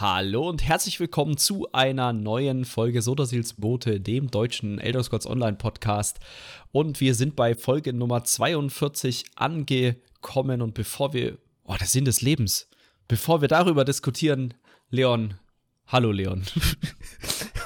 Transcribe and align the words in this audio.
Hallo 0.00 0.48
und 0.48 0.62
herzlich 0.62 1.00
willkommen 1.00 1.38
zu 1.38 1.72
einer 1.72 2.12
neuen 2.12 2.64
Folge 2.64 3.02
Sodasils 3.02 3.54
Bote, 3.54 3.98
dem 3.98 4.30
deutschen 4.30 4.78
Elder 4.78 5.02
Scrolls 5.02 5.26
Online 5.26 5.56
Podcast. 5.56 6.20
Und 6.70 7.00
wir 7.00 7.16
sind 7.16 7.34
bei 7.34 7.56
Folge 7.56 7.92
Nummer 7.92 8.22
42 8.22 9.24
angekommen. 9.34 10.62
Und 10.62 10.74
bevor 10.74 11.14
wir, 11.14 11.38
oh, 11.64 11.74
der 11.74 11.88
Sinn 11.88 12.04
des 12.04 12.20
Lebens, 12.20 12.68
bevor 13.08 13.40
wir 13.40 13.48
darüber 13.48 13.84
diskutieren, 13.84 14.54
Leon, 14.88 15.34
hallo 15.88 16.12
Leon. 16.12 16.44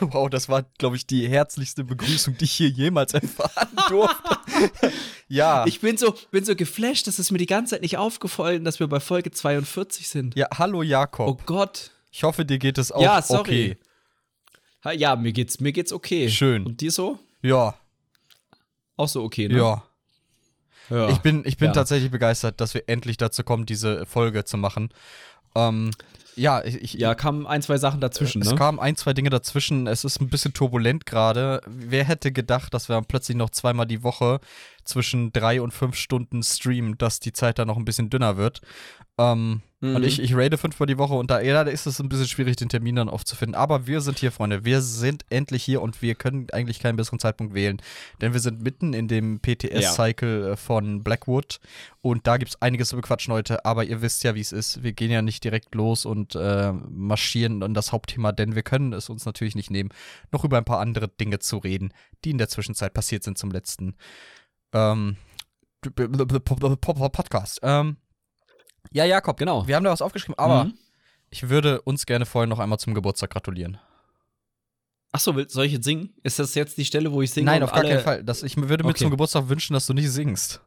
Wow, 0.00 0.29
das 0.29 0.49
war, 0.49 0.64
glaube 0.79 0.96
ich, 0.96 1.07
die 1.07 1.29
herzlichste 1.29 1.85
Begrüßung, 1.85 2.36
die 2.36 2.46
ich 2.46 2.53
hier 2.53 2.71
jemals 2.71 3.14
erfahren 3.14 3.68
durfte. 3.89 4.90
ja. 5.29 5.64
Ich 5.64 5.80
bin 5.80 5.96
so, 5.96 6.17
bin 6.32 6.44
so 6.44 6.57
geflasht, 6.57 7.07
das 7.07 7.21
ist 7.21 7.30
mir 7.30 7.39
die 7.39 7.46
ganze 7.46 7.76
Zeit 7.76 7.82
nicht 7.82 7.99
aufgefallen, 7.99 8.64
dass 8.64 8.80
wir 8.80 8.89
bei 8.89 8.99
Folge 8.99 9.30
42 9.30 10.08
sind. 10.08 10.35
Ja, 10.35 10.49
hallo 10.58 10.82
Jakob. 10.82 11.29
Oh 11.29 11.39
Gott. 11.46 11.93
Ich 12.12 12.25
hoffe, 12.25 12.44
dir 12.44 12.58
geht 12.58 12.79
es 12.79 12.93
auch 12.93 13.02
ja, 13.02 13.22
sorry. 13.22 13.76
okay. 14.84 14.94
Ja, 14.98 15.16
mir 15.16 15.32
geht's, 15.32 15.61
mir 15.61 15.72
geht's 15.72 15.93
okay. 15.93 16.29
Schön. 16.29 16.66
Und 16.66 16.80
dir 16.80 16.90
so? 16.90 17.18
Ja. 17.40 17.75
Auch 18.96 19.08
so 19.08 19.22
okay, 19.22 19.48
ne? 19.48 19.57
Ja. 19.57 19.82
ja. 20.90 21.08
Ich 21.08 21.18
bin, 21.18 21.43
ich 21.46 21.56
bin 21.56 21.68
ja. 21.68 21.72
tatsächlich 21.72 22.11
begeistert, 22.11 22.61
dass 22.61 22.75
wir 22.75 22.84
endlich 22.86 23.17
dazu 23.17 23.43
kommen, 23.43 23.64
diese 23.64 24.04
Folge 24.04 24.44
zu 24.44 24.58
machen. 24.58 24.90
Ähm, 25.54 25.90
ja, 26.36 26.62
ich, 26.64 26.94
ja, 26.94 27.14
kamen 27.14 27.46
ein, 27.46 27.62
zwei 27.62 27.79
Sachen 27.79 28.00
dazwischen. 28.00 28.42
Es 28.42 28.50
ne? 28.50 28.56
kamen 28.56 28.79
ein, 28.79 28.96
zwei 28.96 29.14
Dinge 29.14 29.31
dazwischen. 29.31 29.86
Es 29.86 30.04
ist 30.04 30.20
ein 30.20 30.29
bisschen 30.29 30.53
turbulent 30.53 31.06
gerade. 31.06 31.62
Wer 31.67 32.05
hätte 32.05 32.31
gedacht, 32.31 32.75
dass 32.75 32.89
wir 32.89 33.00
plötzlich 33.03 33.36
noch 33.36 33.50
zweimal 33.50 33.86
die 33.86 34.03
Woche 34.03 34.41
zwischen 34.84 35.33
drei 35.33 35.62
und 35.62 35.72
fünf 35.72 35.97
Stunden 35.97 36.42
streamen, 36.42 36.98
dass 36.98 37.20
die 37.20 37.33
Zeit 37.33 37.58
da 37.58 37.64
noch 37.64 37.77
ein 37.77 37.84
bisschen 37.84 38.11
dünner 38.11 38.37
wird. 38.37 38.61
Ähm, 39.19 39.62
mhm. 39.83 39.97
Und 39.97 40.05
ich, 40.05 40.20
ich 40.20 40.34
raide 40.34 40.56
fünfmal 40.56 40.86
die 40.86 40.97
Woche 40.97 41.14
und 41.14 41.30
da, 41.30 41.41
ja, 41.41 41.64
da 41.64 41.70
ist 41.70 41.86
es 41.86 42.00
ein 42.00 42.08
bisschen 42.08 42.27
schwierig, 42.27 42.56
den 42.56 42.70
Termin 42.70 42.97
dann 42.97 43.08
aufzufinden. 43.08 43.55
Aber 43.55 43.86
wir 43.86 44.00
sind 44.00 44.19
hier, 44.19 44.33
Freunde. 44.33 44.64
Wir 44.64 44.80
sind 44.80 45.25
endlich 45.28 45.62
hier 45.62 45.83
und 45.83 46.00
wir 46.00 46.14
können 46.14 46.47
eigentlich 46.52 46.80
keinen 46.80 46.97
besseren 46.97 47.19
Zeitpunkt 47.19 47.52
wählen. 47.52 47.83
Denn 48.20 48.33
wir 48.33 48.41
sind 48.41 48.62
mitten 48.62 48.94
in 48.94 49.08
dem 49.08 49.41
PTS-Cycle 49.41 50.41
ja. 50.41 50.53
Äh, 50.53 50.56
von 50.56 51.03
Blackwood 51.05 51.60
und 52.00 52.27
da 52.27 52.36
gibt 52.36 52.53
es 52.53 52.62
einiges 52.62 52.88
zu 52.88 52.97
bequatschen 52.97 53.34
heute. 53.34 53.64
Aber 53.64 53.84
ihr 53.84 54.03
wisst 54.03 54.25
ja, 54.25 54.34
wie 54.34 54.41
es 54.41 54.53
ist. 54.53 54.83
Wir 54.83 54.92
gehen 54.92 55.10
ja 55.10 55.22
nicht 55.22 55.44
direkt 55.44 55.75
los 55.75 56.06
und 56.06 56.34
äh, 56.34 56.72
marschieren 56.72 57.62
an 57.62 57.75
das 57.75 57.92
Hauptthema, 57.92 58.33
denn 58.33 58.55
wir 58.55 58.62
können 58.62 58.92
es 58.92 59.08
uns 59.08 59.27
natürlich 59.27 59.55
nicht 59.55 59.70
nehmen, 59.70 59.91
noch 60.30 60.44
über 60.44 60.58
ein 60.58 60.64
paar 60.64 60.80
andere 60.80 61.08
Dinge 61.08 61.38
zu 61.38 61.58
reden, 61.58 61.92
die 62.25 62.30
in 62.30 62.38
der 62.38 62.48
Zwischenzeit 62.48 62.94
passiert 62.94 63.22
sind 63.25 63.38
zum 63.38 63.50
letzten 63.50 63.94
ähm, 64.72 65.16
Podcast. 66.80 67.60
Ähm, 67.62 67.97
ja, 68.91 69.05
Jakob, 69.05 69.36
genau. 69.36 69.66
Wir 69.66 69.77
haben 69.77 69.84
da 69.84 69.91
was 69.91 70.02
aufgeschrieben, 70.02 70.38
aber 70.38 70.64
mhm. 70.64 70.75
ich 71.30 71.48
würde 71.48 71.80
uns 71.83 72.06
gerne 72.06 72.27
vorher 72.27 72.48
noch 72.48 72.58
einmal 72.58 72.78
zum 72.78 72.94
Geburtstag 72.94 73.30
gratulieren. 73.30 73.78
Ach 75.12 75.20
so, 75.20 75.34
soll 75.47 75.66
ich 75.66 75.72
jetzt 75.72 75.84
singen? 75.84 76.14
Ist 76.22 76.38
das 76.38 76.55
jetzt 76.55 76.78
die 76.78 76.86
Stelle, 76.86 77.12
wo 77.12 77.20
ich 77.20 77.30
singe? 77.30 77.47
Nein, 77.47 77.62
auf 77.62 77.72
gar 77.72 77.83
keinen 77.83 78.00
Fall. 78.00 78.25
Das, 78.25 78.42
ich 78.42 78.56
würde 78.56 78.83
mir 78.83 78.91
okay. 78.91 79.00
zum 79.00 79.10
Geburtstag 79.10 79.48
wünschen, 79.48 79.75
dass 79.75 79.86
du 79.86 79.92
nicht 79.92 80.10
singst. 80.10 80.60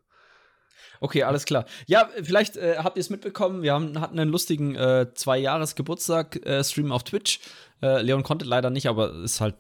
Okay, 1.00 1.24
alles 1.24 1.46
klar. 1.46 1.66
Ja, 1.88 2.10
vielleicht 2.22 2.56
äh, 2.58 2.78
habt 2.78 2.98
ihr 2.98 3.02
es 3.02 3.10
mitbekommen. 3.10 3.64
Wir 3.64 3.74
haben, 3.74 4.00
hatten 4.00 4.20
einen 4.20 4.32
lustigen 4.32 4.76
äh, 4.76 5.08
Zwei-Jahres-Geburtstag-Stream 5.14 6.92
äh, 6.92 6.94
auf 6.94 7.04
Twitch. 7.04 7.40
Äh, 7.82 8.02
Leon 8.02 8.24
konnte 8.24 8.46
leider 8.46 8.70
nicht, 8.70 8.88
aber 8.88 9.14
ist 9.24 9.42
halt, 9.42 9.56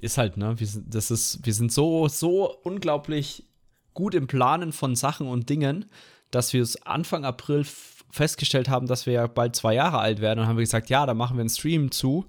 ist 0.00 0.18
halt, 0.18 0.36
ne? 0.36 0.58
Wir 0.58 0.66
sind, 0.66 0.92
das 0.94 1.10
ist, 1.10 1.44
wir 1.44 1.54
sind 1.54 1.72
so, 1.72 2.08
so 2.08 2.50
unglaublich 2.62 3.46
gut 3.94 4.14
im 4.14 4.26
Planen 4.26 4.72
von 4.72 4.96
Sachen 4.96 5.28
und 5.28 5.48
Dingen, 5.48 5.86
dass 6.30 6.52
wir 6.52 6.62
es 6.62 6.82
Anfang 6.82 7.24
April 7.24 7.64
festgestellt 8.10 8.68
haben, 8.68 8.86
dass 8.86 9.06
wir 9.06 9.12
ja 9.12 9.26
bald 9.26 9.56
zwei 9.56 9.74
Jahre 9.74 9.98
alt 9.98 10.20
werden. 10.20 10.40
Und 10.40 10.46
haben 10.46 10.56
wir 10.56 10.64
gesagt, 10.64 10.90
ja, 10.90 11.06
da 11.06 11.14
machen 11.14 11.36
wir 11.36 11.40
einen 11.40 11.50
Stream 11.50 11.90
zu. 11.90 12.26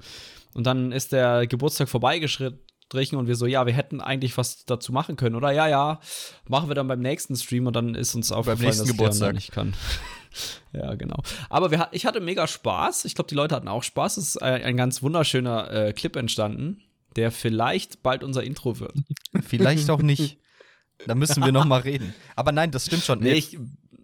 Und 0.53 0.67
dann 0.67 0.91
ist 0.91 1.11
der 1.11 1.47
Geburtstag 1.47 1.89
vorbeigestrichen 1.89 3.17
und 3.17 3.27
wir 3.27 3.35
so, 3.35 3.45
ja, 3.45 3.65
wir 3.65 3.73
hätten 3.73 4.01
eigentlich 4.01 4.37
was 4.37 4.65
dazu 4.65 4.91
machen 4.91 5.15
können. 5.15 5.35
Oder 5.35 5.51
ja, 5.51 5.67
ja, 5.67 5.99
machen 6.47 6.69
wir 6.69 6.75
dann 6.75 6.87
beim 6.87 6.99
nächsten 6.99 7.35
Stream 7.35 7.67
und 7.67 7.75
dann 7.75 7.95
ist 7.95 8.15
uns 8.15 8.31
aufgefallen, 8.31 8.77
dass 8.77 8.85
Geburtstag. 8.85 9.35
nicht 9.35 9.51
kann. 9.51 9.73
ja, 10.73 10.95
genau. 10.95 11.21
Aber 11.49 11.71
wir, 11.71 11.87
ich 11.91 12.05
hatte 12.05 12.19
mega 12.19 12.47
Spaß. 12.47 13.05
Ich 13.05 13.15
glaube, 13.15 13.29
die 13.29 13.35
Leute 13.35 13.55
hatten 13.55 13.67
auch 13.67 13.83
Spaß. 13.83 14.17
Es 14.17 14.27
ist 14.29 14.41
ein, 14.41 14.63
ein 14.63 14.77
ganz 14.77 15.01
wunderschöner 15.01 15.71
äh, 15.71 15.93
Clip 15.93 16.15
entstanden, 16.15 16.81
der 17.15 17.31
vielleicht 17.31 18.03
bald 18.03 18.23
unser 18.23 18.43
Intro 18.43 18.79
wird. 18.79 18.93
Vielleicht 19.47 19.89
auch 19.89 20.01
nicht. 20.01 20.37
Da 21.07 21.15
müssen 21.15 21.43
wir 21.43 21.51
noch 21.51 21.65
mal 21.65 21.81
reden. 21.81 22.13
Aber 22.35 22.51
nein, 22.51 22.71
das 22.71 22.85
stimmt 22.85 23.03
schon. 23.03 23.19
Nee, 23.19 23.33
ich, 23.33 23.57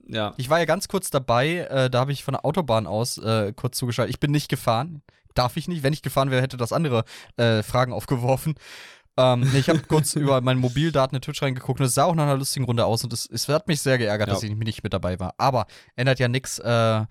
ja. 0.08 0.34
Ich 0.38 0.50
war 0.50 0.60
ja 0.60 0.66
ganz 0.66 0.88
kurz 0.88 1.10
dabei, 1.10 1.68
äh, 1.70 1.90
da 1.90 2.00
habe 2.00 2.12
ich 2.12 2.24
von 2.24 2.34
der 2.34 2.46
Autobahn 2.46 2.88
aus 2.88 3.18
äh, 3.18 3.54
kurz 3.54 3.78
zugeschaltet. 3.78 4.14
Ich 4.14 4.20
bin 4.20 4.32
nicht 4.32 4.50
gefahren. 4.50 5.02
Darf 5.34 5.58
ich 5.58 5.68
nicht. 5.68 5.84
Wenn 5.84 5.94
ich 5.94 6.02
gefahren 6.02 6.32
wäre, 6.32 6.42
hätte 6.42 6.58
das 6.58 6.74
andere 6.74 7.04
äh, 7.36 7.62
Fragen 7.62 7.94
aufgeworfen. 7.94 8.56
Ähm, 9.18 9.50
ich 9.56 9.70
habe 9.70 9.80
kurz 9.88 10.16
über 10.16 10.42
meine 10.42 10.60
Mobildaten 10.60 11.16
in 11.16 11.22
Twitch 11.22 11.42
reingeguckt 11.42 11.80
und 11.80 11.86
es 11.88 11.94
sah 11.94 12.06
auch 12.06 12.16
nach 12.16 12.24
einer 12.24 12.38
lustigen 12.38 12.66
Runde 12.66 12.86
aus 12.86 13.04
und 13.04 13.14
es, 13.14 13.30
es 13.30 13.48
hat 13.50 13.68
mich 13.68 13.82
sehr 13.82 13.98
geärgert, 13.98 14.30
ja. 14.30 14.34
dass 14.34 14.44
ich 14.44 14.56
nicht 14.56 14.84
mit 14.84 14.94
dabei 14.94 15.20
war. 15.20 15.34
Aber 15.38 15.68
ändert 15.96 16.20
ja 16.20 16.28
nichts. 16.28 16.60
Äh, 16.60 17.06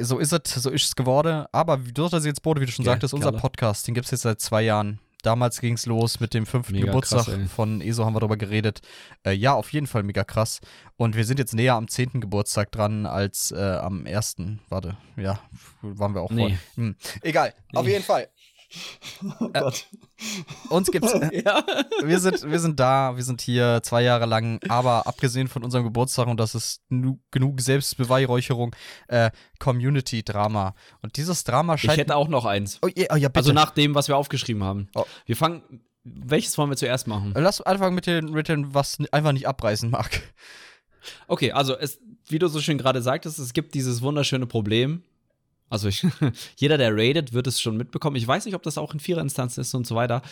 so 0.00 0.18
ist 0.18 0.32
es, 0.32 0.54
so 0.54 0.70
ist 0.70 0.84
es 0.84 0.96
geworden. 0.96 1.46
Aber 1.52 1.84
wie 1.86 1.92
du 1.92 2.08
das 2.08 2.24
jetzt, 2.24 2.42
Bode, 2.42 2.60
wie 2.60 2.66
du 2.66 2.72
schon 2.72 2.84
ja, 2.84 2.92
sagtest, 2.92 3.12
unser 3.12 3.32
Podcast, 3.32 3.86
den 3.86 3.94
gibt 3.94 4.06
es 4.06 4.12
jetzt 4.12 4.22
seit 4.22 4.40
zwei 4.40 4.62
Jahren. 4.62 4.98
Damals 5.24 5.60
ging 5.62 5.74
es 5.74 5.86
los 5.86 6.20
mit 6.20 6.34
dem 6.34 6.44
fünften 6.44 6.74
mega 6.74 6.86
Geburtstag 6.86 7.24
krass, 7.24 7.50
von 7.50 7.80
ESO, 7.80 8.04
haben 8.04 8.14
wir 8.14 8.20
darüber 8.20 8.36
geredet. 8.36 8.82
Äh, 9.24 9.32
ja, 9.32 9.54
auf 9.54 9.72
jeden 9.72 9.86
Fall 9.86 10.02
mega 10.02 10.22
krass. 10.22 10.60
Und 10.96 11.16
wir 11.16 11.24
sind 11.24 11.38
jetzt 11.38 11.54
näher 11.54 11.74
am 11.74 11.88
zehnten 11.88 12.20
Geburtstag 12.20 12.70
dran 12.70 13.06
als 13.06 13.50
äh, 13.50 13.56
am 13.58 14.04
ersten. 14.04 14.60
Warte, 14.68 14.98
ja, 15.16 15.40
waren 15.80 16.14
wir 16.14 16.20
auch 16.20 16.30
nee. 16.30 16.50
voll. 16.50 16.58
Hm. 16.74 16.96
Egal, 17.22 17.54
nee. 17.72 17.78
auf 17.78 17.86
jeden 17.86 18.04
Fall. 18.04 18.28
Oh 19.40 19.48
Gott. 19.48 19.86
Äh, 20.70 20.72
uns 20.72 20.90
gibt's. 20.90 21.12
ja. 21.32 21.64
wir, 22.02 22.18
sind, 22.20 22.50
wir 22.50 22.58
sind 22.58 22.78
da, 22.78 23.16
wir 23.16 23.22
sind 23.22 23.40
hier 23.40 23.80
zwei 23.82 24.02
Jahre 24.02 24.26
lang, 24.26 24.60
aber 24.68 25.06
abgesehen 25.06 25.48
von 25.48 25.64
unserem 25.64 25.84
Geburtstag, 25.84 26.26
und 26.26 26.38
das 26.38 26.54
ist 26.54 26.82
genug 26.88 27.60
Selbstbeweihräucherung, 27.60 28.74
äh, 29.08 29.30
Community-Drama. 29.58 30.74
Und 31.02 31.16
dieses 31.16 31.44
Drama 31.44 31.78
scheint. 31.78 31.94
Ich 31.94 31.98
hätte 31.98 32.16
auch 32.16 32.28
noch 32.28 32.44
eins. 32.44 32.78
Oh, 32.82 32.88
yeah, 32.88 33.06
oh 33.12 33.16
ja, 33.16 33.28
bitte. 33.28 33.38
Also 33.38 33.52
nach 33.52 33.70
dem, 33.70 33.94
was 33.94 34.08
wir 34.08 34.16
aufgeschrieben 34.16 34.62
haben. 34.62 34.88
Oh. 34.94 35.04
Wir 35.26 35.36
fangen. 35.36 35.62
Welches 36.06 36.58
wollen 36.58 36.68
wir 36.68 36.76
zuerst 36.76 37.06
machen? 37.06 37.32
Lass 37.34 37.62
anfangen 37.62 37.94
mit 37.94 38.06
den 38.06 38.34
Written, 38.34 38.74
was 38.74 38.98
einfach 39.10 39.32
nicht 39.32 39.48
abreißen 39.48 39.88
mag. 39.88 40.20
Okay, 41.28 41.52
also 41.52 41.76
es, 41.78 41.98
wie 42.28 42.38
du 42.38 42.48
so 42.48 42.60
schön 42.60 42.76
gerade 42.76 43.00
sagtest, 43.00 43.38
es 43.38 43.54
gibt 43.54 43.74
dieses 43.74 44.02
wunderschöne 44.02 44.46
Problem, 44.46 45.02
also 45.70 45.88
ich, 45.88 46.06
jeder, 46.56 46.78
der 46.78 46.94
raidet, 46.96 47.32
wird 47.32 47.46
es 47.46 47.60
schon 47.60 47.76
mitbekommen. 47.76 48.16
Ich 48.16 48.26
weiß 48.26 48.44
nicht, 48.44 48.54
ob 48.54 48.62
das 48.62 48.78
auch 48.78 48.94
in 48.94 49.00
Viererinstanzen 49.00 49.60
ist 49.62 49.74
und 49.74 49.86
so 49.86 49.94
weiter 49.94 50.22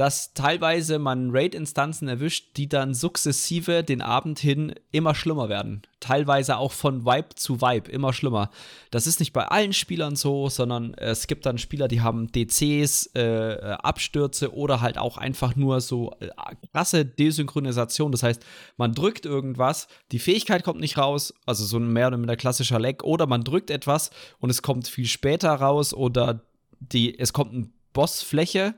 dass 0.00 0.32
teilweise 0.32 0.98
man 0.98 1.28
Raid-Instanzen 1.30 2.08
erwischt, 2.08 2.56
die 2.56 2.70
dann 2.70 2.94
sukzessive 2.94 3.84
den 3.84 4.00
Abend 4.00 4.38
hin 4.38 4.74
immer 4.92 5.14
schlimmer 5.14 5.50
werden. 5.50 5.82
Teilweise 6.00 6.56
auch 6.56 6.72
von 6.72 7.04
Vibe 7.04 7.34
zu 7.34 7.60
Vibe 7.60 7.90
immer 7.90 8.14
schlimmer. 8.14 8.50
Das 8.90 9.06
ist 9.06 9.20
nicht 9.20 9.34
bei 9.34 9.48
allen 9.48 9.74
Spielern 9.74 10.16
so, 10.16 10.48
sondern 10.48 10.94
es 10.94 11.26
gibt 11.26 11.44
dann 11.44 11.58
Spieler, 11.58 11.86
die 11.86 12.00
haben 12.00 12.32
DCs, 12.32 13.10
äh, 13.14 13.76
Abstürze 13.82 14.54
oder 14.54 14.80
halt 14.80 14.96
auch 14.96 15.18
einfach 15.18 15.54
nur 15.54 15.82
so 15.82 16.12
äh, 16.20 16.30
krasse 16.72 17.04
Desynchronisation. 17.04 18.10
Das 18.10 18.22
heißt, 18.22 18.42
man 18.78 18.94
drückt 18.94 19.26
irgendwas, 19.26 19.86
die 20.12 20.18
Fähigkeit 20.18 20.64
kommt 20.64 20.80
nicht 20.80 20.96
raus, 20.96 21.34
also 21.44 21.66
so 21.66 21.76
ein 21.76 21.92
mehr 21.92 22.06
oder 22.06 22.16
minder 22.16 22.36
klassischer 22.36 22.78
Lag, 22.78 23.02
oder 23.02 23.26
man 23.26 23.44
drückt 23.44 23.68
etwas 23.68 24.12
und 24.38 24.48
es 24.48 24.62
kommt 24.62 24.88
viel 24.88 25.04
später 25.04 25.52
raus 25.52 25.92
oder 25.92 26.40
die, 26.78 27.18
es 27.18 27.34
kommt 27.34 27.52
eine 27.52 27.68
Bossfläche 27.92 28.76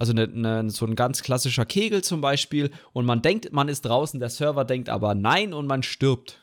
also 0.00 0.12
eine, 0.12 0.22
eine, 0.22 0.70
so 0.70 0.86
ein 0.86 0.96
ganz 0.96 1.22
klassischer 1.22 1.66
Kegel 1.66 2.02
zum 2.02 2.22
Beispiel, 2.22 2.70
und 2.94 3.04
man 3.04 3.20
denkt, 3.20 3.52
man 3.52 3.68
ist 3.68 3.82
draußen, 3.82 4.18
der 4.18 4.30
Server 4.30 4.64
denkt 4.64 4.88
aber 4.88 5.14
nein 5.14 5.52
und 5.52 5.66
man 5.66 5.82
stirbt. 5.82 6.40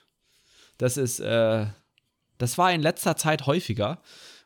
Das 0.77 0.95
ist, 0.95 1.19
äh, 1.19 1.65
das 2.38 2.59
war 2.59 2.71
in 2.71 2.83
letzter 2.83 3.15
Zeit 3.15 3.48
häufiger. 3.48 4.00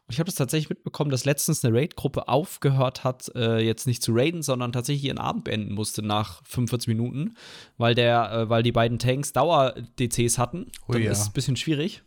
Und 0.08 0.13
ich 0.13 0.19
habe 0.19 0.28
das 0.28 0.36
tatsächlich 0.36 0.69
mitbekommen, 0.69 1.12
dass 1.12 1.25
letztens 1.25 1.63
eine 1.66 1.78
Raid-Gruppe 1.78 2.30
aufgehört 2.30 3.04
hat, 3.04 3.30
äh, 3.36 3.60
jetzt 3.60 3.86
nicht 3.86 4.02
zu 4.02 4.13
raiden, 4.16 4.44
sondern 4.44 4.72
tatsächlich 4.72 5.04
ihren 5.04 5.18
Abend 5.18 5.44
beenden 5.44 5.74
musste 5.74 6.02
nach 6.02 6.42
45 6.46 6.88
Minuten, 6.88 7.36
weil 7.78 7.96
der, 7.96 8.31
äh, 8.31 8.50
weil 8.50 8.64
die 8.64 8.72
beiden 8.72 8.98
Tanks 8.98 9.34
Dauer-DCs 9.34 10.38
hatten. 10.38 10.72
Oh, 10.88 10.94
Dann 10.94 11.04
ja. 11.04 11.12
ist 11.12 11.19
es 11.19 11.28
ein 11.28 11.34
bisschen 11.34 11.57
schwierig 11.57 12.02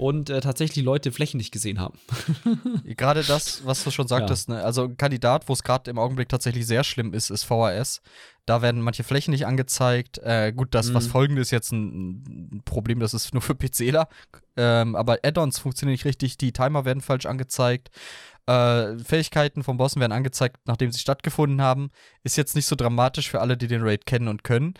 und 0.00 0.30
äh, 0.30 0.40
tatsächlich 0.40 0.82
Leute 0.82 1.12
Flächen 1.12 1.36
nicht 1.36 1.52
gesehen 1.52 1.78
haben. 1.78 1.98
gerade 2.84 3.22
das, 3.22 3.66
was 3.66 3.84
du 3.84 3.90
schon 3.90 4.08
sagtest, 4.08 4.48
ja. 4.48 4.54
ne? 4.54 4.64
also 4.64 4.84
ein 4.84 4.96
Kandidat, 4.96 5.46
wo 5.46 5.52
es 5.52 5.62
gerade 5.62 5.90
im 5.90 5.98
Augenblick 5.98 6.30
tatsächlich 6.30 6.66
sehr 6.66 6.84
schlimm 6.84 7.12
ist, 7.12 7.28
ist 7.28 7.44
VHS. 7.44 8.00
Da 8.46 8.62
werden 8.62 8.80
manche 8.80 9.04
Flächen 9.04 9.32
nicht 9.32 9.46
angezeigt. 9.46 10.16
Äh, 10.16 10.54
gut, 10.56 10.68
das, 10.74 10.88
mhm. 10.88 10.94
was 10.94 11.06
folgende 11.06 11.42
ist 11.42 11.50
jetzt 11.50 11.72
ein, 11.72 12.62
Problem, 12.64 12.98
das 12.98 13.12
ist 13.12 13.34
nur 13.34 13.42
für 13.42 13.54
PCler. 13.54 14.08
Ähm, 14.56 14.96
aber 14.96 15.18
Add-ons 15.22 15.58
funktionieren 15.58 15.92
nicht 15.92 16.06
richtig, 16.06 16.38
die 16.38 16.52
Timer 16.52 16.86
werden 16.86 17.02
falsch 17.02 17.26
angezeigt. 17.26 17.90
Äh, 18.46 18.98
Fähigkeiten 19.04 19.62
vom 19.62 19.76
Bossen 19.76 20.00
werden 20.00 20.12
angezeigt, 20.12 20.56
nachdem 20.64 20.90
sie 20.90 20.98
stattgefunden 20.98 21.60
haben. 21.60 21.90
Ist 22.24 22.38
jetzt 22.38 22.56
nicht 22.56 22.66
so 22.66 22.74
dramatisch 22.74 23.28
für 23.28 23.40
alle, 23.42 23.58
die 23.58 23.66
den 23.66 23.82
Raid 23.82 24.06
kennen 24.06 24.28
und 24.28 24.44
können. 24.44 24.74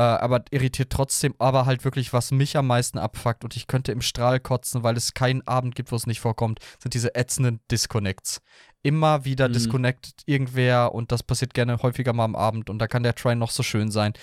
Äh, 0.00 0.18
aber 0.22 0.44
irritiert 0.50 0.88
trotzdem, 0.90 1.34
aber 1.38 1.66
halt 1.66 1.84
wirklich, 1.84 2.14
was 2.14 2.30
mich 2.30 2.56
am 2.56 2.66
meisten 2.66 2.96
abfuckt 2.96 3.44
und 3.44 3.54
ich 3.54 3.66
könnte 3.66 3.92
im 3.92 4.00
Strahl 4.00 4.40
kotzen, 4.40 4.82
weil 4.82 4.96
es 4.96 5.12
keinen 5.12 5.46
Abend 5.46 5.74
gibt, 5.74 5.92
wo 5.92 5.96
es 5.96 6.06
nicht 6.06 6.20
vorkommt, 6.20 6.58
sind 6.82 6.94
diese 6.94 7.14
ätzenden 7.14 7.60
Disconnects. 7.70 8.40
Immer 8.82 9.26
wieder 9.26 9.48
Mhm. 9.48 9.52
disconnected 9.52 10.14
irgendwer 10.24 10.94
und 10.94 11.12
das 11.12 11.22
passiert 11.22 11.52
gerne 11.52 11.82
häufiger 11.82 12.14
mal 12.14 12.24
am 12.24 12.34
Abend 12.34 12.70
und 12.70 12.78
da 12.78 12.86
kann 12.86 13.02
der 13.02 13.14
Try 13.14 13.34
noch 13.34 13.50
so 13.50 13.62
schön 13.62 13.90
sein. 13.90 14.14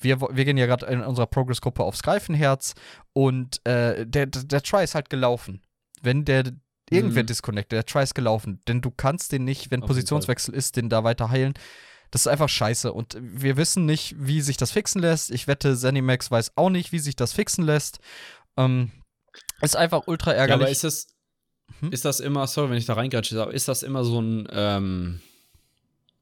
Wir, 0.00 0.18
wir 0.20 0.44
gehen 0.46 0.56
ja 0.56 0.64
gerade 0.64 0.86
in 0.86 1.02
unserer 1.02 1.26
Progress-Gruppe 1.26 1.82
aufs 1.82 2.02
Greifenherz 2.02 2.74
und 3.12 3.60
äh, 3.66 4.06
der, 4.06 4.26
der, 4.26 4.62
Try 4.62 4.82
ist 4.84 4.94
halt 4.94 5.10
gelaufen. 5.10 5.60
Wenn 6.00 6.24
der 6.24 6.44
irgendwer 6.88 7.24
Mhm. 7.24 7.26
disconnected, 7.26 7.72
der 7.76 7.84
Try 7.84 8.02
ist 8.04 8.14
gelaufen, 8.14 8.60
denn 8.66 8.80
du 8.80 8.90
kannst 8.90 9.32
den 9.32 9.44
nicht, 9.44 9.70
wenn 9.70 9.80
Positionswechsel 9.82 10.54
ist, 10.54 10.76
den 10.76 10.88
da 10.88 11.04
weiter 11.04 11.28
heilen. 11.30 11.52
Das 12.10 12.22
ist 12.22 12.26
einfach 12.28 12.48
scheiße. 12.48 12.92
Und 12.92 13.16
wir 13.20 13.56
wissen 13.56 13.84
nicht, 13.86 14.14
wie 14.18 14.40
sich 14.40 14.56
das 14.56 14.70
fixen 14.70 15.00
lässt. 15.02 15.30
Ich 15.30 15.46
wette, 15.46 15.76
Zenimax 15.76 16.30
weiß 16.30 16.52
auch 16.56 16.70
nicht, 16.70 16.92
wie 16.92 16.98
sich 16.98 17.16
das 17.16 17.32
fixen 17.32 17.64
lässt. 17.64 17.98
Ähm, 18.56 18.90
ist 19.60 19.76
einfach 19.76 20.02
ultra 20.06 20.30
Ja, 20.32 20.38
ärgerlich. 20.38 20.62
aber 20.64 20.70
ist 20.70 20.84
das, 20.84 21.06
Hm? 21.80 21.92
ist 21.92 22.04
das 22.04 22.20
immer, 22.20 22.46
sorry, 22.46 22.70
wenn 22.70 22.78
ich 22.78 22.86
da 22.86 22.94
reingrätsche, 22.94 23.40
aber 23.40 23.52
ist 23.52 23.68
das 23.68 23.82
immer 23.82 24.04
so 24.04 24.20
ein, 24.22 24.48
ähm, 24.52 25.20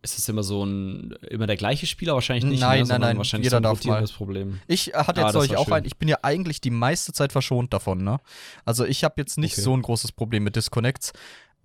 ist 0.02 0.18
das 0.18 0.28
immer 0.28 0.42
so 0.42 0.64
ein, 0.64 1.12
immer 1.30 1.46
der 1.46 1.56
gleiche 1.56 1.86
Spieler? 1.86 2.14
Wahrscheinlich 2.14 2.44
nicht. 2.44 2.60
Nein, 2.60 2.82
ne? 2.82 2.88
nein, 2.88 3.00
nein, 3.00 3.16
Wahrscheinlich 3.18 3.46
jeder 3.46 3.58
so 3.58 3.62
darf 3.62 3.84
mal. 3.84 4.04
Problem. 4.04 4.60
Ich 4.66 4.92
hatte 4.94 5.22
Ah, 5.22 5.26
jetzt 5.28 5.36
euch 5.36 5.50
war 5.50 5.58
auch 5.58 5.64
schön. 5.66 5.74
ein, 5.74 5.84
ich 5.84 5.96
bin 5.96 6.08
ja 6.08 6.18
eigentlich 6.22 6.60
die 6.60 6.70
meiste 6.70 7.12
Zeit 7.12 7.32
verschont 7.32 7.72
davon, 7.72 8.04
ne? 8.04 8.18
Also 8.64 8.84
ich 8.84 9.02
habe 9.04 9.14
jetzt 9.18 9.38
nicht 9.38 9.54
Okay. 9.54 9.62
so 9.62 9.76
ein 9.76 9.82
großes 9.82 10.12
Problem 10.12 10.44
mit 10.44 10.54
Disconnects, 10.56 11.12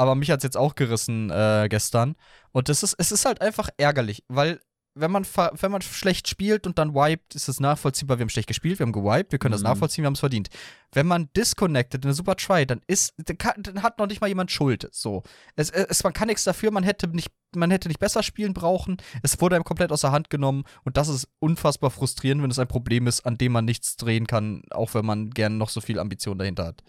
aber 0.02 0.16
mich 0.16 0.32
hat's 0.32 0.44
jetzt 0.44 0.58
auch 0.58 0.74
gerissen 0.76 1.30
äh, 1.30 1.68
gestern. 1.70 2.16
Und 2.52 2.70
das 2.70 2.82
ist, 2.84 2.96
es 2.98 3.12
ist 3.12 3.26
halt 3.26 3.40
einfach 3.42 3.70
ärgerlich, 3.78 4.24
weil 4.28 4.60
wenn 4.94 5.10
man, 5.12 5.26
wenn 5.26 5.72
man 5.72 5.82
schlecht 5.82 6.28
spielt 6.28 6.68
und 6.68 6.78
dann 6.78 6.94
wiped, 6.94 7.34
ist 7.34 7.48
es 7.48 7.62
nachvollziehbar, 7.62 8.18
wir 8.18 8.24
haben 8.24 8.30
schlecht 8.30 8.50
gespielt, 8.50 8.78
wir 8.80 8.86
haben 8.86 8.92
gewiped, 8.92 9.32
wir 9.32 9.40
können 9.40 9.54
das 9.54 9.62
Mhm. 9.62 9.68
nachvollziehen, 9.70 10.04
wir 10.04 10.08
haben 10.08 10.16
es 10.16 10.20
verdient. 10.20 10.50
Wenn 10.92 11.08
man 11.08 11.30
disconnected 11.34 12.04
in 12.04 12.10
eine 12.10 12.14
super 12.14 12.36
Try, 12.36 12.66
dann 12.66 12.82
ist, 12.88 13.14
dann, 13.18 13.38
kann, 13.38 13.64
dann 13.64 13.84
hat 13.84 14.00
noch 14.00 14.08
nicht 14.08 14.20
mal 14.20 14.28
jemand 14.28 14.52
Schuld. 14.52 14.90
So. 14.92 15.24
Es, 15.56 15.70
es, 15.70 16.04
man 16.04 16.12
kann 16.12 16.28
nichts 16.28 16.44
dafür, 16.44 16.72
man 16.72 16.84
hätte 16.84 17.08
nicht, 17.08 17.32
man 17.56 17.72
hätte 17.72 17.88
nicht 17.88 18.02
besser 18.02 18.22
spielen 18.22 18.54
brauchen. 18.54 18.98
Es 19.24 19.40
wurde 19.40 19.56
einem 19.56 19.64
komplett 19.64 19.94
aus 19.94 20.02
der 20.02 20.12
Hand 20.12 20.30
genommen 20.30 20.66
und 20.84 20.98
das 20.98 21.08
ist 21.08 21.30
unfassbar 21.40 21.90
frustrierend, 21.90 22.44
wenn 22.44 22.52
es 22.52 22.60
ein 22.60 22.68
Problem 22.68 23.08
ist, 23.08 23.22
an 23.22 23.38
dem 23.38 23.54
man 23.54 23.64
nichts 23.64 23.96
drehen 23.96 24.28
kann, 24.28 24.64
auch 24.72 24.94
wenn 24.94 25.06
man 25.06 25.30
gern 25.30 25.58
noch 25.58 25.70
so 25.70 25.80
viel 25.80 26.00
Ambition 26.00 26.38
dahinter 26.38 26.66
hat. 26.66 26.84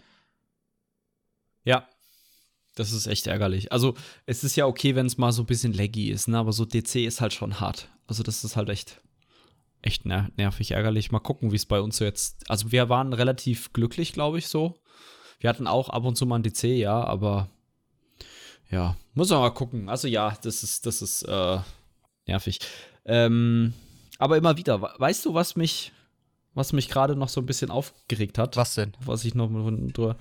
Ja. 1.62 1.87
Das 2.74 2.92
ist 2.92 3.06
echt 3.06 3.26
ärgerlich. 3.26 3.70
Also, 3.72 3.94
es 4.26 4.44
ist 4.44 4.56
ja 4.56 4.66
okay, 4.66 4.94
wenn 4.94 5.06
es 5.06 5.19
mal 5.19 5.32
so 5.32 5.42
ein 5.42 5.46
bisschen 5.46 5.72
laggy 5.74 6.10
ist, 6.10 6.28
ne? 6.28 6.38
aber 6.38 6.52
so 6.52 6.64
DC 6.64 6.96
ist 7.06 7.20
halt 7.20 7.32
schon 7.34 7.60
hart. 7.60 7.88
Also, 8.06 8.22
das 8.22 8.44
ist 8.44 8.56
halt 8.56 8.69
echt, 8.70 9.00
echt 9.82 10.06
ner 10.06 10.30
nervig, 10.36 10.70
ärgerlich. 10.70 11.10
Mal 11.12 11.19
gucken, 11.20 11.52
wie 11.52 11.56
es 11.56 11.66
bei 11.66 11.80
uns 11.80 11.96
so 11.98 12.04
jetzt. 12.04 12.48
Also, 12.48 12.72
wir 12.72 12.88
waren 12.88 13.12
relativ 13.12 13.72
glücklich, 13.72 14.12
glaube 14.14 14.38
ich, 14.38 14.48
so. 14.48 14.78
Wir 15.38 15.50
hatten 15.50 15.66
auch 15.66 15.88
ab 15.90 16.04
und 16.04 16.16
zu 16.16 16.24
mal 16.24 16.36
ein 16.38 16.42
DC, 16.44 16.64
ja, 16.64 17.02
aber 17.04 17.48
ja, 18.70 18.96
muss 19.14 19.28
man 19.30 19.40
mal 19.40 19.50
gucken. 19.50 19.88
Also, 19.88 20.08
ja, 20.08 20.36
das 20.42 20.62
ist, 20.62 20.86
das 20.86 21.02
ist 21.02 21.22
äh, 21.24 21.58
nervig. 22.26 22.58
Ähm, 23.04 23.74
aber 24.19 24.36
immer 24.38 24.56
wieder, 24.56 24.80
we- 24.80 24.94
weißt 24.96 25.26
du, 25.26 25.34
was 25.34 25.56
mich, 25.56 25.92
was 26.54 26.72
mich 26.72 26.88
gerade 26.88 27.16
noch 27.16 27.28
so 27.28 27.40
ein 27.40 27.46
bisschen 27.46 27.70
aufgeregt 27.70 28.38
hat? 28.38 28.56
Was 28.56 28.74
denn? 28.76 28.92
was 29.04 29.24
ich 29.24 29.34
noch 29.34 29.48
drüber. 29.48 30.16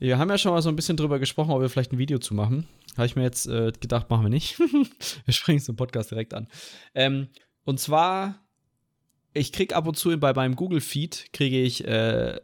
Wir 0.00 0.18
haben 0.18 0.30
ja 0.30 0.38
schon 0.38 0.52
mal 0.52 0.62
so 0.62 0.70
ein 0.70 0.76
bisschen 0.76 0.96
drüber 0.96 1.18
gesprochen, 1.18 1.50
ob 1.50 1.60
wir 1.60 1.68
vielleicht 1.68 1.92
ein 1.92 1.98
Video 1.98 2.18
zu 2.18 2.34
machen. 2.34 2.66
Habe 2.96 3.04
ich 3.06 3.16
mir 3.16 3.22
jetzt 3.22 3.46
äh, 3.46 3.70
gedacht, 3.78 4.08
machen 4.08 4.22
wir 4.24 4.30
nicht. 4.30 4.58
wir 5.26 5.32
springen 5.34 5.60
zum 5.60 5.76
Podcast 5.76 6.10
direkt 6.10 6.32
an. 6.32 6.48
Ähm, 6.94 7.28
und 7.64 7.78
zwar, 7.80 8.36
ich 9.34 9.52
kriege 9.52 9.76
ab 9.76 9.86
und 9.86 9.98
zu 9.98 10.18
bei 10.18 10.32
meinem 10.32 10.56
Google-Feed, 10.56 11.34
kriege 11.34 11.60
ich 11.60 11.86
äh, 11.86 12.40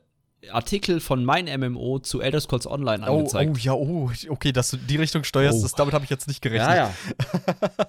Artikel 0.50 1.00
von 1.00 1.24
mein 1.24 1.46
MMO 1.46 1.98
zu 1.98 2.20
Elder 2.20 2.40
Scrolls 2.40 2.66
Online 2.66 3.02
Oh, 3.10 3.18
angezeigt. 3.20 3.52
oh, 3.54 3.58
ja, 3.58 3.72
oh, 3.72 4.10
okay, 4.28 4.52
dass 4.52 4.70
du 4.72 4.76
die 4.76 4.96
Richtung 4.96 5.24
steuerst, 5.24 5.58
Oh. 5.60 5.62
das, 5.62 5.72
damit 5.72 5.94
habe 5.94 6.04
ich 6.04 6.10
jetzt 6.10 6.28
nicht 6.28 6.42
gerechnet. 6.42 6.68
Ja, 6.68 6.76
ja. 6.76 7.86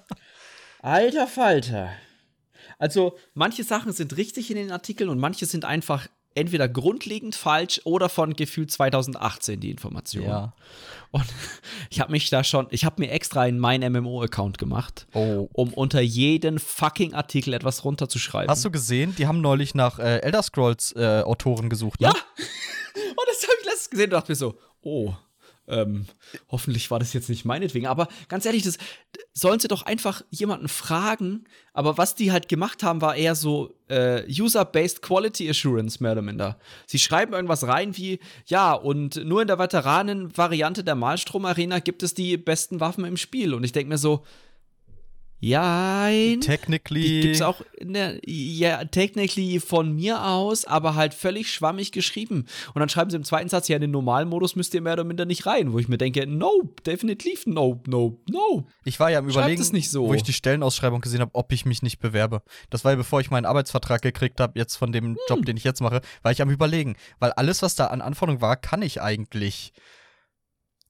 Alter 0.80 1.26
Falter. 1.26 1.90
Also, 2.78 3.18
manche 3.34 3.64
Sachen 3.64 3.92
sind 3.92 4.16
richtig 4.16 4.50
in 4.50 4.56
den 4.56 4.70
Artikeln 4.72 5.10
und 5.10 5.18
manche 5.18 5.44
sind 5.44 5.66
einfach 5.66 6.08
entweder 6.34 6.68
grundlegend 6.68 7.34
falsch 7.34 7.80
oder 7.84 8.08
von 8.08 8.34
gefühlt 8.34 8.70
2018 8.70 9.60
die 9.60 9.70
Information. 9.70 10.24
Ja. 10.24 10.52
Und 11.10 11.24
ich 11.90 12.00
habe 12.00 12.12
mich 12.12 12.30
da 12.30 12.44
schon, 12.44 12.66
ich 12.70 12.84
habe 12.84 13.00
mir 13.02 13.10
extra 13.10 13.42
einen 13.42 13.58
mein 13.58 13.80
MMO-Account 13.80 14.58
gemacht, 14.58 15.06
Oh. 15.14 15.48
um 15.52 15.72
unter 15.72 16.00
jeden 16.00 16.58
fucking 16.58 17.14
Artikel 17.14 17.54
etwas 17.54 17.84
runterzuschreiben. 17.84 18.50
Hast 18.50 18.64
du 18.64 18.70
gesehen, 18.70 19.14
die 19.16 19.26
haben 19.26 19.40
neulich 19.40 19.74
nach 19.74 19.98
äh, 19.98 20.18
Elder 20.18 20.42
Scrolls 20.42 20.92
äh, 20.96 21.22
Autoren 21.24 21.68
gesucht, 21.70 22.00
ne? 22.00 22.08
Ja! 22.08 22.12
Und 22.12 22.16
das 23.26 23.42
habe 23.42 23.54
ich 23.60 23.66
letztens 23.66 23.90
gesehen 23.90 24.04
und 24.06 24.12
dachte 24.12 24.32
mir 24.32 24.36
so, 24.36 24.58
oh, 24.82 25.14
ähm, 25.68 26.06
hoffentlich 26.48 26.90
war 26.90 26.98
das 26.98 27.12
jetzt 27.12 27.28
nicht 27.28 27.44
meinetwegen. 27.44 27.86
Aber 27.86 28.08
ganz 28.28 28.46
ehrlich, 28.46 28.62
das 28.62 28.78
sollen 29.32 29.60
sie 29.60 29.68
doch 29.68 29.82
einfach 29.82 30.22
jemanden 30.30 30.68
fragen. 30.68 31.44
Aber 31.72 31.98
was 31.98 32.14
die 32.14 32.32
halt 32.32 32.48
gemacht 32.48 32.82
haben, 32.82 33.00
war 33.00 33.14
eher 33.14 33.34
so 33.34 33.74
äh, 33.88 34.24
User-Based 34.28 35.02
Quality 35.02 35.48
Assurance, 35.48 36.02
mehr 36.02 36.12
oder 36.12 36.22
minder. 36.22 36.58
Sie 36.86 36.98
schreiben 36.98 37.32
irgendwas 37.32 37.66
rein 37.66 37.96
wie, 37.96 38.18
ja, 38.46 38.72
und 38.72 39.24
nur 39.24 39.42
in 39.42 39.48
der 39.48 39.58
Veteranen-Variante 39.58 40.82
der 40.84 40.94
Malstrom-Arena 40.94 41.78
gibt 41.78 42.02
es 42.02 42.14
die 42.14 42.36
besten 42.36 42.80
Waffen 42.80 43.04
im 43.04 43.16
Spiel. 43.16 43.54
Und 43.54 43.64
ich 43.64 43.72
denke 43.72 43.90
mir 43.90 43.98
so, 43.98 44.24
ja, 45.40 46.08
die 46.10 46.40
Technically. 46.40 47.20
gibt's 47.20 47.42
auch 47.42 47.60
in 47.76 47.92
der, 47.92 48.18
ja, 48.26 48.84
technically 48.84 49.60
von 49.60 49.94
mir 49.94 50.24
aus, 50.24 50.64
aber 50.64 50.96
halt 50.96 51.14
völlig 51.14 51.52
schwammig 51.52 51.92
geschrieben. 51.92 52.46
Und 52.74 52.80
dann 52.80 52.88
schreiben 52.88 53.10
sie 53.10 53.16
im 53.16 53.24
zweiten 53.24 53.48
Satz, 53.48 53.68
ja, 53.68 53.76
in 53.76 53.82
den 53.82 53.92
Normalmodus 53.92 54.56
müsst 54.56 54.74
ihr 54.74 54.80
mehr 54.80 54.94
oder 54.94 55.04
minder 55.04 55.26
nicht 55.26 55.46
rein, 55.46 55.72
wo 55.72 55.78
ich 55.78 55.88
mir 55.88 55.98
denke, 55.98 56.26
no, 56.26 56.68
definitiv 56.84 57.46
no, 57.46 57.80
no, 57.86 58.18
no. 58.28 58.66
Ich 58.84 58.98
war 58.98 59.10
ja 59.10 59.20
am 59.20 59.28
Überlegen, 59.28 59.62
es 59.62 59.72
nicht 59.72 59.90
so. 59.90 60.08
wo 60.08 60.14
ich 60.14 60.24
die 60.24 60.32
Stellenausschreibung 60.32 61.00
gesehen 61.00 61.20
habe, 61.20 61.34
ob 61.34 61.52
ich 61.52 61.64
mich 61.64 61.82
nicht 61.82 62.00
bewerbe. 62.00 62.42
Das 62.70 62.84
war 62.84 62.92
ja 62.92 62.96
bevor 62.96 63.20
ich 63.20 63.30
meinen 63.30 63.46
Arbeitsvertrag 63.46 64.02
gekriegt 64.02 64.40
habe, 64.40 64.58
jetzt 64.58 64.76
von 64.76 64.90
dem 64.90 65.04
Hm. 65.08 65.18
Job, 65.28 65.44
den 65.46 65.56
ich 65.56 65.64
jetzt 65.64 65.80
mache, 65.80 66.00
war 66.22 66.32
ich 66.32 66.42
am 66.42 66.50
Überlegen. 66.50 66.96
Weil 67.20 67.30
alles, 67.32 67.62
was 67.62 67.76
da 67.76 67.86
an 67.86 68.00
Anforderungen 68.00 68.42
war, 68.42 68.56
kann 68.56 68.82
ich 68.82 69.00
eigentlich. 69.00 69.72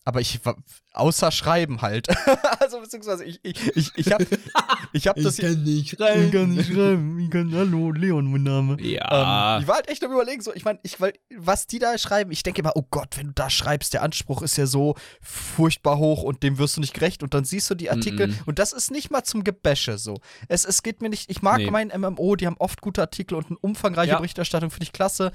Aber 0.08 0.22
ich 0.22 0.42
war, 0.46 0.56
außer 0.94 1.30
schreiben 1.30 1.82
halt. 1.82 2.08
also 2.60 2.80
beziehungsweise 2.80 3.24
ich, 3.26 3.40
ich, 3.42 3.76
ich, 3.76 3.92
ich 3.94 4.10
hab, 4.10 4.22
ich 4.94 5.06
hab 5.06 5.16
das 5.16 5.36
hier. 5.36 5.50
nicht 5.54 5.92
Ich 5.92 5.98
kann 6.32 6.48
nicht 6.48 6.72
schreiben. 6.72 7.20
Ich 7.20 7.28
kann, 7.30 7.54
hallo, 7.54 7.92
Leon, 7.92 8.32
mein 8.32 8.42
Name. 8.42 8.80
Ja. 8.80 9.56
Ähm, 9.56 9.62
ich 9.62 9.68
war 9.68 9.74
halt 9.74 9.88
echt 9.90 10.02
am 10.02 10.10
überlegen, 10.10 10.40
so, 10.40 10.54
ich 10.54 10.64
meine, 10.64 10.78
ich, 10.82 10.98
weil, 10.98 11.12
was 11.36 11.66
die 11.66 11.78
da 11.78 11.98
schreiben, 11.98 12.30
ich 12.32 12.42
denke 12.42 12.62
immer, 12.62 12.72
oh 12.74 12.86
Gott, 12.90 13.18
wenn 13.18 13.26
du 13.26 13.32
da 13.34 13.50
schreibst, 13.50 13.92
der 13.92 14.00
Anspruch 14.02 14.40
ist 14.40 14.56
ja 14.56 14.64
so 14.64 14.94
furchtbar 15.20 15.98
hoch 15.98 16.22
und 16.22 16.42
dem 16.42 16.56
wirst 16.56 16.78
du 16.78 16.80
nicht 16.80 16.94
gerecht 16.94 17.22
und 17.22 17.34
dann 17.34 17.44
siehst 17.44 17.68
du 17.68 17.74
die 17.74 17.90
Artikel 17.90 18.28
Mhm. 18.28 18.38
und 18.46 18.58
das 18.58 18.72
ist 18.72 18.90
nicht 18.90 19.10
mal 19.10 19.24
zum 19.24 19.44
Gebäsche 19.44 19.98
so. 19.98 20.20
Es, 20.48 20.64
es 20.64 20.82
geht 20.82 21.02
mir 21.02 21.10
nicht, 21.10 21.30
ich 21.30 21.42
mag 21.42 21.58
Nee. 21.58 21.70
mein 21.70 21.88
MMO, 21.94 22.34
die 22.36 22.46
haben 22.46 22.56
oft 22.58 22.80
gute 22.80 23.02
Artikel 23.02 23.34
und 23.34 23.48
eine 23.48 23.58
umfangreiche 23.58 24.12
Ja. 24.12 24.16
Berichterstattung, 24.16 24.70
finde 24.70 24.84
ich 24.84 24.92
klasse. 24.94 25.32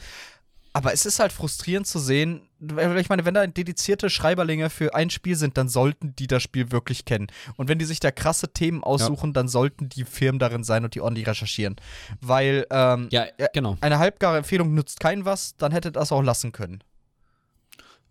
Aber 0.75 0.91
es 0.91 1.05
ist 1.05 1.19
halt 1.19 1.31
frustrierend 1.31 1.85
zu 1.85 1.99
sehen, 1.99 2.41
weil 2.59 2.97
ich 2.97 3.07
meine, 3.09 3.25
wenn 3.25 3.35
da 3.35 3.45
dedizierte 3.45 4.09
Schreiberlinge 4.09 4.71
für 4.71 4.95
ein 4.95 5.11
Spiel 5.11 5.35
sind, 5.35 5.55
dann 5.57 5.69
sollten 5.69 6.15
die 6.15 6.25
das 6.25 6.41
Spiel 6.41 6.71
wirklich 6.71 7.05
kennen. 7.05 7.27
Und 7.57 7.69
wenn 7.69 7.77
die 7.77 7.85
sich 7.85 7.99
da 7.99 8.09
krasse 8.09 8.51
Themen 8.51 8.83
aussuchen, 8.83 9.33
dann 9.33 9.47
sollten 9.47 9.89
die 9.89 10.03
Firmen 10.03 10.39
darin 10.39 10.63
sein 10.63 10.83
und 10.83 10.95
die 10.95 11.01
ordentlich 11.01 11.27
recherchieren. 11.27 11.75
Weil 12.21 12.65
ähm, 12.71 13.07
ja, 13.11 13.25
genau, 13.53 13.77
eine 13.81 13.99
halbgare 13.99 14.37
Empfehlung 14.37 14.73
nützt 14.73 14.99
kein 14.99 15.25
was, 15.25 15.55
dann 15.57 15.71
hätte 15.71 15.91
das 15.91 16.11
auch 16.11 16.23
lassen 16.23 16.51
können. 16.51 16.83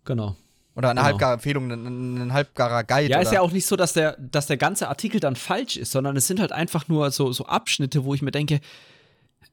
genau. 0.05 0.35
Oder 0.75 0.89
eine 0.89 1.01
Genau. 1.01 1.05
halbgare 1.05 1.33
Empfehlung, 1.33 1.69
ein, 1.71 2.17
ein 2.29 2.33
halbgarer 2.33 2.83
Guide. 2.83 3.11
Ja, 3.11 3.17
oder 3.17 3.27
ist 3.27 3.31
ja 3.31 3.41
auch 3.41 3.51
nicht 3.51 3.67
so, 3.67 3.75
dass 3.75 3.93
der, 3.93 4.17
dass 4.17 4.47
der 4.47 4.57
ganze 4.57 4.87
Artikel 4.89 5.19
dann 5.19 5.35
falsch 5.35 5.77
ist, 5.77 5.91
sondern 5.91 6.17
es 6.17 6.25
sind 6.25 6.39
halt 6.39 6.51
einfach 6.51 6.87
nur 6.87 7.11
so, 7.11 7.31
so 7.31 7.45
Abschnitte, 7.45 8.05
wo 8.05 8.15
ich 8.15 8.23
mir 8.23 8.31
denke, 8.31 8.59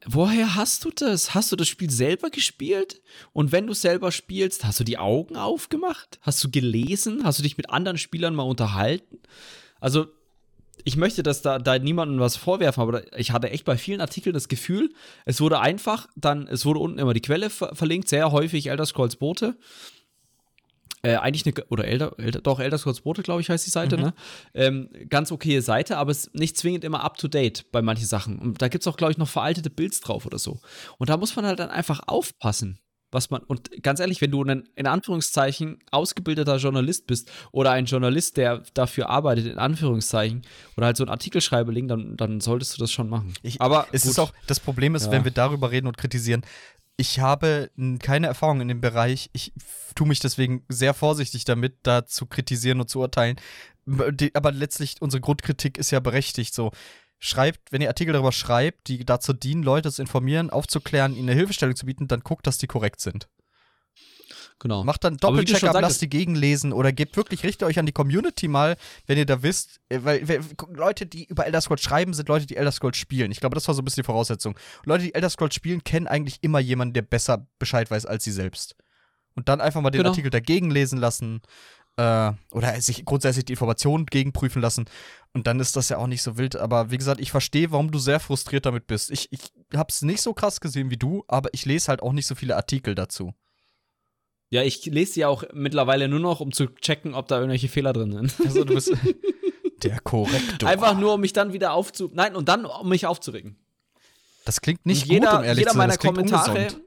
woher 0.07 0.55
hast 0.55 0.85
du 0.85 0.91
das? 0.91 1.35
Hast 1.35 1.53
du 1.53 1.57
das 1.57 1.69
Spiel 1.69 1.91
selber 1.91 2.31
gespielt? 2.31 3.01
Und 3.33 3.53
wenn 3.53 3.67
du 3.67 3.75
selber 3.75 4.13
spielst, 4.13 4.65
hast 4.65 4.81
du 4.81 4.85
die 4.85 4.99
Augen 4.99 5.37
aufgemacht? 5.37 6.19
Hast 6.23 6.43
du 6.43 6.51
gelesen? 6.51 7.25
Hast 7.25 7.39
du 7.39 7.43
dich 7.43 7.57
mit 7.57 7.71
anderen 7.71 7.99
Spielern 7.99 8.35
mal 8.35 8.45
unterhalten? 8.45 9.19
Also, 9.81 10.07
ich 10.85 10.97
möchte 10.97 11.23
dass 11.23 11.43
da, 11.43 11.59
da 11.59 11.79
niemandem 11.79 12.21
was 12.21 12.37
vorwerfen, 12.37 12.83
aber 12.83 13.19
ich 13.19 13.33
hatte 13.33 13.51
echt 13.51 13.65
bei 13.65 13.77
vielen 13.77 14.01
Artikeln 14.01 14.33
das 14.33 14.49
Gefühl, 14.49 14.93
es 15.27 15.41
wurde 15.41 15.61
einfach, 15.61 16.09
dann, 16.17 16.47
es 16.47 16.65
wurde 16.65 16.81
unten 16.81 16.99
immer 16.99 17.15
die 17.15 17.21
Quelle 17.21 17.51
ver 17.51 17.75
verlinkt, 17.75 18.09
sehr 18.09 18.33
häufig 18.33 18.69
Elder 18.69 18.87
Scrolls 18.87 19.17
Boote. 19.17 19.57
Äh, 21.02 21.16
eigentlich 21.16 21.47
eine, 21.47 21.64
oder 21.69 21.87
Elder, 21.87 22.12
Elder, 22.19 22.40
doch, 22.42 22.61
Elder 22.61 22.76
Scrolls 22.76 23.00
Boote, 23.00 23.23
glaube 23.23 23.40
ich, 23.40 23.49
heißt 23.49 23.64
die 23.64 23.71
Seite, 23.71 23.97
ne? 23.97 24.12
Ähm, 24.52 24.90
ganz 25.09 25.33
okaye 25.33 25.62
Seite, 25.62 25.97
aber 25.97 26.11
es 26.11 26.26
ist 26.26 26.35
nicht 26.35 26.59
zwingend 26.59 26.85
immer 26.85 27.02
up 27.02 27.16
to 27.16 27.26
date 27.26 27.64
bei 27.73 27.80
manchen 27.80 28.07
Sachen. 28.07 28.38
Und 28.38 28.61
da 28.61 28.69
gibt 28.69 28.83
es 28.83 28.88
auch, 28.88 28.99
glaube 28.99 29.12
ich, 29.12 29.19
noch 29.19 29.28
veraltete 29.28 29.71
Builds 29.71 30.00
drauf 30.00 30.26
oder 30.26 30.38
so. 30.38 30.61
Und 30.99 31.09
da 31.09 31.16
muss 31.16 31.35
man 31.37 31.47
halt 31.47 31.59
dann 31.59 31.71
einfach 31.71 32.02
aufpassen. 32.07 32.80
was 33.12 33.30
man, 33.30 33.42
und 33.42 33.83
ganz 33.83 34.00
ehrlich, 34.00 34.21
wenn 34.21 34.30
du 34.30 34.42
ein 34.45 34.69
in 34.76 34.87
Anführungszeichen 34.87 35.78
ausgebildeter 35.90 36.57
Journalist 36.57 37.07
bist 37.07 37.30
oder 37.52 37.73
ein 37.73 37.87
Journalist, 37.87 38.37
der 38.37 38.62
dafür 38.75 39.11
arbeitet, 39.11 39.47
in 39.47 39.59
Anführungszeichen, 39.59 40.42
oder 40.76 40.87
halt 40.87 40.97
so 40.97 41.04
ein 41.04 41.09
Artikelschreiberling, 41.09 41.88
dann, 41.88 42.16
dann 42.16 42.40
solltest 42.40 42.76
du 42.76 42.80
das 42.80 42.92
schon 42.92 43.09
machen. 43.09 43.35
Ich, 43.42 43.61
Aber 43.61 43.87
es 43.92 44.02
gut. 44.02 44.12
ist 44.12 44.19
auch, 44.19 44.33
das 44.47 44.61
Problem 44.61 44.95
ist, 44.95 45.07
ja. 45.07 45.12
wenn 45.12 45.25
wir 45.25 45.33
darüber 45.33 45.71
reden 45.71 45.87
und 45.87 45.97
kritisieren, 45.99 46.42
ich 47.00 47.19
habe 47.19 47.71
keine 48.02 48.26
Erfahrung 48.26 48.61
in 48.61 48.69
dem 48.69 48.83
Bereich. 48.83 49.30
Ich 49.33 49.54
tue 49.95 50.07
mich 50.07 50.21
deswegen 50.21 50.66
sehr 50.69 50.92
vorsichtig 50.92 51.47
damit, 51.47 51.78
da 51.83 52.04
zu 52.04 52.26
kritisieren 52.26 52.78
und 52.78 52.90
zu 52.90 53.00
urteilen. 53.00 53.37
Aber 54.35 54.52
letztlich, 54.52 54.97
unsere 55.00 55.23
Grundkritik 55.23 55.78
ist 55.78 55.92
ja 55.92 56.00
berechtigt. 56.00 56.52
So, 56.52 56.73
schreibt, 57.19 57.73
wenn 57.73 57.80
ihr 57.80 57.88
Artikel 57.88 58.12
darüber 58.12 58.33
schreibt, 58.33 58.88
die 58.88 59.07
dazu 59.07 59.33
dienen, 59.33 59.62
Leute 59.62 59.90
zu 59.90 60.02
informieren, 60.02 60.50
aufzuklären, 60.50 61.16
ihnen 61.16 61.30
eine 61.30 61.38
Hilfestellung 61.38 61.75
zu 61.75 61.87
bieten, 61.87 62.07
dann 62.07 62.21
guckt, 62.21 62.47
dass 62.47 62.59
die 62.59 62.66
korrekt 62.66 63.00
sind. 63.00 63.28
Genau. 64.61 64.85
Macht 64.85 65.05
dann 65.05 65.17
Doppelcheck 65.17 65.64
ab, 65.64 65.81
lasst 65.81 66.02
die 66.02 66.09
gegenlesen 66.09 66.75
oder 66.75 66.93
gebt 66.93 67.17
wirklich, 67.17 67.43
richtet 67.45 67.67
euch 67.67 67.79
an 67.79 67.87
die 67.87 67.93
Community 67.93 68.47
mal, 68.47 68.76
wenn 69.07 69.17
ihr 69.17 69.25
da 69.25 69.43
wisst, 69.43 69.81
äh, 69.88 70.00
weil, 70.02 70.29
weil 70.29 70.40
Leute, 70.75 71.07
die 71.07 71.25
über 71.25 71.47
Elder 71.47 71.62
Scrolls 71.62 71.81
schreiben, 71.81 72.12
sind 72.12 72.29
Leute, 72.29 72.47
die 72.47 72.57
Elder 72.57 72.71
Scrolls 72.71 72.99
spielen. 72.99 73.33
Ich 73.33 73.40
glaube, 73.40 73.55
das 73.55 73.67
war 73.67 73.75
so 73.75 73.81
ein 73.81 73.85
bisschen 73.87 74.02
die 74.02 74.07
Voraussetzung. 74.07 74.52
Und 74.52 74.87
Leute, 74.87 75.05
die 75.05 75.14
Elder 75.14 75.31
Scrolls 75.31 75.55
spielen, 75.55 75.83
kennen 75.83 76.07
eigentlich 76.07 76.38
immer 76.43 76.61
jemanden, 76.61 76.93
der 76.93 77.02
besser 77.02 77.47
Bescheid 77.59 77.90
weiß 77.90 78.05
als 78.05 78.23
sie 78.23 78.33
selbst. 78.33 78.76
Und 79.35 79.49
dann 79.49 79.62
einfach 79.62 79.81
mal 79.81 79.90
den 79.90 80.00
genau. 80.00 80.11
Artikel 80.11 80.31
dagegen 80.31 80.71
lesen 80.71 80.99
lassen 80.99 81.40
äh, 81.97 82.33
oder 82.50 82.79
sich 82.83 83.07
grundsätzlich 83.07 83.47
die 83.47 83.55
Informationen 83.55 84.05
gegenprüfen 84.05 84.61
lassen. 84.61 84.85
Und 85.33 85.47
dann 85.47 85.59
ist 85.59 85.75
das 85.75 85.88
ja 85.88 85.97
auch 85.97 86.07
nicht 86.07 86.23
so 86.23 86.37
wild. 86.37 86.57
Aber 86.57 86.90
wie 86.90 86.99
gesagt, 86.99 87.23
ich 87.23 87.31
verstehe, 87.31 87.71
warum 87.71 87.90
du 87.90 87.99
sehr 87.99 88.21
frustriert 88.21 88.67
damit 88.67 88.87
bist. 88.87 89.11
Ich, 89.11 89.33
ich 89.33 89.52
hab's 89.75 90.02
nicht 90.02 90.21
so 90.21 90.35
krass 90.35 90.61
gesehen 90.61 90.90
wie 90.90 90.99
du, 90.99 91.25
aber 91.29 91.49
ich 91.52 91.64
lese 91.64 91.88
halt 91.88 92.02
auch 92.02 92.12
nicht 92.12 92.26
so 92.26 92.35
viele 92.35 92.57
Artikel 92.57 92.95
dazu. 92.95 93.33
Ja, 94.50 94.64
ich 94.64 94.85
lese 94.87 95.12
sie 95.12 95.25
auch 95.25 95.45
mittlerweile 95.52 96.09
nur 96.09 96.19
noch, 96.19 96.40
um 96.40 96.50
zu 96.50 96.66
checken, 96.66 97.14
ob 97.14 97.28
da 97.28 97.37
irgendwelche 97.37 97.69
Fehler 97.69 97.92
drin 97.92 98.12
sind. 98.12 98.35
Also 98.45 98.64
du 98.64 98.75
bist 98.75 98.92
der 99.83 100.00
Korrektor. 100.00 100.69
Einfach 100.69 100.99
nur, 100.99 101.14
um 101.14 101.21
mich 101.21 101.33
dann 101.33 101.52
wieder 101.52 101.73
aufzu... 101.73 102.11
Nein, 102.12 102.35
und 102.35 102.49
dann, 102.49 102.64
um 102.66 102.88
mich 102.88 103.07
aufzuregen. 103.07 103.57
Das 104.45 104.61
klingt 104.61 104.85
nicht 104.85 105.07
jeder, 105.07 105.30
gut, 105.30 105.38
um 105.38 105.45
ehrlich 105.45 105.59
jeder 105.61 105.71
zu 105.71 105.78
sein. 105.78 105.88
Meiner 105.88 105.99
Kommentare, 105.99 106.59
ungesund. 106.59 106.83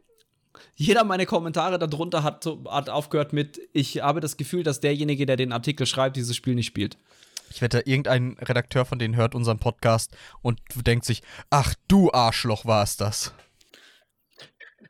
jeder 0.76 1.04
meiner 1.06 1.26
Kommentare 1.26 1.80
darunter 1.80 2.24
hat, 2.24 2.46
hat 2.68 2.90
aufgehört 2.90 3.32
mit, 3.32 3.62
ich 3.72 4.02
habe 4.02 4.20
das 4.20 4.36
Gefühl, 4.36 4.64
dass 4.64 4.82
derjenige, 4.82 5.26
der 5.26 5.38
den 5.38 5.54
Artikel 5.54 5.86
schreibt, 5.86 6.18
dieses 6.18 6.36
Spiel 6.36 6.56
nicht 6.56 6.68
spielt. 6.68 6.98
Ich 7.50 7.62
wette, 7.62 7.80
irgendein 7.86 8.36
Redakteur 8.42 8.84
von 8.84 9.00
denen 9.00 9.16
hört 9.16 9.36
unseren 9.36 9.60
Podcast 9.60 10.12
und 10.42 10.60
denkt 10.76 11.06
sich, 11.06 11.22
ach 11.50 11.76
du 11.88 12.12
Arschloch 12.12 12.66
war 12.66 12.84
es 12.84 12.98
das 12.98 13.34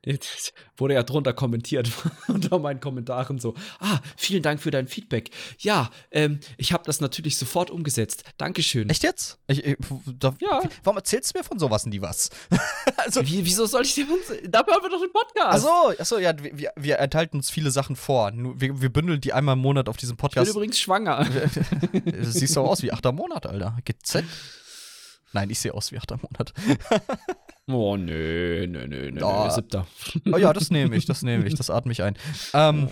wurde 0.78 0.94
ja 0.96 1.04
drunter 1.04 1.34
kommentiert 1.34 1.92
unter 2.28 2.60
meinen 2.60 2.80
Kommentaren 2.80 3.40
so, 3.40 3.56
ah, 3.80 4.00
vielen 4.18 4.44
Dank 4.44 4.62
für 4.62 4.72
dein 4.72 4.88
Feedback. 4.88 5.30
Ja, 5.60 5.90
ähm, 6.12 6.40
ich 6.58 6.74
habe 6.74 6.84
das 6.86 7.02
natürlich 7.02 7.38
sofort 7.38 7.70
umgesetzt. 7.70 8.24
Dankeschön. 8.38 8.90
Echt 8.90 9.04
jetzt? 9.04 9.40
Ich, 9.48 9.64
ich, 9.64 9.78
da, 10.20 10.36
ja. 10.40 10.62
Warum 10.84 10.98
erzählst 10.98 11.34
du 11.34 11.40
mir 11.40 11.44
von 11.44 11.60
sowas 11.60 11.86
nie 11.86 12.02
was? 12.02 12.30
also, 12.98 13.26
Wie, 13.26 13.46
wieso 13.46 13.66
soll 13.66 13.84
ich 13.84 13.96
dir 13.96 14.06
Dafür 14.48 14.74
haben 14.74 14.84
wir 14.84 14.90
doch 14.90 15.02
den 15.02 15.12
Podcast. 15.12 15.66
Achso, 15.66 15.94
achso 16.00 16.18
ja, 16.18 16.34
wir, 16.38 16.72
wir 16.76 17.00
enthalten 17.00 17.38
uns 17.38 17.50
viele 17.50 17.72
Sachen 17.72 17.96
vor. 17.96 18.32
Wir, 18.34 18.82
wir 18.82 18.90
bündeln 18.90 19.22
die 19.22 19.34
einmal 19.34 19.54
im 19.54 19.60
Monat 19.60 19.90
auf 19.90 19.98
diesem 19.98 20.18
Podcast. 20.18 20.48
Ich 20.48 20.54
bin 20.54 20.62
übrigens 20.62 20.80
schwanger. 20.80 21.26
Siehst 22.22 22.56
du 22.56 22.62
aus 22.62 22.84
wie 22.84 22.92
achter 22.92 23.12
Monat, 23.12 23.46
Alter. 23.46 23.78
GZ. 23.86 24.24
Nein, 25.34 25.50
ich 25.50 25.60
sehe 25.60 25.74
aus 25.74 25.92
wie 25.92 25.98
achter 25.98 26.18
Monat. 26.18 26.54
oh, 27.68 27.98
nö, 27.98 28.68
nö, 28.68 28.88
nö, 28.88 29.12
nö, 29.12 29.22
oh. 29.24 29.50
siebter. 29.50 29.88
Oh 30.32 30.38
ja, 30.38 30.54
das 30.54 30.70
nehme 30.70 30.96
ich, 30.96 31.06
das 31.06 31.24
nehme 31.24 31.46
ich, 31.46 31.56
das 31.56 31.70
atme 31.70 31.92
ich 31.92 32.04
ein. 32.04 32.16
Ähm, 32.54 32.90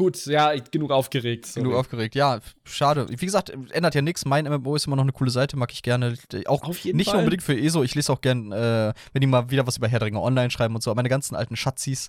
Gut, 0.00 0.24
ja, 0.24 0.54
genug 0.54 0.92
aufgeregt. 0.92 1.44
Sorry. 1.44 1.64
Genug 1.64 1.78
aufgeregt, 1.78 2.14
ja, 2.14 2.40
schade. 2.64 3.06
Wie 3.10 3.26
gesagt, 3.26 3.50
ändert 3.70 3.94
ja 3.94 4.00
nichts. 4.00 4.24
Mein 4.24 4.46
MMO 4.46 4.74
ist 4.74 4.86
immer 4.86 4.96
noch 4.96 5.02
eine 5.02 5.12
coole 5.12 5.30
Seite, 5.30 5.58
mag 5.58 5.72
ich 5.72 5.82
gerne. 5.82 6.14
Auch 6.46 6.66
nicht 6.84 7.10
Fall. 7.10 7.18
unbedingt 7.18 7.42
für 7.42 7.54
ESO. 7.54 7.82
Ich 7.82 7.94
lese 7.94 8.10
auch 8.10 8.22
gerne, 8.22 8.94
äh, 8.96 9.00
wenn 9.12 9.20
die 9.20 9.26
mal 9.26 9.50
wieder 9.50 9.66
was 9.66 9.76
über 9.76 9.88
Herr 9.88 10.00
online 10.00 10.50
schreiben 10.50 10.74
und 10.74 10.82
so. 10.82 10.94
Meine 10.94 11.10
ganzen 11.10 11.36
alten 11.36 11.54
Schatzis, 11.54 12.08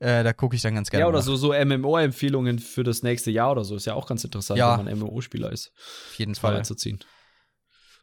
äh, 0.00 0.24
da 0.24 0.32
gucke 0.32 0.56
ich 0.56 0.62
dann 0.62 0.74
ganz 0.74 0.90
gerne. 0.90 1.02
Ja, 1.02 1.08
oder 1.08 1.18
nach. 1.18 1.24
so, 1.24 1.36
so 1.36 1.52
MMO-Empfehlungen 1.52 2.58
für 2.58 2.82
das 2.82 3.04
nächste 3.04 3.30
Jahr 3.30 3.52
oder 3.52 3.62
so. 3.62 3.76
Ist 3.76 3.84
ja 3.84 3.94
auch 3.94 4.08
ganz 4.08 4.24
interessant, 4.24 4.58
ja. 4.58 4.76
wenn 4.76 4.86
man 4.86 4.98
MMO-Spieler 4.98 5.52
ist. 5.52 5.70
Auf 6.08 6.14
jeden 6.18 6.34
Fall. 6.34 6.64
Zu 6.64 6.74
ziehen. 6.74 6.98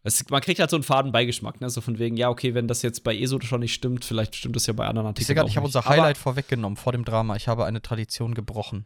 Es, 0.07 0.29
man 0.29 0.39
kriegt 0.39 0.59
halt 0.59 0.69
so 0.69 0.75
einen 0.75 0.83
faden 0.83 1.12
Beigeschmack, 1.12 1.62
ne? 1.62 1.69
So 1.71 1.81
von 1.81 1.97
wegen, 1.97 2.15
ja, 2.15 2.29
okay, 2.29 2.53
wenn 2.53 2.67
das 2.67 2.83
jetzt 2.83 3.03
bei 3.03 3.17
ESO 3.17 3.41
schon 3.41 3.62
nicht 3.62 3.74
stimmt, 3.74 4.05
vielleicht 4.05 4.35
stimmt 4.35 4.55
das 4.55 4.67
ja 4.67 4.74
bei 4.74 4.85
anderen 4.85 5.07
Artikeln. 5.07 5.35
Ich, 5.45 5.51
ich 5.51 5.57
habe 5.57 5.65
unser 5.65 5.85
Highlight 5.85 6.17
vorweggenommen 6.17 6.77
vor 6.77 6.91
dem 6.91 7.03
Drama. 7.03 7.35
Ich 7.35 7.47
habe 7.47 7.65
eine 7.65 7.81
Tradition 7.81 8.35
gebrochen. 8.35 8.85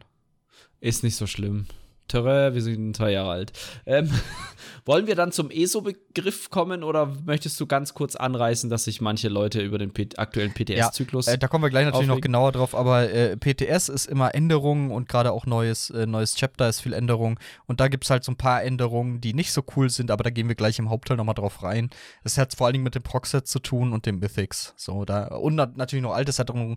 Ist 0.80 1.04
nicht 1.04 1.16
so 1.16 1.26
schlimm. 1.26 1.66
Terrain, 2.10 2.54
wir 2.54 2.62
sind 2.62 2.96
zwei 2.96 3.12
Jahre 3.12 3.30
alt. 3.30 3.52
Ähm, 3.86 4.10
wollen 4.84 5.06
wir 5.06 5.14
dann 5.14 5.32
zum 5.32 5.50
ESO-Begriff 5.50 6.50
kommen 6.50 6.84
oder 6.84 7.14
möchtest 7.24 7.58
du 7.60 7.66
ganz 7.66 7.94
kurz 7.94 8.16
anreißen, 8.16 8.70
dass 8.70 8.84
sich 8.84 9.00
manche 9.00 9.28
Leute 9.28 9.60
über 9.60 9.78
den 9.78 9.92
P 9.92 10.08
aktuellen 10.16 10.52
PTS-Zyklus. 10.52 11.26
Ja, 11.26 11.34
äh, 11.34 11.38
da 11.38 11.48
kommen 11.48 11.64
wir 11.64 11.70
gleich 11.70 11.84
natürlich 11.84 12.10
aufregen. 12.10 12.32
noch 12.32 12.40
genauer 12.40 12.52
drauf, 12.52 12.74
aber 12.74 13.10
äh, 13.10 13.36
PTS 13.36 13.88
ist 13.88 14.06
immer 14.06 14.34
Änderungen 14.34 14.90
und 14.90 15.08
gerade 15.08 15.32
auch 15.32 15.46
neues, 15.46 15.90
äh, 15.90 16.06
neues 16.06 16.34
Chapter 16.34 16.68
ist 16.68 16.80
viel 16.80 16.92
Änderung. 16.92 17.38
Und 17.66 17.80
da 17.80 17.88
gibt 17.88 18.04
es 18.04 18.10
halt 18.10 18.24
so 18.24 18.32
ein 18.32 18.36
paar 18.36 18.62
Änderungen, 18.62 19.20
die 19.20 19.34
nicht 19.34 19.52
so 19.52 19.62
cool 19.76 19.90
sind, 19.90 20.10
aber 20.10 20.24
da 20.24 20.30
gehen 20.30 20.48
wir 20.48 20.54
gleich 20.54 20.78
im 20.78 20.90
Hauptteil 20.90 21.16
nochmal 21.16 21.34
drauf 21.34 21.62
rein. 21.62 21.90
Das 22.24 22.38
hat 22.38 22.54
vor 22.54 22.66
allen 22.66 22.74
Dingen 22.74 22.84
mit 22.84 22.94
dem 22.94 23.02
Proxet 23.02 23.46
zu 23.46 23.58
tun 23.60 23.92
und 23.92 24.06
dem 24.06 24.18
Mythics. 24.18 24.74
So, 24.76 25.04
da, 25.04 25.26
und 25.28 25.54
natürlich 25.54 26.02
noch 26.02 26.14
alte 26.14 26.32
Änderungen 26.32 26.76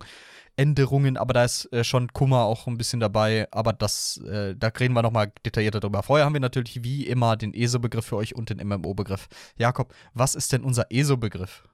Änderungen, 0.56 1.16
aber 1.16 1.34
da 1.34 1.44
ist 1.44 1.72
äh, 1.72 1.84
schon 1.84 2.12
Kummer 2.12 2.44
auch 2.44 2.66
ein 2.66 2.78
bisschen 2.78 3.00
dabei. 3.00 3.48
Aber 3.50 3.72
das, 3.72 4.18
äh, 4.18 4.54
da 4.56 4.68
reden 4.68 4.94
wir 4.94 5.02
nochmal 5.02 5.32
detaillierter 5.44 5.80
drüber. 5.80 6.02
Vorher 6.02 6.26
haben 6.26 6.34
wir 6.34 6.40
natürlich 6.40 6.84
wie 6.84 7.06
immer 7.06 7.36
den 7.36 7.54
ESO-Begriff 7.54 8.06
für 8.06 8.16
euch 8.16 8.34
und 8.34 8.50
den 8.50 8.66
MMO-Begriff. 8.66 9.28
Jakob, 9.56 9.92
was 10.14 10.34
ist 10.34 10.52
denn 10.52 10.62
unser 10.62 10.90
ESO-Begriff? 10.90 11.64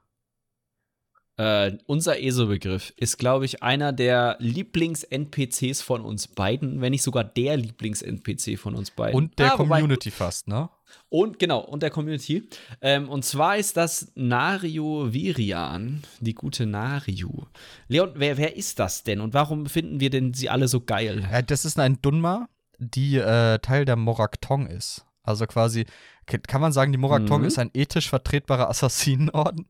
Äh, 1.40 1.78
unser 1.86 2.20
ESO-Begriff 2.20 2.92
ist, 2.98 3.16
glaube 3.16 3.46
ich, 3.46 3.62
einer 3.62 3.94
der 3.94 4.36
Lieblings-NPCs 4.40 5.80
von 5.80 6.02
uns 6.02 6.28
beiden, 6.28 6.82
wenn 6.82 6.90
nicht 6.90 7.02
sogar 7.02 7.24
der 7.24 7.56
Lieblings-NPC 7.56 8.58
von 8.58 8.74
uns 8.74 8.90
beiden. 8.90 9.16
Und 9.16 9.38
der 9.38 9.54
ah, 9.54 9.56
Community 9.56 10.10
wobei, 10.10 10.16
fast, 10.16 10.48
ne? 10.48 10.68
Und 11.08 11.38
genau, 11.38 11.60
und 11.60 11.82
der 11.82 11.88
Community. 11.88 12.46
Ähm, 12.82 13.08
und 13.08 13.24
zwar 13.24 13.56
ist 13.56 13.78
das 13.78 14.12
Nario 14.14 15.14
Virian, 15.14 16.02
die 16.20 16.34
gute 16.34 16.66
Nario. 16.66 17.46
Leon, 17.88 18.10
wer, 18.16 18.36
wer 18.36 18.54
ist 18.54 18.78
das 18.78 19.02
denn 19.02 19.22
und 19.22 19.32
warum 19.32 19.64
finden 19.64 19.98
wir 19.98 20.10
denn 20.10 20.34
sie 20.34 20.50
alle 20.50 20.68
so 20.68 20.82
geil? 20.82 21.26
Ja, 21.32 21.40
das 21.40 21.64
ist 21.64 21.78
ein 21.78 22.02
Dunma, 22.02 22.50
die 22.78 23.16
äh, 23.16 23.58
Teil 23.60 23.86
der 23.86 23.96
Moraktong 23.96 24.66
ist. 24.66 25.06
Also 25.22 25.46
quasi, 25.46 25.86
kann 26.26 26.60
man 26.60 26.72
sagen, 26.72 26.92
die 26.92 26.98
Moraktong 26.98 27.40
mhm. 27.40 27.46
ist 27.46 27.58
ein 27.58 27.70
ethisch 27.72 28.10
vertretbarer 28.10 28.68
Assassinenorden? 28.68 29.66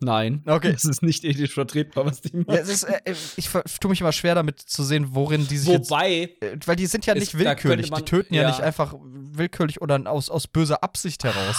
Nein. 0.00 0.42
Okay. 0.46 0.72
Es 0.74 0.84
ist 0.84 1.02
nicht 1.02 1.24
ethisch 1.24 1.52
vertretbar, 1.52 2.06
was 2.06 2.22
die 2.22 2.36
machen. 2.36 2.46
Ja, 2.48 2.56
ist, 2.56 2.84
äh, 2.84 3.00
äh 3.04 3.14
ich 3.36 3.50
tue 3.80 3.90
mich 3.90 4.00
immer 4.00 4.12
schwer 4.12 4.34
damit 4.34 4.58
zu 4.60 4.82
sehen, 4.82 5.08
worin 5.10 5.46
die 5.46 5.58
sich. 5.58 5.68
Wobei. 5.68 6.30
Jetzt, 6.40 6.42
äh, 6.42 6.56
weil 6.66 6.76
die 6.76 6.86
sind 6.86 7.04
ja 7.04 7.14
nicht 7.14 7.38
willkürlich. 7.38 7.90
Man, 7.90 7.98
die 7.98 8.04
töten 8.06 8.34
ja, 8.34 8.42
ja, 8.42 8.48
nicht 8.48 8.60
einfach 8.60 8.94
willkürlich 9.02 9.82
oder 9.82 10.00
aus, 10.10 10.30
aus 10.30 10.46
böser 10.46 10.82
Absicht 10.82 11.24
heraus. 11.24 11.56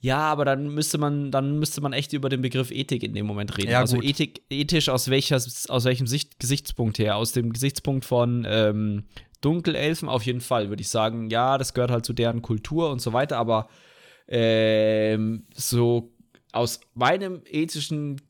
Ja, 0.00 0.18
aber 0.18 0.44
dann 0.44 0.68
müsste 0.68 0.98
man, 0.98 1.30
dann 1.30 1.58
müsste 1.60 1.80
man 1.80 1.92
echt 1.92 2.12
über 2.12 2.28
den 2.28 2.42
Begriff 2.42 2.70
Ethik 2.70 3.04
in 3.04 3.14
dem 3.14 3.24
Moment 3.24 3.56
reden. 3.56 3.70
Ja, 3.70 3.78
also 3.78 3.96
gut. 3.96 4.04
Ethik, 4.04 4.42
ethisch 4.50 4.88
aus, 4.88 5.08
welcher, 5.08 5.36
aus 5.36 5.84
welchem 5.84 6.06
Sicht, 6.06 6.40
Gesichtspunkt 6.40 6.98
her? 6.98 7.16
Aus 7.16 7.32
dem 7.32 7.52
Gesichtspunkt 7.52 8.04
von 8.04 8.44
ähm, 8.46 9.04
Dunkelelfen 9.40 10.08
auf 10.08 10.24
jeden 10.24 10.40
Fall, 10.40 10.68
würde 10.68 10.82
ich 10.82 10.88
sagen, 10.88 11.30
ja, 11.30 11.56
das 11.56 11.72
gehört 11.72 11.92
halt 11.92 12.04
zu 12.04 12.12
deren 12.12 12.42
Kultur 12.42 12.90
und 12.90 13.00
so 13.00 13.12
weiter, 13.12 13.38
aber 13.38 13.68
ähm, 14.26 15.46
so 15.54 16.12
aus 16.52 16.80
meinem 16.94 17.42
ethischen, 17.46 18.20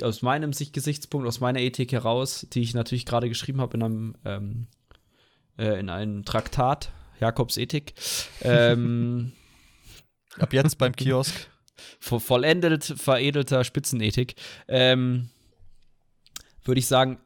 aus 0.00 0.22
meinem 0.22 0.52
Sichtgesichtspunkt, 0.52 1.26
aus 1.26 1.40
meiner 1.40 1.60
Ethik 1.60 1.92
heraus, 1.92 2.46
die 2.52 2.60
ich 2.60 2.74
natürlich 2.74 3.06
gerade 3.06 3.28
geschrieben 3.28 3.60
habe 3.60 3.76
in 3.76 3.82
einem, 3.82 4.14
ähm, 4.24 4.66
äh, 5.58 5.78
in 5.80 5.88
einem 5.90 6.24
Traktat, 6.24 6.92
Jakobs 7.20 7.56
Ethik, 7.56 7.94
ähm, 8.42 9.32
Ab 10.38 10.52
jetzt 10.52 10.78
beim 10.78 10.94
Kiosk. 10.94 11.48
Vollendet, 11.98 12.84
veredelter 12.84 13.64
Spitzenethik. 13.64 14.34
Ähm, 14.68 15.30
Würde 16.64 16.78
ich 16.78 16.86
sagen, 16.86 17.18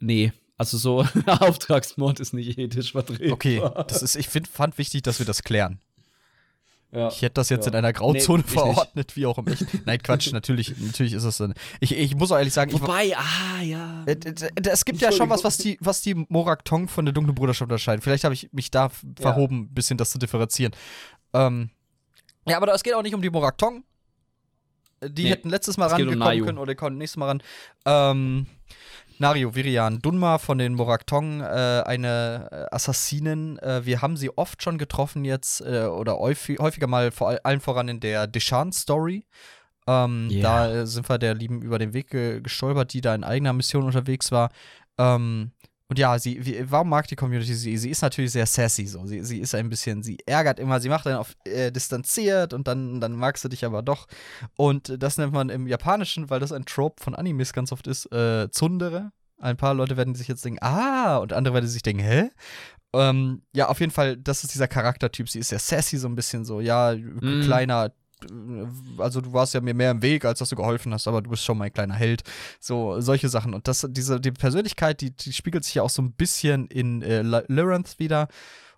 nee. 0.00 0.32
Also 0.56 0.78
so 0.78 1.04
Auftragsmord 1.26 2.20
ist 2.20 2.32
nicht 2.32 2.58
ethisch 2.58 2.92
vertreten. 2.92 3.32
Okay, 3.32 3.60
das 3.88 4.02
ist, 4.02 4.16
ich 4.16 4.28
find, 4.28 4.46
fand 4.46 4.78
wichtig, 4.78 5.02
dass 5.02 5.18
wir 5.18 5.26
das 5.26 5.42
klären. 5.42 5.80
Ja, 6.94 7.08
ich 7.08 7.22
hätte 7.22 7.34
das 7.34 7.48
jetzt 7.48 7.66
ja. 7.66 7.72
in 7.72 7.78
einer 7.78 7.92
Grauzone 7.92 8.44
nee, 8.46 8.52
verordnet, 8.52 9.16
wie 9.16 9.26
auch 9.26 9.36
im 9.38 9.48
Echt. 9.48 9.66
Nein, 9.84 10.00
Quatsch, 10.00 10.32
natürlich, 10.32 10.74
natürlich 10.78 11.12
ist 11.12 11.24
es 11.24 11.38
dann. 11.38 11.54
Ich, 11.80 11.96
ich 11.96 12.14
muss 12.14 12.30
auch 12.30 12.38
ehrlich 12.38 12.54
sagen, 12.54 12.72
Wobei, 12.72 13.06
ich, 13.06 13.16
ah, 13.16 13.62
ja. 13.62 14.04
Äh, 14.06 14.16
es 14.68 14.84
gibt 14.84 15.00
ja 15.00 15.10
schon 15.10 15.28
was, 15.28 15.42
was 15.42 15.56
die, 15.56 15.76
was 15.80 16.02
die 16.02 16.14
Morak 16.28 16.64
Tong 16.64 16.86
von 16.86 17.04
der 17.04 17.12
dunklen 17.12 17.34
Bruderschaft 17.34 17.68
unterscheidet. 17.68 18.04
Vielleicht 18.04 18.22
habe 18.22 18.34
ich 18.34 18.52
mich 18.52 18.70
da 18.70 18.90
verhoben, 19.18 19.62
ein 19.62 19.74
bisschen 19.74 19.98
das 19.98 20.10
zu 20.10 20.18
differenzieren. 20.18 20.72
Ähm, 21.32 21.70
ja, 22.46 22.58
aber 22.58 22.72
es 22.72 22.84
geht 22.84 22.94
auch 22.94 23.02
nicht 23.02 23.14
um 23.14 23.22
die 23.22 23.30
Morak 23.30 23.58
Tong. 23.58 23.82
die 25.02 25.24
Nee, 25.24 25.30
hätten 25.30 25.50
letztes 25.50 25.76
Mal 25.76 25.86
um 25.86 25.92
rangekommen 25.92 26.18
Nayu. 26.20 26.44
können 26.44 26.58
oder 26.58 26.76
kommen 26.76 26.96
nächstes 26.96 27.16
Mal 27.16 27.26
ran. 27.26 27.42
Ähm, 27.86 28.46
Nario, 29.18 29.54
Virian, 29.54 30.00
Dunma 30.00 30.38
von 30.38 30.58
den 30.58 30.74
Moraktong, 30.74 31.40
äh, 31.40 31.44
eine 31.86 32.48
äh, 32.50 32.74
Assassinin. 32.74 33.58
Äh, 33.58 33.84
wir 33.86 34.02
haben 34.02 34.16
sie 34.16 34.36
oft 34.36 34.62
schon 34.62 34.76
getroffen 34.78 35.24
jetzt 35.24 35.60
äh, 35.60 35.84
oder 35.84 36.18
häufig, 36.18 36.58
häufiger 36.58 36.86
mal 36.86 37.10
vor 37.10 37.28
all- 37.28 37.40
allen 37.44 37.60
voran 37.60 37.88
in 37.88 38.00
der 38.00 38.26
Deshan-Story. 38.26 39.24
Ähm, 39.86 40.28
Ja. 40.30 40.42
Da 40.42 40.72
äh, 40.74 40.86
sind 40.86 41.08
wir 41.08 41.18
der 41.18 41.34
Lieben 41.34 41.62
über 41.62 41.78
den 41.78 41.92
Weg 41.92 42.08
ge 42.10 42.40
gestolpert, 42.40 42.92
die 42.92 43.00
da 43.00 43.14
in 43.14 43.22
eigener 43.24 43.52
Mission 43.52 43.84
unterwegs 43.84 44.32
war. 44.32 44.50
Ähm, 44.98 45.52
und 45.88 45.98
ja, 45.98 46.18
sie, 46.18 46.44
wie, 46.46 46.70
warum 46.70 46.88
mag 46.88 47.06
die 47.08 47.16
Community 47.16 47.54
sie? 47.54 47.76
Sie 47.76 47.90
ist 47.90 48.02
natürlich 48.02 48.32
sehr 48.32 48.46
sassy 48.46 48.86
so. 48.86 49.04
Sie, 49.06 49.22
sie 49.22 49.38
ist 49.40 49.54
ein 49.54 49.68
bisschen, 49.68 50.02
sie 50.02 50.18
ärgert 50.26 50.58
immer, 50.58 50.80
sie 50.80 50.88
macht 50.88 51.06
dann 51.06 51.16
auf 51.16 51.34
äh, 51.44 51.70
distanziert 51.70 52.52
und 52.54 52.66
dann, 52.66 53.00
dann 53.00 53.12
magst 53.12 53.44
du 53.44 53.48
dich 53.48 53.64
aber 53.64 53.82
doch. 53.82 54.06
Und 54.56 54.94
das 55.02 55.18
nennt 55.18 55.32
man 55.32 55.50
im 55.50 55.66
Japanischen, 55.66 56.30
weil 56.30 56.40
das 56.40 56.52
ein 56.52 56.64
Trope 56.64 57.02
von 57.02 57.14
Animes 57.14 57.52
ganz 57.52 57.70
oft 57.70 57.86
ist, 57.86 58.06
äh, 58.12 58.48
Tsundere. 58.50 59.12
Ein 59.38 59.56
paar 59.58 59.74
Leute 59.74 59.96
werden 59.96 60.14
sich 60.14 60.28
jetzt 60.28 60.44
denken, 60.44 60.62
ah, 60.62 61.18
und 61.18 61.32
andere 61.32 61.54
werden 61.54 61.68
sich 61.68 61.82
denken, 61.82 62.02
hä? 62.02 62.30
Ähm, 62.94 63.42
ja, 63.52 63.68
auf 63.68 63.80
jeden 63.80 63.92
Fall, 63.92 64.16
das 64.16 64.44
ist 64.44 64.54
dieser 64.54 64.68
Charaktertyp. 64.68 65.28
Sie 65.28 65.40
ist 65.40 65.48
sehr 65.48 65.58
sassy, 65.58 65.98
so 65.98 66.08
ein 66.08 66.14
bisschen 66.14 66.44
so, 66.44 66.60
ja, 66.60 66.94
Mm. 66.94 67.42
kleiner, 67.42 67.92
also 68.98 69.20
du 69.20 69.32
warst 69.32 69.54
ja 69.54 69.60
mir 69.60 69.74
mehr 69.74 69.90
im 69.90 70.02
Weg, 70.02 70.24
als 70.24 70.38
dass 70.38 70.48
du 70.48 70.56
geholfen 70.56 70.92
hast, 70.92 71.06
aber 71.08 71.22
du 71.22 71.30
bist 71.30 71.44
schon 71.44 71.58
mein 71.58 71.72
kleiner 71.72 71.94
Held. 71.94 72.22
So, 72.60 73.00
solche 73.00 73.28
Sachen. 73.28 73.54
Und 73.54 73.68
das, 73.68 73.86
diese, 73.90 74.20
die 74.20 74.32
Persönlichkeit, 74.32 75.00
die, 75.00 75.10
die 75.10 75.32
spiegelt 75.32 75.64
sich 75.64 75.74
ja 75.74 75.82
auch 75.82 75.90
so 75.90 76.02
ein 76.02 76.12
bisschen 76.12 76.66
in 76.68 77.02
äh, 77.02 77.22
Lyranth 77.22 77.98
wieder. 77.98 78.28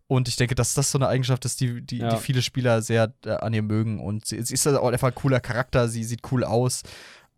Und 0.08 0.28
ich 0.28 0.36
denke, 0.36 0.54
dass 0.54 0.74
das 0.74 0.90
so 0.92 0.98
eine 0.98 1.08
Eigenschaft 1.08 1.44
ist, 1.44 1.60
die, 1.60 1.82
die, 1.82 1.98
Ja. 1.98 2.10
die 2.10 2.16
viele 2.16 2.42
Spieler 2.42 2.80
sehr 2.82 3.12
äh, 3.24 3.30
an 3.30 3.52
ihr 3.54 3.62
mögen. 3.62 4.00
Und 4.00 4.24
sie, 4.26 4.40
sie 4.42 4.54
ist 4.54 4.66
auch 4.66 4.88
einfach 4.90 5.08
ein 5.08 5.14
cooler 5.14 5.40
Charakter, 5.40 5.88
sie 5.88 6.04
sieht 6.04 6.20
cool 6.30 6.44
aus. 6.44 6.82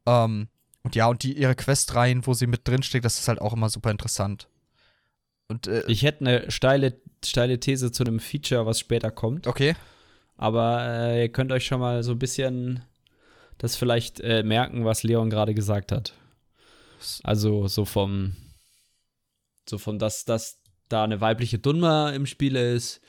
Ähm, 0.06 0.48
und 0.82 0.94
ja, 0.94 1.06
und 1.06 1.22
die, 1.22 1.36
ihre 1.36 1.54
Questreihen, 1.54 2.26
wo 2.26 2.34
sie 2.34 2.46
mit 2.46 2.66
drinsteckt, 2.68 3.04
das 3.04 3.18
ist 3.18 3.28
halt 3.28 3.40
auch 3.40 3.52
immer 3.54 3.68
super 3.70 3.90
interessant. 3.90 4.48
Und, 5.48 5.66
äh, 5.66 5.82
Ich 5.86 6.02
hätte 6.02 6.20
eine 6.26 6.50
steile, 6.50 7.00
steile 7.24 7.58
These 7.58 7.90
zu 7.90 8.04
einem 8.04 8.20
Feature, 8.20 8.66
was 8.66 8.78
später 8.78 9.10
kommt. 9.10 9.46
okay. 9.46 9.74
Aber 10.38 10.86
äh, 10.88 11.22
ihr 11.22 11.28
könnt 11.28 11.52
euch 11.52 11.66
schon 11.66 11.80
mal 11.80 12.02
so 12.02 12.12
ein 12.12 12.18
bisschen 12.18 12.82
das 13.58 13.76
vielleicht 13.76 14.20
äh, 14.20 14.44
merken, 14.44 14.84
was 14.84 15.02
Leon 15.02 15.30
gerade 15.30 15.52
gesagt 15.52 15.92
hat. 15.92 16.14
Also 17.24 17.66
so 17.68 17.84
vom, 17.84 18.34
so 19.68 19.78
von, 19.78 19.98
dass, 19.98 20.24
dass 20.24 20.60
da 20.88 21.04
eine 21.04 21.20
weibliche 21.20 21.58
Dunma 21.58 22.10
im 22.10 22.24
Spiel 22.24 22.56
ist, 22.56 23.00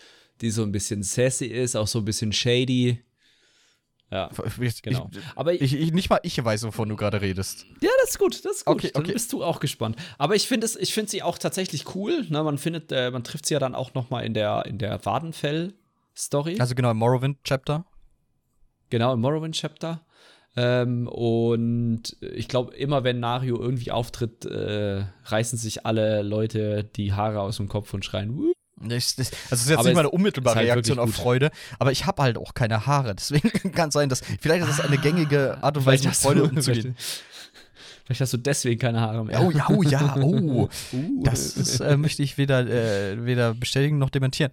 die 0.41 0.49
so 0.49 0.63
ein 0.63 0.71
bisschen 0.71 1.03
sassy 1.03 1.45
ist, 1.45 1.75
auch 1.75 1.87
so 1.87 1.99
ein 1.99 2.05
bisschen 2.05 2.33
shady. 2.33 3.03
Ja, 4.11 4.31
Ich, 4.59 4.81
genau. 4.81 5.09
Ich, 5.11 5.19
Aber 5.35 5.53
ich, 5.53 5.61
ich, 5.61 5.73
ich, 5.75 5.93
nicht 5.93 6.09
mal 6.09 6.19
ich 6.23 6.43
weiß, 6.43 6.63
wovon 6.63 6.89
du 6.89 6.95
gerade 6.95 7.21
redest. 7.21 7.67
ja, 7.81 7.91
das 8.01 8.11
ist 8.11 8.19
gut, 8.19 8.43
das 8.43 8.57
ist 8.57 8.65
gut. 8.65 8.75
Okay, 8.75 8.89
Dann 8.91 9.03
okay. 9.03 9.13
bist 9.13 9.31
du 9.33 9.43
auch 9.43 9.59
gespannt. 9.59 9.97
Aber 10.17 10.35
ich 10.35 10.47
finde 10.47 10.65
es, 10.65 10.75
ich 10.75 10.95
finde 10.95 11.11
sie 11.11 11.21
auch 11.21 11.37
tatsächlich 11.37 11.93
cool. 11.93 12.25
Ne? 12.29 12.41
Man 12.41 12.57
findet, 12.57 12.91
äh, 12.91 13.11
man 13.11 13.23
trifft 13.23 13.45
sie 13.45 13.53
ja 13.53 13.59
dann 13.59 13.75
auch 13.75 13.93
noch 13.93 14.09
mal 14.09 14.21
in 14.21 14.33
der 14.33 14.65
in 14.65 14.79
der 14.79 14.97
Wadenfell-Story. 16.19 16.57
Also 16.59 16.75
genau, 16.75 16.91
im 16.91 16.97
Morrowind-Chapter. 16.97 17.85
Genau, 18.89 19.13
im 19.13 19.21
Morrowind-Chapter. 19.21 20.01
Ähm, 20.55 21.07
und 21.07 22.17
ich 22.21 22.47
glaube, 22.47 22.75
immer 22.75 23.03
wenn 23.03 23.19
Nario 23.19 23.59
irgendwie 23.59 23.91
auftritt, 23.91 24.45
äh, 24.45 25.03
reißen 25.25 25.57
sich 25.57 25.85
alle 25.85 26.21
Leute 26.23 26.83
die 26.83 27.13
Haare 27.13 27.39
aus 27.41 27.57
dem 27.57 27.69
Kopf 27.69 27.93
und 27.93 28.03
schreien. 28.03 28.35
"Wuh." 28.35 28.53
Ich, 28.81 29.15
das, 29.17 29.31
also 29.31 29.35
das 29.49 29.61
ist 29.61 29.69
jetzt 29.69 29.79
Aber 29.79 29.89
nicht 29.89 29.95
meine 29.95 30.09
unmittelbare 30.09 30.55
halt 30.55 30.67
Reaktion 30.67 30.99
auf. 30.99 31.13
Freude, 31.13 31.51
aber 31.79 31.91
ich 31.91 32.05
habe 32.05 32.23
halt 32.23 32.37
auch 32.37 32.53
keine 32.53 32.85
Haare. 32.85 33.13
Deswegen 33.13 33.51
kann 33.73 33.89
es 33.89 33.93
sein, 33.93 34.07
dass 34.07 34.21
vielleicht 34.39 34.65
ist 34.65 34.79
das 34.79 34.85
eine 34.85 34.97
gängige 34.97 35.61
Art 35.61 35.75
und 35.77 35.85
Weise, 35.85 36.07
mit 36.07 36.15
Freude 36.15 36.43
umzugehen. 36.43 36.95
Vielleicht 38.09 38.21
hast 38.21 38.33
du 38.33 38.37
deswegen 38.37 38.79
keine 38.79 39.01
Haare 39.01 39.23
mehr. 39.23 39.39
Oh 39.39 39.51
ja, 39.51 39.67
oh 39.69 39.83
ja, 39.83 40.15
oh. 40.19 40.67
Uh. 40.91 41.23
Das 41.23 41.55
ist, 41.55 41.79
äh, 41.79 41.95
möchte 41.95 42.23
ich 42.23 42.39
weder, 42.39 42.61
äh, 42.61 43.23
weder 43.23 43.53
bestätigen 43.53 43.99
noch 43.99 44.09
dementieren. 44.09 44.49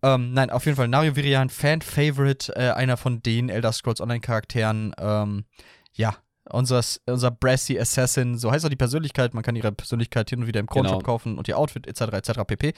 Ähm, 0.00 0.32
nein, 0.32 0.48
auf 0.50 0.64
jeden 0.64 0.76
Fall 0.76 0.86
Nario 0.86 1.16
Virian, 1.16 1.50
Fan-Favorite, 1.50 2.54
äh, 2.54 2.70
einer 2.70 2.96
von 2.96 3.20
den 3.20 3.48
Elder 3.48 3.72
Scrolls 3.72 4.00
Online-Charakteren. 4.00 4.94
Ähm, 4.96 5.44
ja, 5.92 6.14
unser, 6.48 6.84
unser 7.06 7.32
Brassy 7.32 7.80
Assassin, 7.80 8.38
so 8.38 8.52
heißt 8.52 8.64
auch 8.64 8.70
die 8.70 8.76
Persönlichkeit. 8.76 9.34
Man 9.34 9.42
kann 9.42 9.56
ihre 9.56 9.72
Persönlichkeit 9.72 10.30
hin 10.30 10.42
und 10.42 10.46
wieder 10.46 10.60
im 10.60 10.68
Kronshop 10.68 10.98
Genau. 11.00 11.04
kaufen 11.04 11.36
und 11.36 11.48
ihr 11.48 11.58
Outfit 11.58 11.88
etc. 11.88 12.12
etc. 12.12 12.40
pp. 12.46 12.74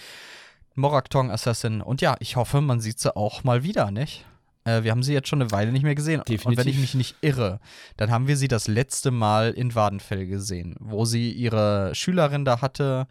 Moraktong 0.77 1.31
Assassin. 1.31 1.83
Und 1.83 2.01
ja, 2.01 2.16
ich 2.21 2.37
hoffe, 2.37 2.62
man 2.62 2.81
sieht 2.81 3.01
sie 3.01 3.14
auch 3.14 3.45
mal 3.45 3.64
wieder, 3.64 3.90
nicht? 3.90 4.25
Äh, 4.64 4.85
wir 4.85 4.90
haben 4.92 5.03
sie 5.03 5.12
jetzt 5.12 5.29
schon 5.29 5.40
eine 5.42 5.51
Weile 5.51 5.72
nicht 5.72 5.83
mehr 5.83 5.94
gesehen. 5.94 6.20
Und 6.20 6.29
wenn 6.29 6.35
ich 6.37 6.42
Definitiv. 6.44 6.81
mich 6.81 6.94
nicht 6.94 7.16
irre, 7.20 7.59
dann 7.96 8.11
haben 8.11 8.29
wir 8.29 8.37
sie 8.37 8.48
das 8.48 8.68
letzte 8.68 9.11
Mal 9.11 9.51
in 9.53 9.75
Wadenfell 9.75 10.27
gesehen, 10.27 10.77
wo 10.79 11.05
sie 11.05 11.33
ihre 11.33 11.94
Schülerin 11.94 12.44
da 12.44 12.61
hatte. 12.61 13.07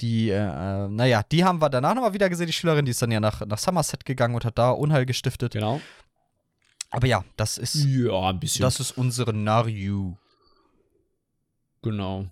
Die, 0.00 0.30
äh, 0.30 0.36
äh, 0.36 0.88
naja, 0.88 1.22
die 1.30 1.44
haben 1.44 1.60
wir 1.60 1.68
danach 1.68 1.94
nochmal 1.94 2.14
wieder 2.14 2.30
gesehen, 2.30 2.46
die 2.46 2.54
Schülerin, 2.54 2.86
die 2.86 2.92
ist 2.92 3.02
dann 3.02 3.10
ja 3.12 3.20
nach, 3.20 3.44
nach 3.44 3.58
Somerset 3.58 4.06
gegangen 4.06 4.34
und 4.34 4.46
hat 4.46 4.56
da 4.56 4.70
Unheil 4.70 5.04
gestiftet. 5.04 5.52
Genau. 5.52 5.80
Aber 6.88 7.06
ja, 7.06 7.22
das 7.36 7.58
ist, 7.58 7.74
Ja, 7.84 8.30
ein 8.30 8.40
bisschen. 8.40 8.62
das 8.62 8.80
ist 8.80 8.92
unsere 8.96 9.32
Naryu. 9.34 10.16
genau. 11.82 12.26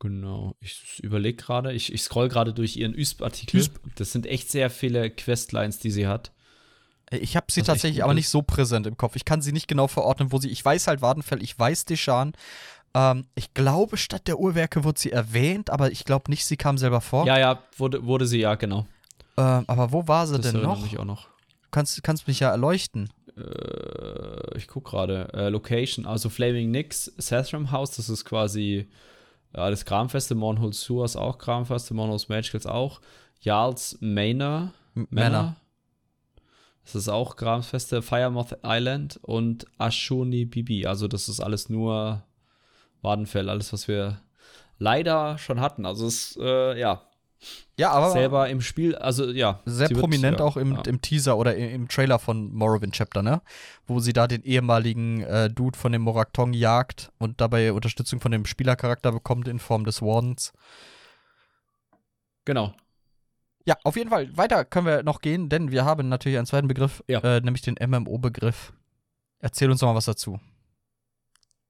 Genau. 0.00 0.54
Ich 0.60 1.00
überlege 1.02 1.36
gerade, 1.42 1.72
ich, 1.72 1.90
ich 1.92 2.02
scroll 2.02 2.28
gerade 2.28 2.52
durch 2.52 2.76
ihren 2.76 2.94
USP-Artikel. 2.94 3.58
USP. 3.60 3.78
Das 3.94 4.12
sind 4.12 4.26
echt 4.26 4.50
sehr 4.50 4.68
viele 4.68 5.08
Questlines, 5.10 5.78
die 5.78 5.90
sie 5.90 6.06
hat. 6.06 6.32
Äh, 7.14 7.18
Ich 7.18 7.36
habe 7.36 7.46
sie 7.50 7.62
tatsächlich 7.62 8.02
aber 8.04 8.14
nicht 8.14 8.28
so 8.28 8.42
präsent 8.42 8.86
im 8.86 8.96
Kopf. 8.96 9.16
Ich 9.16 9.24
kann 9.24 9.42
sie 9.42 9.52
nicht 9.52 9.68
genau 9.68 9.86
verordnen, 9.88 10.32
wo 10.32 10.38
sie. 10.38 10.50
Ich 10.50 10.64
weiß 10.64 10.86
halt 10.86 11.02
Wadenfell, 11.02 11.42
ich 11.42 11.58
weiß 11.58 11.84
Deshan. 11.86 12.32
Ähm, 12.94 13.26
ich 13.34 13.54
glaube, 13.54 13.96
statt 13.96 14.28
der 14.28 14.38
Uhrwerke 14.38 14.84
wurde 14.84 15.00
sie 15.00 15.10
erwähnt, 15.12 15.70
aber 15.70 15.90
ich 15.90 16.04
glaube 16.04 16.30
nicht, 16.30 16.44
sie 16.46 16.56
kam 16.56 16.78
selber 16.78 17.00
vor. 17.00 17.26
Ja, 17.26 17.38
ja, 17.38 17.58
wurde, 17.76 18.04
wurde 18.04 18.26
sie 18.26 18.38
ja, 18.40 18.54
genau. 18.54 18.86
Ähm, 19.36 19.64
aber 19.66 19.90
wo 19.92 20.06
war 20.06 20.26
sie 20.26 20.38
Das 20.38 20.52
denn 20.52 20.62
noch? 20.62 20.80
mich 20.82 20.98
auch 20.98 21.04
noch. 21.04 21.24
Du 21.62 21.68
kannst, 21.72 22.00
kannst 22.04 22.28
mich 22.28 22.38
ja 22.40 22.50
erleuchten. 22.50 23.10
Äh, 23.36 24.56
ich 24.56 24.68
guck 24.68 24.84
gerade. 24.84 25.28
Äh, 25.34 25.48
Location, 25.48 26.06
also 26.06 26.28
Flaming 26.28 26.70
Nix, 26.70 27.12
Sathram 27.18 27.70
House, 27.72 27.92
das 27.92 28.08
ist 28.08 28.24
quasi 28.24 28.88
ja, 29.56 29.70
das 29.70 29.84
Kramfeste. 29.84 30.34
Mornholt 30.36 30.74
Sewers 30.74 31.16
auch 31.16 31.38
Kramfeste, 31.38 31.94
Mornholt 31.94 32.28
Magicals 32.28 32.66
auch. 32.66 33.00
Jarls 33.40 33.98
Manor. 34.00 34.72
Manor. 34.94 35.56
Das 36.84 36.94
ist 36.94 37.08
auch 37.08 37.36
Kramfeste. 37.36 38.02
Firemoth 38.02 38.58
Island 38.62 39.18
und 39.22 39.66
Ashuni 39.78 40.44
Bibi. 40.44 40.86
Also, 40.86 41.08
das 41.08 41.28
ist 41.28 41.40
alles 41.40 41.68
nur 41.68 42.22
Wadenfell, 43.02 43.48
alles, 43.48 43.72
was 43.72 43.88
wir 43.88 44.20
leider 44.78 45.38
schon 45.38 45.60
hatten. 45.60 45.86
Also, 45.86 46.06
es 46.06 46.32
ist, 46.32 46.38
äh, 46.38 46.78
ja, 46.78 47.02
Ja, 47.76 47.90
aber 47.90 48.10
selber 48.12 48.48
im 48.48 48.60
Spiel, 48.60 48.94
also, 48.94 49.30
ja. 49.30 49.60
sehr 49.64 49.90
wird, 49.90 50.00
prominent 50.00 50.38
ja, 50.38 50.44
auch 50.44 50.56
im, 50.56 50.74
ja. 50.74 50.82
im 50.86 51.00
Teaser 51.00 51.36
oder 51.36 51.56
im, 51.56 51.70
im 51.70 51.88
Trailer 51.88 52.18
von 52.18 52.52
Morrowind 52.52 52.94
Chapter, 52.94 53.22
ne? 53.22 53.42
Wo 53.86 54.00
sie 54.00 54.12
da 54.12 54.26
den 54.26 54.42
ehemaligen 54.42 55.22
äh, 55.22 55.50
Dude 55.50 55.78
von 55.78 55.92
dem 55.92 56.02
Moraktong 56.02 56.52
jagt 56.52 57.10
und 57.18 57.40
dabei 57.40 57.72
Unterstützung 57.72 58.20
von 58.20 58.32
dem 58.32 58.46
Spielercharakter 58.46 59.10
bekommt 59.12 59.48
in 59.48 59.58
Form 59.58 59.84
des 59.84 60.02
Wardens. 60.02 60.52
Genau. 62.44 62.74
Ja, 63.66 63.76
auf 63.82 63.96
jeden 63.96 64.10
Fall. 64.10 64.36
Weiter 64.36 64.64
können 64.64 64.86
wir 64.86 65.02
noch 65.02 65.20
gehen, 65.20 65.48
denn 65.48 65.70
wir 65.70 65.84
haben 65.84 66.08
natürlich 66.08 66.36
einen 66.36 66.46
zweiten 66.46 66.68
Begriff, 66.68 67.02
Ja. 67.08 67.20
äh, 67.20 67.40
nämlich 67.40 67.62
den 67.62 67.76
MMO-Begriff. 67.80 68.72
Erzähl 69.38 69.70
uns 69.70 69.80
doch 69.80 69.88
mal 69.88 69.94
was 69.94 70.04
dazu. 70.04 70.38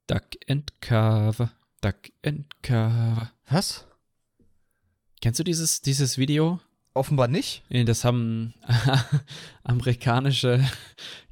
Duck 0.07 0.25
and 0.49 0.81
Cover. 0.81 1.51
Duck 1.81 1.97
and 2.25 2.47
Cover. 2.63 3.31
Was? 3.49 3.87
Kennst 5.21 5.39
du 5.39 5.45
dieses, 5.45 5.81
dieses 5.81 6.19
Video? 6.19 6.61
Offenbar 6.95 7.29
nicht. 7.29 7.65
Das 7.71 8.05
haben 8.05 8.55
amerikanische 9.65 10.65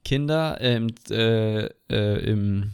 Kinder 0.05 0.61
im, 0.61 0.89
äh, 1.11 1.67
äh, 1.91 2.31
im, 2.31 2.73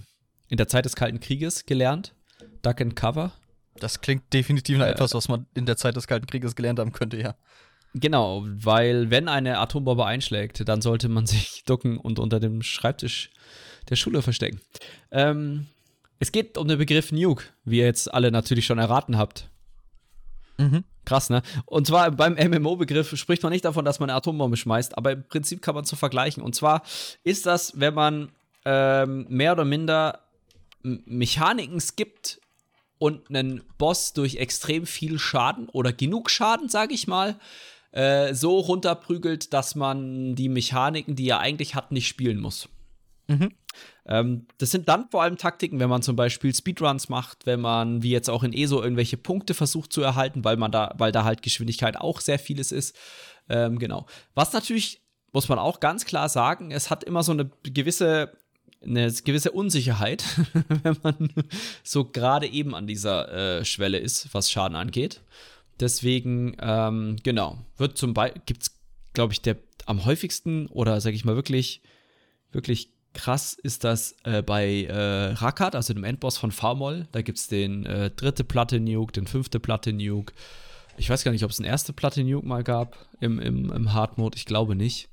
in 0.49 0.57
der 0.57 0.69
Zeit 0.69 0.85
des 0.85 0.97
Kalten 0.97 1.21
Krieges 1.21 1.67
gelernt. 1.67 2.15
Duck 2.63 2.81
and 2.81 2.97
Cover. 2.97 3.33
Das 3.77 4.01
klingt 4.01 4.33
definitiv 4.33 4.79
nach 4.79 4.87
etwas, 4.87 5.15
was 5.15 5.29
man 5.29 5.47
in 5.55 5.67
der 5.67 5.77
Zeit 5.77 5.97
des 5.97 6.07
Kalten 6.07 6.27
Krieges 6.27 6.55
gelernt 6.57 6.79
haben 6.79 6.93
könnte, 6.93 7.19
ja. 7.19 7.35
Genau, 7.95 8.45
weil 8.47 9.11
wenn 9.11 9.29
eine 9.29 9.59
Atombombe 9.59 10.05
einschlägt, 10.05 10.69
dann 10.69 10.83
sollte 10.83 11.09
man 11.09 11.27
sich 11.27 11.63
ducken 11.67 11.99
und 11.99 12.19
unter 12.19 12.41
dem 12.41 12.63
Schreibtisch 12.63 13.31
der 13.89 13.97
Schule 13.97 14.23
verstecken. 14.23 14.61
Ähm, 15.11 15.67
es 16.19 16.33
geht 16.33 16.59
um 16.59 16.69
den 16.69 16.79
Begriff 16.79 17.13
Nuke, 17.13 17.45
wie 17.65 17.79
ihr 17.79 17.87
jetzt 17.87 18.13
alle 18.13 18.31
natürlich 18.31 18.67
schon 18.67 18.79
erraten 18.79 19.17
habt. 19.17 19.49
Mhm. 20.59 20.85
Krass, 21.05 21.31
ne? 21.31 21.43
Und 21.65 21.87
zwar 21.87 22.11
beim 22.11 22.35
MMO-Begriff 22.35 23.17
spricht 23.17 23.43
man 23.43 23.53
nicht 23.53 23.65
davon, 23.65 23.85
dass 23.85 24.01
man 24.01 24.11
eine 24.11 24.17
Atombombe 24.19 24.57
schmeißt, 24.57 24.99
aber 24.99 25.13
im 25.13 25.27
Prinzip 25.27 25.63
kann 25.63 25.75
man 25.75 25.85
es 25.85 25.91
so 25.91 25.97
vergleichen. 25.97 26.43
Und 26.43 26.55
zwar 26.55 26.83
ist 27.25 27.47
das, 27.47 27.81
wenn 27.81 27.95
man 27.95 28.33
ähm, 28.65 29.25
mehr 29.29 29.53
oder 29.53 29.65
minder 29.65 30.21
Mechaniken 30.83 31.81
skippt 31.81 32.41
und 32.99 33.31
einen 33.31 33.63
Boss 33.79 34.13
durch 34.13 34.37
extrem 34.37 34.85
viel 34.85 35.19
Schaden 35.19 35.69
oder 35.69 35.93
genug 35.93 36.31
Schaden, 36.31 36.69
sage 36.69 36.93
ich 36.93 37.07
mal, 37.07 37.39
äh, 37.93 38.35
so 38.35 38.59
runterprügelt, 38.59 39.53
dass 39.53 39.75
man 39.75 40.35
die 40.35 40.49
Mechaniken, 40.49 41.17
die 41.17 41.29
er 41.29 41.41
eigentlich 41.41 41.75
hat, 41.75 41.93
nicht 41.93 42.07
spielen 42.07 42.41
muss. 42.41 42.69
Mhm. 43.29 43.53
Ähm, 44.07 44.47
das 44.57 44.71
sind 44.71 44.89
dann 44.89 45.09
vor 45.11 45.23
allem 45.23 45.37
Taktiken, 45.37 45.81
wenn 45.81 45.91
man 45.91 46.03
zum 46.03 46.17
Beispiel 46.17 46.55
Speedruns 46.55 47.09
macht, 47.09 47.47
wenn 47.47 47.61
man, 47.61 48.03
wie 48.03 48.11
jetzt 48.11 48.31
auch 48.31 48.43
in 48.43 48.53
ESO, 48.53 48.83
irgendwelche 48.83 49.17
Punkte 49.17 49.55
versucht 49.55 49.93
zu 49.93 50.01
erhalten, 50.01 50.45
weil 50.45 50.57
man 50.57 50.73
da, 50.73 50.95
weil 50.99 51.13
da 51.13 51.25
halt 51.25 51.43
Geschwindigkeit 51.43 51.97
auch 51.97 52.21
sehr 52.21 52.39
vieles 52.39 52.73
ist. 52.73 52.97
Ähm, 53.49 53.79
genau. 53.79 54.07
Was 54.35 54.53
natürlich, 54.53 55.03
muss 55.33 55.49
man 55.49 55.59
auch 55.59 55.81
ganz 55.81 56.07
klar 56.07 56.29
sagen, 56.29 56.71
es 56.71 56.91
hat 56.91 57.05
immer 57.05 57.23
so 57.23 57.33
eine 57.33 57.51
gewisse 57.63 58.33
eine 58.81 59.13
gewisse 59.13 59.51
Unsicherheit, 59.51 60.25
wenn 60.83 60.97
man 61.03 61.31
so 61.83 62.05
gerade 62.05 62.47
eben 62.47 62.77
an 62.77 62.87
dieser 62.87 63.59
äh, 63.59 63.65
Schwelle 63.65 63.99
ist, 63.99 64.33
was 64.33 64.51
Schaden 64.51 64.77
angeht. 64.77 65.21
Deswegen, 65.81 66.57
ähm, 66.61 67.17
genau, 67.23 67.59
wird 67.77 67.99
zum 67.99 68.15
Beispiel, 68.15 68.43
gibt 68.47 68.63
es, 68.63 68.79
glaube 69.13 69.33
ich, 69.33 69.41
der 69.41 69.57
am 69.87 70.05
häufigsten 70.05 70.67
oder 70.67 71.01
sage 71.01 71.17
ich 71.17 71.25
mal 71.25 71.37
wirklich, 71.37 71.83
wirklich 72.53 72.93
krass 73.15 73.55
ist 73.55 73.85
das 73.85 74.17
äh, 74.25 74.43
bei 74.43 74.85
äh, 74.85 75.33
Rakat, 75.33 75.75
also 75.75 75.95
dem 75.95 76.05
Endboss 76.05 76.37
von 76.37 76.53
Farmol. 76.53 77.09
Da 77.13 77.23
gibt 77.23 77.39
es 77.39 77.49
den 77.49 77.87
äh, 77.87 78.11
dritte 78.11 78.45
Platte 78.45 78.81
Nuke, 78.81 79.13
den 79.13 79.27
fünfte 79.27 79.61
Platte 79.61 79.93
Nuke. 79.93 80.35
Ich 80.97 81.09
weiß 81.09 81.25
gar 81.25 81.33
nicht, 81.33 81.45
ob 81.45 81.51
es 81.51 81.59
eine 81.59 81.69
erste 81.69 81.93
Platte 81.93 82.23
Nuke 82.23 82.47
mal 82.47 82.65
gab 82.65 82.97
im, 83.21 83.39
im, 83.39 83.73
im 83.73 83.93
Hard 83.93 84.19
Mode. 84.19 84.37
Ich 84.37 84.45
glaube 84.45 84.75
nicht. 84.75 85.09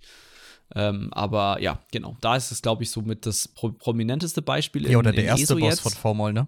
Ähm, 0.73 1.13
aber 1.13 1.61
ja, 1.61 1.79
genau. 1.91 2.17
Da 2.21 2.35
ist 2.35 2.51
es, 2.51 2.61
glaube 2.61 2.83
ich, 2.83 2.89
so 2.89 3.01
mit 3.01 3.25
das 3.25 3.47
pro 3.47 3.71
prominenteste 3.71 4.41
Beispiel. 4.41 4.89
Ja, 4.89 4.97
oder 4.97 5.11
in, 5.11 5.17
der 5.17 5.25
erste 5.25 5.43
ESO 5.43 5.55
Boss 5.55 5.69
jetzt. 5.69 5.79
von 5.81 5.91
Formol, 5.91 6.33
ne? 6.33 6.47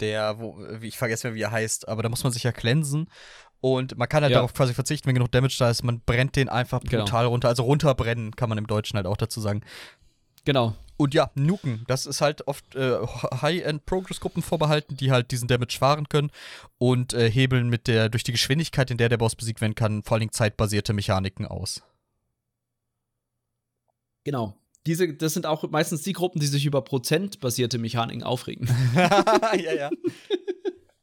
Der, 0.00 0.38
wo, 0.38 0.58
ich 0.80 0.98
vergesse 0.98 1.28
mehr, 1.28 1.34
wie 1.34 1.42
er 1.42 1.50
heißt, 1.50 1.88
aber 1.88 2.02
da 2.02 2.08
muss 2.08 2.24
man 2.24 2.32
sich 2.32 2.42
ja 2.42 2.52
cleansen. 2.52 3.08
Und 3.60 3.98
man 3.98 4.08
kann 4.08 4.22
halt 4.22 4.32
ja. 4.32 4.38
darauf 4.38 4.54
quasi 4.54 4.72
verzichten, 4.72 5.06
wenn 5.06 5.14
genug 5.14 5.30
Damage 5.32 5.56
da 5.58 5.68
ist. 5.68 5.82
Man 5.82 6.00
brennt 6.00 6.36
den 6.36 6.48
einfach 6.48 6.80
genau. 6.80 7.04
brutal 7.04 7.24
genau. 7.24 7.30
runter. 7.32 7.48
Also 7.48 7.62
runterbrennen, 7.64 8.34
kann 8.34 8.48
man 8.48 8.56
im 8.56 8.66
Deutschen 8.66 8.96
halt 8.96 9.06
auch 9.06 9.18
dazu 9.18 9.40
sagen. 9.40 9.62
Genau. 10.44 10.74
Und 10.96 11.14
ja, 11.14 11.30
Nuken, 11.34 11.84
das 11.86 12.04
ist 12.04 12.20
halt 12.20 12.46
oft 12.46 12.74
äh, 12.74 12.98
High-End-Progress-Gruppen 13.40 14.42
vorbehalten, 14.42 14.96
die 14.96 15.10
halt 15.10 15.30
diesen 15.30 15.48
Damage 15.48 15.78
fahren 15.78 16.08
können 16.08 16.30
und 16.76 17.14
äh, 17.14 17.30
hebeln 17.30 17.70
mit 17.70 17.86
der, 17.86 18.10
durch 18.10 18.22
die 18.22 18.32
Geschwindigkeit, 18.32 18.90
in 18.90 18.98
der 18.98 19.08
der 19.08 19.16
Boss 19.16 19.34
besiegt 19.34 19.60
werden 19.62 19.74
kann, 19.74 20.02
vor 20.02 20.14
allen 20.14 20.20
Dingen 20.20 20.32
zeitbasierte 20.32 20.92
Mechaniken 20.92 21.46
aus. 21.46 21.82
Genau. 24.24 24.59
Diese, 24.90 25.14
das 25.14 25.34
sind 25.34 25.46
auch 25.46 25.70
meistens 25.70 26.02
die 26.02 26.14
Gruppen, 26.14 26.40
die 26.40 26.48
sich 26.48 26.66
über 26.66 26.82
prozentbasierte 26.82 27.78
Mechaniken 27.78 28.24
aufregen. 28.24 28.68
ja, 28.96 29.72
ja. 29.72 29.90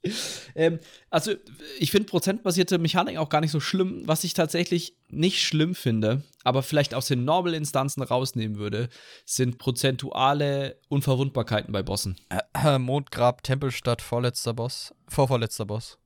ähm, 0.55 0.79
also, 1.09 1.31
ich 1.79 1.91
finde 1.91 2.09
prozentbasierte 2.09 2.79
Mechaniken 2.79 3.17
auch 3.17 3.29
gar 3.29 3.39
nicht 3.39 3.51
so 3.51 3.61
schlimm. 3.61 4.01
Was 4.03 4.25
ich 4.25 4.33
tatsächlich 4.33 4.97
nicht 5.07 5.41
schlimm 5.41 5.73
finde, 5.73 6.21
aber 6.43 6.63
vielleicht 6.63 6.93
aus 6.93 7.07
den 7.07 7.23
Normal-Instanzen 7.23 8.03
rausnehmen 8.03 8.57
würde, 8.57 8.89
sind 9.23 9.57
prozentuale 9.57 10.81
Unverwundbarkeiten 10.89 11.71
bei 11.71 11.81
Bossen. 11.81 12.17
Äh, 12.27 12.75
äh, 12.75 12.77
Mondgrab, 12.77 13.41
Tempelstadt, 13.41 14.01
vorletzter 14.01 14.53
Boss, 14.53 14.93
vorvorletzter 15.07 15.65
Boss. 15.65 15.97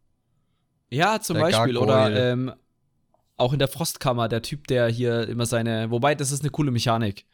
Ja, 0.92 1.20
zum 1.20 1.38
Der 1.38 1.46
Beispiel. 1.46 1.74
Gargoyle. 1.74 1.80
Oder 1.80 2.32
ähm, 2.32 2.54
auch 3.38 3.54
in 3.54 3.60
der 3.60 3.70
Frostkammer, 3.70 4.28
der 4.30 4.44
Typ, 4.44 4.68
der 4.68 4.88
hier 4.88 5.28
immer 5.28 5.48
seine. 5.48 5.90
Wobei, 5.90 6.14
das 6.14 6.32
ist 6.32 6.42
eine 6.42 6.52
coole 6.52 6.70
Mechanik. 6.70 7.26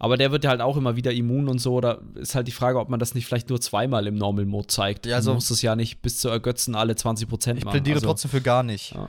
Aber 0.00 0.16
der 0.16 0.30
wird 0.30 0.44
ja 0.44 0.50
halt 0.50 0.60
auch 0.60 0.76
immer 0.76 0.94
wieder 0.96 1.12
immun 1.12 1.48
und 1.48 1.58
so. 1.58 1.80
Da 1.80 2.00
ist 2.14 2.34
halt 2.34 2.46
die 2.46 2.52
Frage, 2.52 2.78
ob 2.78 2.88
man 2.88 3.00
das 3.00 3.14
nicht 3.14 3.26
vielleicht 3.26 3.48
nur 3.48 3.60
zweimal 3.60 4.06
im 4.06 4.14
Normal 4.14 4.46
Mode 4.46 4.68
zeigt. 4.68 5.06
Ja, 5.06 5.16
also, 5.16 5.30
man 5.30 5.36
muss 5.36 5.50
es 5.50 5.60
ja 5.60 5.74
nicht 5.74 6.02
bis 6.02 6.20
zu 6.20 6.28
ergötzen 6.28 6.76
alle 6.76 6.94
20 6.94 7.28
Prozent 7.28 7.64
machen. 7.64 7.76
Ich 7.76 7.82
plädiere 7.82 7.96
also, 7.96 8.06
trotzdem 8.06 8.30
für 8.30 8.40
gar 8.40 8.62
nicht. 8.62 8.94
Ja. 8.94 9.08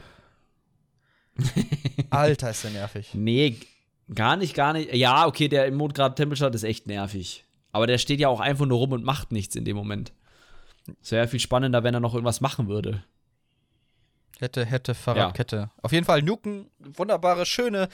Alter, 2.09 2.49
ist 2.49 2.63
der 2.63 2.71
nervig. 2.71 3.11
Nee, 3.13 3.57
gar 4.13 4.35
nicht, 4.35 4.55
gar 4.55 4.73
nicht. 4.73 4.93
Ja, 4.95 5.27
okay, 5.27 5.47
der 5.47 5.67
im 5.67 5.75
Mode 5.75 5.93
gerade 5.93 6.15
Tempelstadt 6.15 6.55
ist 6.55 6.63
echt 6.63 6.87
nervig. 6.87 7.45
Aber 7.71 7.85
der 7.85 7.99
steht 7.99 8.19
ja 8.19 8.27
auch 8.29 8.39
einfach 8.39 8.65
nur 8.65 8.79
rum 8.79 8.91
und 8.91 9.03
macht 9.03 9.31
nichts 9.31 9.55
in 9.55 9.65
dem 9.65 9.77
Moment. 9.77 10.11
Es 11.03 11.11
wäre 11.11 11.25
ja 11.25 11.27
viel 11.29 11.39
spannender, 11.39 11.83
wenn 11.83 11.93
er 11.93 11.99
noch 11.99 12.15
irgendwas 12.15 12.41
machen 12.41 12.67
würde. 12.67 13.03
Hätte, 14.39 14.65
hätte, 14.65 14.95
Fahrradkette. 14.95 15.55
Ja. 15.55 15.71
Auf 15.81 15.91
jeden 15.91 16.05
Fall 16.05 16.21
Nuken, 16.21 16.71
wunderbare, 16.79 17.45
schöne 17.45 17.89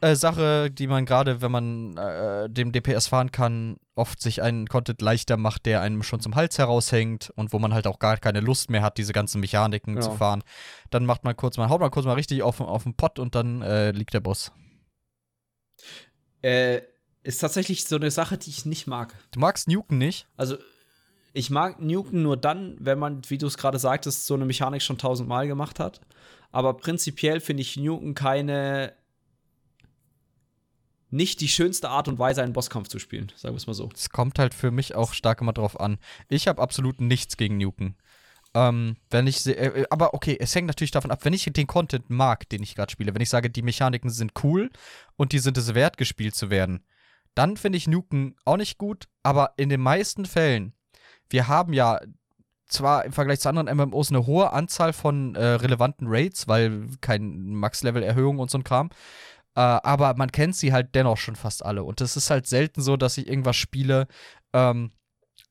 äh, 0.00 0.16
Sache, 0.16 0.68
die 0.68 0.88
man 0.88 1.06
gerade, 1.06 1.40
wenn 1.40 1.52
man 1.52 1.96
äh, 1.96 2.50
dem 2.50 2.72
DPS 2.72 3.06
fahren 3.06 3.30
kann, 3.30 3.76
oft 3.94 4.20
sich 4.20 4.42
einen 4.42 4.66
Content 4.66 5.00
leichter 5.00 5.36
macht, 5.36 5.66
der 5.66 5.82
einem 5.82 6.02
schon 6.02 6.18
zum 6.18 6.34
Hals 6.34 6.58
heraushängt 6.58 7.30
und 7.36 7.52
wo 7.52 7.60
man 7.60 7.72
halt 7.72 7.86
auch 7.86 8.00
gar 8.00 8.16
keine 8.16 8.40
Lust 8.40 8.70
mehr 8.70 8.82
hat, 8.82 8.98
diese 8.98 9.12
ganzen 9.12 9.40
Mechaniken 9.40 9.94
ja. 9.94 10.00
zu 10.00 10.10
fahren. 10.10 10.42
Dann 10.90 11.06
macht 11.06 11.22
man 11.22 11.36
kurz 11.36 11.58
mal, 11.58 11.68
haut 11.68 11.80
man 11.80 11.92
kurz 11.92 12.06
mal 12.06 12.14
richtig 12.14 12.42
auf, 12.42 12.60
auf 12.60 12.82
den 12.82 12.94
Pott 12.94 13.20
und 13.20 13.36
dann 13.36 13.62
äh, 13.62 13.92
liegt 13.92 14.14
der 14.14 14.20
Boss. 14.20 14.50
Äh, 16.42 16.82
ist 17.22 17.38
tatsächlich 17.38 17.86
so 17.86 17.96
eine 17.96 18.10
Sache, 18.10 18.36
die 18.36 18.50
ich 18.50 18.66
nicht 18.66 18.86
mag. 18.86 19.14
Du 19.30 19.40
magst 19.40 19.68
Nuken 19.68 19.98
nicht? 19.98 20.26
Also, 20.36 20.58
ich 21.34 21.50
mag 21.50 21.82
Nuken 21.82 22.22
nur 22.22 22.36
dann, 22.36 22.76
wenn 22.78 22.98
man, 22.98 23.22
wie 23.28 23.38
du 23.38 23.48
es 23.48 23.58
gerade 23.58 23.80
sagtest, 23.80 24.26
so 24.26 24.34
eine 24.34 24.46
Mechanik 24.46 24.82
schon 24.82 24.98
tausendmal 24.98 25.48
gemacht 25.48 25.80
hat. 25.80 26.00
Aber 26.52 26.74
prinzipiell 26.74 27.40
finde 27.40 27.62
ich 27.62 27.76
Nuken 27.76 28.14
keine. 28.14 28.94
nicht 31.10 31.40
die 31.40 31.48
schönste 31.48 31.90
Art 31.90 32.06
und 32.06 32.20
Weise, 32.20 32.42
einen 32.42 32.52
Bosskampf 32.52 32.86
zu 32.86 33.00
spielen, 33.00 33.32
sagen 33.34 33.52
wir 33.52 33.58
es 33.58 33.66
mal 33.66 33.74
so. 33.74 33.90
Es 33.94 34.10
kommt 34.10 34.38
halt 34.38 34.54
für 34.54 34.70
mich 34.70 34.94
auch 34.94 35.12
stark 35.12 35.40
immer 35.40 35.52
drauf 35.52 35.78
an. 35.78 35.98
Ich 36.28 36.46
habe 36.46 36.62
absolut 36.62 37.00
nichts 37.00 37.36
gegen 37.36 37.58
Nuken. 37.58 37.96
Ähm, 38.54 38.96
wenn 39.10 39.26
ich 39.26 39.44
äh, 39.44 39.50
äh, 39.50 39.86
aber 39.90 40.14
okay, 40.14 40.36
es 40.38 40.54
hängt 40.54 40.68
natürlich 40.68 40.92
davon 40.92 41.10
ab, 41.10 41.24
wenn 41.24 41.32
ich 41.32 41.44
den 41.44 41.66
Content 41.66 42.10
mag, 42.10 42.48
den 42.48 42.62
ich 42.62 42.76
gerade 42.76 42.92
spiele, 42.92 43.12
wenn 43.12 43.22
ich 43.22 43.28
sage, 43.30 43.50
die 43.50 43.62
Mechaniken 43.62 44.10
sind 44.10 44.32
cool 44.44 44.70
und 45.16 45.32
die 45.32 45.40
sind 45.40 45.58
es 45.58 45.74
wert, 45.74 45.96
gespielt 45.96 46.36
zu 46.36 46.48
werden, 46.48 46.84
dann 47.34 47.56
finde 47.56 47.78
ich 47.78 47.88
Nuken 47.88 48.36
auch 48.44 48.56
nicht 48.56 48.78
gut, 48.78 49.08
aber 49.24 49.54
in 49.56 49.68
den 49.68 49.80
meisten 49.80 50.26
Fällen 50.26 50.74
wir 51.30 51.48
haben 51.48 51.72
ja 51.72 52.00
zwar 52.66 53.04
im 53.04 53.12
Vergleich 53.12 53.40
zu 53.40 53.48
anderen 53.48 53.74
MMOs 53.76 54.10
eine 54.10 54.26
hohe 54.26 54.52
Anzahl 54.52 54.92
von 54.92 55.34
äh, 55.34 55.44
relevanten 55.44 56.06
Raids, 56.08 56.48
weil 56.48 56.88
kein 57.00 57.54
Max-Level-Erhöhung 57.54 58.38
und 58.38 58.50
so 58.50 58.58
ein 58.58 58.64
Kram. 58.64 58.90
Äh, 59.54 59.60
aber 59.60 60.14
man 60.14 60.32
kennt 60.32 60.56
sie 60.56 60.72
halt 60.72 60.94
dennoch 60.94 61.16
schon 61.16 61.36
fast 61.36 61.64
alle. 61.64 61.84
Und 61.84 62.00
es 62.00 62.16
ist 62.16 62.30
halt 62.30 62.46
selten 62.46 62.82
so, 62.82 62.96
dass 62.96 63.18
ich 63.18 63.28
irgendwas 63.28 63.56
spiele, 63.56 64.08
ähm, 64.52 64.92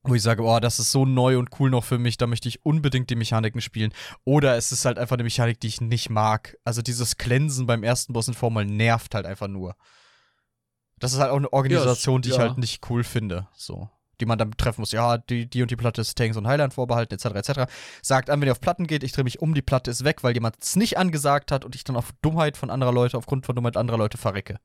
wo 0.03 0.15
ich 0.15 0.21
sage, 0.21 0.43
oh, 0.43 0.59
das 0.59 0.79
ist 0.79 0.91
so 0.91 1.05
neu 1.05 1.37
und 1.37 1.49
cool 1.59 1.69
noch 1.69 1.85
für 1.85 1.97
mich, 1.97 2.17
da 2.17 2.27
möchte 2.27 2.49
ich 2.49 2.65
unbedingt 2.65 3.09
die 3.09 3.15
Mechaniken 3.15 3.61
spielen. 3.61 3.93
Oder 4.25 4.57
es 4.57 4.73
ist 4.73 4.83
halt 4.83 4.99
einfach 4.99 5.15
eine 5.15 5.23
Mechanik, 5.23 5.61
die 5.61 5.67
ich 5.67 5.79
nicht 5.79 6.09
mag. 6.09 6.57
Also 6.65 6.81
dieses 6.81 7.17
Cleansen 7.17 7.65
beim 7.65 7.83
ersten 7.83 8.11
Boss 8.11 8.27
in 8.27 8.33
Formel 8.33 8.65
nervt 8.65 9.15
halt 9.15 9.25
einfach 9.25 9.47
nur. 9.47 9.75
Das 10.99 11.13
ist 11.13 11.19
halt 11.19 11.31
auch 11.31 11.37
eine 11.37 11.51
Organisation, 11.53 12.17
ja, 12.17 12.21
die 12.21 12.29
ich 12.29 12.39
halt 12.39 12.57
nicht 12.57 12.89
cool 12.89 13.03
finde. 13.03 13.47
So 13.53 13.89
die 14.23 14.27
man 14.27 14.37
dann 14.37 14.51
treffen 14.51 14.81
muss. 14.81 14.93
Ja, 14.93 15.17
die, 15.17 15.45
die 15.45 15.61
und 15.61 15.69
die 15.69 15.75
Platte 15.75 16.01
ist 16.01 16.17
Tanks 16.17 16.37
und 16.37 16.47
Highland 16.47 16.73
vorbehalten, 16.73 17.13
etc., 17.13 17.25
etc. 17.35 17.71
Sagt 18.01 18.29
an, 18.29 18.39
wenn 18.39 18.47
ihr 18.47 18.53
auf 18.53 18.61
Platten 18.61 18.87
geht, 18.87 19.03
ich 19.03 19.11
drehe 19.11 19.25
mich 19.25 19.41
um, 19.41 19.53
die 19.53 19.61
Platte 19.61 19.91
ist 19.91 20.05
weg, 20.05 20.23
weil 20.23 20.33
jemand 20.33 20.55
es 20.61 20.75
nicht 20.77 20.97
angesagt 20.97 21.51
hat 21.51 21.65
und 21.65 21.75
ich 21.75 21.83
dann 21.83 21.97
auf 21.97 22.13
Dummheit 22.21 22.55
von 22.55 22.69
anderer 22.69 22.93
Leute, 22.93 23.17
aufgrund 23.17 23.45
von 23.45 23.55
Dummheit 23.55 23.75
anderer 23.75 23.97
Leute 23.97 24.17
verrecke. 24.17 24.59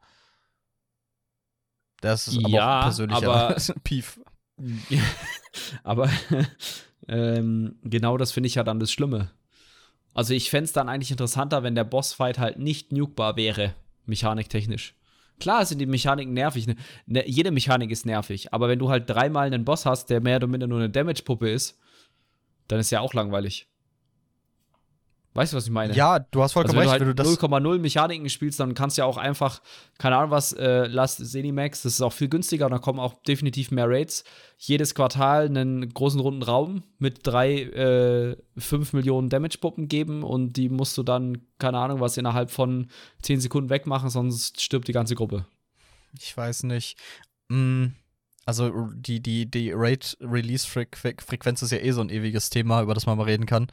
Das 2.00 2.28
ist 2.28 2.38
ja, 2.48 2.62
aber 2.62 2.82
persönlicher 2.82 3.34
aber, 3.34 3.56
Pief. 3.82 4.20
aber 5.82 6.08
ähm, 7.08 7.76
genau 7.82 8.16
das 8.16 8.32
finde 8.32 8.46
ich 8.46 8.54
ja 8.54 8.62
dann 8.62 8.78
das 8.78 8.92
Schlimme. 8.92 9.30
Also 10.14 10.34
ich 10.34 10.50
fände 10.50 10.64
es 10.64 10.72
dann 10.72 10.88
eigentlich 10.88 11.10
interessanter, 11.10 11.64
wenn 11.64 11.74
der 11.74 11.84
Bossfight 11.84 12.38
halt 12.38 12.58
nicht 12.58 12.92
nukebar 12.92 13.36
wäre, 13.36 13.74
mechaniktechnisch. 14.06 14.94
Klar 15.40 15.64
sind 15.66 15.78
die 15.78 15.86
Mechaniken 15.86 16.34
nervig. 16.34 16.66
Ne, 16.66 16.76
ne, 17.06 17.28
jede 17.28 17.50
Mechanik 17.50 17.90
ist 17.90 18.06
nervig. 18.06 18.52
Aber 18.52 18.68
wenn 18.68 18.78
du 18.78 18.88
halt 18.88 19.08
dreimal 19.08 19.46
einen 19.46 19.64
Boss 19.64 19.86
hast, 19.86 20.10
der 20.10 20.20
mehr 20.20 20.36
oder 20.36 20.46
minder 20.46 20.66
nur 20.66 20.78
eine 20.78 20.90
Damage-Puppe 20.90 21.48
ist, 21.48 21.78
dann 22.68 22.80
ist 22.80 22.90
ja 22.90 23.00
auch 23.00 23.14
langweilig. 23.14 23.68
Weißt 25.38 25.52
du, 25.52 25.56
was 25.56 25.66
ich 25.66 25.70
meine? 25.70 25.94
Ja, 25.94 26.18
du 26.18 26.42
hast 26.42 26.54
vollkommen 26.54 26.76
also 26.80 26.90
wenn 26.90 27.00
recht. 27.06 27.16
Du 27.16 27.24
halt 27.24 27.64
0,0 27.64 27.78
Mechaniken 27.78 28.28
spielst, 28.28 28.58
dann 28.58 28.74
kannst 28.74 28.98
du 28.98 29.02
ja 29.02 29.06
auch 29.06 29.18
einfach, 29.18 29.62
keine 29.96 30.16
Ahnung 30.16 30.32
was, 30.32 30.52
äh, 30.52 30.88
Last 30.88 31.24
Zenimax, 31.24 31.82
das 31.82 31.92
ist 31.92 32.02
auch 32.02 32.12
viel 32.12 32.28
günstiger 32.28 32.66
und 32.66 32.72
da 32.72 32.78
kommen 32.78 32.98
auch 32.98 33.22
definitiv 33.22 33.70
mehr 33.70 33.88
Raids. 33.88 34.24
Jedes 34.56 34.96
Quartal 34.96 35.46
einen 35.46 35.94
großen 35.94 36.18
runden 36.18 36.42
Raum 36.42 36.82
mit 36.98 37.24
drei, 37.24 37.62
äh, 37.62 38.36
5 38.56 38.92
Millionen 38.94 39.28
Damage-Puppen 39.28 39.86
geben 39.86 40.24
und 40.24 40.56
die 40.56 40.68
musst 40.68 40.98
du 40.98 41.04
dann, 41.04 41.38
keine 41.58 41.78
Ahnung 41.78 42.00
was, 42.00 42.16
innerhalb 42.16 42.50
von 42.50 42.88
10 43.22 43.38
Sekunden 43.38 43.70
wegmachen, 43.70 44.10
sonst 44.10 44.60
stirbt 44.60 44.88
die 44.88 44.92
ganze 44.92 45.14
Gruppe. 45.14 45.46
Ich 46.18 46.36
weiß 46.36 46.64
nicht. 46.64 46.98
Mm. 47.48 47.86
Also 48.44 48.88
die, 48.92 49.20
die, 49.20 49.48
die 49.48 49.70
Raid-Release-Frequenz 49.70 51.62
ist 51.62 51.70
ja 51.70 51.78
eh 51.78 51.92
so 51.92 52.00
ein 52.00 52.08
ewiges 52.08 52.50
Thema, 52.50 52.82
über 52.82 52.94
das 52.94 53.06
man 53.06 53.18
mal 53.18 53.24
reden 53.24 53.46
kann. 53.46 53.68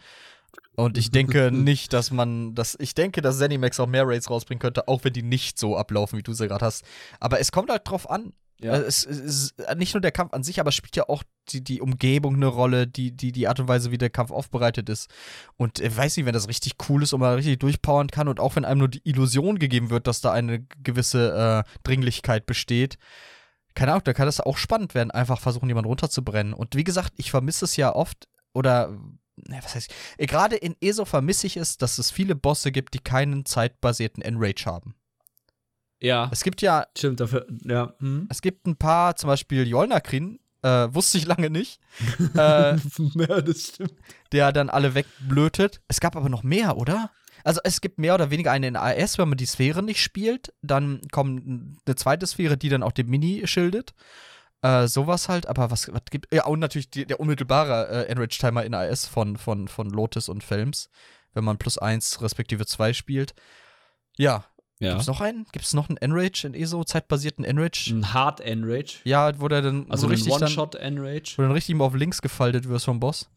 Und 0.75 0.97
ich 0.97 1.11
denke 1.11 1.51
nicht, 1.53 1.93
dass 1.93 2.11
man 2.11 2.55
das. 2.55 2.75
Ich 2.79 2.93
denke, 2.95 3.21
dass 3.21 3.37
Zenimax 3.37 3.79
auch 3.79 3.87
mehr 3.87 4.07
Raids 4.07 4.29
rausbringen 4.29 4.59
könnte, 4.59 4.87
auch 4.87 5.03
wenn 5.03 5.13
die 5.13 5.23
nicht 5.23 5.57
so 5.57 5.77
ablaufen, 5.77 6.17
wie 6.17 6.23
du 6.23 6.33
sie 6.33 6.47
gerade 6.47 6.65
hast. 6.65 6.83
Aber 7.19 7.39
es 7.39 7.51
kommt 7.51 7.69
halt 7.69 7.89
drauf 7.89 8.09
an. 8.09 8.33
Ja. 8.61 8.75
Äh, 8.75 8.81
es, 8.81 9.05
es, 9.05 9.19
ist 9.19 9.55
nicht 9.75 9.93
nur 9.93 10.01
der 10.01 10.11
Kampf 10.11 10.33
an 10.33 10.43
sich, 10.43 10.59
aber 10.59 10.71
spielt 10.71 10.95
ja 10.95 11.09
auch 11.09 11.23
die, 11.49 11.63
die 11.63 11.81
Umgebung 11.81 12.35
eine 12.35 12.47
Rolle, 12.47 12.87
die, 12.87 13.11
die, 13.11 13.31
die 13.31 13.47
Art 13.47 13.59
und 13.59 13.67
Weise, 13.67 13.91
wie 13.91 13.97
der 13.97 14.09
Kampf 14.09 14.31
aufbereitet 14.31 14.89
ist. 14.89 15.09
Und 15.57 15.79
ich 15.79 15.95
weiß 15.95 16.15
nicht, 16.17 16.25
wenn 16.25 16.33
das 16.33 16.47
richtig 16.47 16.73
cool 16.89 17.03
ist 17.03 17.13
und 17.13 17.19
man 17.19 17.35
richtig 17.35 17.59
durchpowern 17.59 18.07
kann 18.07 18.27
und 18.27 18.39
auch 18.39 18.55
wenn 18.55 18.65
einem 18.65 18.79
nur 18.79 18.87
die 18.87 19.01
Illusion 19.03 19.59
gegeben 19.59 19.89
wird, 19.89 20.07
dass 20.07 20.21
da 20.21 20.31
eine 20.31 20.65
gewisse 20.83 21.63
äh, 21.65 21.69
Dringlichkeit 21.83 22.45
besteht, 22.45 22.97
keine 23.75 23.91
Ahnung, 23.91 24.05
da 24.05 24.13
kann 24.13 24.25
das 24.25 24.39
auch 24.39 24.57
spannend 24.57 24.95
werden, 24.95 25.11
einfach 25.11 25.39
versuchen, 25.39 25.67
jemanden 25.67 25.89
runterzubrennen. 25.89 26.53
Und 26.53 26.75
wie 26.75 26.85
gesagt, 26.85 27.13
ich 27.17 27.29
vermisse 27.29 27.65
es 27.65 27.75
ja 27.75 27.93
oft, 27.93 28.29
oder, 28.53 28.97
was 29.49 29.75
heißt, 29.75 29.93
gerade 30.17 30.55
in 30.55 30.75
ESO 30.81 31.05
vermisse 31.05 31.47
ich 31.47 31.58
es, 31.58 31.77
dass 31.77 31.97
es 31.97 32.12
viele 32.12 32.36
Bosse 32.36 32.71
gibt, 32.71 32.93
die 32.93 32.99
keinen 32.99 33.45
zeitbasierten 33.45 34.23
Enrage 34.23 34.65
haben. 34.65 34.95
Ja. 36.01 36.29
Es 36.31 36.43
gibt 36.43 36.62
ja, 36.62 36.88
Stimmt, 36.97 37.19
dafür, 37.19 37.47
ja. 37.63 37.93
Hm. 37.99 38.27
es 38.29 38.41
gibt 38.41 38.67
ein 38.67 38.75
paar, 38.75 39.15
zum 39.15 39.27
Beispiel 39.27 39.67
Jolnakrin, 39.67 40.39
äh, 40.62 40.93
wusste 40.93 41.17
ich 41.17 41.25
lange 41.25 41.49
nicht, 41.49 41.79
äh, 42.36 42.75
ja, 42.77 43.41
das 43.41 43.67
stimmt. 43.67 43.93
der 44.31 44.51
dann 44.51 44.69
alle 44.69 44.95
wegblötet. 44.95 45.81
Es 45.88 45.99
gab 45.99 46.15
aber 46.15 46.29
noch 46.29 46.43
mehr, 46.43 46.77
oder? 46.77 47.12
Also 47.43 47.62
es 47.63 47.79
gibt 47.79 47.99
mehr 47.99 48.15
oder 48.15 48.31
weniger 48.31 48.51
eine 48.51 48.67
in 48.67 48.75
AS, 48.75 49.19
wenn 49.19 49.29
man 49.29 49.38
die 49.38 49.45
Sphäre 49.45 49.84
nicht 49.84 50.01
spielt. 50.01 50.51
Dann 50.63 51.01
kommt 51.12 51.45
eine 51.86 51.95
zweite 51.95 52.25
Sphäre, 52.25 52.58
die 52.58 52.69
dann 52.69 52.81
auch 52.81 52.91
den 52.91 53.08
Mini 53.08 53.45
schildet. 53.45 53.93
Äh, 54.65 54.88
sowas 54.88 55.30
halt, 55.30 55.45
aber 55.47 55.69
was, 55.69 55.91
was 55.93 56.01
gibt. 56.10 56.34
Ja, 56.34 56.45
und 56.45 56.60
natürlich 56.60 56.89
die, 56.89 57.06
der 57.06 57.19
unmittelbare 57.19 57.88
äh, 58.08 58.10
Enrage-Timer 58.12 58.63
in 58.63 58.73
AS 58.73 59.06
von, 59.06 59.38
von, 59.38 59.67
von 59.67 59.89
Lotus 59.89 60.28
und 60.28 60.43
Films, 60.43 60.89
wenn 61.34 61.43
man 61.43 61.58
plus 61.58 61.78
eins 61.78 62.21
respektive 62.21 62.65
zwei 62.65 62.93
spielt. 62.93 63.36
Ja. 64.17 64.45
Ja. 64.80 64.91
Gibt's 64.93 65.08
noch 65.08 65.21
einen? 65.21 65.45
Gibt's 65.51 65.73
noch 65.73 65.88
einen 65.88 65.97
Enrage 65.97 66.45
in 66.47 66.54
ESO, 66.54 66.84
zeitbasierten 66.84 67.45
Enrage? 67.45 67.91
Ein 67.93 68.13
Hard 68.13 68.41
Enrage. 68.41 68.99
Ja, 69.04 69.39
wo 69.39 69.47
der 69.47 69.62
dann 69.62 69.86
Also 69.89 70.08
so 70.08 70.08
richtig 70.08 70.34
dann, 70.34 70.41
One-Shot 70.43 70.75
Enrage. 70.75 71.34
wo 71.38 71.41
du 71.41 71.47
dann 71.47 71.51
richtig 71.51 71.75
mal 71.75 71.86
auf 71.86 71.93
links 71.95 72.21
gefaltet 72.21 72.67
wirst 72.67 72.86
vom 72.86 72.99
Boss. 72.99 73.30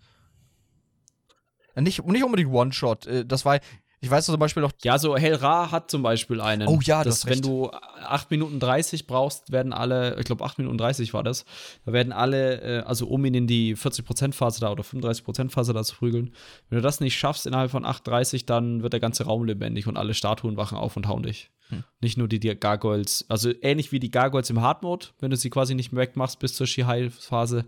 Äh, 1.75 1.83
Nicht, 1.83 2.05
nicht 2.07 2.25
unbedingt 2.25 2.51
One-Shot. 2.51 3.07
äh, 3.07 3.25
Das 3.25 3.45
war, 3.45 3.61
ich 4.01 4.11
weiß 4.11 4.27
zum 4.27 4.39
Beispiel 4.39 4.63
noch, 4.63 4.73
Ja, 4.85 4.99
so 4.99 5.17
Hel 5.17 5.35
Ra 5.35 5.71
hat 5.71 5.91
zum 5.91 6.03
Beispiel 6.03 6.41
einen. 6.41 6.69
Oh 6.69 6.79
ja, 6.83 7.03
du 7.03 7.11
dass 7.11 7.27
wenn 7.27 7.43
du 7.43 7.71
8 7.71 8.31
Minuten 8.31 8.61
30 8.61 9.07
brauchst, 9.07 9.51
werden 9.51 9.73
alle, 9.73 10.17
ich 10.19 10.25
glaube 10.25 10.45
8 10.45 10.59
Minuten 10.59 10.79
30 10.79 11.15
war 11.15 11.25
das, 11.25 11.45
da 11.85 11.93
werden 11.93 12.13
alle, 12.13 12.61
äh, 12.61 12.83
also 12.83 13.09
um 13.09 13.25
ihn 13.25 13.35
in 13.35 13.47
die 13.47 13.77
40%-Phase 13.77 14.61
da 14.61 14.71
oder 14.71 14.85
35%-Phase 14.85 15.73
da 15.73 15.83
zu 15.83 15.97
prügeln. 15.97 16.33
Wenn 16.69 16.77
du 16.77 16.83
das 16.83 17.01
nicht 17.01 17.19
schaffst 17.19 17.47
innerhalb 17.47 17.71
von 17.71 17.85
8,30, 17.85 18.47
dann 18.47 18.83
wird 18.83 18.93
der 18.93 19.01
ganze 19.01 19.25
Raum 19.25 19.45
lebendig 19.45 19.87
und 19.89 19.97
alle 19.97 20.15
Statuen 20.15 20.57
wachen 20.57 20.79
auf 20.79 20.97
und 20.97 21.09
hauen 21.09 21.25
dich. 21.25 21.51
Hm. 21.71 21.83
Nicht 22.01 22.17
nur 22.17 22.29
die, 22.29 22.39
die 22.39 22.55
Gargoyles, 22.55 23.27
also 23.29 23.53
ähnlich 23.63 23.91
wie 23.91 24.01
die 24.01 24.11
Gargoyles 24.11 24.51
im 24.51 24.61
Hard-Mode, 24.61 25.07
wenn 25.19 25.31
du 25.31 25.37
sie 25.37 25.51
quasi 25.51 25.75
nicht 25.75 25.93
mehr 25.93 26.03
wegmachst 26.03 26.39
bis 26.39 26.55
zur 26.55 26.67
Shihai-Phase, 26.67 27.65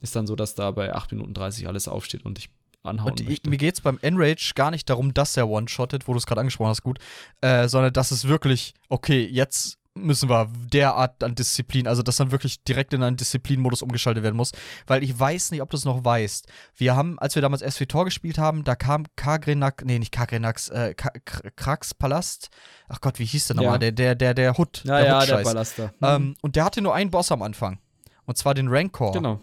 ist 0.00 0.16
dann 0.16 0.26
so, 0.26 0.34
dass 0.34 0.54
da 0.54 0.70
bei 0.70 0.94
8 0.94 1.12
Minuten 1.12 1.34
30 1.34 1.68
alles 1.68 1.88
aufsteht 1.88 2.24
und 2.24 2.38
dich 2.38 2.48
anhauen 2.84 3.12
Und 3.12 3.28
möchte. 3.28 3.50
mir 3.50 3.56
geht's 3.56 3.80
beim 3.80 3.98
Enrage 4.02 4.52
gar 4.54 4.70
nicht 4.70 4.88
darum, 4.90 5.14
dass 5.14 5.36
er 5.36 5.48
one-shottet, 5.48 6.06
wo 6.06 6.12
du 6.12 6.18
es 6.18 6.26
gerade 6.26 6.40
angesprochen 6.40 6.68
hast, 6.70 6.82
gut, 6.82 6.98
äh, 7.40 7.68
sondern 7.68 7.92
dass 7.92 8.10
es 8.10 8.28
wirklich, 8.28 8.74
okay, 8.88 9.24
jetzt 9.26 9.78
müssen 9.96 10.28
wir 10.28 10.50
derart 10.72 11.22
an 11.22 11.36
Disziplin, 11.36 11.86
also 11.86 12.02
dass 12.02 12.16
dann 12.16 12.32
wirklich 12.32 12.64
direkt 12.64 12.92
in 12.94 13.02
einen 13.04 13.16
Disziplinmodus 13.16 13.80
umgeschaltet 13.80 14.24
werden 14.24 14.34
muss, 14.34 14.50
weil 14.88 15.04
ich 15.04 15.16
weiß 15.16 15.52
nicht, 15.52 15.62
ob 15.62 15.70
du 15.70 15.76
es 15.76 15.84
noch 15.84 16.04
weißt. 16.04 16.48
Wir 16.76 16.96
haben, 16.96 17.16
als 17.20 17.36
wir 17.36 17.42
damals 17.42 17.62
SV 17.62 17.84
Tor 17.84 18.04
gespielt 18.04 18.36
haben, 18.36 18.64
da 18.64 18.74
kam 18.74 19.04
Kagrenak, 19.14 19.84
nee, 19.84 20.00
nicht 20.00 20.10
Kagrenax, 20.10 20.68
äh, 20.70 20.94
Krax 20.94 21.94
Palast, 21.94 22.48
ach 22.88 23.00
Gott, 23.00 23.20
wie 23.20 23.24
hieß 23.24 23.46
der 23.46 23.56
nochmal, 23.56 23.74
Ja. 23.74 23.78
der, 23.78 23.92
der, 23.92 24.14
der, 24.16 24.34
der 24.34 24.58
Hut, 24.58 24.82
ja, 24.84 24.96
der 24.98 25.06
ja, 25.06 25.18
der 25.26 25.36
Hut-Scheiß. 25.38 25.44
Ballaster. 25.44 25.94
ähm, 26.02 26.34
und 26.42 26.56
der 26.56 26.64
hatte 26.64 26.82
nur 26.82 26.92
einen 26.94 27.12
Boss 27.12 27.30
am 27.30 27.42
Anfang. 27.42 27.78
Und 28.26 28.36
zwar 28.36 28.54
den 28.54 28.66
Rancor. 28.68 29.12
genau. 29.12 29.42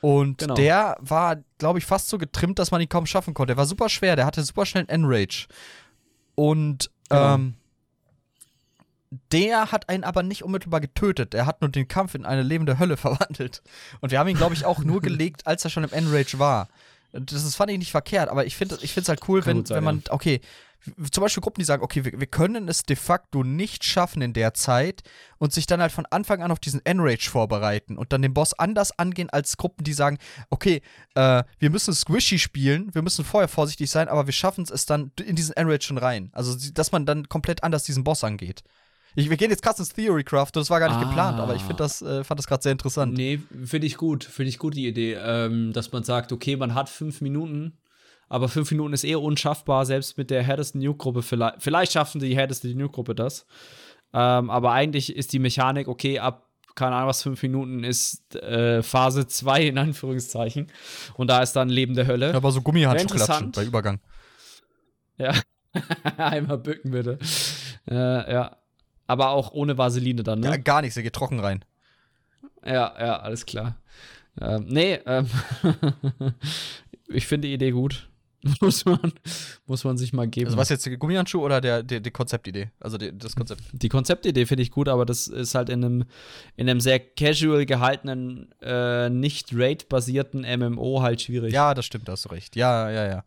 Und 0.00 0.38
Genau. 0.38 0.54
der 0.54 0.96
war, 1.00 1.36
glaube 1.58 1.78
ich, 1.78 1.84
fast 1.86 2.08
so 2.08 2.16
getrimmt, 2.18 2.58
dass 2.58 2.70
man 2.70 2.80
ihn 2.80 2.88
kaum 2.88 3.06
schaffen 3.06 3.34
konnte. 3.34 3.52
Der 3.52 3.56
war 3.58 3.66
super 3.66 3.88
schwer, 3.88 4.16
der 4.16 4.26
hatte 4.26 4.42
super 4.42 4.64
schnell 4.66 4.86
einen 4.88 5.04
Enrage. 5.04 5.46
Und 6.34 6.90
Genau. 7.08 7.34
ähm, 7.34 7.54
der 9.32 9.72
hat 9.72 9.88
einen 9.88 10.04
aber 10.04 10.22
nicht 10.22 10.44
unmittelbar 10.44 10.80
getötet. 10.80 11.34
Er 11.34 11.44
hat 11.46 11.60
nur 11.60 11.70
den 11.70 11.88
Kampf 11.88 12.14
in 12.14 12.24
eine 12.24 12.42
lebende 12.42 12.78
Hölle 12.78 12.96
verwandelt. 12.96 13.62
Und 14.00 14.10
wir 14.12 14.18
haben 14.18 14.28
ihn, 14.28 14.36
glaube 14.36 14.54
ich, 14.54 14.64
auch 14.64 14.78
nur 14.80 15.00
gelegt, 15.02 15.46
als 15.46 15.64
er 15.64 15.70
schon 15.70 15.84
im 15.84 15.92
Enrage 15.92 16.38
war. 16.38 16.68
Das 17.12 17.44
ist, 17.44 17.56
fand 17.56 17.70
ich 17.70 17.78
nicht 17.78 17.90
verkehrt, 17.90 18.28
aber 18.28 18.46
ich 18.46 18.56
finde 18.56 18.76
es 18.76 19.08
halt 19.08 19.28
cool, 19.28 19.40
Kann 19.40 19.58
wenn, 19.58 19.66
sein, 19.66 19.76
wenn 19.76 19.84
man, 19.84 20.02
okay, 20.10 20.40
zum 21.10 21.22
Beispiel 21.22 21.42
Gruppen, 21.42 21.60
die 21.60 21.66
sagen, 21.66 21.82
okay, 21.82 22.04
wir, 22.04 22.18
wir 22.18 22.26
können 22.26 22.68
es 22.68 22.82
de 22.82 22.96
facto 22.96 23.44
nicht 23.44 23.84
schaffen 23.84 24.22
in 24.22 24.32
der 24.32 24.54
Zeit 24.54 25.02
und 25.38 25.52
sich 25.52 25.66
dann 25.66 25.80
halt 25.80 25.92
von 25.92 26.06
Anfang 26.06 26.42
an 26.42 26.50
auf 26.50 26.58
diesen 26.58 26.84
Enrage 26.84 27.28
vorbereiten 27.28 27.98
und 27.98 28.12
dann 28.12 28.22
den 28.22 28.32
Boss 28.32 28.58
anders 28.58 28.98
angehen 28.98 29.30
als 29.30 29.56
Gruppen, 29.56 29.84
die 29.84 29.92
sagen, 29.92 30.18
okay, 30.48 30.80
äh, 31.14 31.44
wir 31.58 31.70
müssen 31.70 31.92
Squishy 31.92 32.38
spielen, 32.38 32.94
wir 32.94 33.02
müssen 33.02 33.24
vorher 33.24 33.48
vorsichtig 33.48 33.90
sein, 33.90 34.08
aber 34.08 34.26
wir 34.26 34.32
schaffen 34.32 34.64
es 34.70 34.86
dann 34.86 35.12
in 35.22 35.36
diesen 35.36 35.54
Enrage 35.54 35.82
schon 35.82 35.98
rein. 35.98 36.30
Also, 36.32 36.56
dass 36.72 36.92
man 36.92 37.04
dann 37.06 37.28
komplett 37.28 37.62
anders 37.62 37.84
diesen 37.84 38.04
Boss 38.04 38.24
angeht. 38.24 38.62
Ich, 39.16 39.28
wir 39.28 39.36
gehen 39.36 39.50
jetzt 39.50 39.62
krass 39.62 39.78
ins 39.78 39.92
Theorycraft, 39.92 40.50
das 40.54 40.70
war 40.70 40.78
gar 40.80 40.88
nicht 40.88 40.98
Ah. 40.98 41.04
geplant, 41.08 41.40
aber 41.40 41.54
ich 41.54 41.62
finde 41.62 41.76
das, 41.76 42.00
äh, 42.02 42.22
fand 42.24 42.38
das 42.38 42.46
gerade 42.46 42.62
sehr 42.62 42.72
interessant. 42.72 43.12
Nee, 43.14 43.40
finde 43.64 43.86
ich 43.86 43.96
gut. 43.96 44.24
Finde 44.24 44.48
ich 44.50 44.58
gut, 44.58 44.74
die 44.74 44.86
Idee. 44.86 45.14
Ähm, 45.14 45.72
dass 45.72 45.90
man 45.92 46.04
sagt, 46.04 46.32
okay, 46.32 46.56
man 46.56 46.74
hat 46.74 46.88
fünf 46.88 47.20
Minuten, 47.20 47.76
aber 48.28 48.48
fünf 48.48 48.70
Minuten 48.70 48.92
ist 48.92 49.02
eher 49.04 49.20
unschaffbar, 49.20 49.84
selbst 49.86 50.16
mit 50.16 50.30
der 50.30 50.42
härtesten 50.44 50.80
Nuke-Gruppe. 50.80 51.22
Vielleicht, 51.22 51.56
vielleicht 51.62 51.92
schaffen 51.92 52.20
die 52.20 52.36
härteste 52.36 52.68
Nuke-Gruppe 52.68 53.14
das. 53.16 53.46
Ähm, 54.12 54.50
aber 54.50 54.72
eigentlich 54.72 55.14
ist 55.16 55.32
die 55.32 55.38
Mechanik, 55.40 55.88
okay, 55.88 56.18
ab, 56.20 56.46
keine 56.76 56.94
Ahnung, 56.94 57.08
was 57.08 57.22
fünf 57.24 57.42
Minuten 57.42 57.82
ist 57.82 58.34
äh, 58.36 58.82
Phase 58.82 59.26
2 59.26 59.66
in 59.66 59.78
Anführungszeichen. 59.78 60.68
Und 61.14 61.28
da 61.28 61.42
ist 61.42 61.52
dann 61.54 61.68
Leben 61.68 61.94
der 61.94 62.06
Hölle. 62.06 62.32
Aber 62.34 62.52
so 62.52 62.60
Gummihandschuh 62.62 63.08
klatschen 63.08 63.50
bei 63.50 63.64
Übergang. 63.64 63.98
Ja. 65.18 65.34
Einmal 66.16 66.58
bücken, 66.58 66.92
bitte. 66.92 67.18
Äh, 67.88 68.32
ja. 68.32 68.56
Aber 69.10 69.30
auch 69.30 69.50
ohne 69.50 69.76
Vaseline 69.76 70.22
dann, 70.22 70.38
ne? 70.38 70.46
Ja, 70.46 70.56
gar 70.56 70.82
nichts, 70.82 70.96
er 70.96 71.02
geht 71.02 71.14
trocken 71.14 71.40
rein. 71.40 71.64
Ja, 72.64 72.94
ja, 72.96 73.16
alles 73.18 73.44
klar. 73.44 73.76
Ähm, 74.40 74.66
nee, 74.68 75.00
ähm, 75.04 75.26
ich 77.08 77.26
finde 77.26 77.48
die 77.48 77.54
Idee 77.54 77.72
gut. 77.72 78.08
muss, 78.60 78.84
man, 78.84 79.12
muss 79.66 79.82
man 79.82 79.98
sich 79.98 80.12
mal 80.12 80.28
geben. 80.28 80.46
Also 80.46 80.58
was 80.58 80.68
jetzt, 80.68 80.86
der 80.86 80.96
Gummihandschuh 80.96 81.40
oder 81.40 81.60
der, 81.60 81.82
der, 81.82 81.98
die 81.98 82.12
Konzeptidee? 82.12 82.70
Also 82.78 82.98
die, 82.98 83.10
das 83.18 83.34
Konzept. 83.34 83.62
die 83.72 83.88
Konzeptidee 83.88 84.46
finde 84.46 84.62
ich 84.62 84.70
gut, 84.70 84.88
aber 84.88 85.04
das 85.04 85.26
ist 85.26 85.56
halt 85.56 85.70
in 85.70 85.84
einem, 85.84 86.04
in 86.54 86.70
einem 86.70 86.80
sehr 86.80 87.00
casual 87.00 87.66
gehaltenen, 87.66 88.54
äh, 88.62 89.10
nicht 89.10 89.48
Raid-basierten 89.52 90.42
MMO 90.42 91.02
halt 91.02 91.20
schwierig. 91.20 91.52
Ja, 91.52 91.74
das 91.74 91.84
stimmt, 91.84 92.06
da 92.06 92.12
hast 92.12 92.26
du 92.26 92.28
recht. 92.28 92.54
Ja, 92.54 92.88
ja, 92.92 93.08
ja. 93.08 93.24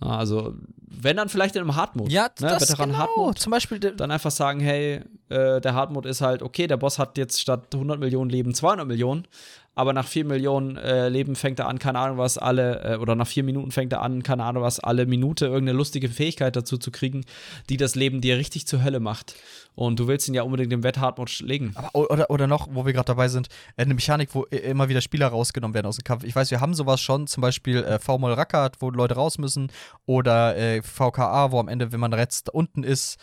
Also, 0.00 0.54
wenn 0.88 1.16
dann 1.16 1.28
vielleicht 1.28 1.56
in 1.56 1.62
einem 1.62 1.76
Hardmode. 1.76 2.10
Ja, 2.10 2.24
ne? 2.24 2.28
das 2.38 2.70
Veteran 2.70 2.90
genau. 2.90 3.00
Hardmode. 3.00 3.38
Zum 3.38 3.50
Beispiel, 3.50 3.78
Dann 3.78 4.10
einfach 4.10 4.30
sagen, 4.30 4.60
hey, 4.60 5.02
äh, 5.28 5.60
der 5.60 5.74
Hardmode 5.74 6.08
ist 6.08 6.20
halt, 6.20 6.42
okay, 6.42 6.66
der 6.66 6.76
Boss 6.76 6.98
hat 6.98 7.18
jetzt 7.18 7.40
statt 7.40 7.74
100 7.74 8.00
Millionen 8.00 8.30
Leben 8.30 8.54
200 8.54 8.86
Millionen, 8.86 9.26
aber 9.74 9.92
nach 9.92 10.06
4 10.06 10.24
Millionen 10.24 10.76
äh, 10.76 11.08
Leben 11.08 11.36
fängt 11.36 11.58
er 11.60 11.68
an, 11.68 11.78
keine 11.78 11.98
Ahnung 12.00 12.18
was, 12.18 12.38
alle, 12.38 12.82
äh, 12.82 12.96
oder 12.96 13.14
nach 13.14 13.26
4 13.26 13.44
Minuten 13.44 13.70
fängt 13.70 13.92
er 13.92 14.02
an, 14.02 14.22
keine 14.22 14.44
Ahnung 14.44 14.62
was, 14.62 14.80
alle 14.80 15.06
Minute 15.06 15.46
irgendeine 15.46 15.76
lustige 15.76 16.08
Fähigkeit 16.08 16.56
dazu 16.56 16.76
zu 16.76 16.90
kriegen, 16.90 17.24
die 17.68 17.76
das 17.76 17.94
Leben 17.94 18.20
dir 18.20 18.36
richtig 18.36 18.66
zur 18.66 18.82
Hölle 18.82 19.00
macht. 19.00 19.36
Und 19.76 20.00
du 20.00 20.08
willst 20.08 20.26
ihn 20.28 20.34
ja 20.34 20.42
unbedingt 20.42 20.72
im 20.72 20.82
Wett-Hardmode 20.82 21.32
legen. 21.40 21.72
Aber, 21.76 21.94
oder, 22.10 22.30
oder 22.30 22.46
noch, 22.46 22.68
wo 22.72 22.84
wir 22.84 22.92
gerade 22.92 23.06
dabei 23.06 23.28
sind, 23.28 23.48
äh, 23.76 23.82
eine 23.82 23.94
Mechanik, 23.94 24.34
wo 24.34 24.42
immer 24.44 24.88
wieder 24.88 25.00
Spieler 25.00 25.28
rausgenommen 25.28 25.74
werden 25.74 25.86
aus 25.86 25.96
dem 25.96 26.04
Kampf. 26.04 26.24
Ich 26.24 26.34
weiß, 26.34 26.50
wir 26.50 26.60
haben 26.60 26.74
sowas 26.74 27.00
schon, 27.00 27.28
zum 27.28 27.40
Beispiel 27.40 27.84
äh, 27.84 27.98
V-Mol 27.98 28.32
Rackert, 28.32 28.76
wo 28.80 28.90
Leute 28.90 29.14
raus 29.14 29.38
müssen, 29.38 29.70
oder 30.04 30.56
äh, 30.56 30.82
VKA, 30.82 31.52
wo 31.52 31.60
am 31.60 31.68
Ende, 31.68 31.92
wenn 31.92 32.00
man 32.00 32.12
rechts 32.12 32.42
unten 32.52 32.82
ist, 32.82 33.18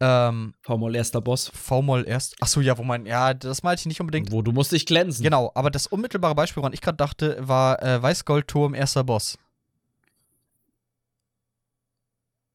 ähm, 0.00 0.54
V-Mal 0.62 0.96
erster 0.96 1.20
Boss. 1.20 1.48
V-Mol 1.54 2.06
erst. 2.06 2.34
Achso, 2.42 2.60
ja, 2.60 2.76
wo 2.78 2.82
man, 2.82 3.06
ja, 3.06 3.34
das 3.34 3.62
meinte 3.62 3.80
ich 3.80 3.86
nicht 3.86 4.00
unbedingt. 4.00 4.32
Wo 4.32 4.42
du 4.42 4.52
musst 4.52 4.72
dich 4.72 4.86
glänzen. 4.86 5.22
Genau, 5.22 5.52
aber 5.54 5.70
das 5.70 5.86
unmittelbare 5.86 6.34
Beispiel, 6.34 6.62
woran 6.62 6.72
ich 6.72 6.80
gerade 6.80 6.96
dachte, 6.96 7.36
war 7.40 7.82
äh, 7.82 8.02
Weißgoldturm, 8.02 8.74
erster 8.74 9.04
Boss. 9.04 9.36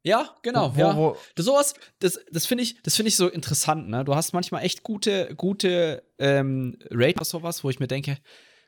Ja, 0.04 0.30
genau. 0.44 0.76
Wo, 0.76 0.80
ja. 0.80 0.96
wo, 0.96 1.18
Das 1.36 1.46
sowas, 1.46 1.74
das, 2.00 2.20
das 2.32 2.46
finde 2.46 2.64
ich, 2.64 2.82
das 2.84 2.96
finde 2.96 3.10
ich 3.10 3.16
so 3.16 3.28
interessant, 3.28 3.90
ne? 3.90 4.06
Du 4.06 4.16
hast 4.16 4.34
manchmal 4.34 4.64
echt 4.64 4.84
gute, 4.84 5.34
gute 5.36 6.04
ähm, 6.20 6.78
Raid 6.92 7.16
oder 7.16 7.26
sowas, 7.26 7.64
wo 7.64 7.72
ich 7.72 7.80
mir 7.80 7.88
denke, 7.88 8.20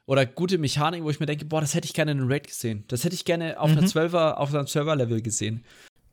oder 0.07 0.25
gute 0.25 0.57
Mechanik, 0.57 1.03
wo 1.03 1.09
ich 1.11 1.19
mir 1.19 1.25
denke, 1.27 1.45
boah, 1.45 1.61
das 1.61 1.75
hätte 1.75 1.85
ich 1.85 1.93
gerne 1.93 2.11
in 2.13 2.21
einem 2.21 2.31
Raid 2.31 2.47
gesehen. 2.47 2.85
Das 2.87 3.03
hätte 3.03 3.13
ich 3.13 3.23
gerne 3.23 3.59
auf 3.59 3.69
Mhm. 3.69 3.77
einer 3.79 3.87
12er, 3.87 4.33
auf 4.35 4.53
einem 4.53 4.65
12er-Level 4.65 5.21
gesehen. 5.21 5.63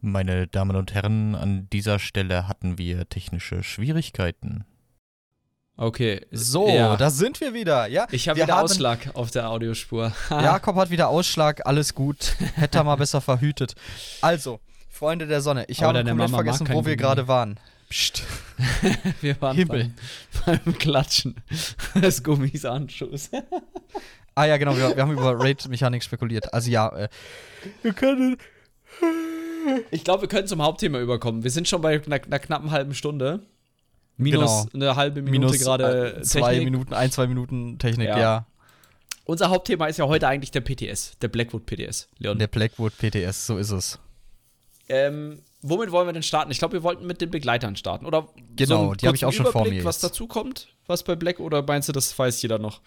Meine 0.04 0.46
Damen 0.46 0.76
und 0.76 0.92
Herren, 0.92 1.34
an 1.34 1.66
dieser 1.72 1.98
Stelle 1.98 2.46
hatten 2.46 2.76
wir 2.76 3.08
technische 3.08 3.62
Schwierigkeiten. 3.62 4.66
Okay. 5.78 6.26
so, 6.30 6.68
ja. 6.68 6.96
da 6.98 7.08
sind 7.08 7.40
wir 7.40 7.54
wieder. 7.54 7.86
Ja, 7.86 8.06
ich 8.10 8.28
habe 8.28 8.38
wieder 8.38 8.54
haben- 8.54 8.64
Ausschlag 8.64 9.10
auf 9.14 9.30
der 9.30 9.48
Audiospur. 9.48 10.12
Jakob 10.30 10.76
hat 10.76 10.90
wieder 10.90 11.08
Ausschlag, 11.08 11.66
alles 11.66 11.94
gut. 11.94 12.36
Hätte 12.54 12.78
er 12.78 12.84
mal 12.84 12.96
besser 12.96 13.22
verhütet. 13.22 13.76
Also, 14.20 14.60
Freunde 14.90 15.26
der 15.26 15.40
Sonne, 15.40 15.64
ich 15.68 15.78
Aber 15.78 15.98
habe 15.98 16.06
komplett 16.06 16.30
Mama 16.30 16.36
vergessen, 16.36 16.68
wo 16.70 16.84
wir 16.84 16.96
gerade 16.96 17.26
waren. 17.26 17.58
Psst. 17.88 18.24
Wir 19.22 19.40
waren 19.40 19.56
Himmel. 19.56 19.90
Beim, 20.44 20.60
beim 20.64 20.78
Klatschen 20.78 21.36
des 21.94 22.22
Gummis 22.22 22.64
Anschuss. 22.66 23.30
Ah 24.34 24.44
ja, 24.44 24.56
genau, 24.58 24.76
wir, 24.76 24.96
wir 24.96 25.02
haben 25.02 25.12
über 25.12 25.38
Raid-Mechanik 25.38 26.02
spekuliert. 26.02 26.52
Also 26.52 26.70
ja, 26.70 26.88
äh, 26.94 27.08
wir 27.82 27.92
können. 27.92 28.36
Ich 29.90 30.04
glaube, 30.04 30.22
wir 30.22 30.28
können 30.28 30.46
zum 30.46 30.62
Hauptthema 30.62 30.98
überkommen. 31.00 31.42
Wir 31.44 31.50
sind 31.50 31.68
schon 31.68 31.80
bei 31.80 32.00
einer, 32.04 32.22
einer 32.24 32.38
knappen 32.38 32.70
halben 32.70 32.94
Stunde. 32.94 33.40
Minus 34.16 34.68
Genau. 34.72 34.86
eine 34.86 34.96
halbe 34.96 35.22
Minute 35.22 35.40
Minus 35.52 35.58
gerade 35.60 36.16
äh, 36.18 36.22
zwei 36.22 36.50
Technik. 36.54 36.64
Minuten, 36.72 36.94
ein, 36.94 37.10
zwei 37.10 37.26
Minuten 37.26 37.78
Technik, 37.78 38.08
Ja. 38.08 38.18
ja. 38.18 38.46
Unser 39.26 39.48
Hauptthema 39.48 39.86
ist 39.86 39.96
ja 39.98 40.06
heute 40.06 40.28
eigentlich 40.28 40.50
der 40.50 40.60
PTS, 40.60 41.16
der 41.20 41.28
Blackwood 41.28 41.64
PTS. 41.66 42.08
Leon. 42.18 42.38
Der 42.38 42.46
Blackwood 42.46 42.92
PTS, 42.98 43.46
so 43.46 43.56
ist 43.56 43.70
es. 43.70 43.98
Ähm, 44.88 45.40
womit 45.62 45.90
wollen 45.92 46.06
wir 46.06 46.12
denn 46.12 46.22
starten? 46.22 46.50
Ich 46.50 46.58
glaube, 46.58 46.74
wir 46.74 46.82
wollten 46.82 47.06
mit 47.06 47.20
den 47.22 47.30
Begleitern 47.30 47.74
starten. 47.74 48.04
Oder 48.04 48.28
Genau, 48.54 48.88
einen 48.90 48.96
die 48.98 49.08
hab 49.08 49.14
ich 49.14 49.24
auch 49.24 49.32
schon 49.32 49.46
vor 49.46 49.66
mir 49.66 49.82
was 49.84 49.96
jetzt. 49.96 50.04
dazu 50.04 50.26
kommt, 50.26 50.68
was 50.86 51.02
bei 51.04 51.16
Black 51.16 51.40
oder 51.40 51.62
meinst 51.62 51.88
du, 51.88 51.92
das 51.92 52.16
weiß 52.18 52.42
jeder 52.42 52.58
noch? 52.58 52.82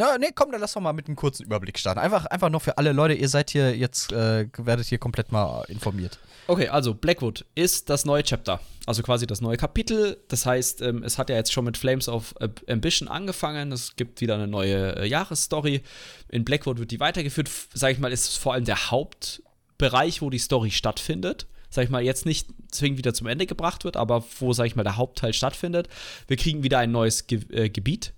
Na, 0.00 0.16
nee, 0.16 0.30
komm, 0.32 0.52
dann 0.52 0.60
lass 0.60 0.74
doch 0.74 0.80
mal 0.80 0.92
mit 0.92 1.08
einem 1.08 1.16
kurzen 1.16 1.42
Überblick 1.42 1.76
starten. 1.76 1.98
Einfach, 1.98 2.24
einfach 2.26 2.50
nur 2.50 2.60
für 2.60 2.78
alle 2.78 2.92
Leute, 2.92 3.14
ihr 3.14 3.28
seid 3.28 3.50
hier 3.50 3.76
jetzt, 3.76 4.12
äh, 4.12 4.46
werdet 4.56 4.86
hier 4.86 4.98
komplett 4.98 5.32
mal 5.32 5.64
informiert. 5.64 6.20
Okay, 6.46 6.68
also 6.68 6.94
Blackwood 6.94 7.44
ist 7.56 7.90
das 7.90 8.04
neue 8.04 8.22
Chapter, 8.22 8.60
also 8.86 9.02
quasi 9.02 9.26
das 9.26 9.40
neue 9.40 9.56
Kapitel. 9.56 10.16
Das 10.28 10.46
heißt, 10.46 10.82
ähm, 10.82 11.02
es 11.02 11.18
hat 11.18 11.30
ja 11.30 11.36
jetzt 11.36 11.52
schon 11.52 11.64
mit 11.64 11.76
Flames 11.76 12.08
of 12.08 12.32
Ambition 12.68 13.08
angefangen. 13.08 13.72
Es 13.72 13.96
gibt 13.96 14.20
wieder 14.20 14.36
eine 14.36 14.46
neue 14.46 14.96
äh, 14.96 15.06
Jahresstory. 15.06 15.82
In 16.28 16.44
Blackwood 16.44 16.78
wird 16.78 16.92
die 16.92 17.00
weitergeführt. 17.00 17.50
Sag 17.74 17.90
ich 17.90 17.98
mal, 17.98 18.12
ist 18.12 18.30
es 18.30 18.36
vor 18.36 18.54
allem 18.54 18.64
der 18.64 18.92
Hauptbereich, 18.92 20.22
wo 20.22 20.30
die 20.30 20.38
Story 20.38 20.70
stattfindet. 20.70 21.48
Sag 21.70 21.84
ich 21.84 21.90
mal, 21.90 22.02
jetzt 22.02 22.24
nicht 22.24 22.46
zwingend 22.70 22.98
wieder 22.98 23.14
zum 23.14 23.26
Ende 23.26 23.46
gebracht 23.46 23.84
wird, 23.84 23.96
aber 23.96 24.24
wo, 24.38 24.52
sag 24.52 24.66
ich 24.66 24.76
mal, 24.76 24.84
der 24.84 24.96
Hauptteil 24.96 25.32
stattfindet. 25.34 25.88
Wir 26.28 26.36
kriegen 26.36 26.62
wieder 26.62 26.78
ein 26.78 26.92
neues 26.92 27.26
Ge 27.26 27.40
äh, 27.50 27.68
Gebiet. 27.68 28.14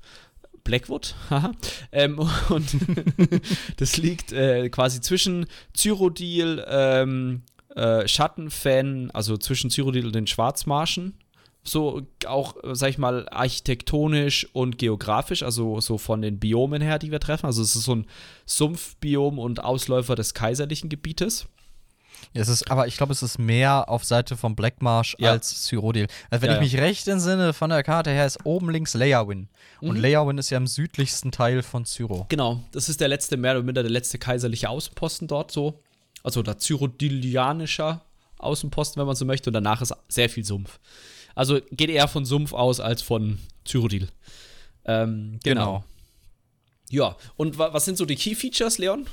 Blackwood, 0.65 1.15
haha. 1.31 1.53
ähm, 1.93 2.19
und 2.49 2.77
das 3.77 3.97
liegt 3.97 4.33
äh, 4.33 4.69
quasi 4.69 5.01
zwischen 5.01 5.47
Cyrodiil, 5.77 6.65
ähm, 6.69 7.43
äh, 7.75 8.07
Schattenfan, 8.07 9.11
also 9.13 9.37
zwischen 9.37 9.71
Cyrodiil 9.71 10.07
und 10.07 10.15
den 10.15 10.27
Schwarzmarschen. 10.27 11.15
So 11.63 12.07
auch, 12.27 12.57
sag 12.73 12.89
ich 12.89 12.97
mal, 12.97 13.29
architektonisch 13.29 14.49
und 14.55 14.79
geografisch, 14.79 15.43
also 15.43 15.79
so 15.81 15.99
von 15.99 16.23
den 16.23 16.39
Biomen 16.39 16.81
her, 16.81 16.99
die 16.99 17.11
wir 17.11 17.21
treffen. 17.21 17.45
Also 17.45 17.61
es 17.61 17.77
ist 17.77 17.85
so 17.85 17.97
ein 17.97 18.07
Sumpfbiom 18.47 19.39
und 19.39 19.63
Ausläufer 19.63 20.17
des 20.17 20.33
kaiserlichen 20.33 20.89
Gebietes. 20.89 21.49
Es 22.33 22.49
ist, 22.49 22.71
aber 22.71 22.87
ich 22.87 22.97
glaube, 22.97 23.13
es 23.13 23.23
ist 23.25 23.39
mehr 23.39 23.89
auf 23.89 24.05
Seite 24.05 24.37
von 24.37 24.55
Blackmarsh 24.55 25.17
Ja. 25.19 25.33
als 25.33 25.65
Cyrodiil. 25.65 26.07
Also 26.31 26.43
wenn 26.43 26.51
Ja, 26.51 26.57
ich 26.57 26.73
mich 26.73 26.81
recht 26.81 27.09
entsinne 27.09 27.53
von 27.53 27.71
der 27.71 27.83
Karte 27.83 28.11
her, 28.11 28.25
ist 28.25 28.39
oben 28.45 28.71
links 28.71 28.95
Leawin. 28.95 29.49
Und 29.81 29.97
Mhm. 29.97 30.01
Leawin 30.03 30.39
ist 30.39 30.51
ja 30.51 30.57
im 30.59 30.69
südlichsten 30.69 31.33
Teil 31.33 31.63
von 31.63 31.85
Cyro. 31.85 32.27
Genau, 32.29 32.61
das 32.73 32.89
ist 32.89 33.01
der 33.01 33.09
letzte, 33.09 33.37
mehr 33.37 33.53
oder 33.53 33.63
minder 33.65 33.83
der 33.83 33.91
letzte 33.91 34.19
kaiserliche 34.19 34.69
Außenposten 34.69 35.27
dort 35.27 35.51
so. 35.51 35.83
Also 36.23 36.43
der 36.43 36.59
Cyrodiilianischer 36.59 38.03
Außenposten, 38.39 39.01
wenn 39.01 39.07
man 39.07 39.17
so 39.17 39.25
möchte. 39.25 39.51
Und 39.51 39.55
danach 39.55 39.83
ist 39.83 39.93
sehr 40.09 40.31
viel 40.31 40.45
Sumpf. 40.45 40.79
Also 41.35 41.59
geht 41.73 41.91
eher 41.91 42.09
von 42.09 42.25
Sumpf 42.25 42.53
aus 42.53 42.79
als 42.81 43.03
von 43.03 43.39
Cyrodiil. 43.67 44.09
Ähm, 44.85 45.39
genau. 45.43 45.85
Ja, 46.91 47.17
und 47.37 47.59
wa 47.59 47.73
was 47.73 47.85
sind 47.85 47.99
so 47.99 48.05
die 48.05 48.17
Key 48.17 48.35
Features, 48.35 48.79
Leon? 48.79 49.07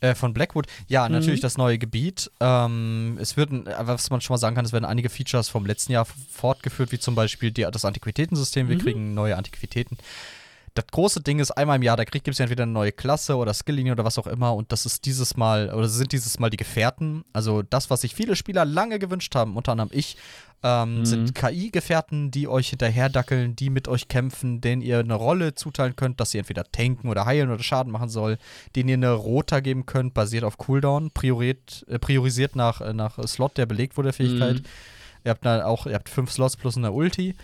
Äh, 0.00 0.14
von 0.14 0.34
Blackwood. 0.34 0.66
Ja, 0.88 1.06
Mhm. 1.08 1.14
natürlich 1.14 1.40
das 1.40 1.56
neue 1.56 1.78
Gebiet. 1.78 2.30
Ähm, 2.40 3.16
es 3.20 3.36
würden, 3.38 3.66
äh, 3.66 3.74
was 3.78 4.10
man 4.10 4.20
schon 4.20 4.34
mal 4.34 4.38
sagen 4.38 4.54
kann, 4.54 4.64
es 4.66 4.72
werden 4.72 4.84
einige 4.84 5.08
Features 5.08 5.48
vom 5.48 5.64
letzten 5.64 5.92
Jahr 5.92 6.04
fortgeführt, 6.04 6.92
wie 6.92 6.98
zum 6.98 7.14
Beispiel 7.14 7.50
die, 7.50 7.62
das 7.72 7.84
Antiquitätensystem. 7.84 8.66
Mhm. 8.66 8.70
Wir 8.70 8.78
kriegen 8.78 9.14
neue 9.14 9.36
Antiquitäten. 9.36 9.96
Das 10.76 10.86
große 10.92 11.22
Ding 11.22 11.38
ist, 11.38 11.50
einmal 11.52 11.76
im 11.76 11.82
Jahr, 11.82 11.96
da 11.96 12.04
gibt 12.04 12.28
es 12.28 12.38
ja 12.38 12.44
entweder 12.44 12.64
eine 12.64 12.72
neue 12.72 12.92
Klasse 12.92 13.36
oder 13.36 13.54
Skilllinie 13.54 13.92
oder 13.92 14.04
was 14.04 14.18
auch 14.18 14.26
immer. 14.26 14.54
Und 14.54 14.72
das 14.72 14.84
ist 14.84 15.06
dieses 15.06 15.36
Mal, 15.36 15.72
oder 15.72 15.88
sind 15.88 16.12
dieses 16.12 16.38
Mal 16.38 16.50
die 16.50 16.58
Gefährten. 16.58 17.24
Also 17.32 17.62
das, 17.62 17.88
was 17.88 18.02
sich 18.02 18.14
viele 18.14 18.36
Spieler 18.36 18.64
lange 18.66 18.98
gewünscht 18.98 19.34
haben, 19.34 19.56
unter 19.56 19.72
anderem 19.72 19.90
ich, 19.92 20.16
ähm, 20.62 21.00
Mhm. 21.00 21.04
sind 21.06 21.34
KI-Gefährten, 21.34 22.30
die 22.30 22.46
euch 22.48 22.68
hinterherdackeln, 22.70 23.56
die 23.56 23.70
mit 23.70 23.88
euch 23.88 24.08
kämpfen, 24.08 24.60
denen 24.60 24.82
ihr 24.82 24.98
eine 24.98 25.14
Rolle 25.14 25.54
zuteilen 25.54 25.96
könnt, 25.96 26.20
dass 26.20 26.30
sie 26.30 26.38
entweder 26.38 26.64
tanken 26.64 27.08
oder 27.08 27.24
heilen 27.24 27.50
oder 27.50 27.62
Schaden 27.62 27.92
machen 27.92 28.08
soll, 28.08 28.36
denen 28.74 28.88
ihr 28.88 28.94
eine 28.96 29.12
Rota 29.12 29.60
geben 29.60 29.86
könnt, 29.86 30.12
basiert 30.14 30.44
auf 30.44 30.58
Cooldown, 30.58 31.10
prioriert, 31.10 31.84
äh, 31.88 31.98
priorisiert 31.98 32.54
nach, 32.56 32.80
äh, 32.80 32.92
nach 32.92 33.18
Slot, 33.26 33.56
der 33.58 33.66
belegt 33.66 33.96
wurde, 33.96 34.08
der 34.08 34.12
Fähigkeit. 34.14 34.56
Mhm. 34.60 34.64
Ihr 35.24 35.30
habt 35.30 35.44
dann 35.44 35.60
auch, 35.62 35.86
ihr 35.86 35.94
habt 35.94 36.08
fünf 36.08 36.30
Slots 36.30 36.56
plus 36.56 36.76
eine 36.76 36.92
Ulti 36.92 37.34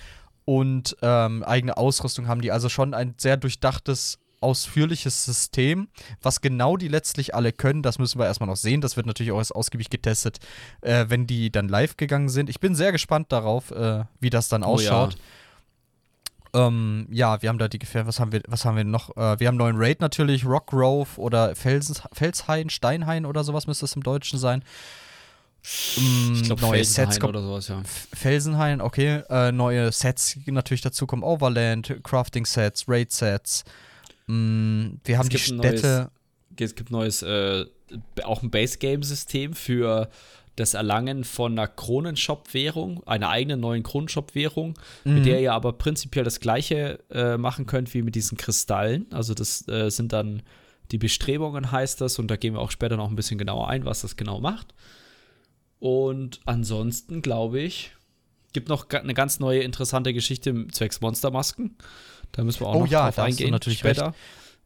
und 0.44 0.96
ähm, 1.02 1.42
eigene 1.42 1.76
Ausrüstung 1.76 2.26
haben 2.28 2.40
die. 2.40 2.52
Also 2.52 2.68
schon 2.68 2.94
ein 2.94 3.14
sehr 3.18 3.36
durchdachtes, 3.36 4.18
ausführliches 4.40 5.24
System. 5.24 5.88
Was 6.20 6.40
genau 6.40 6.76
die 6.76 6.88
letztlich 6.88 7.34
alle 7.34 7.52
können, 7.52 7.82
das 7.82 7.98
müssen 7.98 8.18
wir 8.18 8.26
erstmal 8.26 8.48
noch 8.48 8.56
sehen. 8.56 8.80
Das 8.80 8.96
wird 8.96 9.06
natürlich 9.06 9.32
auch 9.32 9.38
erst 9.38 9.54
ausgiebig 9.54 9.88
getestet, 9.88 10.38
äh, 10.80 11.06
wenn 11.08 11.26
die 11.26 11.50
dann 11.50 11.68
live 11.68 11.96
gegangen 11.96 12.28
sind. 12.28 12.50
Ich 12.50 12.60
bin 12.60 12.74
sehr 12.74 12.92
gespannt 12.92 13.30
darauf, 13.30 13.70
äh, 13.70 14.04
wie 14.20 14.30
das 14.30 14.48
dann 14.48 14.62
Oh 14.62 14.66
ja. 14.66 14.72
ausschaut. 14.72 15.16
Ähm, 16.54 17.06
ja, 17.10 17.40
wir 17.40 17.48
haben 17.48 17.58
da 17.58 17.68
die 17.68 17.78
Gefährten. 17.78 18.08
Was 18.08 18.20
haben 18.20 18.32
wir, 18.32 18.42
was 18.46 18.64
haben 18.64 18.76
wir 18.76 18.84
noch? 18.84 19.16
Äh, 19.16 19.40
wir 19.40 19.48
haben 19.48 19.58
einen 19.60 19.74
neuen 19.74 19.76
Raid 19.78 20.00
natürlich, 20.00 20.44
Rock 20.44 20.66
Grove 20.66 21.18
oder 21.18 21.54
Felsens, 21.54 22.02
Felshain, 22.12 22.68
Steinhain 22.68 23.24
oder 23.24 23.42
sowas 23.42 23.66
müsste 23.66 23.86
es 23.86 23.96
im 23.96 24.02
Deutschen 24.02 24.38
sein. 24.38 24.62
Ich 25.64 26.42
glaube, 26.42 26.60
neue 26.62 26.84
Sets 26.84 27.20
kommen. 27.20 27.36
oder 27.36 27.42
sowas, 27.42 27.68
ja. 27.68 27.82
Felsenhain, 28.12 28.80
okay. 28.80 29.22
Äh, 29.30 29.52
neue 29.52 29.92
Sets 29.92 30.36
natürlich 30.46 30.80
dazu 30.80 31.06
kommen. 31.06 31.22
Overland, 31.22 32.00
Crafting-Sets, 32.02 32.86
Raid-Sets. 32.88 33.64
Mm, 34.26 34.94
wir 35.04 35.18
haben 35.18 35.28
Es 35.28 35.30
die 35.30 35.38
Städte. 35.38 36.10
Es 36.58 36.74
gibt 36.74 36.90
neues, 36.90 37.22
äh, 37.22 37.64
auch 38.24 38.42
ein 38.42 38.50
Base-Game-System 38.50 39.54
für 39.54 40.08
das 40.56 40.74
Erlangen 40.74 41.24
von 41.24 41.52
einer 41.52 41.66
Kronenshop-Währung, 41.68 43.02
einer 43.06 43.30
eigenen 43.30 43.60
neuen 43.60 43.82
Kronenshop-Währung, 43.82 44.74
Mhm. 45.04 45.14
mit 45.14 45.26
der 45.26 45.40
ihr 45.40 45.52
aber 45.54 45.72
prinzipiell 45.72 46.24
das 46.24 46.40
gleiche 46.40 46.98
äh, 47.10 47.38
machen 47.38 47.66
könnt 47.66 47.94
wie 47.94 48.02
mit 48.02 48.14
diesen 48.14 48.36
Kristallen. 48.36 49.06
Also 49.12 49.32
das 49.34 49.66
äh, 49.68 49.90
sind 49.90 50.12
dann 50.12 50.42
die 50.90 50.98
Bestrebungen, 50.98 51.72
heißt 51.72 52.00
das, 52.02 52.18
und 52.18 52.28
da 52.30 52.36
gehen 52.36 52.52
wir 52.54 52.60
auch 52.60 52.70
später 52.70 52.96
noch 52.98 53.08
ein 53.08 53.16
bisschen 53.16 53.38
genauer 53.38 53.68
ein, 53.68 53.84
was 53.86 54.02
das 54.02 54.16
genau 54.16 54.40
macht. 54.40 54.74
Und 55.82 56.38
ansonsten, 56.44 57.22
glaube 57.22 57.58
ich, 57.58 57.90
gibt 58.52 58.68
noch 58.68 58.88
eine 58.88 59.14
ganz 59.14 59.40
neue 59.40 59.62
interessante 59.62 60.14
Geschichte 60.14 60.68
zwecks 60.68 61.00
Monstermasken. 61.00 61.76
Da 62.30 62.44
müssen 62.44 62.60
wir 62.60 62.68
auch 62.68 62.76
Oh 62.76 62.80
noch 62.84 62.86
ja, 62.86 63.06
drauf 63.06 63.18
eingehen 63.18 63.50
natürlich 63.50 63.80
später. 63.80 64.14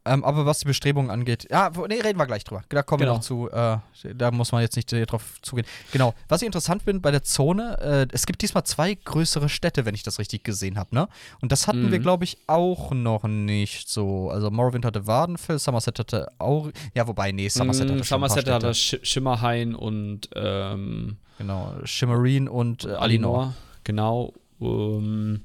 Ähm, 0.07 0.25
aber 0.25 0.47
was 0.47 0.61
die 0.61 0.67
Bestrebungen 0.67 1.11
angeht, 1.11 1.49
ja, 1.51 1.71
nee, 1.89 2.01
reden 2.01 2.19
wir 2.19 2.27
gleich 2.27 2.45
drüber. 2.45 2.63
Da 2.69 2.83
kommen 2.83 3.01
Genau. 3.01 3.13
wir 3.13 3.17
noch 3.17 3.23
zu. 3.23 3.51
Äh, 3.51 4.15
da 4.15 4.31
muss 4.31 4.53
man 4.53 4.63
jetzt 4.63 4.77
nicht 4.77 4.93
äh, 4.93 5.05
drauf 5.05 5.23
zugehen. 5.43 5.67
Genau. 5.93 6.15
Was 6.29 6.43
ich 6.43 6.47
interessant 6.47 6.85
bin 6.85 7.01
bei 7.03 7.11
der 7.11 7.23
Zone, 7.25 7.79
äh, 7.81 8.07
es 8.15 8.25
gibt 8.27 8.41
diesmal 8.43 8.65
zwei 8.65 8.95
größere 8.95 9.49
Städte, 9.49 9.85
wenn 9.85 9.95
ich 9.95 10.03
das 10.05 10.19
richtig 10.19 10.45
gesehen 10.45 10.79
habe, 10.79 10.95
ne? 10.95 11.09
Und 11.41 11.51
das 11.53 11.67
hatten 11.67 11.91
wir, 11.91 11.99
Mhm. 11.99 12.03
glaube 12.03 12.25
ich, 12.25 12.39
auch 12.47 12.93
noch 12.93 13.25
nicht 13.25 13.89
so. 13.89 14.31
Also 14.31 14.51
Morrowind 14.51 14.85
hatte 14.85 15.07
Wardenfell, 15.07 15.59
Somerset 15.59 15.99
hatte 15.99 16.31
auch. 16.39 16.71
Ja, 16.95 17.07
wobei, 17.09 17.33
nee, 17.33 17.49
Somerset 17.49 17.89
Mm, 17.89 17.93
hatte 17.93 17.99
paar 17.99 18.07
Somerset 18.07 18.37
hat 18.49 18.63
Städte. 18.63 18.67
das 18.67 18.79
Sch 18.79 18.97
Schimmerhain 19.03 19.75
und 19.75 20.29
ähm, 20.35 21.17
Genau, 21.39 21.75
Shimmerine 21.85 22.51
und 22.51 22.85
äh, 22.85 22.93
Alinor. 22.93 23.55
Genau. 23.85 24.33
Um, 24.59 25.43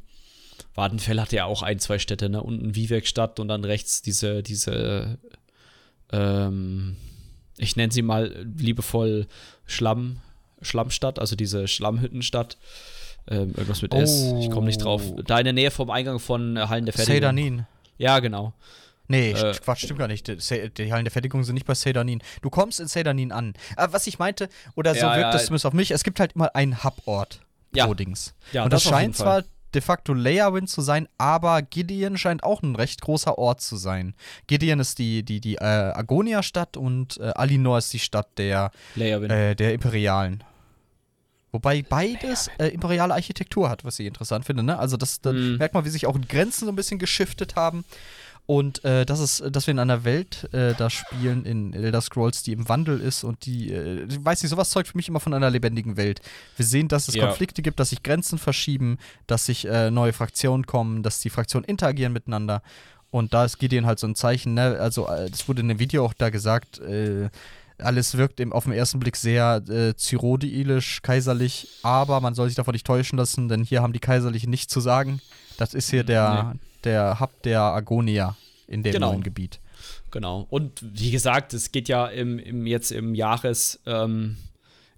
Wadenfell 0.75 1.19
hatte 1.19 1.36
ja 1.36 1.45
auch 1.45 1.62
ein, 1.63 1.79
zwei 1.79 1.99
Städte, 1.99 2.29
ne? 2.29 2.41
Unten 2.41 2.75
Wiewerkstadt 2.75 3.39
und 3.39 3.47
dann 3.49 3.65
rechts 3.65 4.01
diese, 4.01 4.41
diese, 4.43 5.17
ähm, 6.12 6.95
ich 7.57 7.75
nenne 7.75 7.91
sie 7.91 8.01
mal 8.01 8.45
liebevoll 8.57 9.27
Schlamm, 9.65 10.17
Schlammstadt, 10.62 11.19
also 11.19 11.36
diese 11.36 11.67
Schlammhüttenstadt. 11.67 12.57
Ähm, 13.27 13.49
irgendwas 13.55 13.81
mit 13.84 13.93
S, 13.93 14.34
ich 14.39 14.49
komme 14.49 14.65
nicht 14.67 14.84
drauf. 14.84 15.03
Oh. 15.15 15.21
Da 15.21 15.38
in 15.38 15.43
der 15.43 15.53
Nähe 15.53 15.69
vom 15.71 15.89
Eingang 15.91 16.19
von 16.19 16.57
äh, 16.57 16.62
Hallen 16.67 16.86
der 16.86 16.93
Fertigung. 16.93 17.15
Seydanin. 17.15 17.65
Ja, 17.97 18.19
genau. 18.19 18.53
Nee, 19.07 19.31
Äh, 19.31 19.53
Quatsch, 19.63 19.84
stimmt 19.84 19.99
gar 19.99 20.07
nicht. 20.07 20.27
Die, 20.27 20.91
Hallen 20.91 21.03
der 21.05 21.12
Fertigung 21.12 21.43
sind 21.43 21.53
nicht 21.55 21.67
bei 21.67 21.75
Seydanin. 21.75 22.23
Du 22.41 22.49
kommst 22.49 22.79
in 22.79 22.88
Seydanin 22.88 23.31
an. 23.31 23.53
Aber 23.75 23.93
was 23.93 24.07
ich 24.07 24.17
meinte, 24.19 24.49
oder 24.75 24.93
so 24.95 25.01
Ja, 25.01 25.12
wirkt 25.12 25.21
ja. 25.21 25.31
das 25.34 25.45
zumindest 25.45 25.65
auf 25.67 25.73
mich, 25.73 25.91
es 25.91 26.03
gibt 26.03 26.19
halt 26.19 26.34
immer 26.34 26.55
einen 26.55 26.84
Hubort 26.84 27.41
Ja. 27.75 27.93
Dings. 27.93 28.34
Ja, 28.53 28.63
Und 28.63 28.73
das, 28.73 28.86
jeden 28.86 28.95
scheint 28.95 29.15
zwar 29.17 29.43
de 29.73 29.81
facto 29.81 30.13
Leyawind 30.13 30.69
zu 30.69 30.81
sein, 30.81 31.07
aber 31.17 31.62
Gideon 31.62 32.17
scheint 32.17 32.43
auch 32.43 32.62
ein 32.63 32.75
recht 32.75 33.01
großer 33.01 33.38
Ort 33.38 33.62
zu 33.62 33.75
sein. 33.77 34.13
Gideon 34.47 34.79
ist 34.79 34.99
die, 34.99 35.23
die, 35.23 35.39
die 35.41 35.55
äh, 35.55 35.62
Agonia-Stadt 35.63 36.77
und 36.77 37.17
äh, 37.17 37.31
Alinor 37.36 37.77
ist 37.77 37.91
die 37.93 37.99
Stadt 37.99 38.27
der, 38.38 38.71
äh, 39.31 39.55
der 39.55 39.73
Imperialen. 39.73 40.43
Wobei 41.53 41.81
beides 41.81 42.49
äh, 42.60 42.67
imperiale 42.67 43.13
Architektur 43.13 43.69
hat, 43.69 43.84
was 43.84 43.99
ich 43.99 44.05
interessant 44.07 44.45
finde. 44.45 44.63
Ne? 44.63 44.80
Also 44.80 44.95
das, 44.95 45.19
dann 45.19 45.51
Mhm. 45.53 45.57
merkt 45.57 45.74
man, 45.74 45.84
wie 45.84 45.89
sich 45.89 46.07
auch 46.07 46.17
Grenzen 46.30 46.65
so 46.65 46.72
ein 46.72 46.76
bisschen 46.78 46.97
geschiftet 46.99 47.57
haben. 47.57 47.84
Und 48.47 48.83
äh, 48.83 49.05
das 49.05 49.19
ist, 49.19 49.43
dass 49.51 49.67
wir 49.67 49.71
in 49.71 49.79
einer 49.79 50.03
Welt 50.03 50.49
äh, 50.53 50.73
da 50.73 50.89
spielen, 50.89 51.45
in 51.45 51.73
Elder 51.73 52.01
Scrolls, 52.01 52.43
die 52.43 52.51
im 52.51 52.67
Wandel 52.67 52.99
ist 52.99 53.23
und 53.23 53.45
die, 53.45 53.71
äh, 53.71 54.05
ich 54.09 54.25
weiß 54.25 54.41
nicht, 54.43 54.49
sowas 54.49 54.71
zeugt 54.71 54.89
für 54.89 54.97
mich 54.97 55.07
immer 55.07 55.21
von 55.21 55.33
einer 55.33 55.49
lebendigen 55.49 55.95
Welt. 55.95 56.21
Wir 56.57 56.65
sehen, 56.65 56.87
dass 56.89 57.07
es 57.07 57.15
Ja. 57.15 57.27
Konflikte 57.27 57.61
gibt, 57.61 57.79
dass 57.79 57.91
sich 57.91 58.03
Grenzen 58.03 58.37
verschieben, 58.39 58.97
dass 59.27 59.45
sich 59.45 59.65
äh, 59.65 59.89
neue 59.89 60.11
Fraktionen 60.11 60.65
kommen, 60.65 61.01
dass 61.01 61.21
die 61.21 61.29
Fraktionen 61.29 61.65
interagieren 61.65 62.11
miteinander. 62.11 62.61
Und 63.09 63.33
da 63.33 63.45
ist 63.45 63.57
Gideon 63.59 63.85
halt 63.85 63.99
so 63.99 64.07
ein 64.07 64.15
Zeichen, 64.15 64.53
ne? 64.53 64.77
Also, 64.79 65.07
äh, 65.07 65.29
das 65.29 65.47
wurde 65.47 65.61
in 65.61 65.67
dem 65.67 65.79
Video 65.79 66.03
auch 66.05 66.13
da 66.13 66.29
gesagt, 66.29 66.79
äh, 66.79 67.29
alles 67.77 68.17
wirkt 68.17 68.39
im, 68.39 68.53
auf 68.53 68.65
den 68.65 68.73
ersten 68.73 68.99
Blick 68.99 69.15
sehr 69.15 69.61
äh, 69.69 69.93
cyrodiilisch, 69.95 71.01
kaiserlich, 71.01 71.67
aber 71.83 72.21
man 72.21 72.35
soll 72.35 72.47
sich 72.47 72.55
davon 72.55 72.73
nicht 72.73 72.85
täuschen 72.85 73.17
lassen, 73.17 73.49
denn 73.49 73.63
hier 73.63 73.81
haben 73.81 73.93
die 73.93 73.99
Kaiserlichen 73.99 74.49
nichts 74.49 74.71
zu 74.73 74.79
sagen. 74.79 75.19
Das 75.57 75.73
ist 75.73 75.89
hier 75.89 76.03
der, 76.03 76.55
der 76.84 77.19
Hub 77.19 77.41
der 77.43 77.61
Agonia 77.61 78.36
in 78.67 78.84
dem 78.84 78.93
Genau. 78.93 79.11
neuen 79.11 79.23
Gebiet. 79.23 79.59
Genau. 80.11 80.45
Und 80.49 80.82
wie 80.82 81.11
gesagt, 81.11 81.53
es 81.53 81.71
geht 81.71 81.88
ja 81.89 82.07
im, 82.07 82.38
im 82.39 82.65
jetzt 82.67 82.91
im 82.91 83.15
Jahres, 83.15 83.79
ähm, 83.86 84.38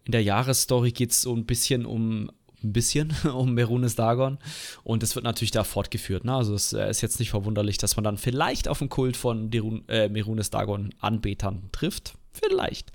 in 0.05 0.11
der 0.11 0.23
Jahresstory 0.23 0.91
geht 0.91 1.11
es 1.11 1.21
so 1.21 1.33
ein 1.35 1.45
bisschen 1.45 1.85
um 1.85 2.29
ein 2.63 2.71
bisschen 2.71 3.13
um 3.33 3.53
Merunes 3.53 3.95
Dagon 3.95 4.37
und 4.83 5.03
es 5.03 5.15
wird 5.15 5.25
natürlich 5.25 5.51
da 5.51 5.63
fortgeführt. 5.65 6.23
Ne? 6.23 6.33
Also 6.33 6.55
es 6.55 6.71
äh, 6.73 6.89
ist 6.89 7.01
jetzt 7.01 7.19
nicht 7.19 7.29
verwunderlich, 7.29 7.77
dass 7.77 7.97
man 7.97 8.03
dann 8.05 8.17
vielleicht 8.17 8.67
auf 8.69 8.79
den 8.79 8.87
Kult 8.89 9.17
von 9.17 9.51
Derun, 9.51 9.83
äh, 9.89 10.07
Merunes 10.09 10.49
Dagon 10.49 10.93
Anbetern 11.01 11.63
trifft. 11.73 12.13
Vielleicht. 12.31 12.91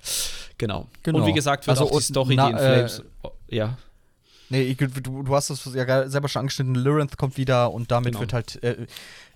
Genau. 0.57 0.87
Genau. 1.03 1.19
Und 1.19 1.27
wie 1.27 1.33
gesagt, 1.33 1.67
wird 1.67 1.77
Also 1.79 1.91
auch 1.91 1.97
die 1.99 2.03
Story, 2.03 2.35
na- 2.35 2.47
die 2.47 2.51
in 2.53 2.57
äh, 2.57 2.61
Flames. 2.87 3.03
oh, 3.23 3.29
ja, 3.47 3.77
Nee, 4.49 4.61
ich- 4.63 4.77
du, 4.77 4.87
du 5.23 5.35
hast 5.35 5.49
das 5.49 5.65
ja 5.73 6.09
selber 6.09 6.27
schon 6.27 6.41
angeschnitten. 6.41 6.75
Lyranth 6.75 7.17
kommt 7.17 7.37
wieder 7.37 7.71
und 7.71 7.91
damit 7.91 8.13
Genau. 8.13 8.21
wird 8.21 8.33
halt 8.33 8.63
äh, 8.63 8.87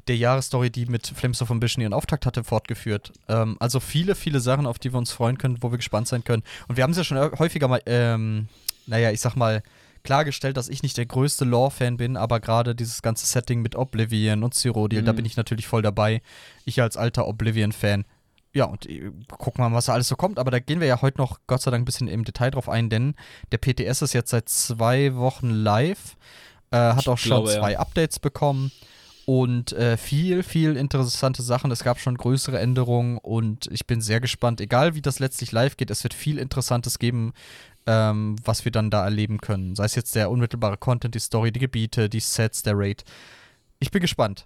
der 0.07 0.17
Jahresstory, 0.17 0.69
die 0.69 0.85
mit 0.85 1.07
Flames 1.07 1.41
of 1.41 1.49
Ambition 1.51 1.81
ihren 1.81 1.93
Auftakt 1.93 2.25
hatte, 2.25 2.43
fortgeführt. 2.43 3.13
Ähm, 3.29 3.55
also 3.59 3.79
viele, 3.79 4.15
viele 4.15 4.39
Sachen, 4.39 4.65
auf 4.65 4.79
die 4.79 4.91
wir 4.93 4.97
uns 4.97 5.11
freuen 5.11 5.37
können, 5.37 5.57
wo 5.61 5.71
wir 5.71 5.77
gespannt 5.77 6.07
sein 6.07 6.23
können. 6.23 6.43
Und 6.67 6.75
wir 6.77 6.83
haben 6.83 6.91
es 6.91 6.97
ja 6.97 7.03
schon 7.03 7.17
häufiger 7.39 7.67
mal, 7.67 7.81
ähm, 7.85 8.47
naja, 8.87 9.11
ich 9.11 9.21
sag 9.21 9.35
mal, 9.35 9.63
klargestellt, 10.03 10.57
dass 10.57 10.67
ich 10.67 10.83
nicht 10.83 10.97
der 10.97 11.05
größte 11.05 11.45
Lore-Fan 11.45 11.95
bin, 11.95 12.17
aber 12.17 12.41
gerade 12.41 12.75
dieses 12.75 13.01
ganze 13.01 13.25
Setting 13.25 13.61
mit 13.61 13.77
Oblivion 13.77 14.43
und 14.43 14.53
Cyrodiil, 14.53 15.03
da 15.03 15.13
Mhm. 15.13 15.17
bin 15.17 15.25
ich 15.25 15.37
natürlich 15.37 15.65
voll 15.67 15.81
dabei. 15.81 16.21
Ich 16.65 16.81
als 16.81 16.97
alter 16.97 17.25
Oblivion-Fan. 17.27 18.03
Ja, 18.53 18.65
und 18.65 18.87
äh, 18.87 19.11
gucken 19.27 19.63
wir 19.63 19.69
mal, 19.69 19.75
was 19.75 19.85
da 19.85 19.93
alles 19.93 20.07
so 20.07 20.15
kommt. 20.15 20.39
Aber 20.39 20.51
da 20.51 20.59
gehen 20.59 20.79
wir 20.79 20.87
ja 20.87 21.01
heute 21.01 21.17
noch, 21.17 21.39
Gott 21.47 21.61
sei 21.61 21.71
Dank, 21.71 21.81
ein 21.81 21.85
bisschen 21.85 22.07
im 22.07 22.23
Detail 22.23 22.51
drauf 22.51 22.69
ein, 22.69 22.89
denn 22.89 23.15
der 23.51 23.57
PTS 23.57 24.01
ist 24.03 24.13
jetzt 24.13 24.29
seit 24.29 24.47
zwei 24.49 25.15
Wochen 25.15 25.49
live, 25.49 26.15
äh, 26.71 26.77
hat 26.77 27.01
Ich 27.01 27.09
auch 27.09 27.17
schon 27.17 27.29
glaube, 27.29 27.51
ja. 27.51 27.59
zwei 27.59 27.77
Updates 27.77 28.19
bekommen 28.19 28.71
und 29.25 29.71
äh, 29.73 29.97
viel, 29.97 30.43
viel 30.43 30.75
interessante 30.75 31.41
Sachen. 31.41 31.71
Es 31.71 31.83
gab 31.83 31.99
schon 31.99 32.15
größere 32.15 32.59
Änderungen 32.59 33.17
und 33.17 33.67
ich 33.71 33.87
bin 33.87 34.01
sehr 34.01 34.19
gespannt, 34.19 34.61
egal 34.61 34.95
wie 34.95 35.01
das 35.01 35.19
letztlich 35.19 35.51
live 35.51 35.77
geht, 35.77 35.89
es 35.89 36.03
wird 36.03 36.13
viel 36.13 36.37
Interessantes 36.37 36.99
geben, 36.99 37.33
ähm, 37.87 38.35
was 38.43 38.65
wir 38.65 38.71
dann 38.71 38.89
da 38.89 39.03
erleben 39.03 39.39
können. 39.39 39.75
Sei 39.75 39.85
es 39.85 39.95
jetzt 39.95 40.15
der 40.15 40.29
unmittelbare 40.29 40.77
Content, 40.77 41.15
die 41.15 41.19
Story, 41.19 41.51
die 41.51 41.59
Gebiete, 41.59 42.09
die 42.09 42.19
Sets, 42.19 42.63
der 42.63 42.77
Raid. 42.77 43.03
Ich 43.79 43.91
bin 43.91 44.01
gespannt. 44.01 44.45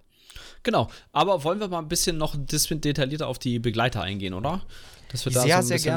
Genau. 0.64 0.90
Aber 1.12 1.44
wollen 1.44 1.60
wir 1.60 1.68
mal 1.68 1.80
ein 1.80 1.88
bisschen 1.88 2.18
noch 2.18 2.34
ein 2.34 2.46
bisschen 2.46 2.82
detaillierter 2.82 3.28
auf 3.28 3.40
die 3.40 3.60
Begleiter 3.60 4.02
eingehen, 4.02 4.34
oder? 4.34 4.62
Dass 5.12 5.26
wir 5.26 5.32
da 5.34 5.42
so 5.42 5.48
ein 5.60 5.68
bisschen- 5.78 5.94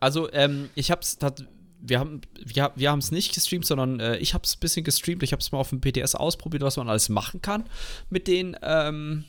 Also, 0.00 0.32
ähm, 0.32 0.68
ich 0.74 0.90
hab's, 0.90 1.18
tat- 1.18 1.44
wir 1.80 1.98
haben 1.98 2.20
wir, 2.44 2.72
wir 2.76 2.90
haben 2.90 2.98
es 3.00 3.10
nicht 3.10 3.34
gestreamt, 3.34 3.66
sondern 3.66 3.98
äh, 4.00 4.16
ich 4.18 4.34
habe 4.34 4.44
es 4.44 4.56
ein 4.56 4.60
bisschen 4.60 4.84
gestreamt. 4.84 5.22
Ich 5.22 5.32
habe 5.32 5.40
es 5.40 5.50
mal 5.52 5.58
auf 5.58 5.70
dem 5.70 5.80
PTS 5.80 6.14
ausprobiert, 6.14 6.62
was 6.62 6.76
man 6.76 6.88
alles 6.88 7.08
machen 7.08 7.42
kann 7.42 7.64
mit 8.10 8.26
den 8.28 8.56
ähm, 8.62 9.24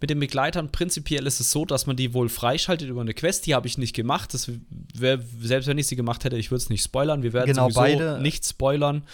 mit 0.00 0.10
den 0.10 0.18
Begleitern. 0.18 0.72
Prinzipiell 0.72 1.24
ist 1.28 1.38
es 1.38 1.52
so, 1.52 1.64
dass 1.64 1.86
man 1.86 1.94
die 1.94 2.12
wohl 2.12 2.28
freischaltet 2.28 2.88
über 2.88 3.02
eine 3.02 3.14
Quest. 3.14 3.46
Die 3.46 3.54
habe 3.54 3.68
ich 3.68 3.78
nicht 3.78 3.94
gemacht. 3.94 4.34
Das 4.34 4.50
wär, 4.94 5.20
selbst 5.40 5.68
wenn 5.68 5.78
ich 5.78 5.86
sie 5.86 5.94
gemacht 5.94 6.24
hätte, 6.24 6.36
ich 6.36 6.50
würde 6.50 6.62
es 6.62 6.70
nicht 6.70 6.82
spoilern. 6.82 7.22
Wir 7.22 7.32
werden 7.32 7.46
Genau, 7.46 7.70
sowieso 7.70 7.80
beide- 7.80 8.20
nicht 8.20 8.44
spoilern, 8.44 9.04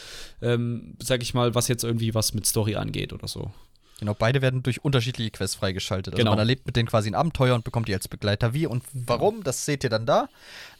ähm, 0.40 0.96
sag 1.02 1.22
ich 1.22 1.34
mal, 1.34 1.54
was 1.54 1.68
jetzt 1.68 1.84
irgendwie 1.84 2.14
was 2.14 2.32
mit 2.32 2.46
Story 2.46 2.76
angeht 2.76 3.12
oder 3.12 3.28
so. 3.28 3.50
Genau, 3.98 4.14
beide 4.14 4.42
werden 4.42 4.62
durch 4.62 4.84
unterschiedliche 4.84 5.30
Quests 5.32 5.56
freigeschaltet. 5.56 6.14
Also 6.14 6.18
Genau. 6.18 6.30
man 6.32 6.38
erlebt 6.38 6.66
mit 6.66 6.76
denen 6.76 6.88
quasi 6.88 7.10
ein 7.10 7.14
Abenteuer 7.16 7.54
und 7.54 7.64
bekommt 7.64 7.88
die 7.88 7.94
als 7.94 8.06
Begleiter. 8.08 8.54
Wie 8.54 8.66
und 8.66 8.84
warum, 8.92 9.42
das 9.42 9.64
seht 9.64 9.82
ihr 9.84 9.90
dann 9.90 10.06
da. 10.06 10.28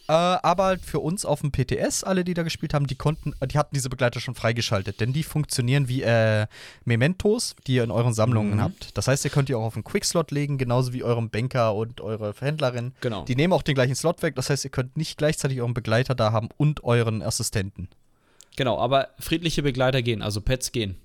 Äh, 0.07 0.13
aber 0.13 0.65
halt 0.65 0.85
für 0.85 1.01
uns 1.01 1.27
auf 1.27 1.43
dem 1.43 1.51
PTS, 1.53 2.03
alle, 2.05 2.25
die 2.25 2.33
da 2.33 2.43
gespielt 2.43 2.73
haben, 2.73 2.87
die 2.87 2.95
konnten, 2.95 3.35
die 3.47 3.59
hatten 3.59 3.75
diese 3.75 3.91
Begleiter 3.91 4.21
schon 4.21 4.35
freigeschaltet, 4.35 5.01
denn 5.01 5.13
die 5.13 5.23
funktionieren 5.23 5.87
wie 5.89 6.03
äh, 6.03 6.47
Mementos, 6.87 7.55
die 7.67 7.75
ihr 7.75 7.85
in 7.85 7.91
euren 7.91 8.15
Sammlungen 8.15 8.55
Mhm. 8.55 8.63
habt. 8.63 8.97
Das 8.97 9.07
heißt, 9.09 9.25
ihr 9.25 9.31
könnt 9.31 9.49
die 9.51 9.55
auch 9.55 9.65
auf 9.65 9.75
einen 9.75 9.85
Quickslot 9.85 10.31
legen, 10.31 10.57
genauso 10.57 10.93
wie 10.95 11.03
eurem 11.03 11.29
Banker 11.29 11.75
und 11.75 12.01
eure 12.01 12.33
Händlerin. 12.41 12.93
Genau. 13.03 13.25
Die 13.25 13.37
nehmen 13.37 13.53
auch 13.53 13.63
den 13.63 13.75
gleichen 13.75 13.95
Slot 13.97 14.23
weg, 14.23 14.35
das 14.37 14.49
heißt, 14.49 14.65
ihr 14.65 14.71
könnt 14.71 14.97
nicht 14.97 15.19
gleichzeitig 15.19 15.61
euren 15.61 15.75
Begleiter 15.75 16.15
da 16.15 16.33
haben 16.33 16.49
und 16.57 16.85
euren 16.85 17.21
Assistenten. 17.21 17.89
Genau, 18.57 18.79
aber 18.79 19.09
friedliche 19.19 19.63
Begleiter 19.63 20.01
gehen, 20.03 20.23
also 20.23 20.41
Pets 20.41 20.73
gehen. 20.73 20.97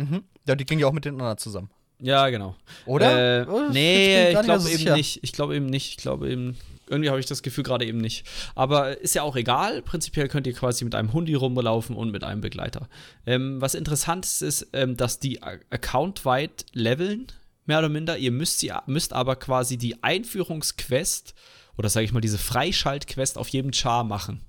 Mhm. 0.00 0.24
Ja, 0.46 0.54
die 0.54 0.64
gingen 0.64 0.80
ja 0.80 0.86
auch 0.86 0.92
mit 0.92 1.04
den 1.04 1.14
anderen 1.14 1.38
zusammen. 1.38 1.70
Ja, 2.02 2.28
genau. 2.30 2.56
Oder? 2.86 3.42
Äh, 3.42 3.46
Oh, 3.46 3.68
nee, 3.70 4.30
ich 4.32 4.40
glaube 4.42 4.70
eben 4.70 4.94
nicht. 4.94 5.20
Ich 5.22 5.32
glaube 5.32 5.54
eben 5.56 5.66
nicht. 5.66 5.90
Ich 5.90 5.96
glaube 5.98 6.30
eben. 6.30 6.56
Irgendwie 6.88 7.10
habe 7.10 7.20
ich 7.20 7.26
das 7.26 7.42
Gefühl 7.42 7.62
gerade 7.62 7.84
eben 7.84 7.98
nicht. 7.98 8.26
Aber 8.56 8.98
ist 9.00 9.14
ja 9.14 9.22
auch 9.22 9.36
egal. 9.36 9.80
Prinzipiell 9.82 10.26
könnt 10.26 10.46
ihr 10.48 10.54
quasi 10.54 10.84
mit 10.84 10.94
einem 10.96 11.12
Hundi 11.12 11.34
rumlaufen 11.34 11.94
und 11.94 12.10
mit 12.10 12.24
einem 12.24 12.40
Begleiter. 12.40 12.88
Ähm, 13.26 13.60
was 13.60 13.74
interessant 13.76 14.24
ist, 14.24 14.42
ist, 14.42 14.68
ähm, 14.72 14.96
dass 14.96 15.20
die 15.20 15.40
accountweit 15.40 16.66
leveln, 16.72 17.28
mehr 17.66 17.78
oder 17.78 17.88
minder. 17.88 18.18
Ihr 18.18 18.32
müsst, 18.32 18.58
sie, 18.58 18.72
müsst 18.86 19.12
aber 19.12 19.36
quasi 19.36 19.76
die 19.76 20.02
Einführungsquest 20.02 21.34
oder 21.78 21.88
sage 21.88 22.04
ich 22.04 22.12
mal 22.12 22.20
diese 22.20 22.38
Freischaltquest 22.38 23.38
auf 23.38 23.48
jedem 23.48 23.72
Char 23.72 24.02
machen. 24.02 24.40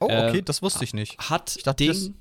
Oh, 0.00 0.06
okay, 0.06 0.38
Äh, 0.38 0.42
das 0.42 0.62
wusste 0.62 0.82
ich 0.82 0.92
nicht. 0.92 1.16
Hat 1.18 1.54
Ich 1.56 1.62
dachte, 1.62 1.84
den 1.84 2.14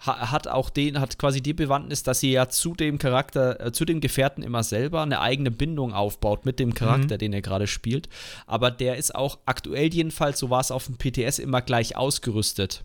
hat 0.00 0.46
auch 0.46 0.70
den, 0.70 1.00
hat 1.00 1.18
quasi 1.18 1.40
die 1.42 1.54
Bewandtnis, 1.54 2.04
dass 2.04 2.20
sie 2.20 2.30
ja 2.30 2.48
zu 2.48 2.74
dem 2.74 2.98
Charakter, 2.98 3.60
äh, 3.60 3.72
zu 3.72 3.84
dem 3.84 4.00
Gefährten 4.00 4.42
immer 4.44 4.62
selber 4.62 5.02
eine 5.02 5.20
eigene 5.20 5.50
Bindung 5.50 5.92
aufbaut 5.92 6.46
mit 6.46 6.60
dem 6.60 6.72
Charakter, 6.72 7.14
Mhm. 7.16 7.18
den 7.18 7.32
er 7.32 7.42
gerade 7.42 7.66
spielt. 7.66 8.08
Aber 8.46 8.70
der 8.70 8.96
ist 8.96 9.14
auch 9.14 9.38
aktuell 9.44 9.92
jedenfalls, 9.92 10.38
so 10.38 10.50
war 10.50 10.60
es 10.60 10.70
auf 10.70 10.86
dem 10.86 10.96
PTS, 10.98 11.40
immer 11.40 11.62
gleich 11.62 11.96
ausgerüstet. 11.96 12.84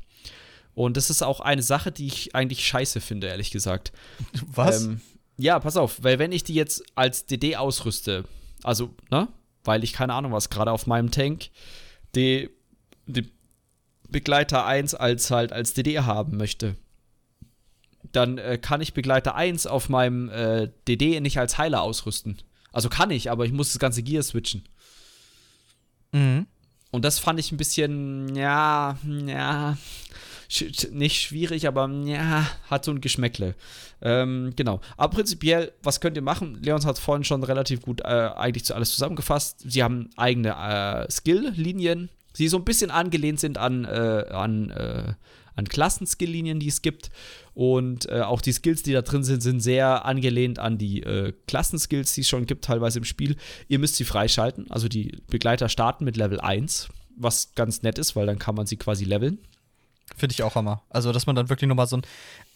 Und 0.74 0.98
das 0.98 1.12
ist 1.12 1.22
auch 1.22 1.40
eine 1.40 1.62
Sache, 1.62 1.92
die 1.92 2.08
ich 2.08 2.34
eigentlich 2.34 2.66
scheiße 2.68 3.00
finde, 3.00 3.28
ehrlich 3.28 3.52
gesagt. 3.52 3.92
Was? 4.48 4.86
Ähm, 4.86 5.02
ja, 5.38 5.60
pass 5.60 5.78
auf, 5.78 6.04
weil 6.04 6.18
wenn 6.18 6.32
ich 6.32 6.44
die 6.44 6.56
jetzt 6.56 6.84
als 6.96 7.26
DD 7.28 7.58
ausrüste, 7.58 8.26
also, 8.64 8.90
ne, 9.12 9.28
weil 9.64 9.84
ich 9.84 9.94
keine 9.94 10.14
Ahnung 10.14 10.32
was, 10.32 10.50
gerade 10.50 10.72
auf 10.72 10.88
meinem 10.88 11.12
Tank, 11.12 11.50
die, 12.16 12.50
die 13.06 13.30
Begleiter 14.10 14.66
1 14.66 14.94
als 14.96 15.32
halt 15.32 15.54
als 15.54 15.74
DD 15.74 16.00
haben 16.00 16.38
möchte, 16.38 16.76
dann 18.14 18.38
äh, 18.38 18.58
kann 18.58 18.82
ich 18.82 18.94
Begleiter 18.94 19.36
1 19.36 19.68
auf 19.68 19.90
meinem 19.90 20.30
äh, 20.30 20.70
DD 20.88 21.20
nicht 21.20 21.38
als 21.38 21.58
Heiler 21.58 21.82
ausrüsten. 21.82 22.38
Also 22.72 22.90
kann 22.90 23.12
ich, 23.12 23.30
aber 23.30 23.46
ich 23.46 23.52
muss 23.52 23.74
das 23.74 23.80
ganze 23.80 24.04
Gear 24.04 24.24
switchen. 24.24 24.64
mhm. 26.12 26.48
Und 26.92 27.04
das 27.04 27.18
fand 27.18 27.40
ich 27.40 27.52
ein 27.52 27.58
bisschen, 27.58 28.36
ja, 28.36 29.00
ja, 29.26 29.76
sch 30.48 30.92
nicht 30.92 31.20
schwierig, 31.20 31.68
aber 31.68 31.90
ja, 32.06 32.48
hat 32.70 32.86
so 32.86 32.92
ein 32.92 33.02
Geschmäckle. 33.02 33.56
Ähm, 34.04 34.54
genau. 34.56 34.80
Aber 34.96 35.16
prinzipiell, 35.16 35.72
was 35.82 36.02
könnt 36.02 36.18
ihr 36.18 36.22
machen? 36.22 36.60
Leons 36.62 36.86
hat 36.86 37.00
vorhin 37.00 37.24
schon 37.24 37.44
relativ 37.44 37.82
gut 37.82 38.02
äh, 38.02 38.30
eigentlich 38.36 38.66
zu 38.66 38.76
alles 38.76 38.92
zusammengefasst. 38.92 39.64
Sie 39.68 39.82
haben 39.82 40.12
eigene 40.18 40.50
äh, 40.50 41.12
Skill-Linien, 41.12 42.10
die 42.38 42.48
so 42.48 42.58
ein 42.58 42.66
bisschen 42.66 42.92
angelehnt 42.92 43.40
sind 43.40 43.58
an, 43.58 43.86
äh, 43.86 44.26
an, 44.30 44.70
äh, 44.70 45.14
an 45.56 45.68
Klassen-Skill-Linien, 45.68 46.60
die 46.60 46.68
es 46.68 46.84
gibt. 46.84 47.10
Und 47.54 48.10
äh, 48.10 48.22
auch 48.22 48.42
die 48.42 48.52
Skills, 48.52 48.82
die 48.84 48.94
da 48.94 49.02
drin 49.04 49.24
sind, 49.24 49.42
sind 49.42 49.60
sehr 49.60 50.06
angelehnt 50.06 50.58
an 50.60 50.78
die 50.78 51.04
äh, 51.04 51.34
Klassenskills, 51.48 52.14
die 52.14 52.22
es 52.22 52.28
schon 52.28 52.46
gibt, 52.48 52.66
teilweise 52.66 52.98
im 53.00 53.06
Spiel. 53.06 53.36
Ihr 53.68 53.80
müsst 53.80 53.96
sie 53.96 54.06
freischalten. 54.06 54.72
Also 54.72 54.88
die 54.88 55.20
Begleiter 55.28 55.70
starten 55.70 56.04
mit 56.04 56.18
Level 56.18 56.40
1, 56.40 56.90
was 57.16 57.54
ganz 57.54 57.84
nett 57.84 58.00
ist, 58.00 58.16
weil 58.16 58.26
dann 58.26 58.40
kann 58.40 58.56
man 58.56 58.66
sie 58.66 58.78
quasi 58.78 59.06
leveln. 59.06 59.38
Finde 60.18 60.34
ich 60.34 60.44
auch 60.44 60.56
Hammer. 60.56 60.82
Also, 60.90 61.12
dass 61.12 61.26
man 61.28 61.36
dann 61.36 61.50
wirklich 61.50 61.68
nochmal 61.68 61.88
so 61.88 61.98
ein. 61.98 62.02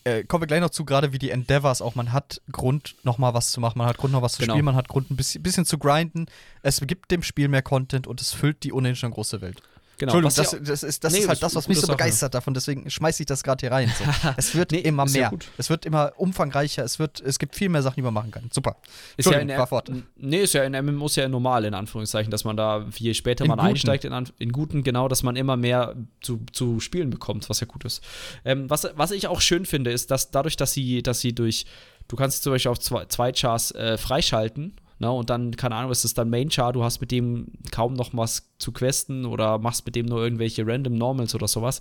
Äh, 0.04 0.24
kommen 0.24 0.42
wir 0.44 0.48
gleich 0.48 0.62
noch 0.62 0.70
zu, 0.70 0.86
gerade 0.86 1.12
wie 1.14 1.18
die 1.20 1.32
Endeavors 1.32 1.82
auch. 1.82 1.96
Man 1.96 2.12
hat 2.14 2.42
Grund, 2.52 2.96
nochmal 3.04 3.34
was 3.34 3.52
zu 3.52 3.60
machen. 3.62 3.78
Man 3.80 3.88
hat 3.88 3.98
Grund, 3.98 4.14
noch 4.14 4.22
was 4.22 4.34
zu 4.34 4.42
Genau. 4.42 4.54
spielen. 4.54 4.66
Man 4.66 4.76
hat 4.76 4.88
Grund, 4.88 5.10
ein 5.12 5.16
bisschen, 5.16 5.42
bisschen 5.44 5.66
zu 5.66 5.78
grinden. 5.78 6.28
Es 6.62 6.80
gibt 6.86 7.10
dem 7.10 7.24
Spiel 7.24 7.48
mehr 7.48 7.62
Content 7.62 8.06
und 8.06 8.22
es 8.22 8.32
füllt 8.32 8.64
die 8.64 8.74
ohnehin 8.74 8.96
schon 8.96 9.12
große 9.12 9.42
Welt. 9.42 9.62
Genau. 10.00 10.14
Entschuldigung, 10.14 10.26
was 10.26 10.36
das, 10.36 10.52
ja- 10.52 10.60
das 10.60 10.84
ist, 10.84 11.04
das 11.04 11.14
Nee, 11.14 11.20
ist 11.20 11.28
halt 11.28 11.42
das, 11.42 11.56
was 11.56 11.68
mich 11.68 11.80
so 11.80 11.88
begeistert 11.88 12.34
davon. 12.36 12.54
Deswegen 12.54 12.88
schmeiße 12.90 13.24
ich 13.24 13.26
das 13.26 13.42
gerade 13.44 13.62
hier 13.62 13.72
rein. 13.72 13.92
So. 13.98 14.04
es 14.38 14.54
wird 14.54 14.72
Nee, 14.72 14.80
immer 14.80 15.06
ja 15.08 15.12
mehr. 15.12 15.30
gut. 15.32 15.48
es 15.58 15.70
wird 15.72 15.86
immer 15.88 16.12
umfangreicher. 16.18 16.84
Es, 16.84 17.00
wird, 17.00 17.20
es 17.22 17.40
gibt 17.40 17.56
viel 17.56 17.70
mehr 17.70 17.82
Sachen, 17.82 17.96
die 17.96 18.02
man 18.04 18.14
machen 18.14 18.30
kann. 18.30 18.48
Super. 18.52 18.76
ist 19.18 19.30
ja 19.30 19.40
in, 19.40 19.50
fahr 19.50 19.66
fort. 19.68 19.92
Nee, 20.16 20.42
ist 20.44 20.54
ja 20.54 20.64
in 20.64 20.74
MMOs 20.86 21.16
ja 21.16 21.28
normal, 21.28 21.66
in 21.66 21.74
Anführungszeichen, 21.74 22.30
dass 22.30 22.44
man 22.44 22.56
da, 22.56 22.86
je 22.96 23.14
später 23.16 23.44
In 23.46 23.50
man 23.50 23.58
guten. 23.58 23.70
einsteigt, 23.70 24.06
in, 24.06 24.14
in 24.38 24.52
guten, 24.52 24.84
genau, 24.84 25.08
dass 25.08 25.24
man 25.24 25.36
immer 25.36 25.58
mehr 25.58 25.96
zu, 26.22 26.42
zu 26.54 26.80
spielen 26.80 27.10
bekommt, 27.10 27.50
was 27.50 27.60
ja 27.60 27.66
gut 27.68 27.84
ist. 27.84 28.04
Ähm, 28.46 28.70
was, 28.70 28.88
was 28.96 29.10
ich 29.12 29.28
auch 29.28 29.42
schön 29.42 29.66
finde, 29.66 29.92
ist, 29.92 30.12
dass 30.12 30.30
dadurch, 30.30 30.58
dass 30.58 30.74
sie, 30.74 31.02
dass 31.02 31.22
sie 31.22 31.34
durch, 31.34 31.66
du 32.08 32.16
kannst 32.16 32.44
zum 32.44 32.54
Beispiel 32.54 32.72
auf 32.72 32.80
zwei, 32.80 33.06
zwei 33.06 33.32
Chars 33.32 33.72
äh, 33.72 33.98
freischalten, 33.98 34.76
Na, 35.00 35.10
und 35.10 35.30
dann, 35.30 35.56
keine 35.56 35.76
Ahnung, 35.76 35.92
ist 35.92 36.06
es 36.06 36.14
dann 36.14 36.30
Main 36.30 36.50
Char, 36.50 36.74
du 36.74 36.84
hast 36.84 37.02
mit 37.02 37.12
dem 37.12 37.48
kaum 37.72 37.94
noch 37.94 38.10
was 38.14 38.50
zu 38.58 38.72
questen 38.72 39.26
oder 39.26 39.60
machst 39.60 39.86
mit 39.86 39.96
dem 39.96 40.08
nur 40.08 40.24
irgendwelche 40.24 40.66
random 40.66 40.96
Normals 40.96 41.36
oder 41.36 41.48
sowas, 41.48 41.80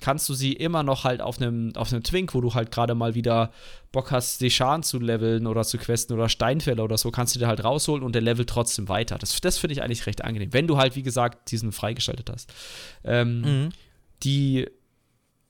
kannst 0.00 0.28
du 0.28 0.34
sie 0.34 0.54
immer 0.54 0.82
noch 0.82 1.04
halt 1.04 1.20
auf 1.20 1.40
einem 1.40 1.72
auf 1.76 1.92
einem 1.92 2.02
Twink, 2.02 2.34
wo 2.34 2.40
du 2.40 2.54
halt 2.54 2.70
gerade 2.70 2.94
mal 2.94 3.14
wieder 3.14 3.50
Bock 3.92 4.10
hast, 4.10 4.40
Deshan 4.40 4.82
zu 4.82 4.98
leveln 4.98 5.46
oder 5.46 5.62
zu 5.64 5.76
questen 5.78 6.14
oder 6.14 6.28
Steinfäller 6.28 6.84
oder 6.84 6.96
so, 6.96 7.10
kannst 7.10 7.34
du 7.34 7.38
dir 7.38 7.48
halt 7.48 7.62
rausholen 7.62 8.02
und 8.02 8.14
der 8.14 8.22
levelt 8.22 8.48
trotzdem 8.48 8.88
weiter. 8.88 9.18
Das, 9.18 9.38
das 9.40 9.58
finde 9.58 9.74
ich 9.74 9.82
eigentlich 9.82 10.06
recht 10.06 10.24
angenehm, 10.24 10.52
wenn 10.52 10.66
du 10.66 10.78
halt, 10.78 10.96
wie 10.96 11.02
gesagt, 11.02 11.50
diesen 11.50 11.70
freigeschaltet 11.72 12.30
hast. 12.30 12.52
Ähm, 13.04 13.40
Mhm. 13.42 13.68
Die 14.22 14.66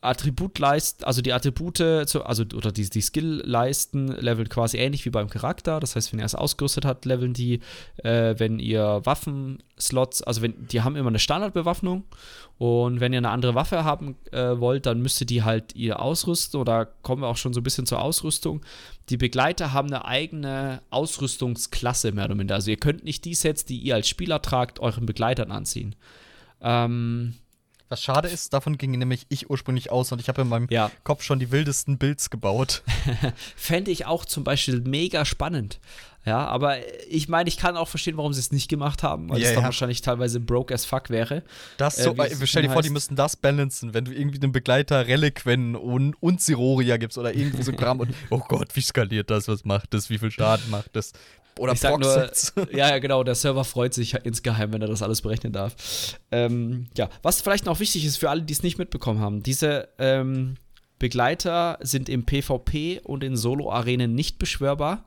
Attributleisten, 0.04 1.04
also 1.04 1.22
die 1.22 1.32
Attribute, 1.32 1.76
zu, 1.76 2.24
also 2.24 2.44
oder 2.54 2.72
die, 2.72 2.88
die 2.88 3.00
Skill-Leisten 3.00 4.08
leveln 4.08 4.48
quasi 4.48 4.76
ähnlich 4.76 5.04
wie 5.04 5.10
beim 5.10 5.28
Charakter. 5.28 5.80
Das 5.80 5.96
heißt, 5.96 6.12
wenn 6.12 6.18
ihr 6.18 6.24
es 6.24 6.34
ausgerüstet 6.34 6.84
habt, 6.84 7.04
leveln 7.04 7.32
die. 7.32 7.60
Äh, 7.96 8.34
wenn 8.38 8.58
ihr 8.58 9.00
Waffenslots, 9.04 10.22
also 10.22 10.42
wenn 10.42 10.66
die 10.68 10.82
haben 10.82 10.96
immer 10.96 11.08
eine 11.08 11.18
Standardbewaffnung 11.18 12.04
und 12.58 13.00
wenn 13.00 13.12
ihr 13.12 13.18
eine 13.18 13.30
andere 13.30 13.54
Waffe 13.54 13.84
haben 13.84 14.16
äh, 14.30 14.58
wollt, 14.58 14.86
dann 14.86 15.00
müsst 15.00 15.20
ihr 15.20 15.26
die 15.26 15.42
halt 15.42 15.74
ihr 15.74 16.00
ausrüsten 16.00 16.60
oder 16.60 16.86
kommen 16.86 17.22
wir 17.22 17.28
auch 17.28 17.36
schon 17.36 17.54
so 17.54 17.60
ein 17.60 17.64
bisschen 17.64 17.86
zur 17.86 18.00
Ausrüstung. 18.00 18.60
Die 19.08 19.16
Begleiter 19.16 19.72
haben 19.72 19.88
eine 19.88 20.04
eigene 20.04 20.82
Ausrüstungsklasse 20.90 22.12
mehr 22.12 22.26
oder 22.26 22.34
minder. 22.34 22.54
Also 22.54 22.70
ihr 22.70 22.76
könnt 22.76 23.04
nicht 23.04 23.24
die 23.24 23.34
Sets, 23.34 23.64
die 23.64 23.78
ihr 23.78 23.94
als 23.94 24.08
Spieler 24.08 24.42
tragt, 24.42 24.80
euren 24.80 25.06
Begleitern 25.06 25.50
anziehen. 25.50 25.94
Ähm, 26.60 27.34
Was 27.94 28.02
schade 28.02 28.28
ist, 28.28 28.52
davon 28.52 28.76
ging 28.76 28.90
nämlich 28.90 29.24
ich 29.28 29.48
ursprünglich 29.50 29.92
aus 29.92 30.10
und 30.10 30.20
ich 30.20 30.26
habe 30.26 30.42
in 30.42 30.48
meinem 30.48 30.66
ja. 30.68 30.90
Kopf 31.04 31.22
schon 31.22 31.38
die 31.38 31.52
wildesten 31.52 31.96
Builds 31.96 32.28
gebaut. 32.28 32.82
Fände 33.56 33.92
ich 33.92 34.04
auch 34.04 34.24
zum 34.24 34.42
Beispiel 34.42 34.80
mega 34.80 35.24
spannend. 35.24 35.78
Ja, 36.26 36.44
aber 36.46 36.78
ich 37.08 37.28
meine, 37.28 37.48
ich 37.48 37.56
kann 37.56 37.76
auch 37.76 37.86
verstehen, 37.86 38.16
warum 38.16 38.32
sie 38.32 38.40
es 38.40 38.50
nicht 38.50 38.68
gemacht 38.68 39.04
haben, 39.04 39.28
weil 39.28 39.38
Ja, 39.38 39.48
es 39.48 39.54
dann 39.54 39.62
ja. 39.62 39.66
wahrscheinlich 39.66 40.00
teilweise 40.00 40.40
broke 40.40 40.74
as 40.74 40.84
fuck 40.84 41.08
wäre. 41.08 41.44
Das 41.76 41.98
Äh, 41.98 42.02
so, 42.02 42.16
es 42.16 42.48
stell 42.48 42.62
dir 42.62 42.70
vor, 42.70 42.82
die 42.82 42.90
müssten 42.90 43.14
das 43.14 43.36
balancen, 43.36 43.94
wenn 43.94 44.06
du 44.06 44.12
irgendwie 44.12 44.40
einen 44.42 44.50
Begleiter 44.50 45.06
Reliquen 45.06 45.76
und, 45.76 46.14
und 46.20 46.40
Siroria 46.40 46.96
gibst 46.96 47.16
oder 47.16 47.32
irgendwie 47.32 47.62
so 47.62 47.72
Kram 47.74 48.00
und 48.00 48.12
oh 48.30 48.40
Gott, 48.48 48.74
wie 48.74 48.80
skaliert 48.80 49.30
das, 49.30 49.46
was 49.46 49.64
macht 49.64 49.94
das, 49.94 50.10
wie 50.10 50.18
viel 50.18 50.32
Schaden 50.32 50.68
macht 50.70 50.96
das? 50.96 51.12
Oder 51.58 51.72
ich 51.74 51.80
sag 51.80 51.98
nur, 51.98 52.30
ja, 52.72 52.88
ja, 52.90 52.98
genau, 52.98 53.22
der 53.22 53.34
Server 53.34 53.64
freut 53.64 53.94
sich 53.94 54.14
insgeheim, 54.24 54.72
wenn 54.72 54.82
er 54.82 54.88
das 54.88 55.02
alles 55.02 55.22
berechnen 55.22 55.52
darf. 55.52 55.74
Ähm, 56.32 56.86
ja, 56.96 57.08
was 57.22 57.40
vielleicht 57.40 57.66
noch 57.66 57.80
wichtig 57.80 58.04
ist 58.04 58.16
für 58.16 58.30
alle, 58.30 58.42
die 58.42 58.52
es 58.52 58.62
nicht 58.62 58.78
mitbekommen 58.78 59.20
haben, 59.20 59.42
diese 59.42 59.88
ähm, 59.98 60.56
Begleiter 60.98 61.78
sind 61.82 62.08
im 62.08 62.24
PvP 62.24 63.00
und 63.04 63.22
in 63.24 63.36
Solo-Arenen 63.36 64.14
nicht 64.14 64.38
beschwörbar. 64.38 65.04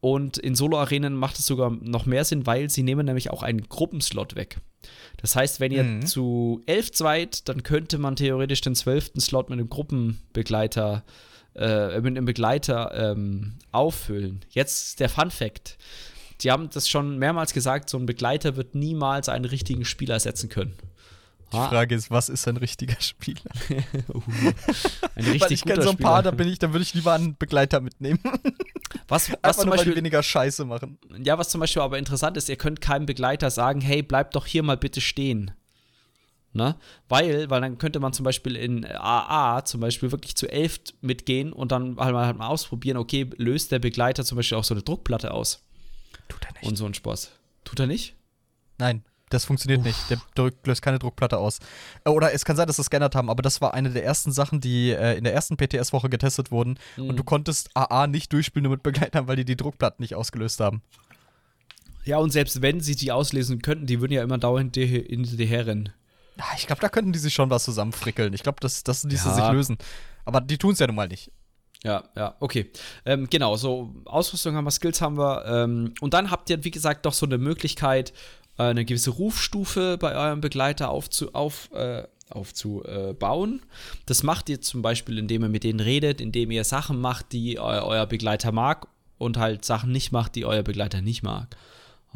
Und 0.00 0.36
in 0.38 0.54
Solo-Arenen 0.54 1.14
macht 1.14 1.38
es 1.38 1.46
sogar 1.46 1.70
noch 1.70 2.06
mehr 2.06 2.24
Sinn, 2.24 2.46
weil 2.46 2.70
sie 2.70 2.82
nehmen 2.82 3.06
nämlich 3.06 3.30
auch 3.30 3.42
einen 3.42 3.68
Gruppenslot 3.68 4.36
weg. 4.36 4.58
Das 5.16 5.34
heißt, 5.34 5.58
wenn 5.58 5.72
ihr 5.72 5.82
Mhm. 5.82 6.06
zu 6.06 6.62
elf 6.66 6.90
seid, 6.92 7.48
dann 7.48 7.62
könnte 7.62 7.98
man 7.98 8.14
theoretisch 8.14 8.60
den 8.60 8.74
zwölften 8.74 9.20
Slot 9.20 9.48
mit 9.50 9.58
einem 9.58 9.68
Gruppenbegleiter, 9.68 11.02
äh, 11.06 11.10
mit 11.58 12.16
einem 12.16 12.24
Begleiter 12.24 13.12
ähm, 13.12 13.54
auffüllen. 13.72 14.40
Jetzt 14.50 15.00
der 15.00 15.08
Fun 15.08 15.30
Fact. 15.30 15.78
Die 16.42 16.50
haben 16.50 16.68
das 16.70 16.88
schon 16.88 17.18
mehrmals 17.18 17.54
gesagt, 17.54 17.88
so 17.88 17.96
ein 17.98 18.04
Begleiter 18.06 18.56
wird 18.56 18.74
niemals 18.74 19.28
einen 19.30 19.46
richtigen 19.46 19.84
Spieler 19.86 20.14
ersetzen 20.14 20.48
können. 20.50 20.74
Die 21.52 21.56
Ah, 21.56 21.68
Frage 21.68 21.94
ist, 21.94 22.10
was 22.10 22.28
ist 22.28 22.46
ein 22.48 22.56
richtiger 22.56 23.00
Spieler? 23.00 23.40
ein 23.68 23.84
Weil 25.14 25.30
richtig 25.32 25.50
ich 25.52 25.64
kenne 25.64 25.80
so 25.82 25.90
ein 25.90 25.96
paar, 25.96 26.22
da 26.22 26.30
Spieler. 26.30 26.36
bin 26.44 26.48
ich, 26.52 26.58
da 26.58 26.72
würde 26.72 26.82
ich 26.82 26.92
lieber 26.92 27.14
einen 27.14 27.36
Begleiter 27.36 27.80
mitnehmen. 27.80 28.20
Was, 29.08 29.30
was 29.40 29.58
zum 29.58 29.70
weil 29.70 29.76
Beispiel 29.76 29.94
weniger 29.94 30.20
Scheiße 30.20 30.64
machen. 30.64 30.98
Ja, 31.22 31.38
was 31.38 31.48
zum 31.50 31.60
Beispiel 31.60 31.82
aber 31.82 31.96
interessant 31.96 32.36
ist, 32.36 32.48
ihr 32.48 32.56
könnt 32.56 32.80
keinem 32.80 33.06
Begleiter 33.06 33.50
sagen, 33.50 33.80
hey, 33.80 34.02
bleib 34.02 34.32
doch 34.32 34.46
hier 34.46 34.64
mal 34.64 34.76
bitte 34.76 35.00
stehen. 35.00 35.52
Ne? 36.56 36.76
Weil, 37.08 37.48
weil 37.50 37.60
dann 37.60 37.78
könnte 37.78 38.00
man 38.00 38.12
zum 38.12 38.24
Beispiel 38.24 38.56
in 38.56 38.84
AA 38.84 39.64
zum 39.64 39.80
Beispiel 39.80 40.10
wirklich 40.10 40.34
zu 40.34 40.48
elf 40.48 40.80
mitgehen 41.00 41.52
und 41.52 41.70
dann 41.72 41.96
halt 41.98 42.12
mal, 42.12 42.26
halt 42.26 42.38
mal 42.38 42.48
ausprobieren, 42.48 42.96
okay, 42.96 43.28
löst 43.36 43.72
der 43.72 43.78
Begleiter 43.78 44.24
zum 44.24 44.36
Beispiel 44.36 44.58
auch 44.58 44.64
so 44.64 44.74
eine 44.74 44.82
Druckplatte 44.82 45.32
aus 45.32 45.64
Tut 46.28 46.44
er 46.44 46.52
nicht. 46.52 46.64
und 46.64 46.76
so 46.76 46.86
ein 46.86 46.94
Spaß. 46.94 47.30
Tut 47.64 47.78
er 47.80 47.86
nicht? 47.86 48.14
Nein, 48.78 49.04
das 49.28 49.44
funktioniert 49.44 49.84
nicht. 49.84 49.98
Der 50.08 50.20
drückt, 50.34 50.66
löst 50.66 50.82
keine 50.82 50.98
Druckplatte 50.98 51.38
aus. 51.38 51.58
Äh, 52.04 52.10
Oder 52.10 52.32
es 52.32 52.44
kann 52.44 52.56
sein, 52.56 52.66
dass 52.66 52.76
sie 52.76 52.82
es 52.82 52.90
geändert 52.90 53.14
haben, 53.14 53.28
aber 53.28 53.42
das 53.42 53.60
war 53.60 53.74
eine 53.74 53.90
der 53.90 54.04
ersten 54.04 54.32
Sachen, 54.32 54.60
die 54.60 54.90
äh, 54.90 55.16
in 55.16 55.24
der 55.24 55.34
ersten 55.34 55.56
PTS-Woche 55.56 56.08
getestet 56.08 56.50
wurden. 56.50 56.78
Und 56.96 57.16
du 57.16 57.24
konntest 57.24 57.70
AA 57.74 58.06
nicht 58.06 58.32
durchspielen 58.32 58.64
nur 58.64 58.72
mit 58.72 58.82
Begleitern, 58.82 59.26
weil 59.26 59.36
die 59.36 59.44
die 59.44 59.56
Druckplatten 59.56 60.02
nicht 60.02 60.14
ausgelöst 60.14 60.60
haben. 60.60 60.82
Ja, 62.04 62.18
und 62.18 62.30
selbst 62.30 62.62
wenn 62.62 62.80
sie 62.80 62.94
die 62.94 63.10
auslesen 63.10 63.62
könnten, 63.62 63.86
die 63.86 64.00
würden 64.00 64.12
ja 64.12 64.22
immer 64.22 64.38
dauernd 64.38 64.76
hinterher 64.76 65.66
rennen. 65.66 65.88
Ah, 65.88 65.92
Ich 66.56 66.66
glaube, 66.66 66.80
da 66.80 66.88
könnten 66.88 67.12
die 67.12 67.18
sich 67.18 67.32
schon 67.34 67.48
was 67.50 67.64
zusammenfrickeln. 67.64 68.32
Ich 68.34 68.42
glaube, 68.42 68.58
das, 68.60 68.84
das 68.84 69.04
ließe 69.04 69.28
Ja. 69.28 69.34
sich 69.34 69.48
lösen. 69.50 69.78
Aber 70.24 70.40
die 70.40 70.58
tun 70.58 70.72
es 70.72 70.78
ja 70.78 70.86
nun 70.86 70.96
mal 70.96 71.08
nicht. 71.08 71.30
Ja, 71.84 72.04
ja, 72.16 72.34
okay. 72.40 72.70
Ähm, 73.04 73.28
genau, 73.30 73.56
so 73.56 73.94
Ausrüstung 74.06 74.54
haben 74.56 74.64
wir, 74.64 74.70
Skills 74.70 75.00
haben 75.00 75.16
wir. 75.18 75.44
Ähm, 75.46 75.94
und 76.00 76.14
dann 76.14 76.30
habt 76.30 76.50
ihr, 76.50 76.64
wie 76.64 76.70
gesagt, 76.70 77.06
doch 77.06 77.12
so 77.12 77.26
eine 77.26 77.38
Möglichkeit, 77.38 78.12
äh, 78.58 78.64
eine 78.64 78.84
gewisse 78.84 79.10
Rufstufe 79.10 79.96
bei 79.98 80.14
eurem 80.14 80.40
Begleiter 80.40 80.90
aufzu, 80.90 81.32
auf, 81.34 81.70
äh, 81.72 82.04
aufzubauen. 82.66 83.62
Das 84.06 84.22
macht 84.22 84.48
ihr 84.48 84.60
zum 84.60 84.82
Beispiel, 84.82 85.18
indem 85.18 85.42
ihr 85.42 85.48
mit 85.48 85.64
denen 85.64 85.80
redet, 85.80 86.20
indem 86.20 86.50
ihr 86.50 86.64
Sachen 86.64 87.00
macht, 87.00 87.32
die 87.32 87.58
eu 87.58 87.62
euer 87.84 88.06
Begleiter 88.06 88.52
mag 88.52 88.88
und 89.18 89.36
halt 89.38 89.64
Sachen 89.64 89.92
nicht 89.92 90.12
macht, 90.12 90.34
die 90.34 90.44
euer 90.44 90.62
Begleiter 90.62 91.00
nicht 91.02 91.22
mag. 91.22 91.56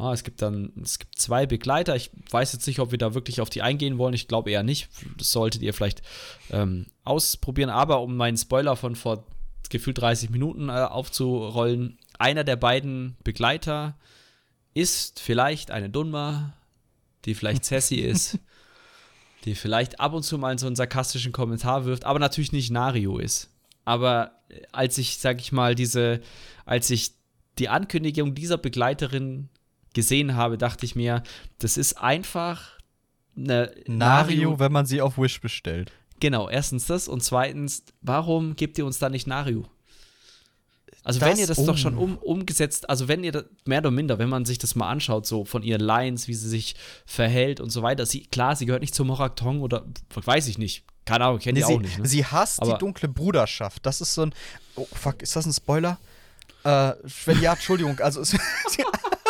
Ah, 0.01 0.13
es 0.13 0.23
gibt 0.23 0.41
dann, 0.41 0.71
es 0.81 0.97
gibt 0.97 1.17
zwei 1.19 1.45
Begleiter. 1.45 1.95
Ich 1.95 2.11
weiß 2.31 2.53
jetzt 2.53 2.65
nicht, 2.65 2.79
ob 2.79 2.91
wir 2.91 2.97
da 2.97 3.13
wirklich 3.13 3.39
auf 3.39 3.49
die 3.49 3.61
eingehen 3.61 3.97
wollen. 3.97 4.13
Ich 4.13 4.27
glaube 4.27 4.51
eher 4.51 4.63
nicht. 4.63 4.89
Das 5.17 5.31
solltet 5.31 5.61
ihr 5.61 5.73
vielleicht 5.73 6.01
ähm, 6.49 6.87
ausprobieren. 7.03 7.69
Aber 7.69 8.01
um 8.01 8.15
meinen 8.17 8.37
Spoiler 8.37 8.75
von 8.75 8.95
vor 8.95 9.25
gefühlt 9.69 9.99
30 9.99 10.29
Minuten 10.29 10.69
äh, 10.69 10.73
aufzurollen, 10.73 11.97
einer 12.19 12.43
der 12.43 12.57
beiden 12.57 13.17
Begleiter 13.23 13.95
ist 14.73 15.19
vielleicht 15.19 15.71
eine 15.71 15.89
Dunma, 15.89 16.53
die 17.25 17.33
vielleicht 17.33 17.65
sassy 17.65 17.95
ist, 18.01 18.37
die 19.45 19.55
vielleicht 19.55 19.99
ab 19.99 20.13
und 20.13 20.23
zu 20.23 20.37
mal 20.37 20.57
so 20.59 20.67
einen 20.67 20.75
sarkastischen 20.75 21.31
Kommentar 21.31 21.85
wirft, 21.85 22.05
aber 22.05 22.19
natürlich 22.19 22.51
nicht 22.51 22.71
Nario 22.71 23.17
ist. 23.17 23.49
Aber 23.85 24.31
äh, 24.49 24.61
als 24.71 24.97
ich, 24.97 25.17
sag 25.17 25.39
ich 25.39 25.51
mal, 25.51 25.73
diese, 25.73 26.21
als 26.65 26.89
ich 26.89 27.13
die 27.57 27.69
Ankündigung 27.69 28.35
dieser 28.35 28.57
Begleiterin 28.57 29.49
gesehen 29.93 30.35
habe, 30.35 30.57
dachte 30.57 30.85
ich 30.85 30.95
mir, 30.95 31.23
das 31.59 31.77
ist 31.77 31.97
einfach 31.97 32.77
eine 33.35 33.71
Nario, 33.87 34.59
wenn 34.59 34.71
man 34.71 34.85
sie 34.85 35.01
auf 35.01 35.17
Wish 35.17 35.41
bestellt. 35.41 35.91
Genau, 36.19 36.49
erstens 36.49 36.85
das 36.85 37.07
und 37.07 37.23
zweitens, 37.23 37.83
warum 38.01 38.55
gebt 38.55 38.77
ihr 38.77 38.85
uns 38.85 38.99
da 38.99 39.09
nicht 39.09 39.25
Nario? 39.27 39.65
Also 41.03 41.19
Das- 41.19 41.29
wenn 41.29 41.39
ihr 41.39 41.47
das 41.47 41.57
oh. 41.57 41.65
doch 41.65 41.77
schon 41.77 41.97
um, 41.97 42.17
umgesetzt, 42.17 42.87
also 42.89 43.07
wenn 43.07 43.23
ihr 43.23 43.31
das, 43.31 43.45
mehr 43.65 43.79
oder 43.79 43.89
minder, 43.89 44.19
wenn 44.19 44.29
man 44.29 44.45
sich 44.45 44.59
das 44.59 44.75
mal 44.75 44.87
anschaut, 44.89 45.25
so 45.25 45.45
von 45.45 45.63
ihren 45.63 45.81
Lines, 45.81 46.27
wie 46.27 46.35
sie 46.35 46.47
sich 46.47 46.75
verhält 47.07 47.59
und 47.59 47.71
so 47.71 47.81
weiter, 47.81 48.05
sie, 48.05 48.21
klar, 48.27 48.55
sie 48.55 48.67
gehört 48.67 48.81
nicht 48.81 48.93
zum 48.93 49.07
Moraktong 49.07 49.61
oder 49.61 49.83
weiß 50.13 50.47
ich 50.47 50.59
nicht. 50.59 50.83
Keine 51.05 51.25
Ahnung, 51.25 51.39
kennt 51.39 51.55
Nee, 51.55 51.61
ihr 51.61 51.65
sie, 51.67 51.73
auch 51.73 51.81
nicht. 51.81 51.97
Ne? 51.97 52.07
sie 52.07 52.23
hasst 52.23 52.61
Aber- 52.61 52.73
die 52.73 52.77
dunkle 52.77 53.07
Bruderschaft. 53.09 53.83
Das 53.85 53.99
ist 54.01 54.13
so 54.13 54.23
ein. 54.27 54.33
Oh, 54.75 54.85
fuck, 54.93 55.23
ist 55.23 55.35
das 55.35 55.47
ein 55.47 55.53
Spoiler? 55.53 55.97
Äh, 56.63 56.91
wenn 57.25 57.41
ja, 57.41 57.53
Entschuldigung. 57.53 57.99
Also, 57.99 58.21
es- 58.21 58.33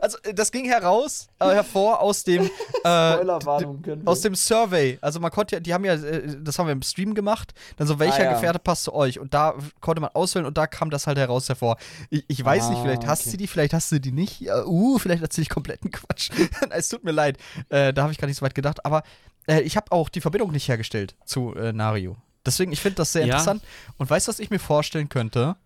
also 0.00 0.18
äh, 0.22 0.34
das 0.34 0.50
ging 0.52 0.64
heraus, 0.64 1.28
äh, 1.38 1.46
hervor 1.46 2.00
aus 2.00 2.24
dem. 2.24 2.48
Äh, 2.82 3.12
Spoilerwarnung 3.12 3.82
können 3.82 4.06
aus 4.06 4.22
dem 4.22 4.34
Survey. 4.34 4.96
Also 5.02 5.20
man 5.20 5.30
konnte 5.30 5.56
ja, 5.56 5.60
die 5.60 5.74
haben 5.74 5.84
ja, 5.84 5.92
äh, 5.94 6.36
das 6.42 6.58
haben 6.58 6.66
wir 6.66 6.72
im 6.72 6.80
Stream 6.80 7.12
gemacht, 7.14 7.52
dann 7.76 7.86
so, 7.86 7.98
welcher 7.98 8.20
Ah, 8.20 8.22
ja. 8.24 8.32
Gefährte 8.32 8.58
passt 8.58 8.84
zu 8.84 8.94
euch? 8.94 9.18
Und 9.18 9.34
da 9.34 9.54
konnte 9.82 10.00
man 10.00 10.08
auswählen 10.14 10.46
und 10.46 10.56
da 10.56 10.66
kam 10.66 10.88
das 10.88 11.06
halt 11.06 11.18
heraus 11.18 11.46
hervor. 11.50 11.76
Ich, 12.08 12.24
ich 12.26 12.42
weiß 12.42 12.70
nicht, 12.70 12.78
Ah, 12.78 12.82
vielleicht 12.82 13.06
hast 13.06 13.20
okay. 13.22 13.32
du 13.32 13.36
die, 13.36 13.46
vielleicht 13.48 13.74
hast 13.74 13.92
du 13.92 14.00
die 14.00 14.12
nicht. 14.12 14.42
Uh, 14.64 14.98
vielleicht 14.98 15.22
erzähle 15.22 15.42
ich 15.42 15.48
kompletten 15.50 15.90
Quatsch. 15.92 16.30
es 16.70 16.88
tut 16.88 17.04
mir 17.04 17.12
leid. 17.12 17.36
Äh, 17.68 17.92
da 17.92 18.02
habe 18.04 18.12
ich 18.12 18.18
gar 18.18 18.26
nicht 18.28 18.38
so 18.38 18.46
weit 18.46 18.54
gedacht. 18.54 18.86
Aber 18.86 19.02
äh, 19.46 19.60
ich 19.60 19.76
habe 19.76 19.92
auch 19.92 20.08
die 20.08 20.22
Verbindung 20.22 20.50
nicht 20.52 20.66
hergestellt 20.68 21.14
zu 21.26 21.54
äh, 21.54 21.74
Nario. 21.74 22.16
Deswegen, 22.46 22.72
ich 22.72 22.80
finde 22.80 22.96
das 22.96 23.12
sehr 23.12 23.26
Ja. 23.26 23.34
interessant. 23.34 23.62
Und 23.98 24.08
weißt 24.08 24.26
du, 24.26 24.30
was 24.30 24.38
ich 24.38 24.48
mir 24.48 24.58
vorstellen 24.58 25.10
könnte? 25.10 25.56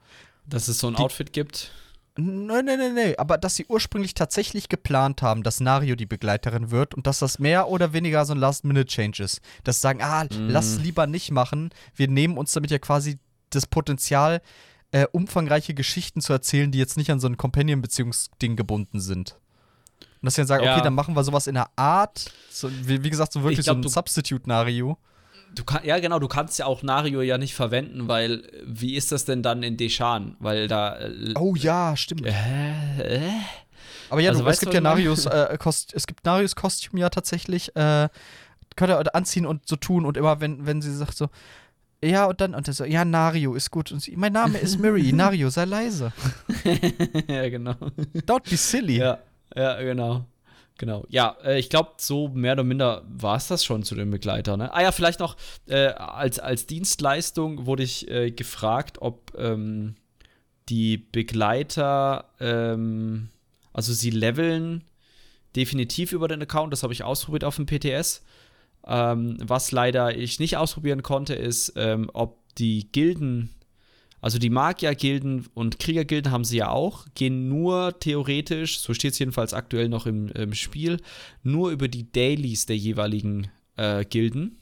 Dass 0.47 0.67
es 0.67 0.79
so 0.81 0.89
ein 0.89 0.97
Outfit 0.97 1.33
gibt. 1.33 1.71
Nein, 2.17 2.65
nein, 2.65 2.79
nein, 2.79 2.95
nein. 2.95 3.15
Aber 3.19 3.39
dass 3.39 3.57
sie 3.57 3.67
ursprünglich 3.69 4.15
tatsächlich 4.15 4.69
geplant 4.69 5.21
haben, 5.21 5.43
dass 5.43 5.59
Nario 5.61 5.97
die 5.97 6.07
Begleiterin 6.07 6.71
wird 6.71 6.95
und 6.95 7.07
dass 7.09 7.19
das 7.19 7.41
mehr 7.41 7.69
oder 7.69 7.93
weniger 7.93 8.25
so 8.25 8.33
ein 8.35 8.39
Last-Minute-Change 8.39 9.23
ist. 9.23 9.41
Dass 9.65 9.77
sie 9.77 9.81
sagen, 9.83 10.01
ah, 10.01 10.27
lass 10.31 10.67
es 10.67 10.79
lieber 10.79 11.07
nicht 11.09 11.33
machen. 11.33 11.71
Wir 11.97 12.07
nehmen 12.09 12.39
uns 12.39 12.53
damit 12.53 12.71
ja 12.71 12.79
quasi 12.79 13.19
das 13.51 13.67
Potenzial, 13.67 14.43
äh, 14.93 15.07
umfangreiche 15.11 15.75
Geschichten 15.75 16.21
zu 16.21 16.33
erzählen, 16.33 16.71
die 16.71 16.79
jetzt 16.79 16.97
nicht 16.97 17.11
an 17.11 17.19
so 17.19 17.27
ein 17.27 17.37
Companion-Beziehungsding 17.37 18.55
gebunden 18.55 19.01
sind. 19.01 19.37
Und 20.01 20.27
dass 20.27 20.37
sie 20.37 20.43
dann 20.43 20.47
sagen, 20.49 20.65
Ja. 20.65 20.75
okay, 20.75 20.85
dann 20.85 20.95
machen 20.95 21.17
wir 21.17 21.25
sowas 21.25 21.49
in 21.49 21.55
der 21.55 21.69
Art, 21.77 22.33
so, 22.49 22.71
wie, 22.71 23.03
wie 23.03 23.11
gesagt, 23.11 23.33
so 23.33 23.43
wirklich 23.43 23.59
Ich 23.59 23.65
glaub, 23.65 23.83
so 23.83 23.89
ein 23.89 23.93
Substitute-Nario. 23.93 24.97
Du 25.55 25.65
kann, 25.65 25.85
ja, 25.85 25.99
genau, 25.99 26.19
du 26.19 26.29
kannst 26.29 26.59
ja 26.59 26.67
auch 26.67 26.83
Nario 26.83 27.21
ja 27.23 27.39
nicht 27.39 27.55
verwenden, 27.55 28.09
weil 28.09 28.43
wie 28.67 28.95
ist 28.95 29.13
das 29.13 29.25
denn 29.25 29.43
dann 29.43 29.63
in 29.63 29.77
Deshan? 29.77 30.37
Weil 30.41 30.69
da. 30.69 30.99
Äh, 30.99 31.35
Oh 31.37 31.55
ja, 31.55 31.97
stimmt. 31.97 32.27
äh, 32.27 33.17
äh? 33.17 33.31
Aber 34.11 34.21
ja, 34.21 34.31
Also 34.31 34.43
du, 34.43 34.49
es 34.49 34.53
weißt 34.53 34.61
gibt 34.61 34.73
du, 34.73 34.77
ja 34.77 34.81
Narios, 34.81 35.27
äh, 35.27 35.57
Kost, 35.59 35.93
es 35.95 36.07
gibt 36.07 36.25
Narios 36.25 36.55
Kostüm 36.57 36.99
ja 36.99 37.09
tatsächlich, 37.09 37.75
äh, 37.77 38.09
könnt 38.77 38.91
ihr 38.91 39.15
anziehen 39.15 39.47
und 39.47 39.67
so 39.67 39.77
tun 39.77 40.05
und 40.05 40.17
immer, 40.17 40.41
wenn, 40.41 40.67
wenn 40.67 40.83
sie 40.83 40.95
sagt 40.95 41.17
so, 41.17 41.29
ja, 42.03 42.27
und 42.27 42.41
dann, 42.41 42.55
und 42.55 42.69
er 42.69 42.75
so, 42.75 42.85
ja, 42.85 43.05
Nario 43.05 43.55
ist 43.55 43.71
gut. 43.71 43.91
Und 43.91 44.01
sie, 44.01 44.15
mein 44.17 44.33
Name 44.33 44.59
ist 44.59 44.79
Miri, 44.79 45.13
Nario, 45.15 45.49
sei 45.49 45.65
leise. 45.65 46.13
ja, 47.29 47.49
genau. 47.49 47.75
Don't 48.27 48.49
be 48.51 48.57
silly. 48.57 48.99
Ja, 48.99 49.19
ja, 49.55 49.81
genau. 49.83 50.27
Genau. 50.79 51.05
Ja, 51.09 51.37
äh, 51.45 51.59
ich 51.59 51.71
glaube, 51.71 51.93
so 51.99 52.29
mehr 52.29 52.55
oder 52.55 52.65
minder 52.65 53.05
war 53.09 53.37
es 53.37 53.47
das 53.47 53.65
schon 53.65 53.85
zu 53.85 53.95
den 53.95 54.11
Begleitern. 54.11 54.59
Ne? 54.59 54.75
Ah 54.75 54.83
ja, 54.83 54.93
vielleicht 54.93 55.21
noch 55.21 55.37
äh, 55.69 55.87
als, 55.87 56.41
als 56.41 56.67
Dienstleistung 56.67 57.67
wurde 57.67 57.85
ich 57.85 58.11
äh, 58.11 58.33
gefragt, 58.33 58.99
ob 59.01 59.33
ähm, 59.39 59.95
die 60.69 60.97
Begleiter, 60.97 62.31
ähm, 62.41 63.29
also 63.73 63.93
sie 63.93 64.11
leveln 64.11 64.83
definitiv 65.55 66.13
über 66.13 66.27
den 66.27 66.43
Account, 66.43 66.73
das 66.73 66.83
habe 66.83 66.93
ich 66.93 67.05
ausprobiert 67.05 67.45
auf 67.45 67.57
dem 67.57 67.67
PTS. 67.67 68.25
Ähm, 68.87 69.39
was 69.41 69.71
leider 69.71 70.17
ich 70.17 70.41
nicht 70.41 70.57
ausprobieren 70.57 71.03
konnte, 71.03 71.35
ist, 71.35 71.75
ähm, 71.77 72.11
ob 72.13 72.39
die 72.57 72.91
Gilden, 72.91 73.55
also 74.25 74.39
die 74.39 74.49
Magiergilden 74.49 75.49
und 75.53 75.79
Kriegergilden 75.79 76.33
haben 76.33 76.45
sie 76.45 76.57
ja 76.57 76.71
auch, 76.71 77.05
gehen 77.15 77.51
nur 77.51 78.01
theoretisch, 78.01 78.79
so 78.79 78.95
steht 78.95 79.13
es 79.13 79.19
jedenfalls 79.19 79.53
aktuell 79.53 79.91
noch 79.91 80.07
im, 80.07 80.29
im 80.29 80.55
Spiel, 80.55 81.03
nur 81.43 81.71
über 81.71 81.89
die 81.89 82.11
Dailies 82.11 82.65
der 82.65 82.79
jeweiligen 82.79 83.49
äh, 83.77 84.03
Gilden. 84.07 84.57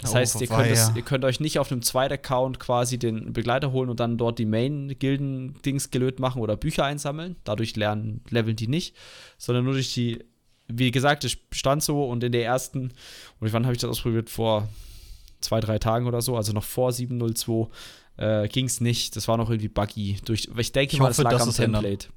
Das 0.00 0.12
Oh, 0.12 0.14
heißt, 0.14 0.40
ihr 0.40 0.46
könnt, 0.46 0.70
es, 0.70 0.92
ihr 0.94 1.02
könnt 1.02 1.24
euch 1.24 1.40
nicht 1.40 1.58
auf 1.58 1.72
einem 1.72 1.82
zweiten 1.82 2.14
Account 2.14 2.60
quasi 2.60 3.00
den 3.00 3.32
Begleiter 3.32 3.72
holen 3.72 3.90
und 3.90 3.98
dann 3.98 4.16
dort 4.16 4.38
die 4.38 4.46
Main-Gilden-Dings 4.46 5.90
gelöt 5.90 6.20
machen 6.20 6.40
oder 6.40 6.56
Bücher 6.56 6.84
einsammeln. 6.84 7.34
Dadurch 7.42 7.74
lernen, 7.74 8.20
leveln 8.30 8.54
die 8.54 8.68
nicht, 8.68 8.94
sondern 9.38 9.64
nur 9.64 9.72
durch 9.72 9.92
die, 9.92 10.24
wie 10.68 10.92
gesagt, 10.92 11.24
es 11.24 11.36
stand 11.50 11.82
so 11.82 12.04
und 12.04 12.22
in 12.22 12.30
der 12.30 12.44
ersten, 12.44 12.92
und 13.40 13.52
wann 13.52 13.64
habe 13.64 13.74
ich 13.74 13.80
das 13.80 13.90
ausprobiert? 13.90 14.30
Vor 14.30 14.68
zwei, 15.40 15.58
drei 15.60 15.78
Tagen 15.78 16.06
oder 16.06 16.22
so, 16.22 16.36
also 16.36 16.52
noch 16.52 16.64
vor 16.64 16.92
702, 16.92 17.68
äh, 18.18 18.46
ging 18.48 18.66
es 18.66 18.80
nicht. 18.80 19.16
Das 19.16 19.26
war 19.28 19.36
noch 19.36 19.48
irgendwie 19.50 19.68
buggy. 19.68 20.18
Durch, 20.24 20.48
ich 20.56 20.72
denke 20.72 20.92
Ich 20.92 20.98
mal, 21.00 21.08
hoffe, 21.08 21.22
das 21.22 21.24
lag 21.24 21.32
dass 21.32 21.42
am 21.42 21.48
es 21.48 21.58
ändert. 21.58 21.82
Template. 21.82 22.08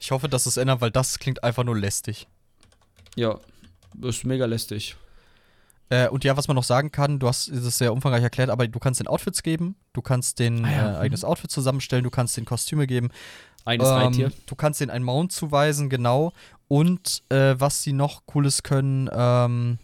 Ich 0.00 0.10
hoffe, 0.10 0.28
dass 0.28 0.46
es 0.46 0.56
ändert, 0.56 0.80
weil 0.80 0.90
das 0.90 1.18
klingt 1.18 1.44
einfach 1.44 1.64
nur 1.64 1.78
lästig. 1.78 2.26
Ja, 3.16 3.38
ist 4.02 4.24
mega 4.24 4.46
lästig. 4.46 4.96
Äh, 5.90 6.08
und 6.08 6.24
ja, 6.24 6.36
was 6.36 6.48
man 6.48 6.56
noch 6.56 6.64
sagen 6.64 6.90
kann, 6.90 7.18
du 7.18 7.28
hast 7.28 7.48
es 7.48 7.78
sehr 7.78 7.92
umfangreich 7.92 8.22
erklärt, 8.22 8.50
aber 8.50 8.66
du 8.66 8.78
kannst 8.78 9.00
den 9.00 9.06
Outfits 9.06 9.42
geben, 9.42 9.76
du 9.92 10.02
kannst 10.02 10.38
den 10.38 10.64
Ah 10.64 10.70
ja, 10.72 10.94
äh, 10.94 10.96
eigenes 10.98 11.24
Outfit 11.24 11.50
zusammenstellen, 11.50 12.02
du 12.02 12.10
kannst 12.10 12.36
den 12.36 12.44
Kostüme 12.44 12.86
geben, 12.86 13.10
Eines 13.64 13.88
Ähm, 13.88 13.94
Reittier. 13.94 14.32
Du 14.46 14.54
kannst 14.56 14.80
den 14.80 14.90
einen 14.90 15.04
Mount 15.04 15.32
zuweisen, 15.32 15.88
genau. 15.88 16.32
Und 16.68 17.22
äh, 17.30 17.54
was 17.58 17.82
sie 17.82 17.92
noch 17.92 18.26
Cooles 18.26 18.62
können, 18.62 19.08
ähm, 19.12 19.78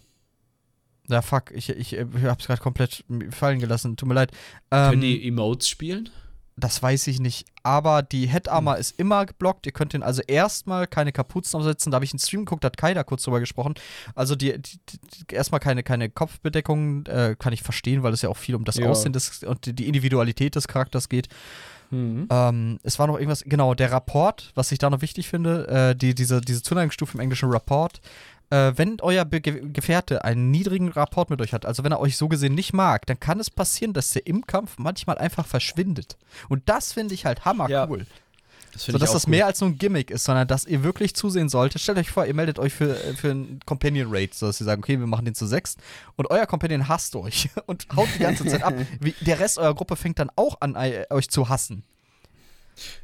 ja 1.11 1.21
fuck, 1.21 1.51
ich, 1.51 1.69
ich, 1.69 1.93
ich 1.93 2.23
hab's 2.23 2.47
gerade 2.47 2.61
komplett 2.61 3.03
fallen 3.31 3.59
gelassen, 3.59 3.95
tut 3.97 4.07
mir 4.09 4.15
leid. 4.15 4.31
Können 4.69 4.93
Ähm, 4.95 5.01
die 5.01 5.27
Emotes 5.27 5.67
spielen? 5.69 6.09
das 6.57 6.83
weiß 6.83 7.07
ich 7.07 7.19
nicht. 7.19 7.47
Aber 7.63 8.03
die 8.03 8.27
Head 8.27 8.47
Armor 8.47 8.77
ist 8.77 8.99
immer 8.99 9.25
geblockt. 9.25 9.65
Ihr 9.65 9.71
könnt 9.71 9.93
den 9.93 10.03
also 10.03 10.21
erstmal 10.27 10.85
keine 10.85 11.11
Kapuzen 11.11 11.57
aufsetzen. 11.59 11.91
Da 11.91 11.95
habe 11.95 12.05
ich 12.05 12.11
einen 12.13 12.19
Stream 12.19 12.41
geguckt, 12.45 12.63
da 12.63 12.67
hat 12.67 12.77
Kai 12.77 12.93
da 12.93 13.03
kurz 13.03 13.23
drüber 13.23 13.39
gesprochen. 13.39 13.73
Also 14.13 14.35
die, 14.35 14.61
die, 14.61 14.77
die 14.89 15.33
erstmal 15.33 15.59
keine, 15.59 15.81
keine 15.81 16.09
Kopfbedeckung, 16.09 17.05
äh, 17.07 17.35
kann 17.39 17.53
ich 17.53 17.63
verstehen, 17.63 18.03
weil 18.03 18.13
es 18.13 18.21
ja 18.21 18.29
auch 18.29 18.37
viel 18.37 18.53
um 18.53 18.63
das 18.63 18.75
Ja. 18.75 18.87
Aussehen 18.89 19.13
des, 19.13 19.43
und 19.43 19.65
die- 19.79 19.87
Individualität 19.87 20.55
des 20.55 20.67
Charakters 20.67 21.09
geht. 21.09 21.29
Mhm. 21.89 22.27
Ähm, 22.29 22.79
es 22.83 22.99
war 22.99 23.07
noch 23.07 23.15
irgendwas, 23.15 23.43
genau, 23.45 23.73
der 23.73 23.91
Rapport, 23.91 24.51
was 24.55 24.71
ich 24.71 24.77
da 24.77 24.89
noch 24.89 25.01
wichtig 25.01 25.27
finde, 25.29 25.67
äh, 25.67 25.95
die, 25.95 26.13
diese, 26.13 26.41
diese 26.41 26.61
Zuneigungsstufe 26.61 27.15
im 27.15 27.21
englischen 27.21 27.49
Rapport. 27.49 28.01
Äh, 28.51 28.77
wenn 28.77 28.99
euer 29.01 29.25
Be 29.25 29.41
Ge 29.41 29.61
Gefährte 29.71 30.23
einen 30.23 30.51
niedrigen 30.51 30.89
Rapport 30.89 31.29
mit 31.29 31.41
euch 31.41 31.53
hat, 31.53 31.65
also 31.65 31.83
wenn 31.83 31.91
er 31.91 31.99
euch 31.99 32.17
so 32.17 32.27
gesehen 32.27 32.53
nicht 32.53 32.73
mag, 32.73 33.05
dann 33.05 33.19
kann 33.19 33.39
es 33.39 33.49
passieren, 33.49 33.93
dass 33.93 34.11
der 34.11 34.27
im 34.27 34.45
Kampf 34.45 34.77
manchmal 34.77 35.17
einfach 35.17 35.47
verschwindet. 35.47 36.17
Und 36.49 36.67
das 36.67 36.93
finde 36.93 37.13
ich 37.13 37.25
halt 37.25 37.45
hammer 37.45 37.69
Ja, 37.69 37.87
cool. 37.89 38.05
Das 38.73 38.83
So 38.85 38.97
dass 38.97 39.11
das 39.11 39.25
cool. 39.25 39.31
mehr 39.31 39.45
als 39.45 39.59
nur 39.61 39.69
ein 39.69 39.77
Gimmick 39.77 40.11
ist, 40.11 40.23
sondern 40.23 40.47
dass 40.47 40.65
ihr 40.65 40.83
wirklich 40.83 41.13
zusehen 41.13 41.49
solltet. 41.49 41.81
Stellt 41.81 41.97
euch 41.97 42.11
vor, 42.11 42.25
ihr 42.25 42.33
meldet 42.33 42.59
euch 42.59 42.73
für, 42.73 42.95
für 42.95 43.31
einen 43.31 43.59
Companion 43.65 44.07
Raid, 44.09 44.33
so 44.33 44.47
dass 44.47 44.61
ihr 44.61 44.65
sagen, 44.65 44.81
okay, 44.83 44.99
wir 44.99 45.07
machen 45.07 45.25
den 45.25 45.35
zu 45.35 45.45
sechs 45.45 45.77
und 46.15 46.29
euer 46.29 46.45
Companion 46.45 46.87
hasst 46.87 47.15
euch 47.15 47.49
und 47.65 47.87
haut 47.95 48.07
die 48.15 48.19
ganze 48.19 48.45
Zeit 48.45 48.63
ab. 48.63 48.73
Wie, 48.99 49.13
der 49.21 49.39
Rest 49.39 49.57
eurer 49.57 49.75
Gruppe 49.75 49.95
fängt 49.95 50.19
dann 50.19 50.31
auch 50.35 50.59
an, 50.61 50.75
äh, 50.75 51.05
euch 51.09 51.29
zu 51.29 51.49
hassen. 51.49 51.83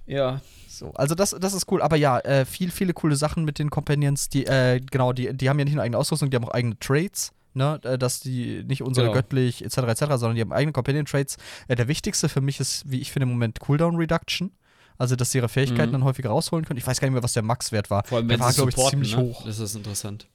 Ja, 0.06 0.42
So, 0.70 0.92
also 0.94 1.16
das, 1.16 1.32
das 1.40 1.54
ist 1.54 1.72
cool. 1.72 1.82
Aber 1.82 1.96
ja, 1.96 2.20
äh, 2.20 2.46
viel, 2.46 2.70
viele 2.72 2.94
coole 2.94 3.16
Sachen 3.16 3.46
mit 3.46 3.58
den 3.60 3.70
Companions, 3.70 4.30
die, 4.30 4.46
äh, 4.46 4.80
genau, 4.80 5.12
die, 5.14 5.36
die 5.36 5.50
haben 5.50 5.58
ja 5.60 5.66
nicht 5.66 5.74
nur 5.74 5.84
eigene 5.84 5.98
Ausrüstung, 5.98 6.30
die 6.30 6.36
haben 6.36 6.46
auch 6.46 6.54
eigene 6.54 6.78
Trades. 6.80 7.32
Ne, 7.54 7.80
äh, 7.84 7.98
dass 7.98 8.20
die 8.20 8.64
nicht 8.68 8.84
unsere 8.84 9.08
Genau. 9.08 9.16
göttlich 9.16 9.66
etc. 9.66 9.78
etc., 9.80 10.00
sondern 10.18 10.36
die 10.36 10.42
haben 10.42 10.54
eigene 10.54 10.74
Companion-Trades. 10.74 11.38
Äh, 11.68 11.76
der 11.76 11.88
wichtigste 11.88 12.30
für 12.30 12.40
mich 12.42 12.60
ist, 12.60 12.84
wie 12.86 13.00
ich 13.02 13.12
finde, 13.12 13.24
im 13.24 13.30
Moment 13.30 13.60
Cooldown 13.60 13.96
Reduction. 13.96 14.52
Also, 15.00 15.16
dass 15.16 15.32
sie 15.32 15.40
ihre 15.40 15.50
Fähigkeiten 15.50 15.90
Mhm. 15.90 15.94
dann 15.94 16.04
häufiger 16.04 16.30
rausholen 16.30 16.66
können. 16.66 16.78
Ich 16.78 16.86
weiß 16.86 17.00
gar 17.00 17.08
nicht 17.08 17.14
mehr, 17.14 17.24
was 17.24 17.34
der 17.34 17.42
Max-Wert 17.42 17.90
war. 17.90 18.04
vor 18.06 18.20
allem, 18.20 18.28
der 18.28 18.40
war, 18.40 18.54
glaube 18.54 18.70
ich, 18.70 18.76
ziemlich 18.76 19.16
ne? 19.16 19.24
hoch. 19.24 19.44
Das 19.44 19.58
ist 19.58 19.76
interessant. 19.76 20.28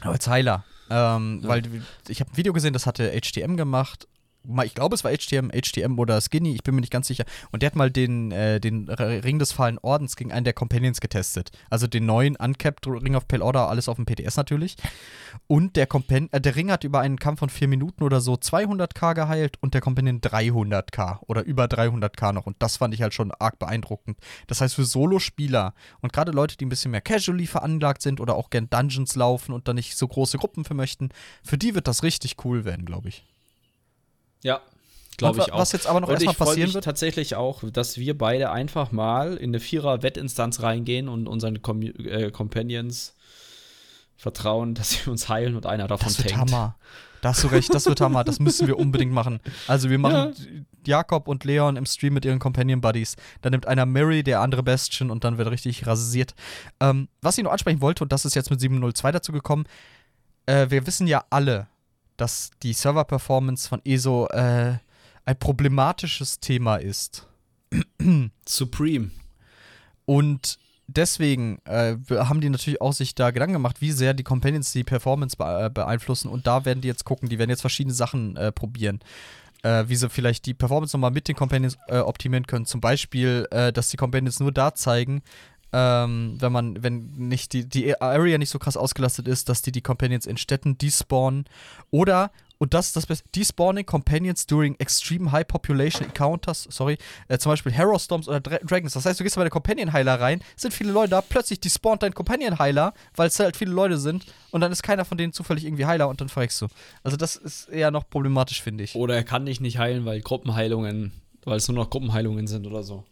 Als 0.00 0.26
Heiler. 0.26 0.64
Ähm, 0.88 1.40
Ja. 1.42 1.48
Weil 1.50 1.62
ich 2.08 2.20
habe 2.20 2.30
ein 2.30 2.36
Video 2.38 2.54
gesehen, 2.54 2.72
das 2.72 2.86
hatte 2.86 3.10
HTM 3.12 3.56
gemacht. 3.58 4.08
Ich 4.64 4.74
glaube, 4.74 4.94
es 4.94 5.04
war 5.04 5.12
HTM, 5.12 5.50
HTM 5.50 5.98
oder 5.98 6.20
Skinny, 6.20 6.54
ich 6.54 6.62
bin 6.62 6.74
mir 6.74 6.82
nicht 6.82 6.92
ganz 6.92 7.06
sicher. 7.06 7.24
Und 7.50 7.62
der 7.62 7.68
hat 7.68 7.76
mal 7.76 7.90
den, 7.90 8.30
äh, 8.32 8.60
den 8.60 8.88
Ring 8.88 9.38
des 9.38 9.52
Fallen 9.52 9.78
Ordens 9.78 10.16
gegen 10.16 10.32
einen 10.32 10.44
der 10.44 10.52
Companions 10.52 11.00
getestet. 11.00 11.50
Also 11.70 11.86
den 11.86 12.06
neuen 12.06 12.36
Uncapped 12.36 12.86
Ring 12.86 13.14
of 13.14 13.26
Pale 13.26 13.44
Order, 13.44 13.68
alles 13.68 13.88
auf 13.88 13.96
dem 13.96 14.06
PTS 14.06 14.36
natürlich. 14.36 14.76
Und 15.46 15.76
der, 15.76 15.86
Compan 15.86 16.28
äh, 16.32 16.40
der 16.40 16.56
Ring 16.56 16.70
hat 16.70 16.84
über 16.84 17.00
einen 17.00 17.18
Kampf 17.18 17.40
von 17.40 17.48
vier 17.48 17.68
Minuten 17.68 18.02
oder 18.02 18.20
so 18.20 18.34
200k 18.34 19.14
geheilt 19.14 19.56
und 19.60 19.74
der 19.74 19.80
Companion 19.80 20.20
300k 20.20 21.20
oder 21.26 21.42
über 21.44 21.64
300k 21.64 22.32
noch. 22.32 22.46
Und 22.46 22.56
das 22.60 22.76
fand 22.76 22.94
ich 22.94 23.02
halt 23.02 23.14
schon 23.14 23.32
arg 23.32 23.58
beeindruckend. 23.58 24.18
Das 24.46 24.60
heißt, 24.60 24.74
für 24.74 24.84
Solo-Spieler 24.84 25.74
und 26.00 26.12
gerade 26.12 26.32
Leute, 26.32 26.56
die 26.56 26.66
ein 26.66 26.70
bisschen 26.70 26.90
mehr 26.90 27.00
casually 27.00 27.46
veranlagt 27.46 28.02
sind 28.02 28.20
oder 28.20 28.36
auch 28.36 28.50
gern 28.50 28.68
Dungeons 28.70 29.16
laufen 29.16 29.52
und 29.52 29.68
da 29.68 29.74
nicht 29.74 29.96
so 29.96 30.06
große 30.06 30.38
Gruppen 30.38 30.64
für 30.64 30.74
möchten, 30.74 31.10
für 31.42 31.58
die 31.58 31.74
wird 31.74 31.88
das 31.88 32.02
richtig 32.02 32.44
cool 32.44 32.64
werden, 32.64 32.84
glaube 32.84 33.08
ich. 33.08 33.24
Ja, 34.44 34.60
glaube 35.16 35.40
ich 35.40 35.52
auch. 35.52 35.58
was 35.58 35.72
jetzt 35.72 35.86
aber 35.88 36.00
noch 36.00 36.08
erstmal 36.10 36.34
passieren 36.34 36.72
wird- 36.74 36.84
tatsächlich 36.84 37.34
auch, 37.34 37.62
dass 37.72 37.98
wir 37.98 38.16
beide 38.16 38.50
einfach 38.52 38.92
mal 38.92 39.36
in 39.36 39.50
eine 39.50 39.58
Vierer-Wettinstanz 39.60 40.62
reingehen 40.62 41.08
und 41.08 41.26
unseren 41.26 41.60
Com 41.62 41.82
äh, 41.82 42.30
Companions 42.30 43.14
vertrauen, 44.16 44.74
dass 44.74 44.90
sie 44.90 45.10
uns 45.10 45.28
heilen 45.28 45.56
und 45.56 45.66
einer 45.66 45.88
davon 45.88 46.06
Das 46.08 46.18
wird 46.18 46.30
tankt. 46.30 46.52
Hammer. 46.52 46.76
Da 47.20 47.30
hast 47.30 47.42
du 47.42 47.48
recht, 47.48 47.72
das 47.72 47.86
wird 47.86 48.00
Hammer. 48.02 48.22
Das 48.22 48.38
müssen 48.38 48.66
wir 48.66 48.78
unbedingt 48.78 49.10
machen. 49.12 49.40
Also 49.66 49.88
wir 49.88 49.98
machen 49.98 50.66
Jakob 50.86 51.26
und 51.26 51.44
Leon 51.44 51.76
im 51.76 51.86
Stream 51.86 52.12
mit 52.12 52.26
ihren 52.26 52.38
Companion 52.38 52.82
Buddies. 52.82 53.16
Dann 53.40 53.52
nimmt 53.52 53.66
einer 53.66 53.86
Mary, 53.86 54.22
der 54.22 54.40
andere 54.40 54.62
Bastion 54.62 55.10
und 55.10 55.24
dann 55.24 55.38
wird 55.38 55.50
richtig 55.50 55.86
rasiert. 55.86 56.34
Ähm, 56.80 57.08
was 57.22 57.38
ich 57.38 57.44
noch 57.44 57.52
ansprechen 57.52 57.80
wollte, 57.80 58.04
und 58.04 58.12
das 58.12 58.26
ist 58.26 58.34
jetzt 58.34 58.50
mit 58.50 58.60
702 58.60 59.10
dazu 59.10 59.32
gekommen, 59.32 59.64
äh, 60.44 60.66
wir 60.68 60.86
wissen 60.86 61.06
ja 61.06 61.24
alle, 61.30 61.66
dass 62.16 62.50
die 62.62 62.72
Server-Performance 62.72 63.68
von 63.68 63.80
ESO 63.84 64.26
äh, 64.28 64.78
ein 65.24 65.38
problematisches 65.38 66.38
Thema 66.40 66.76
ist. 66.76 67.26
Supreme. 68.46 69.10
Und 70.06 70.58
deswegen 70.86 71.58
äh, 71.64 71.96
haben 72.10 72.40
die 72.40 72.50
natürlich 72.50 72.80
auch 72.80 72.92
sich 72.92 73.14
da 73.14 73.30
Gedanken 73.30 73.54
gemacht, 73.54 73.80
wie 73.80 73.92
sehr 73.92 74.14
die 74.14 74.22
Companions 74.22 74.72
die 74.72 74.84
Performance 74.84 75.36
be 75.36 75.66
äh, 75.66 75.70
beeinflussen. 75.70 76.28
Und 76.28 76.46
da 76.46 76.64
werden 76.64 76.80
die 76.80 76.88
jetzt 76.88 77.04
gucken, 77.04 77.28
die 77.28 77.38
werden 77.38 77.50
jetzt 77.50 77.62
verschiedene 77.62 77.94
Sachen 77.94 78.36
äh, 78.36 78.52
probieren. 78.52 79.00
Äh, 79.62 79.88
wie 79.88 79.96
sie 79.96 80.10
vielleicht 80.10 80.44
die 80.44 80.52
Performance 80.52 80.94
nochmal 80.94 81.10
mit 81.10 81.26
den 81.26 81.36
Companions 81.36 81.78
äh, 81.88 81.98
optimieren 81.98 82.46
können. 82.46 82.66
Zum 82.66 82.82
Beispiel, 82.82 83.48
äh, 83.50 83.72
dass 83.72 83.88
die 83.88 83.96
Companions 83.96 84.38
nur 84.40 84.52
da 84.52 84.74
zeigen, 84.74 85.22
ähm, 85.76 86.36
wenn 86.38 86.52
man, 86.52 86.82
wenn 86.84 87.10
nicht 87.16 87.52
die, 87.52 87.68
die 87.68 88.00
Area 88.00 88.38
nicht 88.38 88.50
so 88.50 88.60
krass 88.60 88.76
ausgelastet 88.76 89.26
ist, 89.26 89.48
dass 89.48 89.60
die 89.60 89.72
die 89.72 89.82
Companions 89.82 90.24
in 90.24 90.36
Städten 90.36 90.78
despawnen. 90.78 91.46
Oder, 91.90 92.30
und 92.58 92.74
das 92.74 92.86
ist 92.86 92.96
das 92.96 93.06
Beste, 93.06 93.28
despawning 93.34 93.84
Companions 93.84 94.46
during 94.46 94.76
extreme 94.78 95.32
high 95.32 95.44
population 95.44 96.06
encounters, 96.06 96.68
sorry, 96.70 96.96
äh, 97.26 97.38
zum 97.38 97.50
Beispiel 97.50 97.72
Hero 97.72 97.98
Storms 97.98 98.28
oder 98.28 98.40
Dra 98.40 98.58
Dragons. 98.58 98.92
Das 98.92 99.04
heißt, 99.04 99.18
du 99.18 99.24
gehst 99.24 99.34
bei 99.34 99.42
der 99.42 99.50
Companion 99.50 99.92
Heiler 99.92 100.20
rein, 100.20 100.40
sind 100.54 100.72
viele 100.72 100.92
Leute 100.92 101.10
da, 101.10 101.20
plötzlich 101.22 101.58
despawnt 101.58 102.04
dein 102.04 102.14
Companion 102.14 102.60
Heiler, 102.60 102.94
weil 103.16 103.26
es 103.26 103.40
halt 103.40 103.56
viele 103.56 103.72
Leute 103.72 103.98
sind 103.98 104.24
und 104.52 104.60
dann 104.60 104.70
ist 104.70 104.84
keiner 104.84 105.04
von 105.04 105.18
denen 105.18 105.32
zufällig 105.32 105.64
irgendwie 105.64 105.86
Heiler 105.86 106.08
und 106.08 106.20
dann 106.20 106.28
verreckst 106.28 106.62
du. 106.62 106.68
Also 107.02 107.16
das 107.16 107.34
ist 107.34 107.68
eher 107.68 107.90
noch 107.90 108.08
problematisch, 108.08 108.62
finde 108.62 108.84
ich. 108.84 108.94
Oder 108.94 109.16
er 109.16 109.24
kann 109.24 109.44
dich 109.44 109.60
nicht 109.60 109.78
heilen, 109.78 110.04
weil 110.04 110.20
Gruppenheilungen, 110.20 111.10
weil 111.44 111.56
es 111.56 111.66
nur 111.66 111.74
noch 111.74 111.90
Gruppenheilungen 111.90 112.46
sind 112.46 112.64
oder 112.68 112.84
so. 112.84 113.04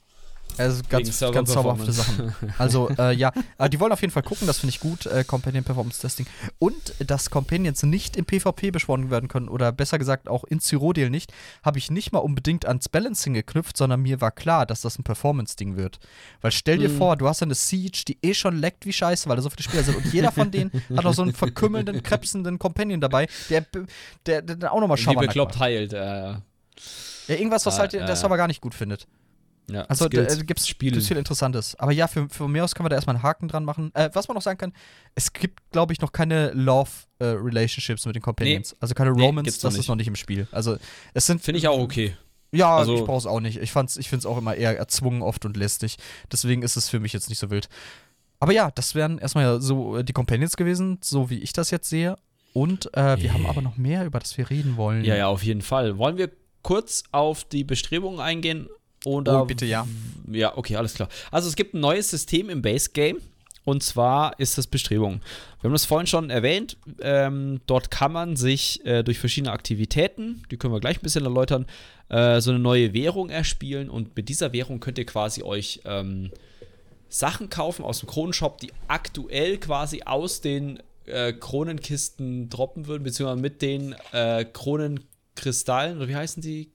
Also 0.59 0.83
ganz, 0.89 1.19
ganz 1.21 1.53
zauberhafte. 1.53 1.93
Sachen. 1.93 2.35
Also, 2.59 2.91
äh, 2.99 3.15
ja, 3.15 3.33
aber 3.59 3.69
die 3.69 3.81
wollen 3.81 3.93
auf 3.93 4.01
jeden 4.01 4.13
Fall 4.13 4.23
gucken, 4.23 4.47
das 4.47 4.59
finde 4.59 4.71
ich 4.71 4.81
gut, 4.81 5.07
äh, 5.07 5.25
Companion 5.25 5.65
Performance 5.65 6.01
Testing. 6.01 6.27
Und 6.59 6.95
dass 7.07 7.31
Companions 7.31 7.83
nicht 7.83 8.17
im 8.17 8.25
PvP 8.27 8.71
beschworen 8.71 9.11
werden 9.11 9.29
können, 9.29 9.49
oder 9.49 9.73
besser 9.73 9.99
gesagt 9.99 10.29
auch 10.29 10.45
in 10.45 10.61
Cyrodiil 10.61 11.11
nicht, 11.11 11.33
habe 11.63 11.79
ich 11.79 11.91
nicht 11.91 12.13
mal 12.13 12.19
unbedingt 12.21 12.67
ans 12.67 12.89
Balancing 12.89 13.35
geknüpft, 13.35 13.77
sondern 13.77 14.01
mir 14.03 14.21
war 14.21 14.31
klar, 14.31 14.67
dass 14.67 14.83
das 14.83 14.99
ein 14.99 15.05
Performance-Ding 15.05 15.77
wird. 15.77 15.99
Weil 16.41 16.53
stell 16.53 16.79
dir 16.79 16.89
Mhm. 16.89 16.99
vor, 16.99 17.17
du 17.17 17.29
hast 17.29 17.43
eine 17.43 17.55
Siege, 17.55 18.03
die 18.07 18.19
eh 18.23 18.35
schon 18.35 18.57
leckt 18.57 18.85
wie 18.87 18.93
Scheiße, 18.93 19.29
weil 19.29 19.37
da 19.37 19.43
so 19.43 19.51
viele 19.51 19.63
Spieler 19.63 19.83
sind. 19.85 19.97
Und 19.97 20.13
jeder 20.13 20.33
von 20.33 20.51
denen 20.51 20.71
hat 20.97 21.05
noch 21.05 21.15
so 21.15 21.23
einen 21.23 21.33
verkümmelnden, 21.35 22.03
krebsenden 22.03 22.59
Companion 22.59 23.01
dabei, 23.01 23.27
der, 23.51 23.63
der, 24.27 24.43
der, 24.43 24.57
der 24.57 24.73
auch 24.73 24.81
nochmal 24.81 24.99
Wie 24.99 25.03
Schabernack 25.03 25.29
bekloppt 25.29 25.55
macht. 25.55 25.61
heilt. 25.61 25.93
Äh, 25.93 26.35
Ja, 27.29 27.37
irgendwas, 27.37 27.65
was 27.67 27.77
Ah, 27.77 27.81
halt 27.81 27.95
äh, 27.95 28.05
der 28.05 28.17
Server 28.17 28.37
gar 28.37 28.49
nicht 28.49 28.61
gut 28.61 28.75
findet. 28.75 29.07
Ja, 29.75 29.83
Also 29.83 30.09
da 30.09 30.11
Skills, 30.25 30.41
äh, 30.41 30.45
gibt's, 30.45 30.69
Spielen. 30.69 30.93
gibt's 30.95 31.09
viel 31.09 31.17
Interessantes. 31.17 31.75
Aber 31.77 31.93
ja, 31.93 32.07
für, 32.07 32.29
für 32.29 32.49
mir 32.49 32.65
aus 32.65 32.75
können 32.75 32.85
wir 32.87 32.91
da 32.91 32.97
erstmal 32.97 33.17
einen 33.17 33.23
Haken 33.23 33.49
dran 33.49 33.65
machen. 33.65 33.91
Äh, 33.95 34.11
was 34.13 34.29
man 34.29 34.35
noch 34.35 34.43
sagen 34.43 34.59
kann, 34.59 34.73
es 35.15 35.33
gibt, 35.33 35.61
glaube 35.71 35.93
ich, 35.93 36.01
noch 36.01 36.13
keine 36.13 36.53
Love-Relationships 36.53 38.07
mit 38.07 38.15
den 38.17 38.23
Companions. 38.23 38.77
Also 38.81 38.95
keine 38.95 39.13
Nee, 39.13 39.31
noch 39.33 39.43
das 39.43 39.63
ist 39.75 39.89
noch 39.89 39.97
nicht 39.97 40.09
im 40.09 40.17
Spiel. 40.17 40.47
Also 40.53 40.77
es 41.15 41.27
sind. 41.27 41.43
Finde 41.43 41.59
ich 41.59 41.69
auch 41.69 41.79
okay. 41.79 42.17
Ja, 42.55 42.77
Also- 42.77 42.97
ich 42.97 43.05
brauche 43.05 43.19
es 43.19 43.27
auch 43.27 43.41
nicht. 43.41 43.59
Ich, 43.61 43.73
fand's, 43.73 43.97
ich 43.97 44.09
finde 44.09 44.21
es 44.21 44.27
auch 44.27 44.37
immer 44.39 44.55
eher 44.55 44.77
erzwungen 44.79 45.23
oft 45.23 45.45
und 45.47 45.57
lästig. 45.57 45.97
Deswegen 46.31 46.63
ist 46.63 46.77
es 46.77 46.89
für 46.89 47.01
mich 47.01 47.13
jetzt 47.13 47.29
nicht 47.29 47.39
so 47.39 47.51
wild. 47.51 47.69
Aber 48.41 48.53
ja, 48.53 48.71
das 48.75 48.95
wären 48.95 49.19
erstmal 49.19 49.45
ja 49.45 49.61
so 49.61 49.99
äh, 49.99 50.05
die 50.05 50.13
Companions 50.13 50.57
gewesen, 50.57 50.99
so 51.03 51.31
wie 51.31 51.39
ich 51.39 51.53
das 51.53 51.71
jetzt 51.71 51.89
sehe. 51.89 52.17
Und 52.53 52.93
äh, 52.95 53.17
wir 53.17 53.25
Yeah. 53.25 53.33
haben 53.35 53.47
aber 53.47 53.63
noch 53.63 53.79
mehr, 53.79 54.05
über 54.05 54.19
das 54.19 54.37
wir 54.37 54.51
reden 54.51 54.77
wollen. 54.77 55.05
Ja, 55.05 55.15
ja, 55.17 55.29
auf 55.29 55.43
jeden 55.43 55.63
Fall. 55.63 55.97
Wollen 55.97 56.19
wir 56.19 56.31
kurz 56.63 57.05
auf 57.13 57.45
die 57.45 57.65
Bestrebungen 57.65 58.21
eingehen? 58.21 58.69
Oder 59.05 59.43
Oh, 59.43 59.45
bitte, 59.45 59.67
ja. 59.67 59.87
Ja, 60.31 60.57
okay, 60.57 60.77
alles 60.77 60.95
klar. 60.95 61.09
Also 61.31 61.49
es 61.49 61.57
gibt 61.57 61.75
ein 61.75 61.81
neues 61.81 62.11
System 62.11 62.49
im 62.49 62.63
Base 62.63 62.91
Game. 62.93 63.19
Und 63.65 63.83
zwar 63.85 64.39
ist 64.41 64.59
das 64.59 64.67
Bestrebung. 64.67 65.21
Wir 65.61 65.69
haben 65.69 65.73
das 65.73 65.85
vorhin 65.85 66.09
schon 66.09 66.31
erwähnt. 66.31 66.77
Ähm, 67.01 67.61
dort 67.67 67.93
kann 67.93 68.13
man 68.13 68.35
sich 68.35 68.85
äh, 68.85 69.05
durch 69.05 69.21
verschiedene 69.21 69.53
Aktivitäten, 69.53 70.43
die 70.51 70.57
können 70.57 70.75
wir 70.75 70.81
gleich 70.81 70.99
ein 70.99 71.03
bisschen 71.03 71.25
erläutern, 71.25 71.67
äh, 72.09 72.41
so 72.41 72.51
eine 72.51 72.59
neue 72.59 72.93
Währung 72.93 73.31
erspielen. 73.31 73.89
Und 73.89 74.17
mit 74.17 74.29
dieser 74.29 74.53
Währung 74.53 74.81
könnt 74.81 74.99
ihr 74.99 75.07
quasi 75.07 75.45
euch 75.45 75.81
ähm, 75.85 76.33
Sachen 77.09 77.51
kaufen 77.51 77.85
aus 77.85 78.01
dem 78.01 78.09
Kronenshop, 78.09 78.59
die 78.59 78.73
aktuell 78.89 79.59
quasi 79.59 80.03
aus 80.03 80.41
den 80.41 80.83
äh, 81.07 81.33
Kronenkisten 81.33 82.49
droppen 82.49 82.89
würden, 82.89 83.05
beziehungsweise 83.05 83.41
mit 83.41 83.63
den 83.63 83.95
äh, 84.13 84.45
Kronenkristallen, 84.45 85.99
oder 85.99 86.09
wie 86.09 86.17
heißen 86.17 86.43
die? 86.43 86.73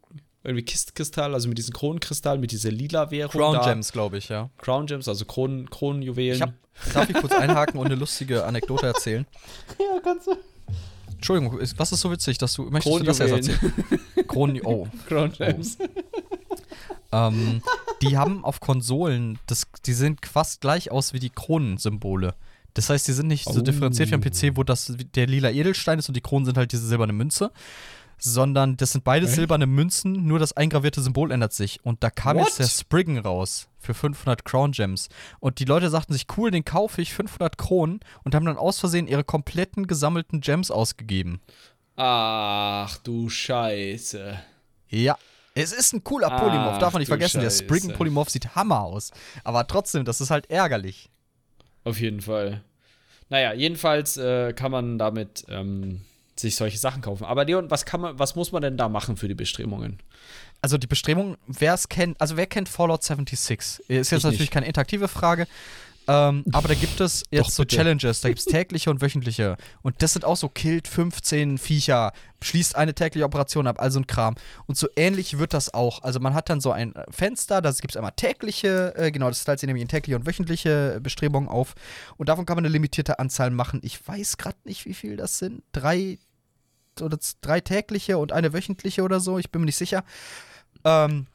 Irgendwie 0.47 0.63
Kistkristall, 0.63 1.33
also 1.33 1.49
mit 1.49 1.57
diesen 1.57 1.73
Kronenkristallen, 1.73 2.39
mit 2.39 2.51
dieser 2.51 2.71
lila 2.71 3.11
Währung. 3.11 3.31
Crown 3.31 3.55
da. 3.55 3.65
Gems, 3.65 3.91
glaube 3.91 4.17
ich, 4.17 4.29
ja. 4.29 4.49
Crown 4.59 4.85
Gems, 4.87 5.09
also 5.09 5.25
Kronen, 5.25 5.69
Kronenjuwelen. 5.69 6.35
Ich 6.37 6.41
hab, 6.41 6.53
darf 6.93 7.09
ich 7.09 7.17
kurz 7.17 7.33
einhaken 7.33 7.77
und 7.79 7.87
eine 7.87 7.95
lustige 7.95 8.45
Anekdote 8.45 8.85
erzählen? 8.87 9.25
ja, 9.79 9.99
kannst 10.01 10.27
du. 10.27 10.37
Entschuldigung, 11.11 11.59
ist, 11.59 11.77
was 11.77 11.91
ist 11.91 11.99
so 11.99 12.11
witzig, 12.11 12.37
dass 12.37 12.53
du 12.53 12.63
möchtest 12.63 12.95
du 12.97 13.03
das 13.03 13.19
erst 13.19 13.33
erzählen? 13.49 13.73
Kronen, 14.27 14.61
oh. 14.63 14.87
Crown 15.09 15.33
Gems. 15.33 15.77
ähm, 17.11 17.61
die 18.01 18.17
haben 18.17 18.45
auf 18.45 18.61
Konsolen, 18.61 19.39
das, 19.47 19.67
die 19.85 19.93
sehen 19.93 20.15
fast 20.25 20.61
gleich 20.61 20.91
aus 20.91 21.11
wie 21.11 21.19
die 21.19 21.29
Kronensymbole. 21.29 22.35
Das 22.73 22.89
heißt, 22.89 23.07
die 23.07 23.13
sind 23.13 23.27
nicht 23.27 23.45
so 23.45 23.59
Oh. 23.59 23.63
differenziert 23.63 24.11
wie 24.11 24.13
am 24.15 24.21
PC, 24.21 24.55
wo 24.55 24.63
das 24.63 24.93
der 25.15 25.25
lila 25.25 25.49
Edelstein 25.49 25.99
ist 25.99 26.07
und 26.09 26.15
die 26.15 26.21
Kronen 26.21 26.45
sind 26.45 26.57
halt 26.57 26.71
diese 26.71 26.85
silberne 26.85 27.11
Münze. 27.13 27.51
Sondern 28.19 28.77
das 28.77 28.93
sind 28.93 29.03
beide 29.03 29.25
Echt? 29.25 29.35
silberne 29.35 29.67
Münzen, 29.67 30.25
nur 30.25 30.39
das 30.39 30.53
eingravierte 30.53 31.01
Symbol 31.01 31.31
ändert 31.31 31.53
sich. 31.53 31.85
Und 31.85 32.03
da 32.03 32.09
kam 32.09 32.37
What? 32.37 32.47
jetzt 32.47 32.59
der 32.59 32.67
Spriggan 32.67 33.19
raus 33.19 33.67
für 33.77 33.93
500 33.93 34.43
Crown 34.43 34.71
Gems. 34.71 35.09
Und 35.39 35.59
die 35.59 35.65
Leute 35.65 35.89
sagten 35.89 36.13
sich, 36.13 36.25
cool, 36.37 36.49
den 36.49 36.65
kaufe 36.65 37.01
ich, 37.01 37.13
500 37.13 37.57
Kronen. 37.57 37.99
Und 38.23 38.33
haben 38.33 38.45
dann 38.45 38.57
aus 38.57 38.79
Versehen 38.79 39.07
ihre 39.07 39.23
kompletten 39.23 39.85
gesammelten 39.87 40.41
Gems 40.41 40.71
ausgegeben. 40.71 41.41
Ach 41.95 42.97
du 42.97 43.29
Scheiße. 43.29 44.39
Ja. 44.89 45.17
Es 45.55 45.73
ist 45.73 45.93
ein 45.93 46.03
cooler 46.03 46.31
Ach, 46.31 46.39
Polymorph, 46.39 46.77
darf 46.77 46.93
man 46.93 46.99
nicht 46.99 47.09
vergessen. 47.09 47.41
Der 47.41 47.49
Scheiße. 47.49 47.63
Spriggan 47.63 47.93
Polymorph 47.93 48.29
sieht 48.29 48.55
Hammer 48.55 48.81
aus. 48.81 49.11
Aber 49.43 49.65
trotzdem, 49.65 50.05
das 50.05 50.21
ist 50.21 50.29
halt 50.29 50.49
ärgerlich. 50.51 51.09
Auf 51.83 51.99
jeden 51.99 52.21
Fall. 52.21 52.63
Naja, 53.29 53.53
jedenfalls 53.53 54.17
äh, 54.17 54.53
kann 54.53 54.71
man 54.71 54.97
damit 54.97 55.45
ähm, 55.49 56.01
sich 56.39 56.55
solche 56.55 56.77
Sachen 56.77 57.01
kaufen. 57.01 57.25
Aber 57.25 57.45
Leon, 57.45 57.69
was 57.71 57.85
kann 57.85 58.01
man, 58.01 58.19
was 58.19 58.35
muss 58.35 58.51
man 58.51 58.61
denn 58.61 58.77
da 58.77 58.89
machen 58.89 59.17
für 59.17 59.27
die 59.27 59.35
Bestrebungen? 59.35 59.97
Also 60.61 60.77
die 60.77 60.87
Bestrebung, 60.87 61.37
wer 61.47 61.73
es 61.73 61.89
kennt, 61.89 62.19
also 62.19 62.37
wer 62.37 62.47
kennt 62.47 62.69
Fallout 62.69 63.03
76? 63.03 63.57
Ist 63.61 63.87
jetzt 63.87 64.11
Ich 64.11 64.11
natürlich 64.23 64.39
nicht. 64.39 64.51
keine 64.51 64.65
interaktive 64.65 65.07
Frage. 65.07 65.47
Ähm, 66.09 66.45
aber 66.53 66.69
da 66.69 66.73
gibt 66.73 67.01
es 67.01 67.23
jetzt 67.31 67.51
so 67.51 67.63
bitte. 67.63 67.75
Challenges, 67.75 68.21
da 68.21 68.29
gibt 68.29 68.39
es 68.39 68.45
tägliche 68.45 68.89
und 68.89 69.01
wöchentliche. 69.01 69.57
Und 69.81 70.01
das 70.01 70.13
sind 70.13 70.23
auch 70.23 70.37
so, 70.37 70.47
killt 70.47 70.87
15 70.87 71.57
Viecher, 71.57 72.13
schließt 72.41 72.75
eine 72.75 72.93
tägliche 72.95 73.25
Operation 73.25 73.67
ab, 73.67 73.81
also 73.81 73.99
ein 73.99 74.07
Kram. 74.07 74.35
Und 74.67 74.77
so 74.77 74.87
ähnlich 74.95 75.37
wird 75.37 75.53
das 75.53 75.73
auch. 75.73 76.03
Also 76.03 76.19
man 76.19 76.33
hat 76.33 76.49
dann 76.49 76.61
so 76.61 76.71
ein 76.71 76.93
Fenster, 77.09 77.61
da 77.61 77.71
gibt 77.71 77.91
es 77.91 77.97
einmal 77.97 78.13
tägliche, 78.15 78.95
äh, 78.95 79.11
genau, 79.11 79.27
das 79.27 79.43
teilt 79.43 79.59
sich 79.59 79.67
nämlich 79.67 79.81
in 79.81 79.89
tägliche 79.89 80.15
und 80.15 80.25
wöchentliche 80.25 80.99
Bestrebungen 81.03 81.49
auf. 81.49 81.75
Und 82.15 82.29
davon 82.29 82.45
kann 82.45 82.55
man 82.55 82.65
eine 82.65 82.71
limitierte 82.71 83.19
Anzahl 83.19 83.51
machen. 83.51 83.81
Ich 83.83 84.07
weiß 84.07 84.37
gerade 84.37 84.57
nicht, 84.63 84.85
wie 84.85 84.93
viel 84.93 85.17
das 85.17 85.39
sind. 85.39 85.61
Drei 85.73 86.19
oder 87.01 87.17
drei 87.41 87.59
tägliche 87.59 88.17
und 88.17 88.31
eine 88.31 88.53
wöchentliche 88.53 89.03
oder 89.03 89.19
so, 89.19 89.37
ich 89.37 89.51
bin 89.51 89.61
mir 89.61 89.65
nicht 89.65 89.77
sicher. 89.77 90.03
Ähm, 90.83 91.27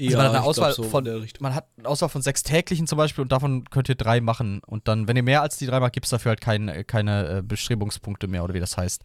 also 0.00 0.16
man 0.16 0.26
hat 0.26 0.34
eine 0.34 0.42
Auswahl 0.42 0.74
von, 0.74 1.28
man 1.40 1.54
hat 1.54 1.66
eine 1.78 1.88
Auswahl 1.88 2.08
von 2.08 2.22
sechs 2.22 2.42
täglichen 2.42 2.86
zum 2.86 2.98
Beispiel 2.98 3.22
und 3.22 3.30
davon 3.30 3.64
könnt 3.70 3.88
ihr 3.88 3.94
drei 3.94 4.20
machen. 4.20 4.60
Und 4.66 4.88
dann, 4.88 5.06
wenn 5.06 5.16
ihr 5.16 5.22
mehr 5.22 5.42
als 5.42 5.58
die 5.58 5.66
drei 5.66 5.80
macht, 5.80 5.92
gibt 5.92 6.06
es 6.06 6.10
dafür 6.10 6.30
halt 6.30 6.40
kein, 6.40 6.84
keine 6.86 7.38
äh, 7.38 7.42
Bestrebungspunkte 7.42 8.26
mehr 8.26 8.42
oder 8.42 8.54
wie 8.54 8.60
das 8.60 8.76
heißt. 8.76 9.02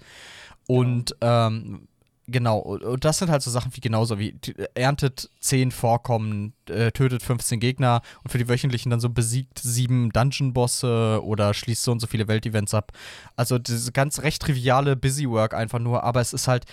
Und 0.66 1.16
ähm, 1.22 1.88
genau, 2.28 2.60
und, 2.60 3.04
das 3.04 3.20
sind 3.20 3.30
halt 3.30 3.42
so 3.42 3.52
Sachen 3.52 3.76
wie 3.76 3.82
genauso 3.82 4.20
wie 4.20 4.40
erntet 4.76 5.30
zehn 5.40 5.72
Vorkommen, 5.72 6.54
äh, 6.70 6.92
tötet 6.92 7.24
15 7.24 7.60
Gegner 7.60 8.02
und 8.24 8.32
für 8.32 8.38
die 8.38 8.48
wöchentlichen 8.48 8.90
dann 8.90 9.00
so 9.00 9.10
besiegt 9.10 9.60
sieben 9.60 10.12
Dungeon-Bosse 10.12 11.22
oder 11.24 11.54
schließt 11.54 11.84
so 11.84 11.92
und 11.92 12.00
so 12.00 12.08
viele 12.08 12.28
Weltevents 12.28 12.74
ab. 12.74 12.92
Also 13.36 13.58
diese 13.58 13.92
ganz 13.92 14.22
recht 14.22 14.42
triviale 14.42 14.96
Busy-Work 14.96 15.54
einfach 15.54 15.80
nur, 15.80 16.04
aber 16.04 16.22
es 16.22 16.34
ist 16.34 16.48
halt 16.48 16.66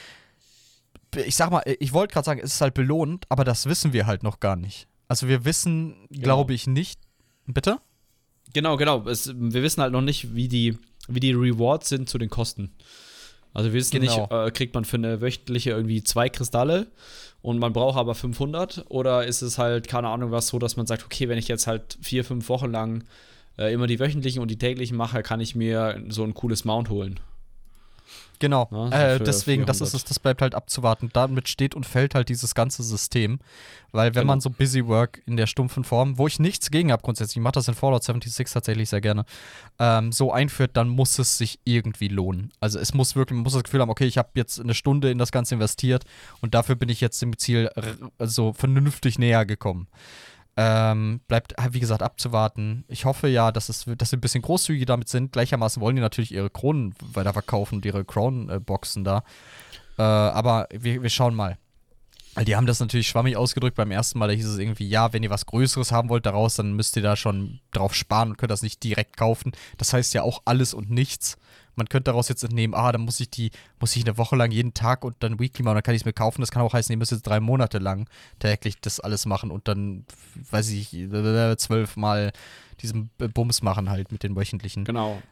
ich 1.16 1.36
sag 1.36 1.50
mal, 1.50 1.62
ich 1.78 1.92
wollte 1.92 2.12
gerade 2.12 2.24
sagen, 2.24 2.40
es 2.42 2.54
ist 2.54 2.60
halt 2.60 2.74
belohnt, 2.74 3.24
aber 3.28 3.44
das 3.44 3.66
wissen 3.66 3.92
wir 3.92 4.06
halt 4.06 4.22
noch 4.22 4.40
gar 4.40 4.56
nicht. 4.56 4.88
Also 5.08 5.28
wir 5.28 5.44
wissen, 5.44 6.08
glaube 6.10 6.54
ich, 6.54 6.66
nicht. 6.66 6.98
Bitte? 7.46 7.78
Genau, 8.52 8.76
genau. 8.76 9.06
Es, 9.06 9.28
wir 9.28 9.62
wissen 9.62 9.82
halt 9.82 9.92
noch 9.92 10.00
nicht, 10.00 10.34
wie 10.34 10.48
die, 10.48 10.78
wie 11.08 11.20
die 11.20 11.32
Rewards 11.32 11.88
sind 11.88 12.08
zu 12.08 12.18
den 12.18 12.30
Kosten. 12.30 12.72
Also 13.54 13.72
wir 13.72 13.78
wissen 13.78 14.00
Genau. 14.00 14.20
nicht, 14.20 14.32
äh, 14.32 14.50
kriegt 14.50 14.74
man 14.74 14.84
für 14.84 14.96
eine 14.98 15.20
wöchentliche 15.22 15.70
irgendwie 15.70 16.02
zwei 16.04 16.28
Kristalle 16.28 16.88
und 17.40 17.58
man 17.58 17.72
braucht 17.72 17.96
aber 17.96 18.14
500 18.14 18.84
oder 18.88 19.24
ist 19.26 19.40
es 19.42 19.56
halt, 19.58 19.88
keine 19.88 20.08
Ahnung 20.08 20.30
was, 20.32 20.48
so, 20.48 20.58
dass 20.58 20.76
man 20.76 20.86
sagt, 20.86 21.04
okay, 21.04 21.28
wenn 21.28 21.38
ich 21.38 21.48
jetzt 21.48 21.66
halt 21.66 21.96
vier, 22.02 22.24
fünf 22.24 22.48
Wochen 22.48 22.70
lang 22.70 23.04
äh, 23.56 23.72
immer 23.72 23.86
die 23.86 24.00
wöchentlichen 24.00 24.42
und 24.42 24.50
die 24.50 24.58
täglichen 24.58 24.96
mache, 24.96 25.22
kann 25.22 25.40
ich 25.40 25.54
mir 25.54 26.02
so 26.08 26.24
ein 26.24 26.34
cooles 26.34 26.64
Mount 26.64 26.90
holen. 26.90 27.20
Genau. 28.44 28.68
Ja, 28.70 28.88
so 28.90 28.94
äh, 28.94 29.18
deswegen, 29.24 29.64
das 29.64 29.80
ist 29.80 29.88
400. 29.92 29.94
es, 29.94 30.04
das 30.04 30.18
bleibt 30.18 30.42
halt 30.42 30.54
abzuwarten. 30.54 31.08
Damit 31.14 31.48
steht 31.48 31.74
und 31.74 31.86
fällt 31.86 32.14
halt 32.14 32.28
dieses 32.28 32.54
ganze 32.54 32.82
System. 32.82 33.38
Weil 33.90 34.14
wenn 34.14 34.22
Genau. 34.22 34.32
man 34.32 34.40
so 34.42 34.50
Busy 34.50 34.86
Work 34.86 35.22
in 35.24 35.38
der 35.38 35.46
stumpfen 35.46 35.82
Form, 35.82 36.18
wo 36.18 36.26
ich 36.26 36.38
nichts 36.38 36.70
gegen 36.70 36.92
habe 36.92 37.02
grundsätzlich, 37.02 37.36
ich 37.38 37.42
mache 37.42 37.52
das 37.54 37.68
in 37.68 37.74
Fallout 37.74 38.04
76 38.04 38.52
tatsächlich 38.52 38.90
sehr 38.90 39.00
gerne, 39.00 39.24
ähm, 39.78 40.12
so 40.12 40.30
einführt, 40.30 40.72
dann 40.76 40.88
muss 40.88 41.18
es 41.18 41.38
sich 41.38 41.58
irgendwie 41.64 42.08
lohnen. 42.08 42.52
Also 42.60 42.78
es 42.78 42.92
muss 42.92 43.16
wirklich, 43.16 43.34
man 43.36 43.44
muss 43.44 43.54
das 43.54 43.64
Gefühl 43.64 43.80
haben, 43.80 43.88
okay, 43.90 44.04
ich 44.04 44.18
habe 44.18 44.28
jetzt 44.34 44.60
eine 44.60 44.74
Stunde 44.74 45.10
in 45.10 45.16
das 45.16 45.32
Ganze 45.32 45.54
investiert 45.54 46.04
und 46.42 46.54
dafür 46.54 46.74
bin 46.74 46.90
ich 46.90 47.00
jetzt 47.00 47.22
dem 47.22 47.38
Ziel 47.38 47.70
so 48.18 48.52
vernünftig 48.52 49.18
näher 49.18 49.46
gekommen. 49.46 49.86
Ähm, 50.56 51.20
bleibt, 51.26 51.54
wie 51.70 51.80
gesagt, 51.80 52.02
abzuwarten. 52.02 52.84
Ich 52.86 53.04
hoffe 53.04 53.26
ja, 53.26 53.50
dass, 53.50 53.68
es, 53.68 53.86
dass 53.98 54.10
sie 54.10 54.16
ein 54.16 54.20
bisschen 54.20 54.42
großzügig 54.42 54.86
damit 54.86 55.08
sind. 55.08 55.32
Gleichermaßen 55.32 55.82
wollen 55.82 55.96
die 55.96 56.02
natürlich 56.02 56.32
ihre 56.32 56.50
Kronen 56.50 56.94
weiterverkaufen 57.00 57.78
und 57.78 57.84
ihre 57.84 58.04
Crown-Boxen 58.04 59.02
da. 59.02 59.24
Äh, 59.98 60.02
aber 60.02 60.68
wir, 60.72 61.02
wir 61.02 61.10
schauen 61.10 61.34
mal. 61.34 61.58
Die 62.42 62.56
haben 62.56 62.66
das 62.66 62.80
natürlich 62.80 63.06
schwammig 63.06 63.36
ausgedrückt 63.36 63.76
beim 63.76 63.92
ersten 63.92 64.18
Mal. 64.18 64.26
Da 64.26 64.34
hieß 64.34 64.46
es 64.46 64.58
irgendwie, 64.58 64.88
ja, 64.88 65.12
wenn 65.12 65.22
ihr 65.22 65.30
was 65.30 65.46
Größeres 65.46 65.92
haben 65.92 66.08
wollt 66.08 66.26
daraus, 66.26 66.56
dann 66.56 66.72
müsst 66.72 66.96
ihr 66.96 67.02
da 67.02 67.14
schon 67.14 67.60
drauf 67.72 67.94
sparen 67.94 68.30
und 68.30 68.38
könnt 68.38 68.50
das 68.50 68.62
nicht 68.62 68.82
direkt 68.82 69.16
kaufen. 69.16 69.52
Das 69.78 69.92
heißt 69.92 70.14
ja 70.14 70.22
auch 70.22 70.42
alles 70.44 70.74
und 70.74 70.90
nichts. 70.90 71.36
Man 71.76 71.88
könnte 71.88 72.10
daraus 72.10 72.28
jetzt 72.28 72.44
entnehmen, 72.44 72.74
ah, 72.74 72.92
dann 72.92 73.02
muss 73.02 73.20
ich 73.20 73.30
die, 73.30 73.50
muss 73.80 73.94
ich 73.96 74.04
eine 74.04 74.18
Woche 74.18 74.36
lang 74.36 74.50
jeden 74.50 74.74
Tag 74.74 75.04
und 75.04 75.16
dann 75.20 75.38
Weekly 75.38 75.64
machen, 75.64 75.76
dann 75.76 75.82
kann 75.82 75.94
ich 75.94 76.02
es 76.02 76.04
mir 76.04 76.12
kaufen. 76.12 76.40
Das 76.40 76.50
kann 76.50 76.62
auch 76.62 76.72
heißen, 76.72 76.92
ihr 76.92 76.98
müsst 76.98 77.12
jetzt 77.12 77.26
drei 77.26 77.40
Monate 77.40 77.78
lang 77.78 78.08
täglich 78.38 78.80
das 78.80 79.00
alles 79.00 79.26
machen 79.26 79.50
und 79.50 79.68
dann, 79.68 80.04
weiß 80.50 80.70
ich, 80.70 80.94
äh, 80.94 81.56
zwölf 81.56 81.96
Mal 81.96 82.32
diesen 82.80 83.10
Bums 83.18 83.62
machen 83.62 83.90
halt 83.90 84.12
mit 84.12 84.22
den 84.22 84.36
wöchentlichen. 84.36 84.84
Genau. 84.84 85.22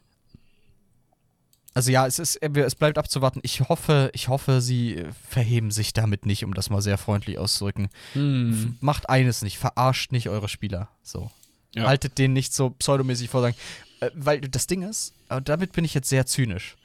Also 1.74 1.90
ja, 1.90 2.06
es 2.06 2.18
ist, 2.18 2.36
es 2.36 2.74
bleibt 2.74 2.98
abzuwarten. 2.98 3.40
Ich 3.42 3.60
hoffe, 3.68 4.10
ich 4.12 4.28
hoffe, 4.28 4.60
sie 4.60 5.04
verheben 5.28 5.70
sich 5.70 5.94
damit 5.94 6.26
nicht, 6.26 6.44
um 6.44 6.52
das 6.52 6.68
mal 6.68 6.82
sehr 6.82 6.98
freundlich 6.98 7.38
auszudrücken. 7.38 7.88
Hm. 8.12 8.76
Macht 8.80 9.08
eines 9.08 9.42
nicht, 9.42 9.58
verarscht 9.58 10.12
nicht 10.12 10.28
eure 10.28 10.48
Spieler. 10.48 10.88
So. 11.02 11.30
Ja. 11.74 11.84
Haltet 11.84 12.18
denen 12.18 12.34
nicht 12.34 12.52
so 12.52 12.70
pseudomäßig 12.70 13.30
vor, 13.30 13.40
sagen, 13.40 13.56
äh, 13.56 13.91
weil 14.14 14.40
das 14.40 14.66
Ding 14.66 14.82
ist, 14.82 15.14
und 15.28 15.48
damit 15.48 15.72
bin 15.72 15.84
ich 15.84 15.94
jetzt 15.94 16.08
sehr 16.08 16.26
zynisch. 16.26 16.76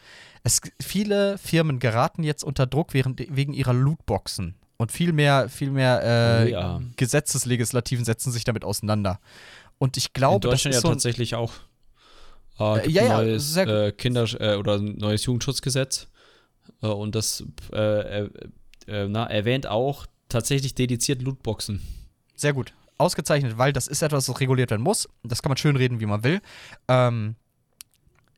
Es, 0.43 0.61
viele 0.82 1.38
Firmen 1.38 1.80
geraten 1.80 2.24
jetzt 2.24 2.43
unter 2.43 2.65
Druck 2.65 2.93
während, 2.93 3.20
wegen 3.36 3.53
ihrer 3.53 3.74
Lootboxen. 3.74 4.55
Und 4.78 4.91
viel 4.91 5.11
mehr, 5.11 5.49
viel 5.49 5.72
mehr 5.72 6.03
äh, 6.03 6.45
Oh 6.45 6.49
ja. 6.49 6.82
Gesetzeslegislativen 6.97 8.05
setzen 8.05 8.32
sich 8.32 8.43
damit 8.43 8.63
auseinander. 8.63 9.20
Und 9.80 9.97
ich 9.97 10.07
In 10.07 10.13
glaube, 10.13 10.47
das 10.47 10.51
Deutschland 10.61 10.76
ist 10.76 10.84
ja 10.84 10.88
so 10.88 10.93
tatsächlich 10.93 11.36
auch. 11.36 11.53
Äh, 12.59 12.88
Äh, 12.88 12.89
ja, 12.89 13.01
ein 13.01 13.07
ja, 13.07 13.18
neues 13.18 13.57
äh, 13.57 13.91
Kinder 13.91 14.26
äh, 14.39 14.55
oder 14.55 14.80
neues 14.80 15.26
Jugendschutzgesetz. 15.26 16.07
Äh, 16.82 16.88
und 16.88 17.15
das 17.15 17.43
äh, 17.74 18.24
äh, 18.26 18.30
äh, 18.88 19.07
na, 19.07 19.26
erwähnt 19.26 19.68
auch 19.68 20.05
tatsächlich 20.30 20.76
dediziert 20.76 21.22
Lootboxen. 21.22 21.82
Sehr 22.36 22.53
gut. 22.53 22.74
Ausgezeichnet, 22.97 23.57
weil 23.57 23.73
das 23.73 23.87
ist 23.87 24.01
etwas, 24.01 24.25
das 24.25 24.39
reguliert 24.39 24.71
werden 24.71 24.81
muss. 24.81 25.07
Das 25.23 25.41
kann 25.41 25.49
man 25.49 25.57
schön 25.57 25.75
reden, 25.75 25.99
wie 25.99 26.05
man 26.05 26.23
will. 26.23 26.41
Ähm, 26.87 27.35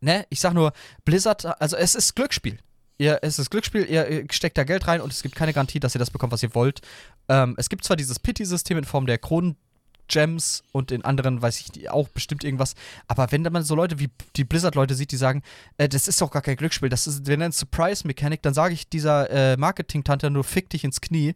ne, 0.02 0.26
ich 0.30 0.40
sag 0.40 0.54
nur, 0.54 0.74
Blizzard, 1.06 1.46
also 1.62 1.76
es 1.78 1.96
ist 1.96 2.16
Glücksspiel. 2.16 2.60
Ihr, 2.98 3.20
es 3.22 3.40
ist 3.40 3.50
Glücksspiel, 3.50 3.86
ihr, 3.90 4.08
ihr 4.10 4.26
steckt 4.30 4.58
da 4.58 4.66
Geld 4.66 4.88
rein 4.88 5.00
und 5.00 5.14
es 5.14 5.24
gibt 5.24 5.36
keine 5.36 5.54
Garantie, 5.54 5.80
dass 5.80 5.96
ihr 5.96 6.00
das 6.00 6.12
bekommt, 6.12 6.34
was 6.34 6.44
ihr 6.44 6.54
wollt. 6.54 6.82
Ähm, 7.30 7.56
es 7.58 7.70
gibt 7.70 7.86
zwar 7.86 7.96
dieses 7.96 8.20
Pity-System 8.20 8.78
in 8.78 8.84
Form 8.84 9.06
der 9.06 9.18
Kronen-Gems 9.18 10.64
und 10.74 10.92
in 10.92 11.06
anderen, 11.06 11.42
weiß 11.42 11.62
ich 11.62 11.74
nicht, 11.74 11.90
auch 11.90 12.10
bestimmt 12.10 12.44
irgendwas, 12.44 12.76
aber 13.08 13.32
wenn 13.32 13.44
man 13.44 13.64
so 13.64 13.74
Leute 13.74 14.00
wie 14.00 14.10
die 14.36 14.44
Blizzard-Leute 14.44 14.96
sieht, 14.96 15.14
die 15.14 15.18
sagen, 15.18 15.44
äh, 15.78 15.88
das 15.88 16.10
ist 16.10 16.20
doch 16.20 16.30
gar 16.30 16.42
kein 16.42 16.58
Glücksspiel, 16.58 16.90
das 16.90 17.08
ist, 17.08 17.26
wir 17.26 17.38
nennen 17.38 17.52
es 17.52 17.60
Surprise-Mechanik, 17.60 18.42
dann 18.42 18.54
sage 18.54 18.74
ich 18.74 18.90
dieser 18.90 19.30
äh, 19.30 19.56
Marketing-Tante 19.56 20.30
nur, 20.30 20.44
fick 20.44 20.70
dich 20.70 20.84
ins 20.84 21.00
Knie. 21.00 21.36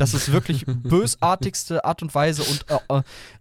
Das 0.00 0.14
ist 0.14 0.32
wirklich 0.32 0.64
bösartigste 0.66 1.84
Art 1.84 2.02
und 2.02 2.14
Weise 2.14 2.42
und 2.42 2.64
äh, 2.70 2.98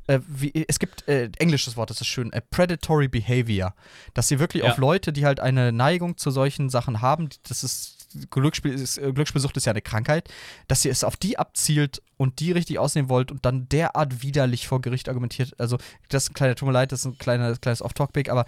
äh, 0.07 0.15
äh, 0.15 0.19
wie, 0.27 0.65
es 0.67 0.79
gibt 0.79 1.07
äh, 1.07 1.29
englisches 1.37 1.77
Wort, 1.77 1.89
das 1.89 2.01
ist 2.01 2.07
schön, 2.07 2.31
äh, 2.33 2.41
predatory 2.41 3.07
behavior, 3.07 3.73
dass 4.13 4.27
sie 4.27 4.39
wirklich 4.39 4.63
Ja. 4.63 4.71
auf 4.71 4.77
Leute, 4.77 5.13
die 5.13 5.25
halt 5.25 5.39
eine 5.39 5.71
Neigung 5.71 6.17
zu 6.17 6.31
solchen 6.31 6.69
Sachen 6.69 7.01
haben, 7.01 7.29
das 7.47 7.63
ist 7.63 7.95
Glücksspiel 8.31 8.73
ist, 8.73 8.97
äh, 8.97 9.13
Glücksspielsucht 9.13 9.55
ist 9.57 9.65
ja 9.65 9.71
eine 9.71 9.81
Krankheit, 9.83 10.29
dass 10.67 10.83
ihr 10.83 10.91
es 10.91 11.03
auf 11.03 11.15
die 11.15 11.37
abzielt 11.37 12.01
und 12.17 12.39
die 12.39 12.51
richtig 12.51 12.79
ausnehmen 12.79 13.07
wollt 13.07 13.31
und 13.31 13.45
dann 13.45 13.69
derart 13.69 14.23
widerlich 14.23 14.67
vor 14.67 14.81
Gericht 14.81 15.09
argumentiert. 15.09 15.53
Also, 15.59 15.77
das 16.09 16.23
ist 16.23 16.31
ein 16.31 16.33
kleiner, 16.33 16.55
tut 16.55 16.65
mir 16.67 16.73
leid, 16.73 16.91
das 16.91 17.01
ist 17.01 17.05
ein 17.05 17.17
kleiner, 17.19 17.55
kleines 17.57 17.83
Off-Topic, 17.83 18.31
aber 18.31 18.45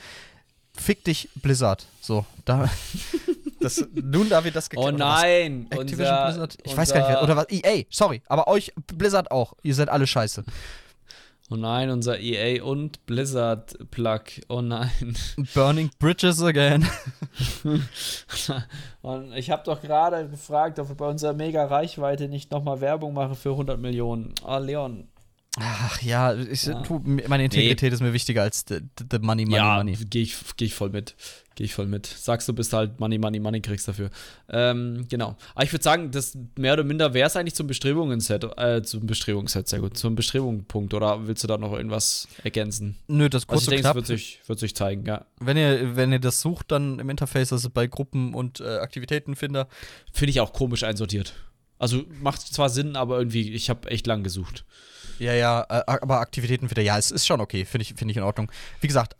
fick 0.75 1.03
dich, 1.03 1.29
Blizzard. 1.35 1.85
So, 2.01 2.25
da. 2.45 2.69
das, 3.61 3.85
nun, 3.93 4.27
da 4.29 4.43
wir 4.43 4.51
das 4.51 4.67
Oh 4.75 4.81
geklärt- 4.81 4.93
was? 4.93 5.21
nein! 5.21 5.67
Activision 5.69 6.07
unser, 6.07 6.25
Blizzard? 6.25 6.57
Ich 6.63 6.75
weiß 6.77 6.93
gar 6.93 6.99
nicht, 6.99 7.09
wer, 7.09 7.23
oder 7.23 7.35
was? 7.37 7.45
EA, 7.49 7.83
sorry, 7.89 8.21
aber 8.27 8.47
euch, 8.47 8.73
Blizzard 8.95 9.31
auch. 9.31 9.53
Ihr 9.63 9.75
seid 9.75 9.89
alle 9.89 10.07
scheiße. 10.07 10.43
Oh 11.53 11.57
nein, 11.57 11.89
unser 11.89 12.17
EA 12.17 12.63
und 12.63 13.05
Blizzard 13.05 13.75
Plug. 13.91 14.21
Oh 14.47 14.61
nein. 14.61 14.89
Burning 15.53 15.89
Bridges 15.99 16.41
again. 16.41 16.87
Und 19.01 19.33
ich 19.33 19.49
habe 19.51 19.63
doch 19.65 19.81
gerade 19.81 20.27
gefragt, 20.29 20.79
ob 20.79 20.89
wir 20.89 20.95
bei 20.95 21.07
unserer 21.07 21.33
mega 21.33 21.65
Reichweite 21.65 22.27
nicht 22.29 22.51
nochmal 22.51 22.79
Werbung 22.81 23.13
machen 23.13 23.35
für 23.35 23.49
100 23.51 23.79
Millionen. 23.79 24.33
Ah, 24.45 24.59
Leon. 24.59 25.07
Ach 25.59 26.01
ja, 26.01 26.33
ich, 26.33 26.65
Ja. 26.65 26.81
Tu, 26.81 26.99
meine 27.03 27.43
Integrität 27.43 27.91
ist 27.91 27.99
mir 27.99 28.13
wichtiger 28.13 28.43
als 28.43 28.63
the, 28.69 28.79
the 29.11 29.19
money, 29.19 29.43
money, 29.43 29.57
ja, 29.57 29.75
money. 29.77 29.97
gehe 30.09 30.23
ich, 30.23 30.37
geh 30.55 30.65
ich 30.65 30.73
voll 30.73 30.91
mit. 30.91 31.15
Gehe 31.55 31.65
ich 31.65 31.73
voll 31.73 31.87
mit. 31.87 32.05
Sagst 32.05 32.47
du, 32.47 32.53
bist 32.53 32.71
halt 32.71 33.01
Money, 33.01 33.17
Money, 33.17 33.41
Money 33.41 33.59
kriegst 33.59 33.85
dafür. 33.85 34.09
Ähm, 34.49 35.05
genau. 35.09 35.35
Aber 35.53 35.65
ich 35.65 35.73
würde 35.73 35.83
sagen, 35.83 36.09
das 36.11 36.37
mehr 36.57 36.71
oder 36.71 36.85
minder 36.85 37.13
wäre 37.13 37.27
es 37.27 37.35
eigentlich 37.35 37.55
zum 37.55 37.67
Bestrebungsset, 37.67 38.45
äh, 38.57 38.81
zum 38.83 39.05
Bestrebungsset, 39.05 39.67
sehr 39.67 39.79
gut, 39.79 39.97
zum 39.97 40.15
Bestrebungspunkt. 40.15 40.93
Oder 40.93 41.27
willst 41.27 41.43
du 41.43 41.47
da 41.47 41.57
noch 41.57 41.73
irgendwas 41.73 42.29
ergänzen? 42.45 42.95
Nö, 43.07 43.27
das 43.27 43.43
Also 43.43 43.47
kurz 43.47 43.61
ich 43.63 43.67
und 43.67 43.71
denke, 43.71 43.81
knapp. 43.81 43.95
wird 43.95 44.07
sich, 44.07 44.39
wird 44.47 44.59
sich 44.59 44.73
zeigen, 44.73 45.05
ja. 45.05 45.25
Wenn 45.41 45.57
ihr, 45.57 45.97
wenn 45.97 46.13
ihr 46.13 46.19
das 46.19 46.39
sucht, 46.39 46.71
dann 46.71 46.99
im 46.99 47.09
Interface, 47.09 47.51
also 47.51 47.69
bei 47.69 47.87
Gruppen 47.87 48.33
und 48.33 48.61
äh, 48.61 48.77
Aktivitätenfinder. 48.77 49.67
Finde 50.13 50.29
ich 50.29 50.39
auch 50.39 50.53
komisch 50.53 50.83
einsortiert. 50.83 51.33
Also 51.77 52.03
macht 52.21 52.41
zwar 52.41 52.69
Sinn, 52.69 52.95
aber 52.95 53.17
irgendwie, 53.17 53.51
ich 53.51 53.69
habe 53.69 53.91
echt 53.91 54.07
lang 54.07 54.23
gesucht. 54.23 54.63
Ja, 55.19 55.33
ja, 55.33 55.61
äh, 55.69 55.83
aber 55.85 56.19
Aktivitätenfinder, 56.19 56.81
ja, 56.81 56.97
es 56.97 57.11
ist 57.11 57.25
schon 57.27 57.41
okay, 57.41 57.65
finde 57.65 57.83
ich, 57.83 57.93
find 57.93 58.09
ich 58.11 58.17
in 58.17 58.23
Ordnung. 58.23 58.51
Wie 58.79 58.87
gesagt, 58.87 59.15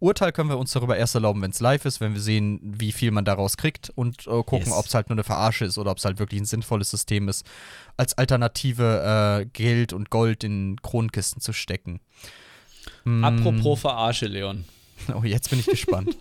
Urteil 0.00 0.32
können 0.32 0.48
wir 0.48 0.58
uns 0.58 0.72
darüber 0.72 0.96
erst 0.96 1.14
erlauben, 1.14 1.40
wenn 1.42 1.50
es 1.50 1.60
live 1.60 1.84
ist, 1.84 2.00
wenn 2.00 2.14
wir 2.14 2.20
sehen, 2.20 2.60
wie 2.62 2.92
viel 2.92 3.10
man 3.10 3.24
daraus 3.24 3.56
kriegt 3.56 3.90
und 3.90 4.26
äh, 4.26 4.42
gucken, 4.42 4.66
Yes. 4.66 4.72
ob 4.72 4.86
es 4.86 4.94
halt 4.94 5.08
nur 5.08 5.14
eine 5.14 5.24
Verarsche 5.24 5.64
ist 5.64 5.78
oder 5.78 5.90
ob 5.90 5.98
es 5.98 6.04
halt 6.04 6.18
wirklich 6.18 6.40
ein 6.40 6.44
sinnvolles 6.46 6.90
System 6.90 7.28
ist, 7.28 7.44
als 7.96 8.16
Alternative 8.18 9.42
äh, 9.42 9.46
Geld 9.52 9.92
und 9.92 10.10
Gold 10.10 10.42
in 10.44 10.76
Kronkisten 10.82 11.40
zu 11.40 11.52
stecken. 11.52 12.00
Mm, 13.04 13.24
Apropos 13.24 13.80
Verarsche, 13.80 14.26
Leon. 14.26 14.64
Oh, 15.14 15.22
jetzt 15.24 15.50
bin 15.50 15.58
ich 15.58 15.66
gespannt. 15.66 16.16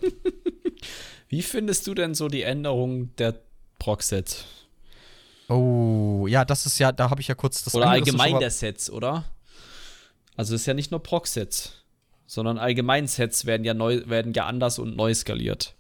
Wie 1.30 1.42
findest 1.42 1.88
du 1.88 1.94
denn 1.94 2.16
so 2.16 2.28
die 2.28 2.42
Änderung 2.42 3.16
der 3.18 3.36
Proxet? 3.80 4.46
Oh, 5.50 6.26
ja, 6.28 6.46
das 6.46 6.66
ist 6.66 6.80
ja, 6.80 6.92
da 6.92 7.10
habe 7.10 7.22
ich 7.22 7.28
ja 7.28 7.36
kurz 7.36 7.64
das 7.64 7.76
Oder 7.76 7.90
allgemein 7.90 8.40
der 8.40 8.50
Sets, 8.50 8.90
oder? 8.90 9.26
Also 10.36 10.56
es 10.56 10.62
ist 10.62 10.68
ja 10.68 10.74
nicht 10.74 10.92
nur 10.92 11.02
Proc-Sets, 11.04 11.84
sondern 12.26 12.58
allgemein 12.58 13.08
Sets 13.08 13.46
werden 13.46 13.64
ja 13.64 13.74
neu, 13.74 14.02
werden 14.06 14.34
ja 14.34 14.46
anders 14.46 14.80
und 14.80 14.96
neu 14.96 15.14
skaliert. 15.14 15.76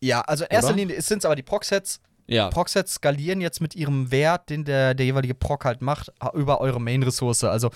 Ja, 0.00 0.20
also 0.22 0.44
in 0.44 0.50
erster 0.50 0.68
Oder? 0.68 0.76
Linie 0.76 1.00
sind 1.00 1.18
es 1.18 1.24
aber 1.24 1.36
die 1.36 1.42
Proc-Sets. 1.42 2.00
Ja. 2.28 2.48
Proc-Sets 2.50 2.94
skalieren 2.94 3.40
jetzt 3.40 3.60
mit 3.60 3.76
ihrem 3.76 4.10
Wert, 4.10 4.50
den 4.50 4.64
der, 4.64 4.94
der 4.94 5.06
jeweilige 5.06 5.34
Proc 5.34 5.64
halt 5.64 5.80
macht, 5.80 6.12
über 6.34 6.60
eure 6.60 6.80
Main-Ressource. 6.80 7.44
Also 7.44 7.70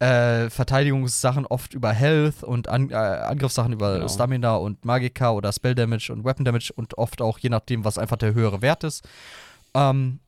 äh, 0.00 0.50
Verteidigungssachen 0.50 1.46
oft 1.46 1.72
über 1.72 1.92
Health 1.92 2.42
und 2.42 2.68
An 2.68 2.90
äh, 2.90 2.94
Angriffssachen 2.94 3.72
über 3.72 3.94
Genau. 3.94 4.08
Stamina 4.08 4.56
und 4.56 4.84
Magika 4.84 5.30
oder 5.30 5.52
Spell 5.52 5.76
Damage 5.76 6.12
und 6.12 6.24
Weapon 6.24 6.44
Damage 6.44 6.72
und 6.74 6.98
oft 6.98 7.22
auch 7.22 7.38
je 7.38 7.48
nachdem, 7.48 7.84
was 7.84 7.96
einfach 7.96 8.16
der 8.16 8.34
höhere 8.34 8.60
Wert 8.60 8.82
ist. 8.82 9.08
Ähm, 9.74 10.18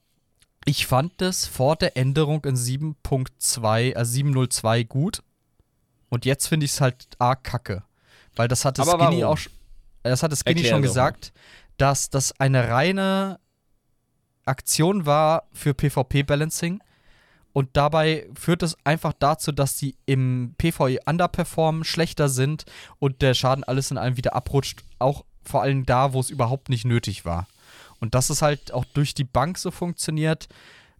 ich 0.64 0.86
fand 0.86 1.12
das 1.18 1.46
vor 1.46 1.76
der 1.76 1.96
Änderung 1.96 2.44
in 2.44 2.56
7.2, 2.56 3.94
also 3.94 4.18
7.02 4.18 4.86
gut. 4.86 5.22
Und 6.08 6.24
jetzt 6.24 6.46
finde 6.46 6.64
ich 6.64 6.72
es 6.72 6.80
halt 6.80 7.06
arg 7.18 7.44
kacke. 7.44 7.82
Weil 8.36 8.48
das 8.48 8.64
hatte 8.64 8.82
Aber 8.82 8.92
Skinny 8.92 9.22
warum? 9.22 9.36
auch 9.36 9.38
das 10.02 10.22
hatte 10.22 10.36
Skinny 10.36 10.60
Erklär 10.60 10.72
schon 10.72 10.82
gesagt, 10.82 11.32
dass 11.76 12.10
das 12.10 12.38
eine 12.38 12.68
reine 12.68 13.40
Aktion 14.44 15.06
war 15.06 15.44
für 15.52 15.74
PvP-Balancing. 15.74 16.82
Und 17.52 17.70
dabei 17.74 18.28
führt 18.34 18.62
es 18.62 18.76
einfach 18.84 19.12
dazu, 19.18 19.52
dass 19.52 19.76
die 19.76 19.96
im 20.06 20.54
PvE 20.58 20.98
underperformen, 21.06 21.84
schlechter 21.84 22.28
sind 22.28 22.64
und 22.98 23.22
der 23.22 23.34
Schaden 23.34 23.64
alles 23.64 23.90
in 23.90 23.98
allem 23.98 24.16
wieder 24.16 24.34
abrutscht. 24.34 24.82
Auch 24.98 25.24
vor 25.44 25.62
allem 25.62 25.86
da, 25.86 26.12
wo 26.12 26.20
es 26.20 26.30
überhaupt 26.30 26.68
nicht 26.68 26.84
nötig 26.84 27.24
war. 27.24 27.46
Und 28.04 28.14
dass 28.14 28.28
es 28.28 28.42
halt 28.42 28.70
auch 28.70 28.84
durch 28.84 29.14
die 29.14 29.24
Bank 29.24 29.56
so 29.56 29.70
funktioniert, 29.70 30.46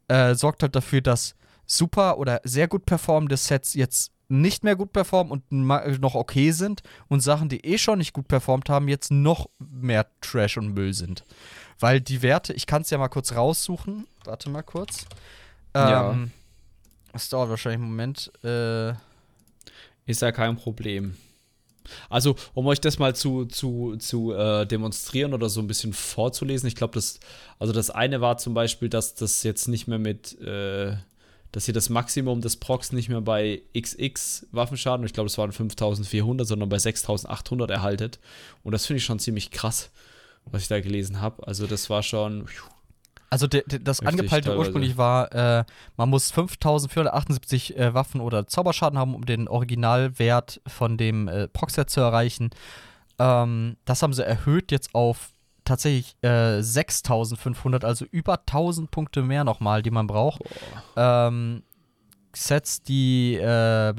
äh, 0.09 0.35
sorgt 0.35 0.63
halt 0.63 0.75
dafür, 0.75 1.03
dass 1.03 1.35
super 1.67 2.17
oder 2.17 2.41
sehr 2.45 2.67
gut 2.67 2.87
performende 2.87 3.37
Sets 3.37 3.75
jetzt 3.75 4.11
nicht 4.29 4.65
mehr 4.65 4.75
gut 4.75 4.95
performen 4.95 5.31
und 5.31 6.01
noch 6.01 6.15
okay 6.15 6.51
sind 6.51 6.83
und 7.09 7.21
Sachen, 7.21 7.51
die 7.51 7.63
eh 7.63 7.77
schon 7.77 7.99
nicht 7.99 8.15
gut 8.15 8.27
performt 8.27 8.71
haben, 8.71 8.89
jetzt 8.89 9.11
noch 9.11 9.51
mehr 9.59 10.07
Trash 10.23 10.57
und 10.57 10.73
Müll 10.73 10.95
sind. 10.95 11.25
Weil 11.79 12.01
die 12.01 12.23
Werte, 12.23 12.55
ich 12.55 12.67
kann 12.67 12.81
es 12.83 12.89
ja 12.91 12.97
mal 12.97 13.09
kurz 13.09 13.35
raussuchen. 13.35 14.07
Warte 14.25 14.49
mal 14.49 14.63
kurz. 14.63 15.05
Ja. 15.77 16.13
Ähm, 16.13 16.31
Es 17.13 17.29
dauert 17.29 17.51
wahrscheinlich 17.51 17.81
einen 17.83 17.91
Moment. 17.91 18.33
Äh, 18.43 18.95
Ist 20.07 20.23
ja 20.23 20.33
kein 20.33 20.57
Problem. 20.57 21.19
Also, 22.09 22.37
um 22.55 22.67
euch 22.67 22.81
das 22.81 22.99
mal 22.99 23.15
zu, 23.15 23.45
zu, 23.47 23.97
zu 23.99 24.33
äh, 24.33 24.67
demonstrieren 24.67 25.35
oder 25.35 25.49
so 25.49 25.61
ein 25.61 25.67
bisschen 25.67 25.93
vorzulesen, 25.93 26.67
ich 26.67 26.77
glaube, 26.77 26.95
das, 26.95 27.21
also 27.59 27.73
das 27.73 27.91
eine 27.91 28.21
war 28.21 28.39
zum 28.39 28.55
Beispiel, 28.55 28.89
dass 28.89 29.15
das 29.15 29.43
jetzt 29.43 29.69
nicht 29.69 29.87
mehr 29.87 29.99
mit, 29.99 30.39
äh, 30.41 30.97
dass 31.53 31.69
ihr 31.69 31.75
das 31.75 31.89
Maximum 31.89 32.41
des 32.41 32.57
Procs 32.57 32.93
nicht 32.93 33.09
mehr 33.09 33.21
bei 33.21 33.63
XX 33.79 34.47
Waffenschaden, 34.51 35.07
ich 35.07 35.13
glaube, 35.13 35.29
das 35.29 35.39
waren 35.39 35.53
5400, 35.53 36.47
sondern 36.47 36.69
bei 36.69 36.79
6800 36.79 37.71
erhaltet. 37.71 38.19
Und 38.63 38.73
das 38.73 38.87
finde 38.87 38.99
ich 38.99 39.05
schon 39.05 39.19
ziemlich 39.19 39.51
krass, 39.51 39.91
was 40.47 40.63
ich 40.63 40.69
da 40.69 40.81
gelesen 40.81 41.21
habe. 41.21 41.47
Also, 41.47 41.67
das 41.67 41.91
war 41.91 42.03
schon. 42.03 42.49
Also 43.35 43.49
de, 43.49 43.65
de, 43.67 43.81
das 43.81 43.99
Heftig 43.99 44.09
angepeilte 44.21 44.51
teilweise. 44.51 44.59
ursprünglich 44.61 44.97
war, 44.97 45.33
äh, 45.33 45.65
man 45.97 46.09
muss 46.09 46.31
5478 46.31 47.77
äh, 47.77 47.93
Waffen 47.93 48.21
oder 48.21 48.47
Zauberschaden 48.47 48.97
haben, 48.97 49.13
um 49.13 49.27
den 49.27 49.49
Originalwert 49.49 50.61
von 50.69 50.97
dem 50.97 51.27
äh, 51.27 51.49
Proxet 51.49 51.91
zu 51.91 52.01
erreichen. 52.01 52.51
Ähm, 53.19 53.77
das 53.87 54.05
haben 54.05 54.13
sie 54.13 54.25
erhöht 54.25 54.71
jetzt 54.71 54.95
auf 54.95 55.33
tatsächlich 55.65 56.17
äh, 56.23 56.63
6500, 56.63 57.85
also 57.85 58.05
über 58.13 58.39
1000 58.39 58.93
Punkte 58.93 59.23
mehr 59.23 59.43
nochmal, 59.43 59.83
die 59.83 59.91
man 59.91 60.07
braucht. 60.07 60.43
Ähm, 60.95 61.65
Sets, 62.37 62.83
die 62.83 63.35
äh, 63.35 63.93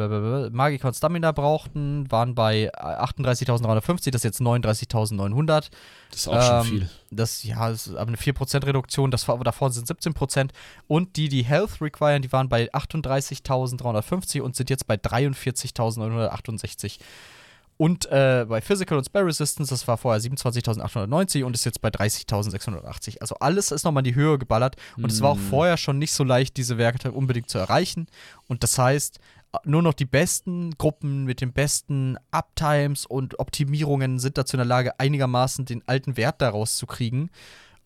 Magica 0.49 0.87
und 0.87 0.93
Stamina 0.93 1.31
brauchten, 1.31 2.09
waren 2.11 2.35
bei 2.35 2.73
38.350, 2.73 4.11
das 4.11 4.19
ist 4.19 4.23
jetzt 4.23 4.41
39.900. 4.41 5.45
Das 5.45 5.69
ist 6.11 6.27
auch 6.27 6.41
schon 6.41 6.59
Ähm, 6.59 6.65
viel. 6.65 6.89
Das, 7.11 7.43
ja, 7.43 7.69
das 7.69 7.87
ist 7.87 7.95
aber 7.95 8.09
eine 8.09 8.17
4% 8.17 8.65
Reduktion, 8.65 9.11
das 9.11 9.25
davor 9.25 9.71
sind 9.71 9.87
17%. 9.87 10.49
Und 10.87 11.15
die, 11.15 11.29
die 11.29 11.43
Health 11.43 11.81
requiren, 11.81 12.21
die 12.21 12.31
waren 12.31 12.49
bei 12.49 12.71
38.350 12.73 14.41
und 14.41 14.55
sind 14.55 14.69
jetzt 14.69 14.87
bei 14.87 14.95
43.968. 14.95 16.99
Und 17.77 18.05
äh, 18.05 18.45
bei 18.47 18.61
Physical 18.61 18.97
und 18.97 19.03
Spell 19.05 19.23
Resistance, 19.23 19.69
das 19.69 19.85
war 19.87 19.97
vorher 19.97 20.21
27.890 20.21 21.43
und 21.43 21.53
ist 21.53 21.65
jetzt 21.65 21.81
bei 21.81 21.89
30.680. 21.89 23.19
Also 23.19 23.35
alles 23.39 23.71
ist 23.71 23.83
nochmal 23.83 24.01
in 24.01 24.11
die 24.11 24.15
Höhe 24.15 24.37
geballert. 24.37 24.75
Und 24.97 25.11
es 25.11 25.21
war 25.21 25.31
auch 25.31 25.37
Mm. 25.37 25.49
vorher 25.49 25.77
schon 25.77 25.99
nicht 25.99 26.13
so 26.13 26.23
leicht, 26.23 26.55
diese 26.57 26.77
Werte 26.77 27.11
unbedingt 27.11 27.49
zu 27.49 27.57
erreichen. 27.57 28.07
Und 28.47 28.63
das 28.63 28.77
heißt, 28.77 29.19
nur 29.65 29.81
noch 29.81 29.93
die 29.93 30.05
besten 30.05 30.71
Gruppen 30.77 31.25
mit 31.25 31.41
den 31.41 31.51
besten 31.53 32.17
Uptimes 32.31 33.05
und 33.05 33.39
Optimierungen 33.39 34.19
sind 34.19 34.37
dazu 34.37 34.55
in 34.55 34.59
der 34.59 34.65
Lage, 34.65 34.99
einigermaßen 34.99 35.65
den 35.65 35.81
alten 35.87 36.17
Wert 36.17 36.41
daraus 36.41 36.77
zu 36.77 36.85
kriegen. 36.85 37.29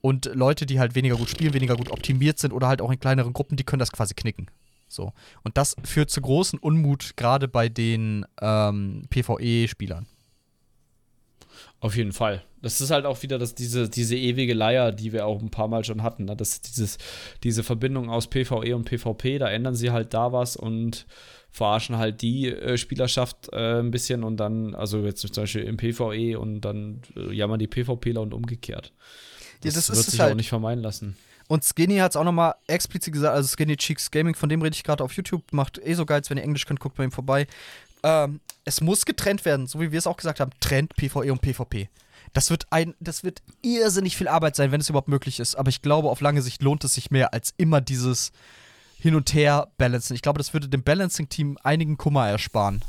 Und 0.01 0.29
Leute, 0.33 0.65
die 0.65 0.79
halt 0.79 0.95
weniger 0.95 1.15
gut 1.15 1.29
spielen, 1.29 1.53
weniger 1.53 1.75
gut 1.75 1.91
optimiert 1.91 2.39
sind 2.39 2.53
oder 2.53 2.67
halt 2.67 2.81
auch 2.81 2.91
in 2.91 2.99
kleineren 2.99 3.33
Gruppen, 3.33 3.57
die 3.57 3.63
können 3.63 3.79
das 3.79 3.91
quasi 3.91 4.13
knicken. 4.13 4.47
So. 4.89 5.13
Und 5.43 5.57
das 5.57 5.75
führt 5.85 6.09
zu 6.09 6.19
großen 6.19 6.59
Unmut, 6.59 7.15
gerade 7.15 7.47
bei 7.47 7.69
den 7.69 8.25
ähm, 8.41 9.03
PvE-Spielern. 9.09 10.07
Auf 11.79 11.95
jeden 11.95 12.11
Fall. 12.11 12.43
Das 12.61 12.81
ist 12.81 12.91
halt 12.91 13.05
auch 13.05 13.21
wieder 13.23 13.37
das, 13.37 13.55
diese, 13.55 13.87
diese 13.89 14.17
ewige 14.17 14.53
Leier, 14.53 14.91
die 14.91 15.13
wir 15.13 15.25
auch 15.25 15.41
ein 15.41 15.49
paar 15.49 15.69
Mal 15.69 15.85
schon 15.85 16.03
hatten. 16.03 16.25
Ne? 16.25 16.35
Das 16.35 16.59
dieses, 16.59 16.97
diese 17.43 17.63
Verbindung 17.63 18.09
aus 18.09 18.27
PvE 18.27 18.75
und 18.75 18.83
PvP, 18.83 19.37
da 19.37 19.47
ändern 19.49 19.75
sie 19.75 19.91
halt 19.91 20.13
da 20.13 20.33
was 20.33 20.57
und 20.57 21.05
verarschen 21.51 21.97
halt 21.97 22.21
die 22.21 22.47
äh, 22.49 22.77
Spielerschaft 22.77 23.49
äh, 23.53 23.79
ein 23.79 23.91
bisschen 23.91 24.23
und 24.23 24.37
dann, 24.37 24.75
also 24.75 24.99
jetzt 25.05 25.21
zum 25.21 25.43
Beispiel 25.43 25.63
im 25.63 25.77
PvE 25.77 26.37
und 26.37 26.61
dann 26.61 27.01
äh, 27.15 27.33
jammern 27.33 27.59
die 27.59 27.67
PvPler 27.67 28.21
und 28.21 28.33
umgekehrt. 28.33 28.91
Ja, 29.63 29.71
Das, 29.71 29.75
das 29.75 29.89
ist 29.89 29.95
wird 29.95 30.05
sich 30.07 30.19
halt. 30.19 30.31
auch 30.33 30.35
nicht 30.35 30.49
vermeiden 30.49 30.83
lassen. 30.83 31.15
Und 31.49 31.65
Skinny 31.65 31.97
hat 31.97 32.11
es 32.11 32.15
auch 32.15 32.23
nochmal 32.23 32.53
explizit 32.67 33.11
gesagt, 33.11 33.35
also 33.35 33.47
Skinny 33.47 33.75
Cheeks 33.75 34.11
Gaming, 34.11 34.35
von 34.35 34.49
dem 34.49 34.61
rede 34.61 34.75
ich 34.75 34.83
gerade 34.83 35.03
auf 35.03 35.13
YouTube, 35.13 35.51
macht 35.51 35.79
eh 35.83 35.95
so 35.95 36.05
Guides, 36.05 36.29
wenn 36.29 36.37
ihr 36.37 36.43
Englisch 36.43 36.67
könnt, 36.67 36.79
guckt 36.79 36.95
bei 36.95 37.03
ihm 37.03 37.11
vorbei. 37.11 37.47
Ähm, 38.03 38.39
es 38.65 38.81
muss 38.81 39.03
getrennt 39.03 39.45
werden, 39.45 39.65
so 39.65 39.81
wie 39.81 39.91
wir 39.91 39.97
es 39.97 40.05
auch 40.05 40.15
gesagt 40.15 40.39
haben, 40.39 40.51
trennt 40.59 40.95
PvE 40.95 41.31
und 41.31 41.41
PvP. 41.41 41.89
Das 42.33 42.51
wird 42.51 42.67
ein, 42.69 42.93
das 42.99 43.23
wird 43.23 43.41
irrsinnig 43.63 44.15
viel 44.15 44.27
Arbeit 44.27 44.55
sein, 44.55 44.71
wenn 44.71 44.79
es 44.79 44.89
überhaupt 44.89 45.07
möglich 45.07 45.39
ist. 45.39 45.55
Aber 45.55 45.69
ich 45.69 45.81
glaube, 45.81 46.11
auf 46.11 46.21
lange 46.21 46.43
Sicht 46.43 46.61
lohnt 46.61 46.83
es 46.83 46.93
sich 46.93 47.09
mehr 47.09 47.33
als 47.33 47.55
immer 47.57 47.81
dieses 47.81 48.31
Hin 48.99 49.15
und 49.15 49.33
Her 49.33 49.69
balancen. 49.79 50.13
Ich 50.13 50.21
glaube, 50.21 50.37
das 50.37 50.53
würde 50.53 50.69
dem 50.69 50.83
Balancing-Team 50.83 51.57
einigen 51.63 51.97
Kummer 51.97 52.27
ersparen. 52.27 52.83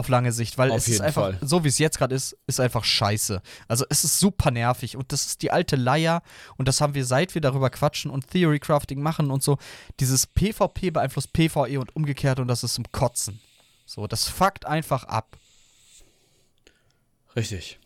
Auf 0.00 0.08
lange 0.08 0.32
Sicht, 0.32 0.56
weil 0.56 0.70
Auf 0.70 0.78
es 0.78 0.88
ist 0.88 1.00
einfach, 1.02 1.22
Fall. 1.22 1.38
so 1.42 1.62
wie 1.62 1.68
es 1.68 1.78
jetzt 1.78 1.98
gerade 1.98 2.14
ist, 2.14 2.36
ist 2.46 2.58
einfach 2.58 2.84
scheiße. 2.84 3.42
Also 3.68 3.84
es 3.90 4.02
ist 4.02 4.18
super 4.18 4.50
nervig 4.50 4.96
und 4.96 5.12
das 5.12 5.26
ist 5.26 5.42
die 5.42 5.50
alte 5.50 5.76
Leier 5.76 6.22
und 6.56 6.66
das 6.68 6.80
haben 6.80 6.94
wir, 6.94 7.04
seit 7.04 7.34
wir 7.34 7.42
darüber 7.42 7.68
quatschen 7.68 8.10
und 8.10 8.28
Theory 8.30 8.58
Crafting 8.58 9.02
machen 9.02 9.30
und 9.30 9.42
so, 9.42 9.58
dieses 10.00 10.26
PvP 10.26 10.90
beeinflusst 10.90 11.32
PvE 11.34 11.78
und 11.78 11.94
umgekehrt 11.94 12.40
und 12.40 12.48
das 12.48 12.64
ist 12.64 12.74
zum 12.74 12.90
Kotzen. 12.92 13.40
So, 13.84 14.06
das 14.06 14.26
fuckt 14.26 14.64
einfach 14.64 15.04
ab. 15.04 15.36
Richtig. 17.36 17.78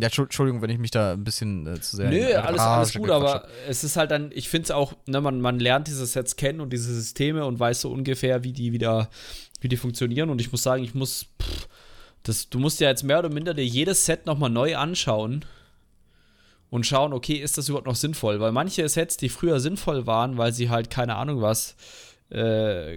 Ja, 0.00 0.06
Entschu- 0.08 0.22
Entschuldigung, 0.22 0.62
wenn 0.62 0.70
ich 0.70 0.78
mich 0.78 0.92
da 0.92 1.12
ein 1.14 1.24
bisschen 1.24 1.66
äh, 1.66 1.80
zu 1.80 1.96
sehr 1.96 2.08
Nö, 2.08 2.32
alles, 2.36 2.60
alles 2.60 2.94
gut, 2.94 3.10
aber 3.10 3.48
es 3.66 3.82
ist 3.82 3.96
halt 3.96 4.12
dann, 4.12 4.30
ich 4.32 4.48
finde 4.48 4.66
es 4.66 4.70
auch, 4.70 4.94
ne, 5.06 5.20
man, 5.20 5.40
man 5.40 5.58
lernt 5.58 5.88
diese 5.88 6.06
Sets 6.06 6.36
kennen 6.36 6.60
und 6.60 6.72
diese 6.72 6.94
Systeme 6.94 7.44
und 7.44 7.58
weiß 7.58 7.80
so 7.80 7.90
ungefähr, 7.90 8.44
wie 8.44 8.52
die 8.52 8.72
wieder, 8.72 9.10
wie 9.60 9.68
die 9.68 9.76
funktionieren. 9.76 10.30
Und 10.30 10.40
ich 10.40 10.50
muss 10.52 10.62
sagen, 10.62 10.82
ich 10.84 10.94
muss, 10.94 11.26
pff, 11.42 11.68
das, 12.22 12.48
du 12.50 12.58
musst 12.58 12.80
ja 12.80 12.88
jetzt 12.88 13.02
mehr 13.04 13.18
oder 13.18 13.30
minder 13.32 13.54
dir 13.54 13.64
jedes 13.66 14.04
Set 14.06 14.26
nochmal 14.26 14.50
neu 14.50 14.76
anschauen 14.76 15.44
und 16.70 16.84
schauen, 16.86 17.12
okay, 17.12 17.34
ist 17.34 17.56
das 17.58 17.68
überhaupt 17.68 17.86
noch 17.86 17.96
sinnvoll? 17.96 18.40
Weil 18.40 18.52
manche 18.52 18.86
Sets, 18.88 19.16
die 19.16 19.28
früher 19.30 19.58
sinnvoll 19.60 20.06
waren, 20.06 20.36
weil 20.36 20.52
sie 20.52 20.68
halt, 20.70 20.90
keine 20.90 21.16
Ahnung 21.16 21.40
was, 21.40 21.76
äh, 22.30 22.96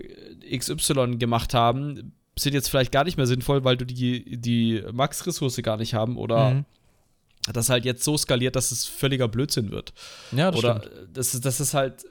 XY 0.57 1.17
gemacht 1.17 1.53
haben, 1.53 2.13
sind 2.37 2.53
jetzt 2.53 2.69
vielleicht 2.69 2.91
gar 2.91 3.03
nicht 3.05 3.17
mehr 3.17 3.27
sinnvoll, 3.27 3.63
weil 3.63 3.77
du 3.77 3.85
die, 3.85 4.37
die 4.37 4.83
Max-Ressource 4.91 5.57
gar 5.63 5.77
nicht 5.77 5.93
haben 5.93 6.17
oder 6.17 6.51
Mhm. 6.51 6.65
das 7.53 7.69
halt 7.69 7.85
jetzt 7.85 8.03
so 8.03 8.17
skaliert, 8.17 8.55
dass 8.55 8.71
es 8.71 8.85
völliger 8.85 9.27
Blödsinn 9.27 9.71
wird. 9.71 9.93
Ja, 10.31 10.51
das 10.51 10.59
oder 10.59 10.81
stimmt. 10.81 11.17
das 11.17 11.33
ist, 11.33 11.45
das 11.45 11.59
ist 11.59 11.73
halt. 11.73 12.03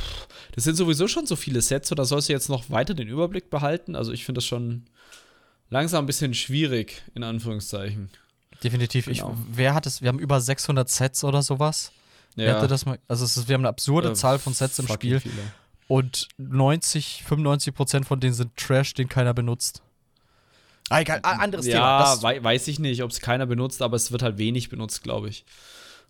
pff, 0.00 0.28
Das 0.56 0.64
sind 0.64 0.74
sowieso 0.74 1.06
schon 1.06 1.26
so 1.26 1.36
viele 1.36 1.62
Sets, 1.62 1.92
oder 1.92 2.04
sollst 2.04 2.28
du 2.28 2.32
jetzt 2.32 2.48
noch 2.48 2.68
weiter 2.70 2.94
den 2.94 3.06
Überblick 3.08 3.50
behalten? 3.50 3.94
Also 3.94 4.10
ich 4.12 4.24
finde 4.24 4.38
das 4.38 4.46
schon 4.46 4.86
langsam 5.70 6.04
ein 6.04 6.06
bisschen 6.06 6.34
schwierig, 6.34 7.02
in 7.14 7.22
Anführungszeichen. 7.22 8.10
Definitiv. 8.64 9.04
Genau. 9.06 9.32
Ich, 9.32 9.56
wer 9.56 9.74
hat 9.74 9.86
es? 9.86 10.00
Wir 10.02 10.08
haben 10.08 10.18
über 10.18 10.40
600 10.40 10.88
Sets 10.88 11.22
oder 11.24 11.42
sowas. 11.42 11.92
Wer 12.36 12.56
hatte 12.56 12.68
das 12.68 12.84
mal? 12.86 12.98
Also 13.08 13.24
ist, 13.24 13.48
wir 13.48 13.54
haben 13.54 13.62
eine 13.62 13.68
absurde 13.68 14.10
Äh, 14.10 14.14
Zahl 14.14 14.38
von 14.38 14.52
Sets 14.54 14.78
im 14.78 14.88
Spiel 14.88 15.20
viele. 15.20 15.34
und 15.88 16.28
90, 16.38 17.22
95 17.26 17.74
Prozent 17.74 18.06
von 18.06 18.20
denen 18.20 18.34
sind 18.34 18.56
Trash, 18.56 18.94
den 18.94 19.08
keiner 19.08 19.32
benutzt. 19.34 19.82
Ah, 20.88 21.00
egal, 21.00 21.20
anderes 21.22 21.64
Thema. 21.66 21.76
Ja, 22.14 22.22
wei 22.22 22.42
weiß 22.42 22.68
ich 22.68 22.78
nicht, 22.78 23.02
ob 23.02 23.10
es 23.10 23.20
keiner 23.20 23.46
benutzt, 23.46 23.82
aber 23.82 23.96
es 23.96 24.12
wird 24.12 24.22
halt 24.22 24.38
wenig 24.38 24.68
benutzt, 24.68 25.02
glaube 25.02 25.28
ich. 25.28 25.44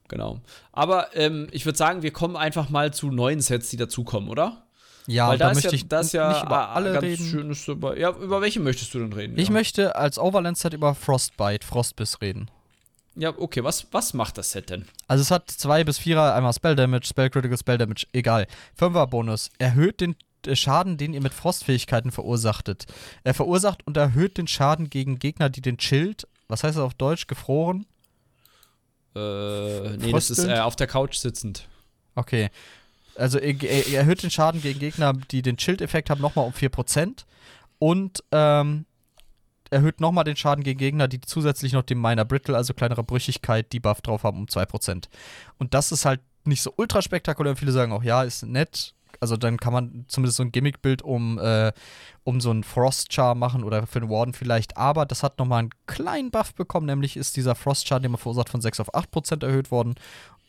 Genau. 0.09 0.41
Aber 0.73 1.15
ähm, 1.15 1.49
ich 1.51 1.65
würde 1.67 1.79
sagen, 1.79 2.03
wir 2.03 2.13
kommen 2.13 2.37
einfach 2.37 2.69
mal 2.69 2.93
zu 2.93 3.11
neuen 3.11 3.41
Sets, 3.41 3.71
die 3.71 3.77
dazukommen, 3.77 4.29
oder? 4.29 4.67
ja, 5.07 5.29
Weil 5.29 5.39
da, 5.39 5.49
da 5.49 5.55
möchte 5.55 5.69
ja, 5.69 5.75
ich 5.75 5.89
das 5.89 6.13
ja 6.13 6.33
nicht 6.33 6.45
über 6.45 6.69
ah, 6.69 6.75
alle 6.75 6.93
ganz 6.93 7.05
reden. 7.05 7.27
schönes 7.27 7.65
dabei. 7.65 7.97
Ja, 7.97 8.11
über 8.11 8.41
welche 8.41 8.61
möchtest 8.61 8.93
du 8.95 8.99
denn 8.99 9.13
reden? 9.13 9.39
Ich 9.39 9.49
ja. 9.49 9.53
möchte 9.53 9.97
als 9.97 10.19
Overland-Set 10.19 10.75
über 10.75 10.95
Frostbite, 10.95 11.67
Frostbiss 11.67 12.21
reden. 12.21 12.51
Ja, 13.15 13.33
okay, 13.37 13.65
was, 13.65 13.87
was 13.93 14.13
macht 14.13 14.37
das 14.37 14.51
Set 14.51 14.69
denn? 14.69 14.85
Also 15.09 15.23
es 15.23 15.31
hat 15.31 15.51
zwei 15.51 15.85
bis 15.85 15.99
vierer, 15.99 16.35
einmal 16.35 16.53
Spell 16.53 16.77
Damage, 16.77 17.07
Spell 17.07 17.31
Critical, 17.31 17.57
Spell 17.57 17.79
Damage, 17.79 18.07
egal. 18.13 18.47
Fünfer 18.75 19.07
Bonus. 19.07 19.51
Erhöht 19.59 20.01
den 20.01 20.17
äh, 20.47 20.55
Schaden, 20.55 20.99
den 20.99 21.15
ihr 21.15 21.23
mit 21.23 21.33
Frostfähigkeiten 21.33 22.11
verursachtet. 22.11 22.87
Er 23.25 23.33
verursacht 23.33 23.87
und 23.87 23.97
erhöht 23.97 24.37
den 24.37 24.47
Schaden 24.47 24.91
gegen 24.91 25.19
Gegner, 25.19 25.49
die 25.49 25.63
den 25.63 25.79
chillt. 25.79 26.29
Was 26.49 26.63
heißt 26.63 26.77
das 26.77 26.85
auf 26.85 26.95
Deutsch? 26.95 27.27
Gefroren? 27.27 27.87
Äh, 29.17 29.97
nee, 29.97 30.12
das 30.12 30.31
ist 30.31 30.45
äh, 30.45 30.59
auf 30.59 30.77
der 30.77 30.87
Couch 30.87 31.17
sitzend. 31.17 31.67
Okay. 32.14 32.51
Also 33.14 33.39
er, 33.39 33.55
er 33.62 33.87
er 33.87 34.01
erhöht 34.01 34.23
den 34.23 34.31
Schaden 34.31 34.61
gegen 34.61 34.79
Gegner, 34.79 35.14
die 35.31 35.41
den 35.41 35.59
Schild-Effekt 35.59 36.11
haben, 36.11 36.21
nochmal 36.21 36.45
um 36.45 36.53
4%. 36.53 37.25
Und 37.79 38.23
ähm, 38.33 38.85
erhöht 39.71 40.01
nochmal 40.01 40.25
den 40.25 40.37
Schaden 40.37 40.64
gegen 40.64 40.79
Gegner, 40.79 41.09
die 41.09 41.21
zusätzlich 41.21 41.73
noch 41.73 41.83
den 41.83 42.01
Minor 42.01 42.27
Brittle, 42.27 42.57
also 42.57 42.75
kleinere 42.75 43.03
Brüchigkeit, 43.03 43.73
Debuff 43.73 44.03
drauf 44.03 44.23
haben, 44.23 44.39
um 44.39 44.47
2%. 44.47 45.05
Und 45.59 45.75
das 45.75 45.93
ist 45.93 46.05
halt 46.05 46.21
nicht 46.45 46.62
so 46.62 46.73
ultra 46.77 47.01
spektakulär. 47.01 47.57
Viele 47.57 47.73
sagen 47.73 47.93
auch, 47.93 48.03
ja, 48.03 48.23
ist 48.23 48.45
nett. 48.45 48.95
Also 49.21 49.37
dann 49.37 49.59
kann 49.59 49.73
man 49.73 50.05
zumindest 50.09 50.37
so 50.37 50.43
ein 50.43 50.53
Gimmick-Bild 50.53 51.03
um, 51.03 51.39
äh, 51.39 51.73
um 52.25 52.41
so 52.41 52.51
einen 52.51 52.64
Frost-Char 52.64 53.35
machen 53.35 53.64
oder 53.64 53.87
für 53.87 54.01
den 54.01 54.11
Warden 54.11 54.35
vielleicht. 54.35 54.77
Aber 54.77 55.07
das 55.07 55.23
hat 55.23 55.39
nochmal 55.39 55.61
einen 55.61 55.71
kleinen 55.87 56.31
Buff 56.31 56.55
bekommen, 56.55 56.87
nämlich 56.87 57.17
ist 57.17 57.37
dieser 57.37 57.55
Frost-Char, 57.55 58.01
den 58.01 58.12
man 58.12 58.21
verursacht, 58.21 58.49
von 58.49 58.61
6 58.61 58.81
auf 58.81 58.95
8% 58.95 59.45
erhöht 59.45 59.71
worden. 59.71 59.95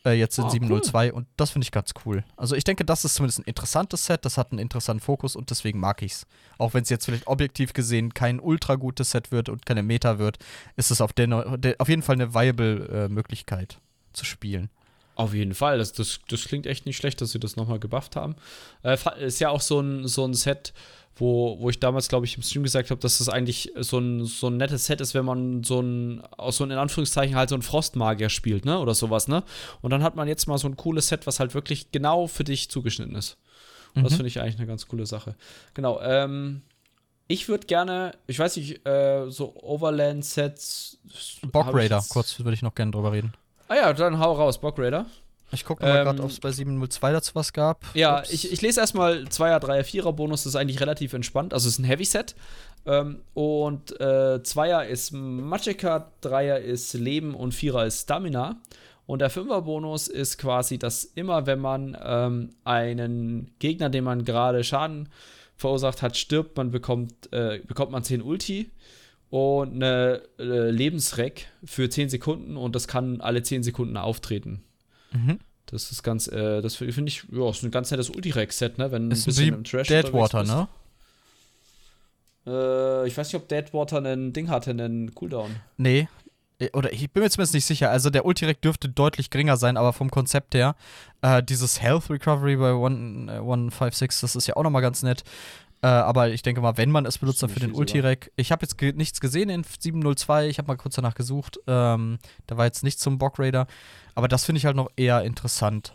Äh, 0.04 0.12
jetzt 0.12 0.38
in 0.38 0.44
Ah, 0.44 0.50
702 0.50 1.12
und 1.12 1.26
das 1.36 1.50
finde 1.50 1.64
ich 1.64 1.72
ganz 1.72 1.92
cool. 2.04 2.22
Also 2.36 2.54
ich 2.54 2.64
denke, 2.64 2.84
das 2.84 3.04
ist 3.04 3.14
zumindest 3.14 3.40
ein 3.40 3.44
interessantes 3.44 4.06
Set, 4.06 4.24
das 4.24 4.38
hat 4.38 4.52
einen 4.52 4.60
interessanten 4.60 5.02
Fokus 5.02 5.34
und 5.34 5.50
deswegen 5.50 5.80
mag 5.80 6.02
ich 6.02 6.12
es. 6.12 6.26
Auch 6.56 6.74
wenn 6.74 6.82
es 6.82 6.88
jetzt 6.88 7.04
vielleicht 7.04 7.26
objektiv 7.26 7.72
gesehen 7.72 8.14
kein 8.14 8.38
ultra 8.38 8.76
gutes 8.76 9.10
Set 9.10 9.32
wird 9.32 9.48
und 9.48 9.66
keine 9.66 9.82
Meta 9.82 10.18
wird, 10.18 10.38
ist 10.76 10.92
es 10.92 11.00
auf, 11.00 11.12
den, 11.12 11.32
auf 11.32 11.88
jeden 11.88 12.02
Fall 12.02 12.14
eine 12.14 12.32
viable 12.32 13.06
äh, 13.06 13.08
Möglichkeit 13.08 13.80
zu 14.12 14.24
spielen. 14.24 14.70
Auf 15.18 15.34
jeden 15.34 15.52
Fall. 15.54 15.78
Das, 15.78 15.92
das, 15.92 16.20
das 16.28 16.44
klingt 16.44 16.64
echt 16.66 16.86
nicht 16.86 16.96
schlecht, 16.96 17.20
dass 17.20 17.32
sie 17.32 17.40
das 17.40 17.56
nochmal 17.56 17.80
gebufft 17.80 18.14
haben. 18.14 18.36
Äh, 18.84 18.96
ist 19.20 19.40
ja 19.40 19.50
auch 19.50 19.60
so 19.60 19.80
ein, 19.80 20.06
so 20.06 20.24
ein 20.24 20.32
Set, 20.32 20.72
wo, 21.16 21.58
wo 21.58 21.68
ich 21.70 21.80
damals, 21.80 22.06
glaube 22.08 22.24
ich, 22.24 22.36
im 22.36 22.44
Stream 22.44 22.62
gesagt 22.62 22.90
habe, 22.92 23.00
dass 23.00 23.18
das 23.18 23.28
eigentlich 23.28 23.72
so 23.80 23.98
ein, 23.98 24.24
so 24.24 24.46
ein 24.46 24.56
nettes 24.58 24.86
Set 24.86 25.00
ist, 25.00 25.14
wenn 25.14 25.24
man 25.24 25.64
so 25.64 25.80
ein, 25.80 26.22
aus 26.36 26.58
so 26.58 26.64
ein, 26.64 26.70
in 26.70 26.78
Anführungszeichen 26.78 27.34
halt 27.34 27.48
so 27.48 27.56
ein 27.56 27.62
Frostmagier 27.62 28.28
spielt, 28.28 28.64
ne? 28.64 28.78
Oder 28.78 28.94
sowas, 28.94 29.26
ne? 29.26 29.42
Und 29.82 29.90
dann 29.90 30.04
hat 30.04 30.14
man 30.14 30.28
jetzt 30.28 30.46
mal 30.46 30.56
so 30.56 30.68
ein 30.68 30.76
cooles 30.76 31.08
Set, 31.08 31.26
was 31.26 31.40
halt 31.40 31.52
wirklich 31.52 31.90
genau 31.90 32.28
für 32.28 32.44
dich 32.44 32.70
zugeschnitten 32.70 33.16
ist. 33.16 33.38
Und 33.96 34.04
das 34.04 34.12
Mhm. 34.12 34.16
finde 34.18 34.28
ich 34.28 34.40
eigentlich 34.40 34.58
eine 34.58 34.68
ganz 34.68 34.86
coole 34.86 35.04
Sache. 35.06 35.34
Genau, 35.74 36.00
ähm. 36.00 36.62
Ich 37.30 37.46
würde 37.48 37.66
gerne, 37.66 38.12
ich 38.26 38.38
weiß 38.38 38.56
nicht, 38.56 38.86
äh, 38.86 39.28
so 39.28 39.54
Overland-Sets. 39.62 40.98
Bock 41.52 41.74
Raider, 41.74 42.02
kurz 42.08 42.38
würde 42.38 42.54
ich 42.54 42.62
noch 42.62 42.74
gerne 42.74 42.90
drüber 42.92 43.12
reden. 43.12 43.34
Ah 43.68 43.76
ja, 43.76 43.92
dann 43.92 44.18
hau 44.18 44.32
raus, 44.32 44.58
Bock 44.58 44.78
Raider. 44.78 45.06
Ich 45.50 45.64
gucke 45.64 45.82
mal 45.82 45.98
Ähm, 45.98 46.04
gerade, 46.04 46.22
ob 46.22 46.30
es 46.30 46.40
bei 46.40 46.50
702 46.50 47.12
dazu 47.12 47.34
was 47.34 47.52
gab. 47.52 47.84
Ja, 47.94 48.18
Ups. 48.20 48.30
ich, 48.30 48.52
ich 48.52 48.60
lese 48.60 48.80
erstmal 48.80 49.24
2er, 49.24 49.60
3er, 49.60 49.82
4er 49.82 50.12
Bonus, 50.12 50.42
das 50.44 50.54
ist 50.54 50.56
eigentlich 50.56 50.80
relativ 50.80 51.12
entspannt. 51.14 51.54
Also 51.54 51.68
es 51.68 51.74
ist 51.74 51.78
ein 51.78 51.84
Heavy-Set. 51.84 52.34
Ähm, 52.86 53.20
und 53.34 53.98
äh, 54.00 54.40
2er 54.42 54.84
ist 54.84 55.12
Magicka, 55.12 56.10
3er 56.22 56.56
ist 56.56 56.92
Leben 56.94 57.34
und 57.34 57.54
4er 57.54 57.86
ist 57.86 58.02
Stamina. 58.02 58.56
Und 59.06 59.20
der 59.20 59.30
5er 59.30 59.62
Bonus 59.62 60.08
ist 60.08 60.36
quasi, 60.36 60.78
dass 60.78 61.04
immer, 61.04 61.46
wenn 61.46 61.60
man 61.60 61.96
ähm, 62.02 62.50
einen 62.64 63.50
Gegner, 63.58 63.88
dem 63.88 64.04
man 64.04 64.24
gerade 64.26 64.62
Schaden 64.64 65.08
verursacht 65.56 66.02
hat, 66.02 66.16
stirbt, 66.16 66.56
man 66.58 66.70
bekommt, 66.70 67.32
äh, 67.32 67.60
bekommt 67.66 67.90
man 67.90 68.04
10 68.04 68.20
Ulti 68.22 68.70
und 69.30 69.74
eine 69.74 70.22
äh, 70.38 70.70
Lebensreck 70.70 71.48
für 71.64 71.88
10 71.90 72.08
Sekunden 72.08 72.56
und 72.56 72.74
das 72.74 72.88
kann 72.88 73.20
alle 73.20 73.42
10 73.42 73.62
Sekunden 73.62 73.96
auftreten. 73.96 74.62
Mhm. 75.12 75.38
Das 75.66 75.90
ist 75.90 76.02
ganz, 76.02 76.28
äh, 76.28 76.62
das 76.62 76.76
finde 76.76 77.04
ich, 77.08 77.24
ja, 77.30 77.50
ist 77.50 77.62
ein 77.62 77.70
ganz 77.70 77.90
nettes 77.90 78.08
Ulti-Reck-Set, 78.08 78.78
ne? 78.78 78.90
Wenn 78.90 79.10
Ist 79.10 79.26
ein 79.26 79.34
bisschen 79.34 79.64
Trash 79.64 79.88
Deadwater, 79.88 80.44
ne? 80.44 80.68
Äh, 82.46 83.06
ich 83.06 83.16
weiß 83.16 83.28
nicht, 83.32 83.42
ob 83.42 83.48
Deadwater 83.48 83.98
einen 83.98 84.32
Ding 84.32 84.48
hatte, 84.48 84.70
einen 84.70 85.14
Cooldown. 85.14 85.56
Nee. 85.76 86.08
Äh, 86.58 86.70
Oder 86.72 86.92
ich 86.92 87.10
bin 87.10 87.22
mir 87.22 87.30
zumindest 87.30 87.54
nicht 87.54 87.66
sicher. 87.66 87.90
Also 87.90 88.10
der 88.10 88.24
Ultirek 88.24 88.62
dürfte 88.62 88.88
deutlich 88.88 89.30
geringer 89.30 89.56
sein, 89.58 89.76
aber 89.76 89.92
vom 89.92 90.10
Konzept 90.10 90.54
her, 90.54 90.74
äh, 91.22 91.42
dieses 91.42 91.82
Health 91.82 92.08
Recovery 92.10 92.56
bei 92.56 92.72
One- 92.72 93.30
äh, 93.30 93.36
156, 93.38 94.20
das 94.22 94.36
ist 94.36 94.46
ja 94.46 94.56
auch 94.56 94.62
nochmal 94.62 94.82
ganz 94.82 95.02
nett. 95.02 95.22
Äh, 95.80 95.86
aber 95.86 96.30
ich 96.30 96.42
denke 96.42 96.60
mal, 96.60 96.76
wenn 96.76 96.90
man 96.90 97.06
es 97.06 97.18
benutzt, 97.18 97.42
dann 97.42 97.50
für 97.50 97.60
den. 97.60 97.72
Ultirek. 97.72 98.32
Ich 98.36 98.50
habe 98.50 98.62
jetzt 98.62 98.78
ge 98.78 98.92
nichts 98.92 99.20
gesehen 99.20 99.48
in 99.48 99.64
702, 99.64 100.48
ich 100.48 100.58
habe 100.58 100.68
mal 100.68 100.76
kurz 100.76 100.96
danach 100.96 101.14
gesucht. 101.14 101.58
Ähm, 101.66 102.18
da 102.46 102.56
war 102.56 102.64
jetzt 102.64 102.82
nichts 102.82 103.00
zum 103.00 103.18
Bock 103.18 103.38
Raider. 103.38 103.66
Aber 104.14 104.26
das 104.26 104.44
finde 104.44 104.58
ich 104.58 104.66
halt 104.66 104.76
noch 104.76 104.90
eher 104.96 105.22
interessant. 105.22 105.94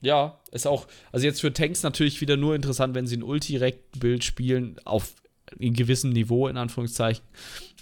Ja, 0.00 0.38
ist 0.52 0.66
auch, 0.66 0.86
also 1.12 1.26
jetzt 1.26 1.40
für 1.40 1.52
Tanks 1.52 1.82
natürlich 1.82 2.20
wieder 2.20 2.36
nur 2.36 2.54
interessant, 2.54 2.94
wenn 2.94 3.06
sie 3.06 3.16
ein 3.16 3.22
Ulti-Bild 3.22 4.24
spielen, 4.24 4.76
auf 4.84 5.14
einem 5.60 5.74
gewissen 5.74 6.10
Niveau, 6.10 6.48
in 6.48 6.56
Anführungszeichen. 6.56 7.24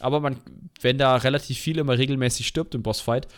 Aber 0.01 0.20
man, 0.20 0.37
wenn 0.81 0.99
da 0.99 1.16
relativ 1.16 1.59
viel 1.59 1.79
immer 1.79 1.99
regelmäßig 1.99 2.47
stirbt 2.47 2.74
im 2.74 2.83
Bossfight, 2.83 3.29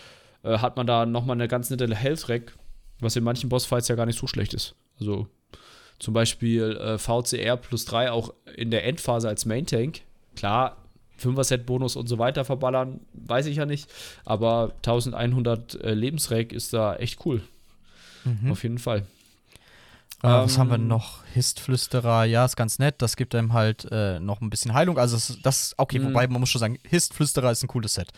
äh, 0.43 0.59
hat 0.59 0.77
man 0.77 0.87
da 0.87 1.07
nochmal 1.07 1.37
eine 1.37 1.49
ganz 1.49 1.71
nette 1.71 1.93
Health-Rack, 1.93 2.57
was 3.01 3.17
in 3.17 3.25
manchen 3.25 3.49
Bossfights 3.49 3.89
ja 3.89 3.95
gar 3.95 4.07
nicht 4.07 4.19
so 4.19 4.27
schlecht 4.27 4.55
ist. 4.55 4.75
Also 5.01 5.29
zum 5.99 6.15
Beispiel 6.15 6.77
äh, 6.77 6.99
VCR 6.99 7.57
plus 7.57 7.85
3 7.87 8.11
auch 8.13 8.33
in 8.57 8.71
der 8.71 8.85
Endphase 8.85 9.29
als 9.29 9.45
Main-Tank. 9.47 10.01
Klar, 10.37 10.77
5er-Set-Bonus 11.21 11.97
und 11.97 12.07
so 12.09 12.19
weiter 12.19 12.45
verballern, 12.45 13.01
weiß 13.15 13.47
ich 13.47 13.57
ja 13.57 13.67
nicht. 13.67 13.91
Aber 14.25 14.73
1100 14.77 15.75
äh, 15.83 15.95
Lebensrack 15.95 16.53
ist 16.53 16.73
da 16.73 16.95
echt 16.97 17.25
cool. 17.27 17.43
Mhm. 18.25 18.53
Auf 18.53 18.63
jeden 18.63 18.79
Fall. 18.79 18.99
Äh, 20.23 20.29
was 20.29 20.55
Ähm, 20.55 20.61
haben 20.61 20.71
wir 20.71 20.79
noch? 20.79 21.25
Histflüsterer, 21.35 22.25
ja, 22.25 22.45
ist 22.45 22.57
ganz 22.57 22.79
nett. 22.79 22.97
Das 22.99 23.17
gibt 23.17 23.35
einem 23.35 23.53
halt 23.53 23.87
äh, 23.91 24.21
noch 24.21 24.41
ein 24.41 24.51
bisschen 24.51 24.75
Heilung. 24.75 24.99
Also, 24.99 25.17
das, 25.17 25.39
das 25.43 25.75
okay, 25.79 25.99
Mhm. 25.99 26.07
wobei 26.11 26.27
man 26.29 26.41
muss 26.41 26.51
schon 26.51 26.61
sagen, 26.61 26.79
Histflüsterer 26.89 27.51
ist 27.51 27.63
ein 27.65 27.69
cooles 27.69 27.95
Set. 27.95 28.09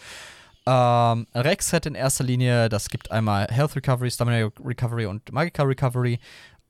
Ähm, 0.66 1.26
Rex-Set 1.34 1.86
in 1.86 1.94
erster 1.94 2.22
Linie, 2.24 2.68
das 2.68 2.90
gibt 2.90 3.10
einmal 3.10 3.46
Health 3.50 3.76
Recovery, 3.76 4.10
Stamina 4.10 4.50
Recovery 4.62 5.06
und 5.06 5.32
Magica 5.32 5.62
Recovery. 5.62 6.18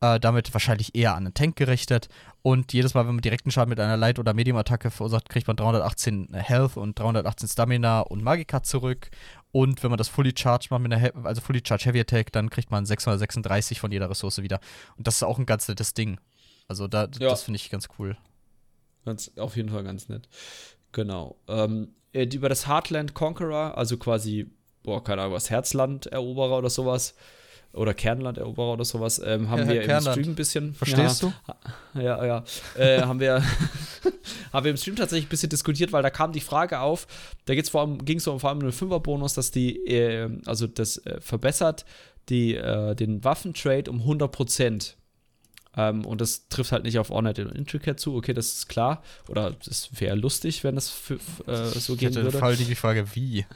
Äh, 0.03 0.19
damit 0.19 0.53
wahrscheinlich 0.55 0.95
eher 0.95 1.13
an 1.15 1.27
einen 1.27 1.35
Tank 1.35 1.57
gerichtet. 1.57 2.09
Und 2.41 2.73
jedes 2.73 2.95
Mal, 2.95 3.07
wenn 3.07 3.17
man 3.17 3.21
direkten 3.21 3.51
Schaden 3.51 3.69
mit 3.69 3.79
einer 3.81 3.99
Light- 3.99 4.19
oder 4.19 4.33
Medium-Attacke 4.33 4.91
verursacht, 4.91 5.29
kriegt 5.29 5.47
man 5.47 5.57
318 5.57 6.33
Health 6.33 6.79
und 6.79 6.99
318 6.99 7.49
Stamina 7.51 8.01
und 8.01 8.23
Magica 8.23 8.63
zurück. 8.63 9.11
Und 9.53 9.83
wenn 9.83 9.91
man 9.91 9.99
das 9.99 10.09
Fully 10.09 10.33
Charged 10.35 10.71
macht 10.71 10.81
mit 10.81 10.93
einer, 10.93 11.03
He 11.03 11.11
also 11.25 11.43
Fully 11.43 11.61
Charged 11.63 11.85
Heavy 11.85 12.01
Attack, 12.01 12.33
dann 12.33 12.49
kriegt 12.49 12.71
man 12.71 12.87
636 12.87 13.79
von 13.79 13.93
jeder 13.93 14.09
Ressource 14.09 14.41
wieder. 14.41 14.61
Und 14.97 15.07
das 15.07 15.17
ist 15.17 15.23
auch 15.23 15.39
ein 15.39 15.45
ganz 15.45 15.69
nettes 15.69 15.93
Ding. 15.93 16.19
Also 16.67 16.89
da, 16.89 17.03
Ja. 17.19 17.29
das 17.29 17.43
finde 17.43 17.57
ich 17.57 17.69
ganz 17.69 17.89
cool. 17.99 18.17
Ganz, 19.05 19.31
auf 19.37 19.57
jeden 19.57 19.69
Fall 19.69 19.85
ganz 19.85 20.09
nett. 20.09 20.29
Genau. 20.93 21.37
Ähm, 21.47 21.89
äh, 22.13 22.25
über 22.25 22.49
das 22.49 22.67
Heartland 22.67 23.13
Conqueror, 23.13 23.77
also 23.77 23.99
quasi, 23.99 24.51
boah, 24.83 25.05
keine 25.05 25.23
Ahnung, 25.23 25.35
was, 25.35 25.51
Herzland-Eroberer 25.51 26.57
oder 26.59 26.71
sowas, 26.71 27.15
oder 27.73 27.95
Kernland-Eroberer 27.95 28.73
oder 28.73 28.85
sowas, 28.85 29.21
ähm, 29.25 29.49
haben 29.49 29.61
Ja, 29.61 29.69
wir 29.69 29.81
im 29.83 29.87
Kernland. 29.87 30.17
Stream 30.17 30.33
ein 30.33 30.35
bisschen. 30.35 30.75
Verstehst 30.75 31.23
ja, 31.23 31.33
du? 31.95 32.01
Ja, 32.01 32.25
ja. 32.25 32.45
Äh, 32.77 33.03
haben, 33.03 33.21
wir, 33.21 33.43
haben 34.53 34.65
wir 34.65 34.71
im 34.71 34.77
Stream 34.77 34.97
tatsächlich 34.97 35.27
ein 35.27 35.31
bisschen 35.31 35.51
diskutiert, 35.51 35.93
weil 35.93 36.03
da 36.03 36.11
kam 36.11 36.33
die 36.33 36.41
Frage 36.41 36.81
auf, 36.81 37.07
da 37.45 37.55
ging 37.55 37.63
es 37.63 37.71
vor 37.71 37.83
allem, 37.83 38.05
ging's 38.05 38.25
vor 38.25 38.45
allem 38.45 38.59
um 38.59 38.65
den 38.65 38.73
Fünfer-Bonus, 38.73 39.35
dass 39.35 39.51
die, 39.51 39.77
äh, 39.87 40.31
also 40.47 40.67
das 40.67 40.99
äh, 40.99 41.21
verbessert 41.21 41.85
die, 42.29 42.55
äh, 42.55 42.95
den 42.95 43.23
Waffentrade 43.25 43.91
um 43.91 44.01
100 44.01 44.31
Prozent. 44.31 44.97
Ähm, 45.77 46.05
und 46.05 46.21
das 46.21 46.49
trifft 46.49 46.73
halt 46.73 46.83
nicht 46.83 46.99
auf 46.99 47.11
Ornate 47.11 47.47
und 47.47 47.53
Intricate 47.57 47.99
zu, 48.01 48.17
okay, 48.17 48.33
das 48.35 48.49
ist 48.55 48.69
klar. 48.69 49.03
Oder 49.29 49.53
das 49.65 49.89
wäre 50.01 50.17
lustig, 50.17 50.65
wenn 50.65 50.75
das 50.75 50.91
für, 50.91 51.15
äh, 51.47 51.67
so 51.67 51.95
Ich 51.95 52.01
gehen 52.01 52.09
hätte 52.09 52.25
würde. 52.25 52.39
voll 52.39 52.57
die 52.57 52.75
Frage, 52.75 53.05
wie? 53.15 53.47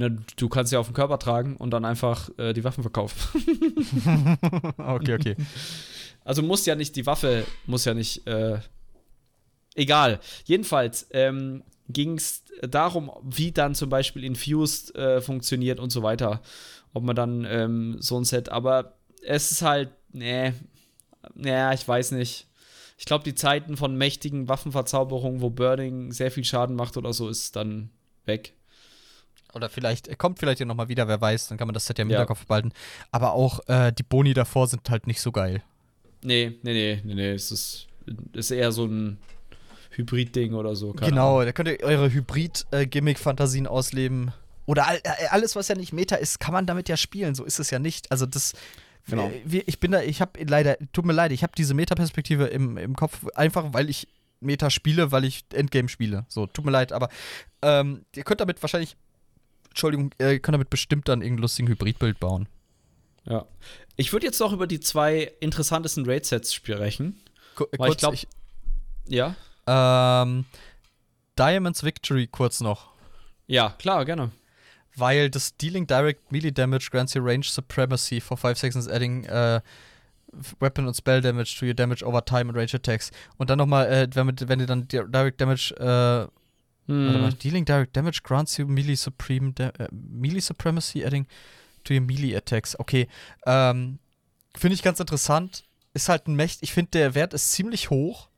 Na, 0.00 0.10
du 0.10 0.48
kannst 0.48 0.72
ja 0.72 0.78
auf 0.78 0.86
den 0.86 0.94
Körper 0.94 1.18
tragen 1.18 1.56
und 1.56 1.70
dann 1.72 1.84
einfach 1.84 2.30
äh, 2.38 2.52
die 2.52 2.62
Waffen 2.62 2.82
verkaufen. 2.82 3.18
okay, 4.78 5.14
okay. 5.14 5.36
Also 6.24 6.42
muss 6.42 6.66
ja 6.66 6.74
nicht, 6.74 6.94
die 6.94 7.06
Waffe 7.06 7.46
muss 7.64 7.86
ja 7.86 7.94
nicht, 7.94 8.26
äh, 8.26 8.58
egal. 9.74 10.20
Jedenfalls 10.44 11.06
ähm, 11.12 11.62
ging 11.88 12.18
es 12.18 12.44
darum, 12.60 13.10
wie 13.22 13.50
dann 13.50 13.74
zum 13.74 13.88
Beispiel 13.88 14.24
Infused 14.24 14.94
äh, 14.94 15.22
funktioniert 15.22 15.80
und 15.80 15.88
so 15.88 16.02
weiter. 16.02 16.42
Ob 16.92 17.02
man 17.02 17.16
dann 17.16 17.46
ähm, 17.48 17.96
so 18.00 18.18
ein 18.18 18.24
Set, 18.24 18.50
aber 18.50 18.98
es 19.22 19.52
ist 19.52 19.62
halt, 19.62 19.88
nee, 20.12 20.52
naja, 21.34 21.72
ich 21.72 21.88
weiß 21.88 22.10
nicht. 22.12 22.46
Ich 22.98 23.06
glaube, 23.06 23.24
die 23.24 23.34
Zeiten 23.34 23.78
von 23.78 23.96
mächtigen 23.96 24.48
Waffenverzauberungen, 24.48 25.40
wo 25.40 25.48
Burning 25.48 26.12
sehr 26.12 26.30
viel 26.30 26.44
Schaden 26.44 26.76
macht 26.76 26.98
oder 26.98 27.14
so, 27.14 27.30
ist 27.30 27.56
dann 27.56 27.88
weg. 28.26 28.52
Oder 29.54 29.68
vielleicht, 29.68 30.08
er 30.08 30.16
kommt 30.16 30.38
vielleicht 30.38 30.60
ja 30.60 30.66
nochmal 30.66 30.88
wieder, 30.88 31.08
wer 31.08 31.20
weiß, 31.20 31.48
dann 31.48 31.58
kann 31.58 31.66
man 31.68 31.74
das 31.74 31.86
Set 31.86 31.98
ja 31.98 32.02
im 32.02 32.10
Ja. 32.10 32.18
Hinterkopf 32.18 32.46
behalten. 32.46 32.72
Aber 33.10 33.32
auch 33.32 33.60
äh, 33.68 33.92
die 33.92 34.02
Boni 34.02 34.34
davor 34.34 34.66
sind 34.66 34.88
halt 34.90 35.06
nicht 35.06 35.20
so 35.20 35.32
geil. 35.32 35.62
Nee, 36.22 36.58
nee, 36.62 36.72
nee, 36.72 37.00
nee, 37.04 37.14
nee. 37.14 37.30
Es 37.32 37.50
ist, 37.50 37.86
ist 38.32 38.50
eher 38.50 38.72
so 38.72 38.84
ein 38.86 39.18
Hybrid-Ding 39.92 40.54
oder 40.54 40.76
so. 40.76 40.92
keine 40.92 41.10
genau, 41.10 41.36
Ahnung. 41.36 41.46
da 41.46 41.52
könnt 41.52 41.68
ihr 41.68 41.80
eure 41.82 42.12
Hybrid-Gimmick-Fantasien 42.12 43.66
ausleben. 43.66 44.32
Oder 44.66 44.86
all, 44.86 44.96
äh, 45.02 45.28
alles, 45.30 45.56
was 45.56 45.68
ja 45.68 45.74
nicht 45.74 45.92
Meta 45.92 46.16
ist, 46.16 46.40
kann 46.40 46.52
man 46.52 46.66
damit 46.66 46.88
ja 46.88 46.96
spielen. 46.96 47.34
So 47.34 47.44
ist 47.44 47.58
es 47.58 47.70
ja 47.70 47.78
nicht. 47.78 48.10
Also 48.12 48.26
das. 48.26 48.52
Genau. 49.06 49.30
Wir, 49.46 49.66
ich 49.66 49.80
bin 49.80 49.92
da, 49.92 50.02
ich 50.02 50.20
habe 50.20 50.38
leider, 50.44 50.76
tut 50.92 51.06
mir 51.06 51.14
leid, 51.14 51.32
ich 51.32 51.42
habe 51.42 51.54
diese 51.56 51.72
Meta-Perspektive 51.72 52.44
im, 52.48 52.76
im 52.76 52.94
Kopf, 52.94 53.26
einfach 53.34 53.72
weil 53.72 53.88
ich 53.88 54.06
Meta 54.40 54.68
spiele, 54.68 55.10
weil 55.10 55.24
ich 55.24 55.46
Endgame 55.54 55.88
spiele. 55.88 56.26
So, 56.28 56.46
tut 56.46 56.66
mir 56.66 56.70
leid, 56.70 56.92
aber 56.92 57.08
ähm, 57.62 58.04
ihr 58.14 58.24
könnt 58.24 58.42
damit 58.42 58.62
wahrscheinlich, 58.62 58.96
Entschuldigung, 59.78 60.10
äh, 60.18 60.32
ihr 60.32 60.38
könnt 60.40 60.54
damit 60.54 60.70
bestimmt 60.70 61.06
dann 61.08 61.20
irgendeinen 61.22 61.42
lustigen 61.42 61.68
Hybridbild 61.68 62.18
bauen. 62.18 62.48
Ja. 63.24 63.46
Ich 63.94 64.12
würde 64.12 64.26
jetzt 64.26 64.40
noch 64.40 64.52
über 64.52 64.66
die 64.66 64.80
zwei 64.80 65.32
interessantesten 65.38 66.04
Raid-Sets 66.04 66.52
sprechen. 66.52 67.20
Ku- 67.54 67.66
Weil 67.78 67.92
ich 67.92 67.98
glaub- 67.98 68.14
ich- 68.14 68.26
Ja? 69.06 69.36
Ähm, 69.68 70.46
Diamonds 71.38 71.84
Victory 71.84 72.26
kurz 72.26 72.60
noch. 72.60 72.88
Ja, 73.46 73.70
klar, 73.78 74.04
gerne. 74.04 74.32
Weil 74.96 75.30
das 75.30 75.56
Dealing 75.56 75.86
Direct 75.86 76.32
Melee 76.32 76.50
Damage 76.50 76.88
grants 76.90 77.14
you 77.14 77.22
Range 77.22 77.44
Supremacy 77.44 78.20
for 78.20 78.36
5 78.36 78.58
seconds, 78.58 78.88
adding 78.88 79.24
äh, 79.26 79.60
Weapon 80.58 80.88
und 80.88 80.94
Spell 80.94 81.20
Damage 81.20 81.56
to 81.60 81.66
your 81.66 81.74
Damage 81.74 82.04
over 82.04 82.24
time 82.24 82.48
and 82.50 82.56
Range 82.56 82.74
Attacks. 82.74 83.12
Und 83.36 83.48
dann 83.48 83.58
nochmal, 83.58 83.86
äh, 83.86 84.08
wenn, 84.14 84.34
wenn 84.48 84.58
ihr 84.60 84.66
dann 84.66 84.88
Di- 84.88 85.02
Direct 85.06 85.40
Damage, 85.40 85.72
äh, 85.78 86.26
warte 86.88 87.18
mal, 87.18 87.30
Hm. 87.30 87.38
Dealing 87.38 87.64
Direct 87.64 87.96
Damage 87.96 88.20
grants 88.22 88.56
you 88.56 88.66
Melee 88.66 88.94
Supreme, 88.96 89.52
da 89.54 89.68
äh, 89.78 89.88
Melee 89.92 90.40
Supremacy, 90.40 91.04
adding 91.04 91.26
to 91.84 91.94
your 91.94 92.00
Melee 92.00 92.34
Attacks. 92.36 92.78
Okay, 92.78 93.08
ähm, 93.46 93.98
finde 94.56 94.74
ich 94.74 94.82
ganz 94.82 94.98
interessant. 95.00 95.64
Ist 95.94 96.08
halt 96.08 96.26
ein 96.28 96.34
Mächt, 96.34 96.58
ich 96.62 96.72
finde, 96.72 96.90
der 96.92 97.14
Wert 97.14 97.34
ist 97.34 97.52
ziemlich 97.52 97.90
hoch. 97.90 98.28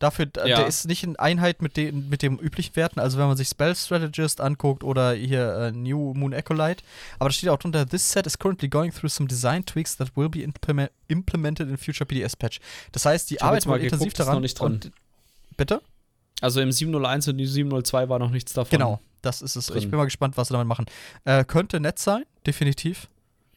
Dafür, 0.00 0.26
Ja. 0.46 0.56
der 0.56 0.66
ist 0.66 0.86
nicht 0.86 1.02
in 1.04 1.16
Einheit 1.16 1.60
mit 1.60 1.76
den, 1.76 2.08
mit 2.08 2.22
den 2.22 2.38
üblichen 2.38 2.74
Werten. 2.74 3.00
Also 3.00 3.18
wenn 3.18 3.26
man 3.26 3.36
sich 3.36 3.48
Spell 3.48 3.76
Strategist 3.76 4.40
anguckt 4.40 4.82
oder 4.82 5.12
hier 5.12 5.54
äh, 5.56 5.72
New 5.72 6.14
Moon 6.14 6.32
Acolyte. 6.32 6.82
Aber 7.18 7.28
da 7.28 7.32
steht 7.34 7.50
auch 7.50 7.58
drunter, 7.58 7.86
this 7.86 8.10
set 8.10 8.26
is 8.26 8.38
currently 8.38 8.68
going 8.70 8.92
through 8.92 9.10
some 9.10 9.28
design 9.28 9.62
tweaks 9.66 9.96
that 9.98 10.16
will 10.16 10.30
be 10.30 10.40
implement 10.42 10.90
implemented 11.08 11.68
in 11.68 11.76
future 11.76 12.06
PDS 12.06 12.34
patch. 12.34 12.60
Das 12.92 13.04
heißt, 13.04 13.28
die 13.28 13.34
Ich 13.34 13.42
arbeiten 13.42 13.68
mal 13.68 13.76
intensiv 13.76 13.98
geguckt, 13.98 14.12
ist 14.12 14.20
daran. 14.20 14.34
noch 14.36 14.40
nicht 14.40 14.58
drin. 14.58 14.72
Und, 14.72 14.92
bitte? 15.58 15.82
Also 16.40 16.60
im 16.60 16.72
701 16.72 17.28
und 17.28 17.38
702 17.38 18.08
war 18.08 18.18
noch 18.18 18.30
nichts 18.30 18.52
davon. 18.52 18.70
Genau, 18.70 19.00
das 19.22 19.42
ist 19.42 19.56
es. 19.56 19.68
Ich 19.68 19.74
drin. 19.74 19.90
bin 19.90 19.98
mal 19.98 20.04
gespannt, 20.04 20.36
was 20.36 20.48
sie 20.48 20.54
damit 20.54 20.68
machen. 20.68 20.86
Äh, 21.24 21.44
könnte 21.44 21.80
nett 21.80 21.98
sein, 21.98 22.24
definitiv. 22.46 23.08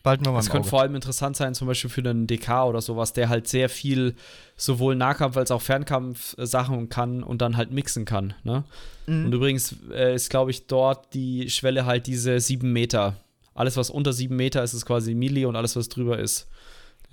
Wir 0.03 0.17
mal 0.31 0.39
Es 0.39 0.47
im 0.47 0.51
könnte 0.51 0.65
Auge. 0.65 0.69
vor 0.69 0.81
allem 0.81 0.95
interessant 0.95 1.37
sein, 1.37 1.55
zum 1.55 1.65
Beispiel 1.67 1.89
für 1.89 2.01
einen 2.01 2.27
DK 2.27 2.65
oder 2.65 2.81
sowas, 2.81 3.13
der 3.13 3.29
halt 3.29 3.47
sehr 3.47 3.69
viel 3.69 4.15
sowohl 4.57 4.95
Nahkampf 4.95 5.37
als 5.37 5.49
auch 5.49 5.61
Fernkampf-Sachen 5.61 6.89
kann 6.89 7.23
und 7.23 7.41
dann 7.41 7.55
halt 7.55 7.71
mixen 7.71 8.03
kann. 8.03 8.33
Ne? 8.43 8.65
Mhm. 9.05 9.25
Und 9.27 9.33
übrigens 9.33 9.75
äh, 9.91 10.13
ist, 10.13 10.29
glaube 10.29 10.51
ich, 10.51 10.67
dort 10.67 11.13
die 11.13 11.49
Schwelle 11.49 11.85
halt 11.85 12.07
diese 12.07 12.37
7 12.41 12.69
Meter. 12.69 13.15
Alles, 13.55 13.77
was 13.77 13.89
unter 13.89 14.11
7 14.11 14.35
Meter 14.35 14.61
ist, 14.61 14.73
ist 14.73 14.85
quasi 14.85 15.13
Melee 15.15 15.45
und 15.45 15.55
alles, 15.55 15.77
was 15.77 15.87
drüber 15.87 16.19
ist, 16.19 16.47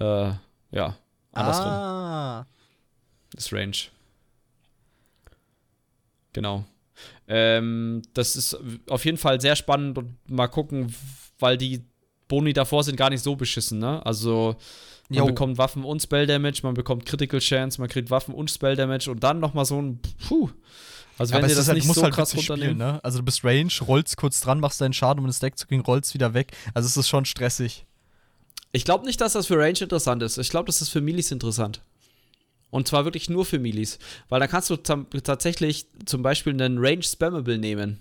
äh, 0.01 0.33
ja, 0.73 0.97
andersrum. 1.33 1.67
Ah. 1.69 2.47
ist 3.37 3.53
Range. 3.53 3.77
Genau. 6.33 6.65
Ähm, 7.29 8.03
das 8.15 8.37
ist 8.37 8.59
auf 8.89 9.05
jeden 9.05 9.19
Fall 9.19 9.41
sehr 9.41 9.57
spannend 9.57 9.99
und 9.99 10.17
mal 10.29 10.49
gucken, 10.49 10.95
weil 11.39 11.57
die 11.57 11.85
Boni 12.29 12.53
davor 12.53 12.85
sind 12.85 12.97
gar 12.97 13.11
nicht 13.11 13.23
so 13.23 13.37
beschissen, 13.37 13.79
ne? 13.79 14.05
Also 14.05 14.57
man 15.09 15.21
Jo. 15.21 15.27
bekommt 15.27 15.59
Waffen 15.59 15.85
und 15.85 16.01
Spell 16.03 16.27
Damage, 16.27 16.61
man 16.63 16.75
bekommt 16.75 17.05
Critical 17.07 17.41
Chance, 17.41 17.81
man 17.81 17.89
kriegt 17.89 18.11
Waffen 18.11 18.35
und 18.35 18.51
Spell 18.51 18.77
Damage 18.77 19.11
und 19.11 19.25
dann 19.25 19.41
nochmal 19.41 19.65
so 19.65 19.81
ein 19.81 20.01
Puh. 20.29 20.51
Also 21.19 21.33
wenn 21.35 21.41
aber 21.41 21.49
dir 21.49 21.55
das 21.57 21.69
halt, 21.69 21.77
nicht 21.77 21.93
so 21.93 22.03
halt 22.03 22.15
krass 22.15 22.33
witzig 22.33 22.45
spielen, 22.47 22.61
runternehmen. 22.61 22.95
ne? 22.95 23.05
Also 23.05 23.19
du 23.19 23.25
bist 23.25 23.45
Range, 23.45 23.71
rollst 23.87 24.17
kurz 24.17 24.41
dran, 24.41 24.61
machst 24.61 24.81
deinen 24.81 24.93
Schaden, 24.95 25.19
um 25.21 25.27
ins 25.27 25.39
Deck 25.41 25.59
zu 25.59 25.67
kriegen, 25.67 25.83
rollst 25.83 26.15
wieder 26.15 26.33
weg. 26.33 26.53
Also 26.73 26.87
es 26.87 26.97
ist 26.97 27.09
schon 27.09 27.25
stressig. 27.25 27.85
Ich 28.73 28.85
glaube 28.85 29.05
nicht, 29.05 29.21
dass 29.21 29.33
das 29.33 29.47
für 29.47 29.59
Range 29.59 29.79
interessant 29.81 30.23
ist. 30.23 30.39
Ich 30.39 30.49
glaube, 30.49 30.67
das 30.67 30.81
ist 30.81 30.91
für 30.91 31.01
Milis 31.01 31.31
interessant. 31.33 31.83
Und 32.71 32.89
zwar 32.89 33.05
wirklich 33.05 33.29
nur 33.29 33.45
für 33.45 33.59
Milis. 33.59 33.99
Weil 34.29 34.41
da 34.41 34.47
kannst 34.47 34.71
du 34.71 34.77
tatsächlich 34.77 35.87
zum 36.05 36.23
Beispiel 36.23 36.53
einen 36.53 36.79
Range 36.79 37.03
Spammable 37.03 37.59
nehmen. 37.59 38.01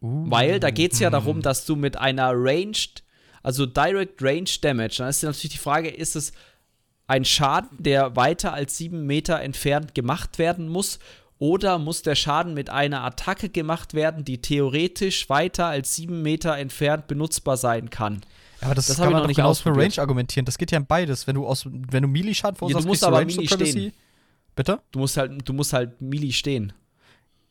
Uh, 0.00 0.30
Weil 0.30 0.58
da 0.58 0.70
geht 0.70 0.94
es 0.94 0.98
ja 0.98 1.10
darum, 1.10 1.42
dass 1.42 1.64
du 1.64 1.76
mit 1.76 1.96
einer 1.96 2.32
Ranged, 2.34 3.04
also 3.42 3.66
Direct 3.66 4.20
Range 4.20 4.50
Damage, 4.60 4.96
dann 4.98 5.08
ist 5.08 5.22
natürlich 5.22 5.52
die 5.52 5.58
Frage, 5.58 5.88
ist 5.88 6.16
es 6.16 6.32
ein 7.06 7.24
Schaden, 7.24 7.82
der 7.82 8.16
weiter 8.16 8.52
als 8.52 8.76
sieben 8.76 9.06
Meter 9.06 9.40
entfernt 9.40 9.94
gemacht 9.94 10.38
werden 10.38 10.68
muss? 10.68 10.98
Oder 11.38 11.78
muss 11.78 12.02
der 12.02 12.14
Schaden 12.14 12.54
mit 12.54 12.70
einer 12.70 13.02
Attacke 13.02 13.48
gemacht 13.48 13.94
werden, 13.94 14.24
die 14.24 14.40
theoretisch 14.40 15.28
weiter 15.28 15.66
als 15.66 15.94
sieben 15.94 16.22
Meter 16.22 16.56
entfernt 16.56 17.06
benutzbar 17.08 17.56
sein 17.56 17.90
kann? 17.90 18.22
Aber 18.62 18.74
das, 18.74 18.86
das 18.86 18.96
kann 18.96 19.06
man 19.06 19.14
noch 19.14 19.20
doch 19.22 19.26
nicht 19.28 19.36
genauso 19.36 19.62
für. 19.62 19.76
Range 19.76 19.98
argumentieren. 19.98 20.44
Das 20.46 20.56
geht 20.56 20.70
ja 20.70 20.78
in 20.78 20.86
beides. 20.86 21.26
Wenn 21.26 21.34
du 21.34 21.46
aus, 21.46 21.66
wenn 21.66 22.02
du 22.02 22.08
Melee-Schaden 22.08 22.56
verursachst, 22.56 22.84
du 22.84 22.88
musst 22.88 23.04
aber 23.04 23.18
Range 23.18 23.26
Melee 23.34 23.46
Supremacy. 23.48 23.70
stehen. 23.72 23.92
Bitte? 24.54 24.80
Du 24.92 24.98
musst 25.00 25.16
halt, 25.16 25.48
du 25.48 25.52
musst 25.52 25.72
halt 25.72 26.00
Melee 26.00 26.32
stehen. 26.32 26.72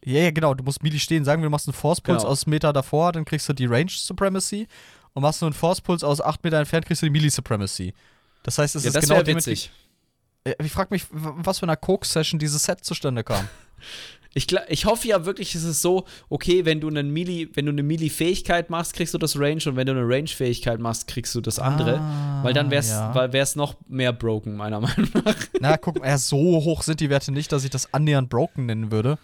Ja, 0.04 0.22
ja, 0.22 0.32
genau. 0.32 0.54
Du 0.54 0.64
musst 0.64 0.82
Melee 0.84 1.00
stehen. 1.00 1.26
Sagen 1.26 1.42
wir, 1.42 1.48
du 1.48 1.52
machst 1.52 1.68
einen 1.68 1.74
Force 1.74 2.02
Pulse 2.02 2.20
Genau. 2.22 2.30
aus 2.32 2.46
Meter 2.48 2.74
davor, 2.74 3.12
dann 3.12 3.26
kriegst 3.26 3.48
du 3.50 3.54
die 3.54 3.66
Range 3.66 3.90
Supremacy. 3.90 4.68
Und 5.14 5.24
machst 5.24 5.42
du 5.42 5.46
einen 5.46 5.54
Force 5.54 5.82
Pulse 5.82 6.08
aus 6.08 6.22
8 6.22 6.44
Meter 6.44 6.58
entfernt, 6.58 6.86
kriegst 6.86 7.02
du 7.02 7.06
die 7.08 7.12
Melee 7.12 7.30
Supremacy. 7.30 7.94
Das 8.44 8.58
heißt, 8.58 8.76
es 8.78 8.84
ja, 8.84 8.88
ist 8.90 8.96
das 8.96 9.10
genau 9.10 9.26
witzig. 9.28 9.70
Äh, 10.46 10.54
Ich 10.64 10.72
frage 10.72 10.88
mich, 10.92 11.06
was 11.12 11.60
für 11.60 11.66
eine 11.68 11.76
Coke-Session 11.76 12.40
dieses 12.40 12.64
Set 12.64 12.84
zustande 12.86 13.24
kam. 13.24 13.48
Ich, 14.34 14.48
ich 14.70 14.86
hoffe 14.86 15.10
ja 15.10 15.26
wirklich, 15.26 15.56
es 15.56 15.64
ist 15.64 15.82
so, 15.82 16.06
okay, 16.30 16.64
wenn 16.64 16.80
du 16.80 16.88
einen 16.88 17.12
Melee, 17.12 17.49
wenn 17.53 17.66
du 17.66 17.72
eine 17.74 17.84
Melee-Fähigkeit 17.84 18.70
machst, 18.70 18.94
kriegst 18.94 19.14
du 19.14 19.18
das 19.18 19.38
Range 19.38 19.62
und 19.66 19.76
wenn 19.76 19.86
du 19.86 19.91
eine 19.91 20.08
Range-Fähigkeit 20.08 20.80
machst, 20.80 21.08
kriegst 21.08 21.36
du 21.36 21.41
das 21.41 21.60
andere. 21.60 21.99
Ah, 21.99 22.41
weil 22.41 22.53
dann 22.53 22.72
wär's, 22.72 22.90
ja. 22.90 23.14
weil 23.14 23.34
wär's 23.34 23.58
noch 23.58 23.76
mehr 23.90 24.14
broken, 24.14 24.56
meiner 24.56 24.80
Meinung 24.80 25.10
nach. 25.26 25.36
Na, 25.60 25.76
guck 25.76 25.99
mal, 25.99 26.08
ja, 26.08 26.18
so 26.18 26.38
hoch 26.38 26.84
sind 26.84 27.02
die 27.02 27.10
Werte 27.10 27.34
nicht, 27.34 27.52
dass 27.52 27.66
ich 27.66 27.72
das 27.72 27.94
annähernd 27.94 28.30
broken 28.30 28.68
nennen 28.68 28.90
würde. 28.90 29.18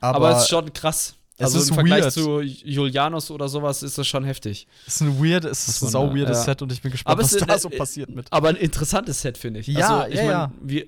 Aber, 0.00 0.16
Aber, 0.16 0.36
es 0.36 0.42
ist 0.44 0.50
schon 0.50 0.72
krass. 0.72 1.16
es 1.38 1.54
Also 1.54 1.68
im 1.68 1.74
Vergleich 1.74 2.04
weird. 2.04 2.12
zu 2.12 2.40
Julianus 2.40 3.32
oder 3.32 3.48
sowas 3.48 3.82
ist 3.82 3.98
das 3.98 4.06
schon 4.06 4.22
heftig. 4.22 4.68
es 4.86 4.94
ist 4.94 5.00
ein 5.00 5.18
weird, 5.18 5.44
es 5.44 5.66
ist 5.66 5.82
ein 5.82 5.88
sau 5.88 6.14
weirdes 6.14 6.38
ja. 6.38 6.44
Set 6.44 6.62
und 6.62 6.70
ich 6.70 6.80
bin 6.80 6.92
gespannt, 6.92 7.12
Aber 7.12 7.24
was 7.24 7.32
ist, 7.32 7.48
da 7.48 7.52
äh, 7.52 7.58
so 7.58 7.68
passiert 7.68 8.14
mit. 8.14 8.32
Aber 8.32 8.50
ein 8.50 8.56
interessantes 8.56 9.22
Set, 9.22 9.38
finde 9.38 9.58
ich. 9.58 9.66
Ja, 9.66 10.02
also, 10.02 10.12
ich 10.12 10.20
ja, 10.20 10.22
mein, 10.22 10.30
ja. 10.30 10.52
Wir, 10.62 10.86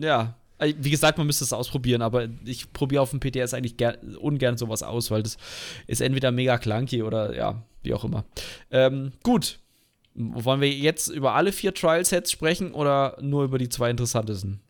ja. 0.00 0.36
Äh, 0.62 0.74
Wie 0.78 0.90
gesagt, 0.90 1.18
man 1.18 1.26
müsste 1.26 1.44
es 1.44 1.52
ausprobieren, 1.52 2.02
aber 2.02 2.28
ich 2.44 2.72
probiere 2.72 3.02
auf 3.02 3.10
dem 3.10 3.20
PTS 3.20 3.54
eigentlich 3.54 3.76
ger 3.76 3.98
ungern 4.20 4.56
sowas 4.56 4.82
aus, 4.82 5.10
weil 5.10 5.22
das 5.22 5.36
ist 5.86 6.00
entweder 6.00 6.30
mega 6.32 6.58
clunky 6.58 7.02
oder 7.02 7.34
ja, 7.36 7.62
wie 7.82 7.94
auch 7.94 8.04
immer. 8.04 8.24
Ähm, 8.70 9.12
gut. 9.22 9.58
Wollen 10.14 10.60
wir 10.60 10.68
jetzt 10.70 11.08
über 11.08 11.34
alle 11.34 11.52
vier 11.52 11.72
Trial-Sets 11.72 12.30
sprechen 12.30 12.72
oder 12.72 13.16
nur 13.22 13.44
über 13.44 13.56
die 13.56 13.70
zwei 13.70 13.88
interessantesten? 13.90 14.60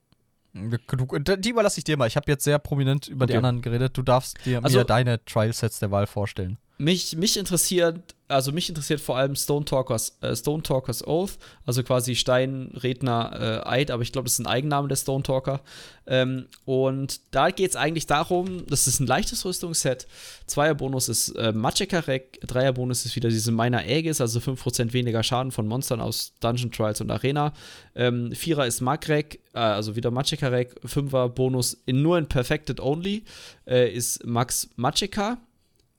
Die 0.55 1.49
überlasse 1.51 1.79
ich 1.79 1.85
dir 1.85 1.97
mal. 1.97 2.07
Ich 2.07 2.15
habe 2.17 2.31
jetzt 2.31 2.45
sehr 2.45 2.59
prominent 2.59 3.09
über 3.09 3.27
die 3.27 3.33
Okay. 3.33 3.39
anderen 3.39 3.63
geredet. 3.63 3.97
Du 3.97 4.03
darfst 4.03 4.37
dir 4.45 4.63
Also- 4.63 4.79
mir 4.79 4.85
deine 4.85 5.25
Trial-Sets 5.25 5.81
der 5.81 5.91
Wahl 5.91 6.07
vorstellen. 6.07 6.59
Mich, 6.79 7.17
mich 7.17 7.37
interessiert, 7.37 8.15
also 8.33 8.53
mich 8.53 8.69
interessiert 8.69 9.01
vor 9.01 9.17
allem 9.17 9.37
Stone 9.37 9.65
Talkers, 9.65 10.17
äh, 10.21 10.35
Stone 10.35 10.63
Talkers 10.63 11.07
Oath, 11.07 11.39
also 11.67 11.83
quasi 11.83 12.15
Steinredner 12.15 13.63
äh, 13.65 13.69
Eid, 13.69 13.91
aber 13.91 14.03
ich 14.03 14.13
glaube, 14.13 14.25
das 14.25 14.35
ist 14.35 14.41
ein 14.41 14.47
Eigenname 14.47 14.89
der 14.89 14.97
Stone 14.97 15.23
Talker. 15.23 15.61
Ähm, 16.07 16.47
und 16.65 17.21
da 17.31 17.51
geht 17.51 17.71
es 17.71 17.77
eigentlich 17.77 18.07
darum, 18.07 18.67
das 18.67 18.87
ist 18.87 19.01
ein 19.01 19.07
leichtes 19.07 19.45
Rüstungsset. 19.45 20.07
Zweierbonus 20.47 21.09
ist 21.09 21.29
äh, 21.31 21.53
Magicka-Rek, 21.53 22.41
Dreierbonus 22.41 23.05
ist 23.07 23.15
wieder 23.15 23.29
diese 23.29 23.53
Minor 23.53 23.81
Aegis, 23.81 24.21
also 24.21 24.41
5% 24.41 24.93
weniger 24.93 25.23
Schaden 25.23 25.53
von 25.53 25.69
Monstern 25.69 26.01
aus 26.01 26.33
Dungeon 26.41 26.73
Trials 26.73 27.01
und 27.01 27.11
Arena. 27.11 27.53
Ähm, 27.95 28.33
Vierer 28.35 28.67
ist 28.67 28.81
Magrek, 28.81 29.41
äh, 29.55 29.59
also 29.59 29.95
wieder 29.95 30.11
Magicka-Rek. 30.11 30.81
Fünfer 30.85 31.29
Bonus 31.29 31.75
in, 31.87 32.03
nur 32.03 32.19
in 32.19 32.27
Perfected 32.27 32.81
Only 32.81 33.25
äh, 33.67 33.93
ist 33.93 34.25
Max 34.25 34.71
Magicka. 34.77 35.39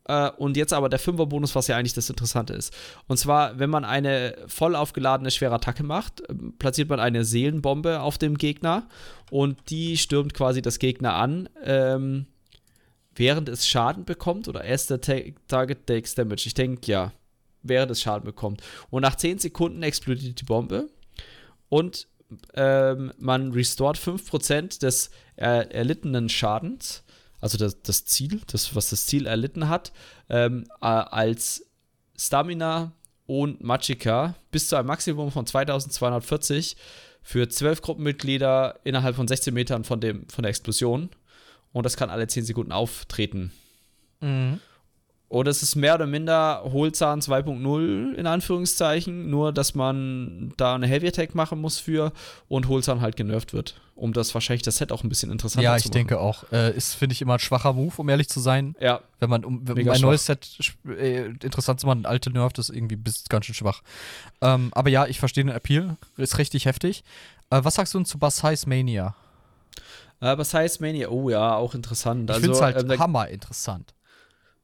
Äh, 0.06 0.30
und 0.32 0.58
jetzt 0.58 0.74
aber 0.74 0.90
der 0.90 1.00
Fünfer-Bonus, 1.00 1.56
was 1.56 1.68
ja 1.68 1.78
eigentlich 1.78 1.94
das 1.94 2.10
Interessante 2.10 2.54
ist. 2.54 2.74
Und 3.08 3.18
zwar, 3.18 3.60
wenn 3.60 3.70
man 3.70 3.86
eine 3.86 4.36
voll 4.48 4.76
aufgeladene 4.76 5.32
schwere 5.32 5.56
Attacke 5.56 5.84
macht, 5.84 6.22
äh, 6.22 6.34
platziert 6.60 6.90
man 6.90 7.00
eine 7.00 7.26
Seelenbombe 7.26 8.02
auf 8.02 8.18
dem 8.18 8.38
Gegner 8.38 8.88
und 9.32 9.70
die 9.70 9.98
stürmt 9.98 10.34
quasi 10.34 10.62
das 10.62 10.80
Gegner 10.80 11.14
an, 11.16 11.50
ähm, 11.64 12.26
während 13.16 13.50
es 13.50 13.68
Schaden 13.68 14.06
bekommt 14.06 14.48
oder 14.48 14.64
erst 14.64 14.90
der 14.90 15.02
Ta 15.02 15.16
Target 15.48 15.88
takes 15.88 16.16
Damage. 16.16 16.44
Ich 16.48 16.54
denke, 16.54 16.92
ja, 16.92 17.12
während 17.62 17.92
es 17.92 18.02
Schaden 18.02 18.26
bekommt. 18.26 18.62
Und 18.90 19.02
nach 19.02 19.16
10 19.16 19.40
Sekunden 19.40 19.84
explodiert 19.84 20.42
die 20.42 20.46
Bombe 20.46 20.90
und 21.70 22.08
ähm, 22.56 23.14
man 23.18 23.52
restort 23.52 23.98
5% 23.98 24.80
des 24.80 25.12
äh, 25.36 25.68
erlittenen 25.70 26.30
Schadens, 26.30 27.03
also 27.44 27.58
das, 27.58 27.82
das 27.82 28.06
Ziel, 28.06 28.40
das, 28.48 28.74
was 28.74 28.90
das 28.90 29.06
Ziel 29.06 29.28
erlitten 29.28 29.68
hat, 29.68 29.92
ähm, 30.30 30.64
äh, 30.82 30.86
als 30.86 31.66
Stamina 32.18 32.94
und 33.26 33.62
Magicka 33.62 34.36
bis 34.50 34.70
zu 34.70 34.78
einem 34.78 34.88
Maximum 34.88 35.30
von 35.30 35.46
2240 35.46 36.78
für 37.22 37.50
12 37.50 37.82
Gruppenmitglieder 37.82 38.80
innerhalb 38.86 39.18
von 39.18 39.28
16 39.28 39.54
Metern 39.54 39.84
von, 39.84 40.00
dem, 40.00 40.26
von 40.30 40.44
der 40.44 40.52
Explosion. 40.52 41.10
Und 41.74 41.86
das 41.86 41.98
kann 41.98 42.10
alle 42.10 42.28
10 42.28 42.46
Sekunden 42.46 42.72
auftreten. 42.72 43.52
Und 45.34 45.48
es 45.48 45.64
ist 45.64 45.76
mehr 45.76 45.96
oder 45.96 46.06
minder 46.06 46.62
Hohlzahn 46.64 47.20
2.0 47.20 48.14
in 48.14 48.28
Anführungszeichen, 48.28 49.32
nur 49.32 49.52
dass 49.52 49.74
man 49.74 50.54
da 50.58 50.76
eine 50.76 50.86
Heavy 50.86 51.08
Attack 51.08 51.34
machen 51.34 51.60
muss 51.60 51.80
für 51.80 52.14
und 52.50 52.68
Hohlzahn 52.68 53.02
halt 53.02 53.16
genervt 53.16 53.52
wird, 53.52 53.82
um 53.96 54.14
das 54.14 54.32
wahrscheinlich 54.36 54.62
das 54.62 54.78
Set 54.78 54.92
auch 54.92 55.04
ein 55.04 55.10
bisschen 55.10 55.32
interessanter 55.32 55.64
Ja, 55.64 55.76
zu 55.76 55.80
ich 55.80 55.86
machen. 55.86 55.94
denke 55.94 56.20
auch. 56.20 56.44
Äh, 56.52 56.78
ist, 56.78 56.94
finde 56.94 57.14
ich, 57.14 57.22
immer 57.24 57.34
ein 57.34 57.40
schwacher 57.40 57.74
Move, 57.74 57.96
um 57.98 58.10
ehrlich 58.10 58.30
zu 58.30 58.40
sein. 58.42 58.76
Ja, 58.80 59.02
Wenn 59.20 59.32
man, 59.32 59.44
um, 59.44 59.68
um 59.68 59.76
ein 59.76 59.84
schwach. 59.84 60.02
neues 60.02 60.28
Set 60.28 60.48
äh, 60.88 61.26
interessant 61.26 61.80
zu 61.80 61.88
machen, 61.88 62.06
alte 62.06 62.30
das 62.30 62.70
ist 62.70 62.76
irgendwie 62.76 62.96
bis 62.96 63.24
ganz 63.28 63.48
schön 63.48 63.56
schwach. 63.56 63.82
Ähm, 64.40 64.70
aber 64.74 64.92
ja, 64.92 65.08
ich 65.08 65.18
verstehe 65.18 65.46
den 65.46 65.56
Appeal. 65.56 65.98
Ist 66.16 66.38
richtig 66.38 66.66
heftig. 66.68 67.04
Äh, 67.50 67.62
was 67.64 67.74
sagst 67.74 67.96
du 67.96 67.98
denn 67.98 68.06
zu 68.06 68.20
Basais 68.20 68.68
Mania? 68.68 69.16
äh, 70.22 70.38
heißt 70.38 70.80
Mania? 70.80 71.10
Oh 71.10 71.32
ja, 71.32 71.56
auch 71.56 71.74
interessant. 71.74 72.30
Ich 72.30 72.36
also, 72.36 72.42
finde 72.42 72.56
es 72.56 72.62
halt 72.62 72.92
ähm, 72.92 73.00
hammer 73.00 73.30
interessant. 73.30 73.96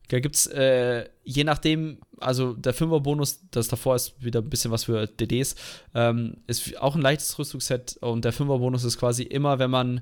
Da 0.10 0.20
gibt 0.20 0.36
es, 0.36 0.48
äh, 0.48 1.08
je 1.24 1.44
nachdem, 1.44 2.00
also 2.20 2.54
der 2.54 2.74
Fünfer-Bonus, 2.74 3.46
das 3.52 3.68
davor 3.68 3.96
ist 3.96 4.24
wieder 4.24 4.42
ein 4.42 4.50
bisschen 4.50 4.72
was 4.72 4.86
für 4.86 5.08
DDs, 5.08 5.56
ähm, 5.94 6.38
ist 6.48 6.78
auch 6.82 6.96
ein 6.96 7.02
leichtes 7.02 7.38
Rüstungsset 7.38 7.98
und 8.02 8.26
der 8.26 8.34
Fünfer-Bonus 8.34 8.84
ist 8.84 8.98
quasi 8.98 9.24
immer, 9.24 9.60
wenn 9.60 9.70
man 9.70 10.02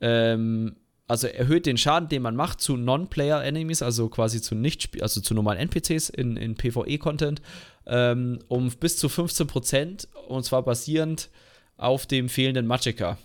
ähm, 0.00 0.76
also 1.06 1.26
erhöht 1.26 1.66
den 1.66 1.76
Schaden, 1.76 2.08
den 2.08 2.22
man 2.22 2.34
macht 2.34 2.62
zu 2.62 2.78
Non-Player-Enemies, 2.78 3.82
also 3.82 4.08
quasi 4.08 4.40
zu 4.40 4.54
nicht 4.54 5.02
also 5.02 5.20
zu 5.20 5.34
normalen 5.34 5.58
NPCs 5.58 6.08
in, 6.08 6.38
in 6.38 6.54
PvE-Content, 6.54 7.42
ähm, 7.86 8.38
um 8.48 8.70
bis 8.70 8.96
zu 8.96 9.08
15% 9.08 10.08
und 10.28 10.44
zwar 10.44 10.62
basierend 10.62 11.28
auf 11.76 12.06
dem 12.06 12.30
fehlenden 12.30 12.66
Magicka. 12.66 13.18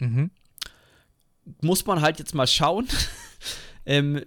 Mhm. 0.00 0.30
Muss 1.60 1.86
man 1.86 2.00
halt 2.00 2.18
jetzt 2.18 2.34
mal 2.34 2.48
schauen. 2.48 2.88
ähm, 3.86 4.22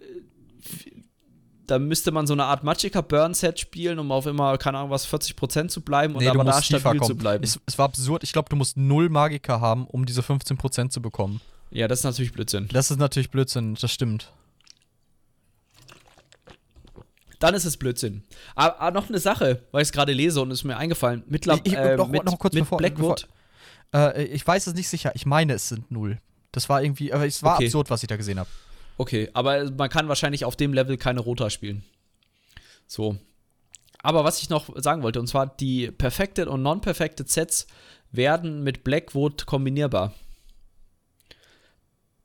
da 1.68 1.80
müsste 1.80 2.12
man 2.12 2.28
so 2.28 2.34
eine 2.34 2.46
Art 2.46 2.64
Magicka 2.64 3.02
Burn 3.02 3.34
Set 3.34 3.60
spielen, 3.60 4.00
um 4.00 4.12
auf 4.12 4.26
immer, 4.26 4.58
keine 4.58 4.78
Ahnung, 4.80 4.90
was, 4.92 5.08
40% 5.08 5.68
zu 5.70 5.82
bleiben 5.82 6.14
und 6.14 6.20
Nee, 6.20 6.26
du 6.26 6.32
aber 6.40 6.44
da 6.44 6.62
stabil 6.62 7.00
zu 7.02 7.08
kommen. 7.08 7.18
bleiben. 7.18 7.44
Es, 7.44 7.60
es 7.66 7.78
war 7.78 7.86
absurd. 7.86 8.24
Ich 8.24 8.34
glaube, 8.34 8.50
du 8.50 8.56
musst 8.56 8.78
null 8.78 9.10
Magiker 9.10 9.62
haben, 9.62 9.86
um 9.88 10.06
diese 10.06 10.22
15% 10.22 10.90
zu 10.90 11.02
bekommen. 11.02 11.42
ja, 11.72 11.88
das 11.88 12.00
ist 12.00 12.04
natürlich 12.06 12.32
Blödsinn. 12.34 12.68
Das 12.72 12.92
ist 12.92 12.98
natürlich 12.98 13.30
Blödsinn, 13.32 13.76
das 13.80 13.92
stimmt. 13.92 14.32
Dann 17.40 17.54
ist 17.54 17.66
es 17.66 17.78
Blödsinn. 17.78 18.24
Aber, 18.56 18.80
aber 18.80 18.92
noch 19.00 19.10
eine 19.10 19.20
Sache, 19.20 19.62
weil 19.72 19.82
ich 19.82 19.90
es 19.90 19.92
gerade 19.92 20.14
lese 20.14 20.42
und 20.42 20.52
es 20.52 20.60
ist 20.60 20.64
mir 20.64 20.78
eingefallen. 20.78 21.24
Mittlerweile 21.28 21.62
Ich- 21.66 21.74
ich- 21.74 21.78
äh, 21.78 21.98
noch- 21.98 22.08
mit, 22.08 22.24
noch 22.24 22.40
kurz 22.40 22.54
mit 22.54 22.64
bevor- 22.64 22.78
Blackwood. 22.78 23.28
Äh, 23.94 24.24
ich 24.26 24.46
weiß 24.46 24.68
es 24.68 24.74
nicht 24.74 24.88
sicher. 24.88 25.12
Ich 25.16 25.26
meine, 25.26 25.54
es 25.54 25.68
sind 25.70 25.92
null. 25.92 26.20
Das 26.54 26.70
war 26.70 26.82
irgendwie, 26.82 27.12
aber 27.12 27.28
es 27.28 27.44
war 27.44 27.56
Okay. 27.56 27.66
absurd, 27.66 27.90
was 27.90 28.02
ich 28.04 28.08
da 28.08 28.16
gesehen 28.16 28.40
habe. 28.40 28.50
Okay, 28.98 29.30
aber 29.34 29.70
man 29.72 29.90
kann 29.90 30.08
wahrscheinlich 30.08 30.46
auf 30.46 30.56
dem 30.56 30.74
Level 30.74 30.98
keine 30.98 31.20
Rota 31.20 31.50
spielen. 31.50 31.84
So. 32.88 33.18
Aber 34.02 34.24
was 34.24 34.42
ich 34.42 34.50
noch 34.50 34.70
sagen 34.80 35.04
wollte, 35.04 35.20
und 35.20 35.28
zwar 35.28 35.48
die 35.48 35.92
Perfected 35.92 36.48
und 36.48 36.62
Non-Perfected 36.62 37.30
Sets 37.30 37.68
werden 38.12 38.64
mit 38.64 38.84
Blackwood 38.84 39.46
kombinierbar. 39.46 40.14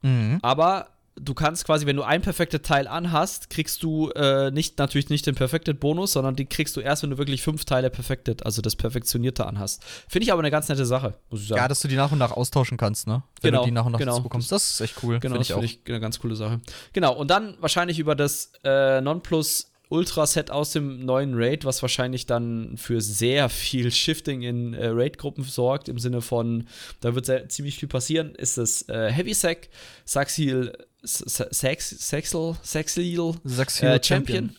Mhm. 0.03 0.39
Aber 0.43 0.89
du 1.23 1.35
kannst 1.35 1.65
quasi, 1.65 1.87
wenn 1.87 1.97
du 1.97 2.03
ein 2.03 2.23
Perfected 2.23 2.65
Teil 2.65 2.89
anhast, 2.89 3.51
kriegst 3.51 3.83
du 3.83 4.11
äh, 4.11 4.51
nicht 4.51 4.79
natürlich 4.79 5.11
nicht 5.11 5.27
den 5.27 5.35
Perfected 5.35 5.79
Bonus, 5.81 6.13
sondern 6.13 6.37
die 6.37 6.47
kriegst 6.47 6.77
du 6.77 6.81
erst, 6.81 7.03
wenn 7.03 7.11
du 7.11 7.19
wirklich 7.19 7.43
fünf 7.43 7.65
Teile 7.65 7.91
Perfected, 7.91 8.45
also 8.45 8.63
das 8.63 8.77
Perfektionierte 8.77 9.47
anhast. 9.47 9.85
Finde 10.09 10.25
ich 10.25 10.33
aber 10.33 10.41
eine 10.41 10.51
ganz 10.51 10.69
nette 10.69 10.87
Sache, 10.87 11.15
muss 11.31 11.43
ich 11.43 11.49
sagen. 11.49 11.61
Ja, 11.61 11.69
dass 11.69 11.81
du 11.81 11.89
die 11.89 11.97
nach 11.97 12.13
und 12.13 12.19
nach 12.19 12.33
austauschen 12.33 12.79
kannst, 12.79 13.07
ne? 13.07 13.23
Wenn 13.41 13.51
Genau, 13.51 13.63
du 13.63 13.69
die 13.69 13.73
nach 13.73 13.85
und 13.85 13.93
nach 13.93 13.99
genau. 13.99 14.21
bekommst. 14.21 14.51
Das 14.51 14.71
ist 14.71 14.81
echt 14.81 14.97
cool. 15.03 15.19
Genau, 15.21 15.35
Find 15.35 15.49
das 15.49 15.49
finde 15.49 15.67
ich 15.67 15.81
eine 15.87 16.01
ganz 16.01 16.19
coole 16.19 16.37
Sache. 16.37 16.61
Genau, 16.93 17.15
und 17.15 17.31
dann 17.31 17.57
wahrscheinlich 17.61 17.99
über 17.99 18.15
das 18.15 18.53
äh, 18.65 19.01
Nonplus 19.01 19.71
Ultra 19.91 20.25
Set 20.25 20.53
aus 20.53 20.71
dem 20.71 21.05
neuen 21.05 21.35
Raid, 21.35 21.65
was 21.65 21.83
wahrscheinlich 21.83 22.25
dann 22.25 22.77
für 22.77 23.01
sehr 23.01 23.49
viel 23.49 23.91
Shifting 23.91 24.43
in 24.43 24.73
äh, 24.73 24.87
Raid-Gruppen 24.87 25.43
sorgt, 25.43 25.89
im 25.89 25.99
Sinne 25.99 26.23
von, 26.23 26.69
da 27.01 27.17
wird 27.17 27.27
sehr, 27.27 27.49
ziemlich 27.49 27.77
viel 27.77 27.89
passieren, 27.89 28.37
ist 28.37 28.57
das 28.57 28.89
äh, 28.89 29.11
Heavy 29.11 29.35
Sack, 29.35 29.69
Saxil, 30.05 30.73
Sax, 31.03 31.91
Saxel, 31.91 32.57
Saxil, 32.63 33.35
Sechs 33.45 33.83
äh, 33.83 33.87
Hero 33.87 34.03
Champion. 34.03 34.57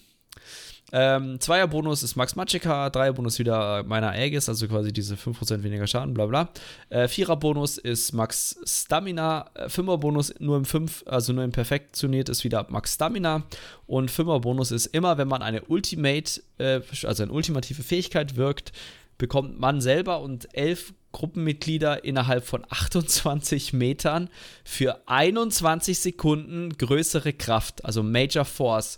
Ähm, 0.94 1.40
Zweier-Bonus 1.40 2.04
ist 2.04 2.16
Max 2.16 2.36
Magicka, 2.36 2.90
Dreier-Bonus 2.90 3.40
wieder 3.40 3.84
meiner 3.84 4.12
Aegis, 4.12 4.50
also 4.50 4.68
quasi 4.68 4.92
diese 4.92 5.16
5% 5.16 5.64
weniger 5.64 5.88
Schaden, 5.88 6.14
bla 6.14 6.26
bla. 6.26 6.50
Äh, 6.90 7.08
Vierer-Bonus 7.08 7.78
ist 7.78 8.12
Max 8.12 8.60
Stamina, 8.66 9.50
äh, 9.54 9.70
Fünfer-Bonus 9.70 10.34
nur 10.40 10.58
im 10.58 10.66
5, 10.66 11.06
also 11.08 11.32
nur 11.32 11.46
im 11.46 11.52
Perfektioniert 11.52 12.28
ist 12.28 12.44
wieder 12.44 12.66
Max 12.70 12.96
Stamina 12.96 13.44
und 13.88 14.12
Fünfer-Bonus 14.12 14.72
ist 14.72 14.88
immer, 14.88 15.18
wenn 15.18 15.30
man 15.30 15.42
eine 15.42 15.62
Ultimate, 15.62 16.42
äh, 16.58 16.82
also 17.04 17.24
eine 17.24 17.32
ultimative 17.32 17.84
Fähigkeit 17.84 18.36
wirkt, 18.36 18.74
bekommt 19.22 19.60
man 19.60 19.82
selber 19.82 20.22
und 20.22 20.48
elf 20.58 20.96
Gruppenmitglieder 21.12 22.04
innerhalb 22.04 22.44
von 22.44 22.66
28 22.70 23.72
Metern 23.72 24.30
für 24.64 25.00
21 25.08 26.00
Sekunden 26.00 26.76
größere 26.76 27.32
Kraft, 27.32 27.86
also 27.86 28.02
Major 28.02 28.46
Force. 28.46 28.98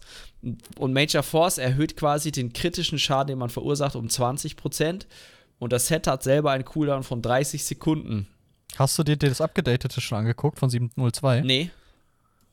Und 0.78 0.94
Major 0.94 1.24
Force 1.24 1.58
erhöht 1.58 1.98
quasi 1.98 2.32
den 2.32 2.54
kritischen 2.54 3.00
Schaden, 3.00 3.28
den 3.28 3.38
man 3.38 3.50
verursacht, 3.50 3.98
um 3.98 4.08
20%. 4.08 5.08
Und 5.60 5.74
das 5.74 5.88
Set 5.88 6.08
hat 6.08 6.24
selber 6.24 6.52
einen 6.52 6.64
Cooldown 6.64 7.04
von 7.04 7.22
30 7.22 7.62
Sekunden. 7.66 8.28
Hast 8.78 8.98
du 8.98 9.04
dir 9.04 9.18
das 9.18 9.42
abgedatete 9.42 10.00
schon 10.00 10.20
angeguckt 10.20 10.58
von 10.58 10.70
702? 10.70 11.42
Nee. 11.42 11.70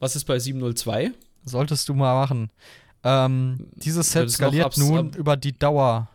Was 0.00 0.16
ist 0.16 0.24
bei 0.24 0.40
702? 0.40 1.12
Solltest 1.44 1.88
du 1.88 1.94
mal 1.94 2.14
machen. 2.14 2.50
Ähm, 3.04 3.68
dieses 3.76 4.10
Set 4.10 4.28
skaliert 4.28 4.76
nun 4.76 5.12
über 5.12 5.36
die 5.36 5.56
Dauer. 5.56 6.08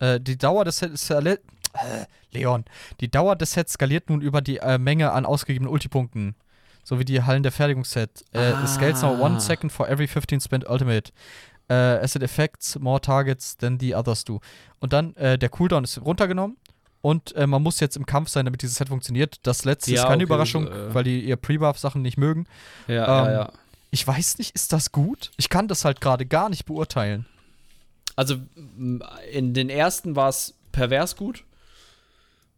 Äh, 0.00 0.20
die 0.20 0.36
Dauer 0.36 0.64
des 0.64 0.78
Sets 0.78 1.06
skaliert. 1.06 1.40
Äh, 1.74 2.06
Leon. 2.32 2.64
Die 3.00 3.10
Dauer 3.10 3.36
des 3.36 3.52
Sets 3.52 3.74
skaliert 3.74 4.10
nun 4.10 4.20
über 4.20 4.40
die 4.40 4.58
äh, 4.58 4.78
Menge 4.78 5.12
an 5.12 5.24
ausgegebenen 5.24 5.72
Ultipunkten. 5.72 6.34
So 6.82 6.98
wie 6.98 7.04
die 7.04 7.22
Hallen 7.22 7.42
der 7.42 7.52
Fertigungsset. 7.52 8.24
Äh, 8.32 8.38
Ah. 8.38 8.62
It 8.62 8.68
scales 8.68 9.02
now 9.02 9.16
one 9.20 9.40
second 9.40 9.70
for 9.70 9.88
every 9.88 10.08
15 10.08 10.40
spent 10.40 10.68
ultimate. 10.68 11.12
Äh, 11.68 11.74
as 11.74 12.16
it 12.16 12.24
affects 12.24 12.76
more 12.80 13.00
targets 13.00 13.56
than 13.56 13.78
the 13.78 13.94
others 13.94 14.24
do. 14.24 14.40
Und 14.80 14.92
dann, 14.92 15.14
äh, 15.16 15.38
der 15.38 15.48
Cooldown 15.50 15.84
ist 15.84 16.00
runtergenommen. 16.04 16.56
Und 17.02 17.34
äh, 17.36 17.46
man 17.46 17.62
muss 17.62 17.80
jetzt 17.80 17.96
im 17.96 18.04
Kampf 18.06 18.28
sein, 18.28 18.44
damit 18.44 18.60
dieses 18.62 18.76
Set 18.76 18.88
funktioniert. 18.88 19.38
Das 19.44 19.64
letzte 19.64 19.92
Ja, 19.92 19.98
ist 20.02 20.02
keine 20.02 20.16
okay, 20.16 20.24
Überraschung, 20.24 20.66
äh. 20.66 20.92
weil 20.94 21.04
die 21.04 21.20
ihr 21.24 21.36
Pre-Buff-Sachen 21.36 22.02
nicht 22.02 22.18
mögen. 22.18 22.46
Ja, 22.88 23.20
Ähm, 23.20 23.24
ja, 23.26 23.32
ja. 23.32 23.52
Ich 23.92 24.06
weiß 24.06 24.38
nicht, 24.38 24.54
ist 24.54 24.72
das 24.72 24.92
gut? 24.92 25.30
Ich 25.36 25.48
kann 25.48 25.66
das 25.68 25.84
halt 25.84 26.00
gerade 26.00 26.26
gar 26.26 26.48
nicht 26.48 26.64
beurteilen. 26.66 27.26
Also 28.20 28.36
in 29.32 29.54
den 29.54 29.70
ersten 29.70 30.14
war 30.14 30.28
es 30.28 30.52
pervers 30.72 31.16
gut, 31.16 31.42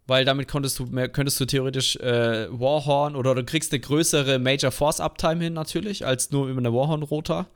weil 0.08 0.24
damit 0.24 0.48
konntest 0.48 0.80
du 0.80 0.86
könntest 0.86 1.38
du 1.38 1.44
theoretisch 1.44 1.94
äh, 1.98 2.48
Warhorn 2.50 3.14
oder 3.14 3.36
du 3.36 3.44
kriegst 3.44 3.70
eine 3.70 3.78
größere 3.78 4.40
Major 4.40 4.72
Force 4.72 4.98
Uptime 4.98 5.44
hin 5.44 5.52
natürlich, 5.52 6.04
als 6.04 6.32
nur 6.32 6.48
über 6.48 6.58
eine 6.58 6.72
Warhorn 6.72 7.04
Rota. 7.04 7.46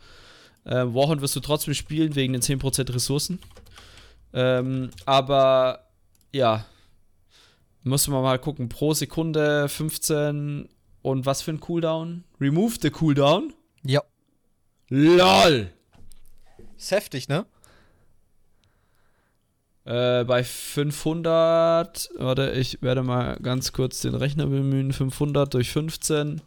Äh, 0.64 0.84
Warhorn 0.84 1.20
wirst 1.20 1.34
du 1.34 1.40
trotzdem 1.40 1.74
spielen 1.74 2.14
wegen 2.14 2.32
den 2.32 2.42
10% 2.42 2.94
Ressourcen. 2.94 3.40
Ähm, 4.32 4.92
aber 5.04 5.88
ja, 6.32 6.64
müssen 7.82 8.14
wir 8.14 8.22
mal 8.22 8.38
gucken. 8.38 8.68
Pro 8.68 8.94
Sekunde 8.94 9.68
15 9.68 10.68
und 11.02 11.26
was 11.26 11.42
für 11.42 11.50
ein 11.50 11.58
Cooldown? 11.58 12.22
Remove 12.40 12.76
the 12.80 12.90
Cooldown? 12.90 13.52
Ja. 13.82 14.02
LOL! 14.90 15.72
Ist 16.76 16.92
heftig, 16.92 17.26
ne? 17.26 17.46
Äh, 19.86 20.24
bei 20.24 20.42
500, 20.42 22.10
warte, 22.18 22.50
ich 22.50 22.82
werde 22.82 23.04
mal 23.04 23.36
ganz 23.40 23.72
kurz 23.72 24.00
den 24.00 24.16
Rechner 24.16 24.46
bemühen. 24.46 24.92
500 24.92 25.54
durch 25.54 25.70
15 25.70 26.40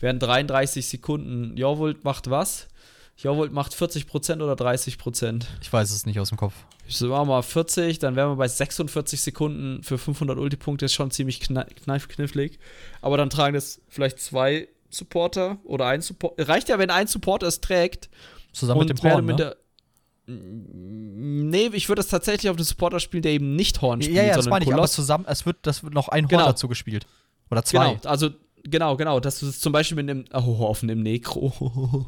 wären 0.00 0.18
33 0.18 0.88
Sekunden. 0.88 1.56
Jorvolt 1.56 2.02
macht 2.02 2.30
was? 2.30 2.66
Jorvolt 3.16 3.52
macht 3.52 3.74
40% 3.74 4.42
oder 4.42 4.54
30%? 4.54 5.44
Ich 5.62 5.72
weiß 5.72 5.92
es 5.92 6.04
nicht 6.04 6.18
aus 6.18 6.30
dem 6.30 6.38
Kopf. 6.38 6.54
Ich 6.88 7.00
machen 7.02 7.28
wir 7.28 7.36
mal 7.36 7.42
40, 7.42 8.00
dann 8.00 8.16
wären 8.16 8.30
wir 8.30 8.36
bei 8.36 8.48
46 8.48 9.20
Sekunden 9.20 9.84
für 9.84 9.96
500 9.96 10.36
Ulti-Punkte. 10.36 10.86
Ist 10.86 10.94
schon 10.94 11.12
ziemlich 11.12 11.38
knifflig. 11.38 12.58
Aber 13.02 13.16
dann 13.16 13.30
tragen 13.30 13.54
das 13.54 13.80
vielleicht 13.88 14.18
zwei 14.18 14.66
Supporter 14.88 15.58
oder 15.62 15.86
ein 15.86 16.02
Supporter. 16.02 16.48
Reicht 16.48 16.68
ja, 16.68 16.80
wenn 16.80 16.90
ein 16.90 17.06
Supporter 17.06 17.46
es 17.46 17.60
trägt. 17.60 18.10
Zusammen 18.52 18.80
mit 18.80 18.88
dem 18.88 19.26
mit 19.26 19.38
ne? 19.38 19.56
Nee, 20.32 21.70
ich 21.72 21.88
würde 21.88 22.00
das 22.00 22.08
tatsächlich 22.08 22.50
auf 22.50 22.56
den 22.56 22.64
Supporter 22.64 23.00
spielen, 23.00 23.22
der 23.22 23.32
eben 23.32 23.56
nicht 23.56 23.82
Horn 23.82 24.00
spielt, 24.02 24.16
Ja, 24.16 24.22
ja, 24.22 24.28
das 24.28 24.44
sondern 24.44 24.50
meine 24.50 24.64
ich, 24.64 24.68
aber 24.70 24.76
Koloss. 24.78 24.92
zusammen, 24.92 25.24
es 25.28 25.44
wird, 25.46 25.56
das 25.62 25.82
wird 25.82 25.94
noch 25.94 26.08
ein 26.08 26.24
Horn 26.24 26.28
Genau. 26.28 26.46
dazu 26.46 26.68
gespielt. 26.68 27.06
Oder 27.50 27.64
zwei. 27.64 27.94
Genau, 27.94 28.08
also 28.08 28.30
genau, 28.64 28.96
genau, 28.96 29.18
dass 29.20 29.40
du 29.40 29.48
es 29.48 29.58
zum 29.60 29.72
Beispiel 29.72 29.96
mit 29.96 30.08
einem 30.10 30.24
oh, 30.32 30.64
auf 30.64 30.82
einem 30.82 31.02
Necro 31.02 32.06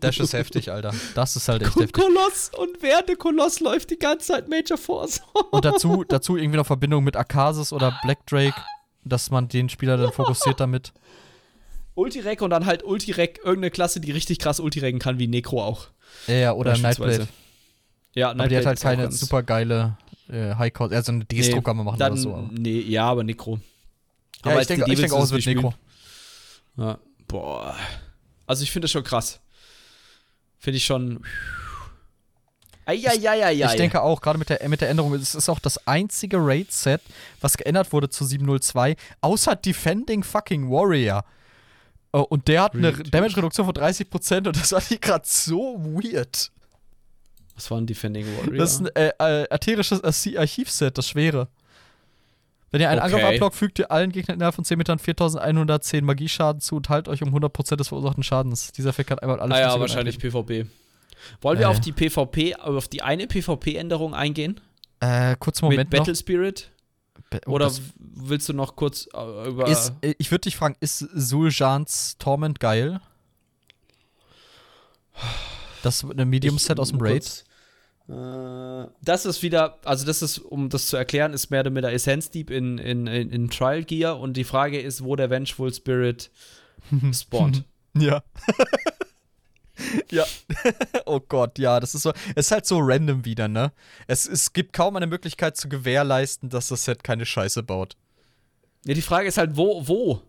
Das 0.00 0.18
ist 0.18 0.32
heftig, 0.32 0.70
Alter. 0.70 0.92
Das 1.14 1.34
ist 1.36 1.48
halt 1.48 1.62
echt 1.62 1.74
heftig. 1.76 1.92
Koloss 1.92 2.50
und 2.56 2.80
während 2.82 3.08
der 3.08 3.16
Koloss 3.16 3.60
läuft 3.60 3.90
die 3.90 3.98
ganze 3.98 4.28
Zeit 4.28 4.48
Major 4.48 4.78
Force. 4.78 5.20
Und 5.50 5.64
dazu, 5.64 6.04
dazu 6.06 6.36
irgendwie 6.36 6.58
noch 6.58 6.66
Verbindung 6.66 7.04
mit 7.04 7.16
Akasis 7.16 7.72
oder 7.72 7.98
Black 8.02 8.26
Drake, 8.26 8.56
dass 9.04 9.30
man 9.30 9.48
den 9.48 9.68
Spieler 9.68 9.96
dann 9.96 10.12
fokussiert 10.12 10.60
damit. 10.60 10.92
Ultirek 11.94 12.42
und 12.42 12.50
dann 12.50 12.64
halt 12.66 12.84
Ultirek, 12.84 13.38
irgendeine 13.38 13.70
Klasse, 13.72 14.00
die 14.00 14.12
richtig 14.12 14.38
krass 14.38 14.60
Ultiregen 14.60 15.00
kann, 15.00 15.18
wie 15.18 15.26
Necro 15.26 15.62
auch. 15.64 15.88
Ja, 16.26 16.34
ja, 16.34 16.52
oder. 16.52 16.76
Nightblade. 16.76 17.28
Ja, 18.14 18.30
Aber 18.30 18.48
die 18.48 18.56
hat 18.56 18.66
halt 18.66 18.80
keine 18.80 19.12
super 19.12 19.42
geile 19.42 19.96
äh, 20.28 20.54
High 20.54 20.72
Cost. 20.72 20.92
Also 20.92 21.12
eine 21.12 21.24
Destro 21.24 21.62
kann 21.62 21.76
man 21.76 21.86
machen 21.86 21.98
dann, 21.98 22.12
oder 22.12 22.20
so. 22.20 22.34
Aber. 22.34 22.48
Nee, 22.52 22.80
ja, 22.80 23.04
aber 23.04 23.24
Necro. 23.24 23.60
Ja, 24.44 24.52
als 24.52 24.62
ich 24.62 24.76
denke, 24.76 24.92
ich 24.92 25.00
du 25.00 25.16
auch, 25.16 25.24
es 25.24 25.30
wird 25.30 25.46
Neko. 25.46 25.74
Ja. 26.76 26.98
Boah. 27.26 27.76
Also 28.46 28.62
ich 28.62 28.70
finde 28.70 28.84
das 28.84 28.92
schon 28.92 29.04
krass. 29.04 29.40
Finde 30.58 30.78
ich 30.78 30.84
schon. 30.84 31.20
Eieieiei. 32.86 33.66
Ich 33.66 33.76
denke 33.76 34.00
auch, 34.00 34.20
gerade 34.22 34.38
mit 34.38 34.48
der, 34.48 34.66
mit 34.68 34.80
der 34.80 34.88
Änderung, 34.88 35.12
es 35.14 35.34
ist 35.34 35.50
auch 35.50 35.58
das 35.58 35.86
einzige 35.86 36.38
Raid-Set, 36.38 37.02
was 37.40 37.58
geändert 37.58 37.92
wurde 37.92 38.08
zu 38.08 38.24
702, 38.24 38.96
außer 39.20 39.56
Defending 39.56 40.22
fucking 40.22 40.70
Warrior. 40.70 41.22
Oh, 42.12 42.20
und 42.22 42.48
der 42.48 42.62
hat 42.62 42.74
eine. 42.74 42.92
Damage-Reduktion 42.92 43.66
von 43.66 43.74
30% 43.74 44.46
und 44.46 44.56
das 44.56 44.72
war 44.72 44.80
hier 44.80 44.98
gerade 44.98 45.24
so 45.26 45.76
weird. 45.78 46.50
Was 47.54 47.70
war 47.70 47.78
ein 47.78 47.86
Defending 47.86 48.24
Warrior? 48.38 48.56
Das 48.58 48.72
ist 48.74 48.80
ein 48.80 48.86
äh, 48.96 49.10
äh, 49.18 49.44
ätherisches 49.50 50.02
Archi- 50.02 50.38
Archivset, 50.38 50.96
das 50.96 51.08
schwere. 51.08 51.48
Wenn 52.70 52.80
ihr 52.82 52.90
einen 52.90 53.00
Okay. 53.00 53.14
Angriff 53.14 53.24
ablockt, 53.24 53.56
fügt 53.56 53.78
ihr 53.78 53.90
allen 53.90 54.12
Gegnern 54.12 54.36
innerhalb 54.36 54.54
von 54.54 54.64
10 54.64 54.76
Metern 54.78 54.98
4110 54.98 56.04
Magieschaden 56.04 56.60
zu 56.60 56.76
und 56.76 56.86
teilt 56.86 57.08
euch 57.08 57.22
um 57.22 57.34
100% 57.34 57.76
des 57.76 57.88
verursachten 57.88 58.22
Schadens. 58.22 58.72
Dieser 58.72 58.90
Effekt 58.90 59.08
kann 59.08 59.18
einmal 59.18 59.40
alle 59.40 59.54
ah 59.54 59.60
ja, 59.60 59.80
wahrscheinlich 59.80 60.18
PvP. 60.18 60.66
Wollen 61.40 61.58
wir 61.58 61.62
Ja, 61.62 61.68
auf 61.70 61.80
die 61.80 61.92
PvP, 61.92 62.54
auf 62.56 62.88
die 62.88 63.02
eine 63.02 63.26
PvP-Änderung 63.26 64.14
eingehen? 64.14 64.60
Äh, 65.00 65.34
kurz 65.38 65.60
Moment 65.62 65.78
mit 65.78 65.90
Battle 65.90 66.12
noch. 66.12 66.18
Spirit? 66.18 66.70
Oh, 67.46 67.52
Oder 67.52 67.70
willst 67.98 68.48
du 68.48 68.52
noch 68.52 68.74
kurz 68.76 69.08
äh, 69.14 69.48
über. 69.48 69.66
ist, 69.66 69.92
äh, 70.00 70.14
ich 70.18 70.30
würde 70.30 70.42
dich 70.42 70.56
fragen, 70.56 70.76
ist 70.80 70.98
Suljans 70.98 72.16
Torment 72.18 72.58
geil? 72.58 73.00
Das 75.82 76.02
ist 76.02 76.10
eine 76.10 76.24
Medium-Set 76.24 76.80
aus 76.80 76.90
dem 76.90 77.00
Raid. 77.00 77.22
Kurz, 77.22 77.44
äh, 78.08 78.90
das 79.02 79.26
ist 79.26 79.42
wieder, 79.42 79.78
also 79.84 80.06
das 80.06 80.22
ist, 80.22 80.38
um 80.38 80.70
das 80.70 80.86
zu 80.86 80.96
erklären, 80.96 81.34
ist 81.34 81.50
mehr 81.50 81.60
oder 81.60 81.70
weniger 81.70 81.92
Essenz 81.92 82.30
Deep 82.30 82.50
in, 82.50 82.78
in, 82.78 83.06
in, 83.06 83.30
in 83.30 83.50
Trial 83.50 83.84
Gear 83.84 84.18
und 84.18 84.36
die 84.36 84.44
Frage 84.44 84.80
ist, 84.80 85.04
wo 85.04 85.14
der 85.14 85.28
Vengeful 85.28 85.72
Spirit 85.72 86.30
spawnt. 87.12 87.64
Ja. 87.94 88.22
ja. 90.10 90.24
oh 91.06 91.20
Gott, 91.20 91.58
ja, 91.58 91.80
das 91.80 91.94
ist 91.94 92.02
so. 92.02 92.12
Es 92.34 92.46
ist 92.46 92.50
halt 92.52 92.66
so 92.66 92.78
random 92.80 93.24
wieder, 93.24 93.48
ne? 93.48 93.72
Es, 94.06 94.26
es 94.26 94.52
gibt 94.52 94.72
kaum 94.72 94.96
eine 94.96 95.06
Möglichkeit 95.06 95.56
zu 95.56 95.68
gewährleisten, 95.68 96.48
dass 96.50 96.68
das 96.68 96.84
Set 96.84 97.04
keine 97.04 97.26
Scheiße 97.26 97.62
baut. 97.62 97.96
Ja, 98.84 98.94
die 98.94 99.02
Frage 99.02 99.28
ist 99.28 99.38
halt, 99.38 99.56
wo, 99.56 99.86
wo? 99.86 100.22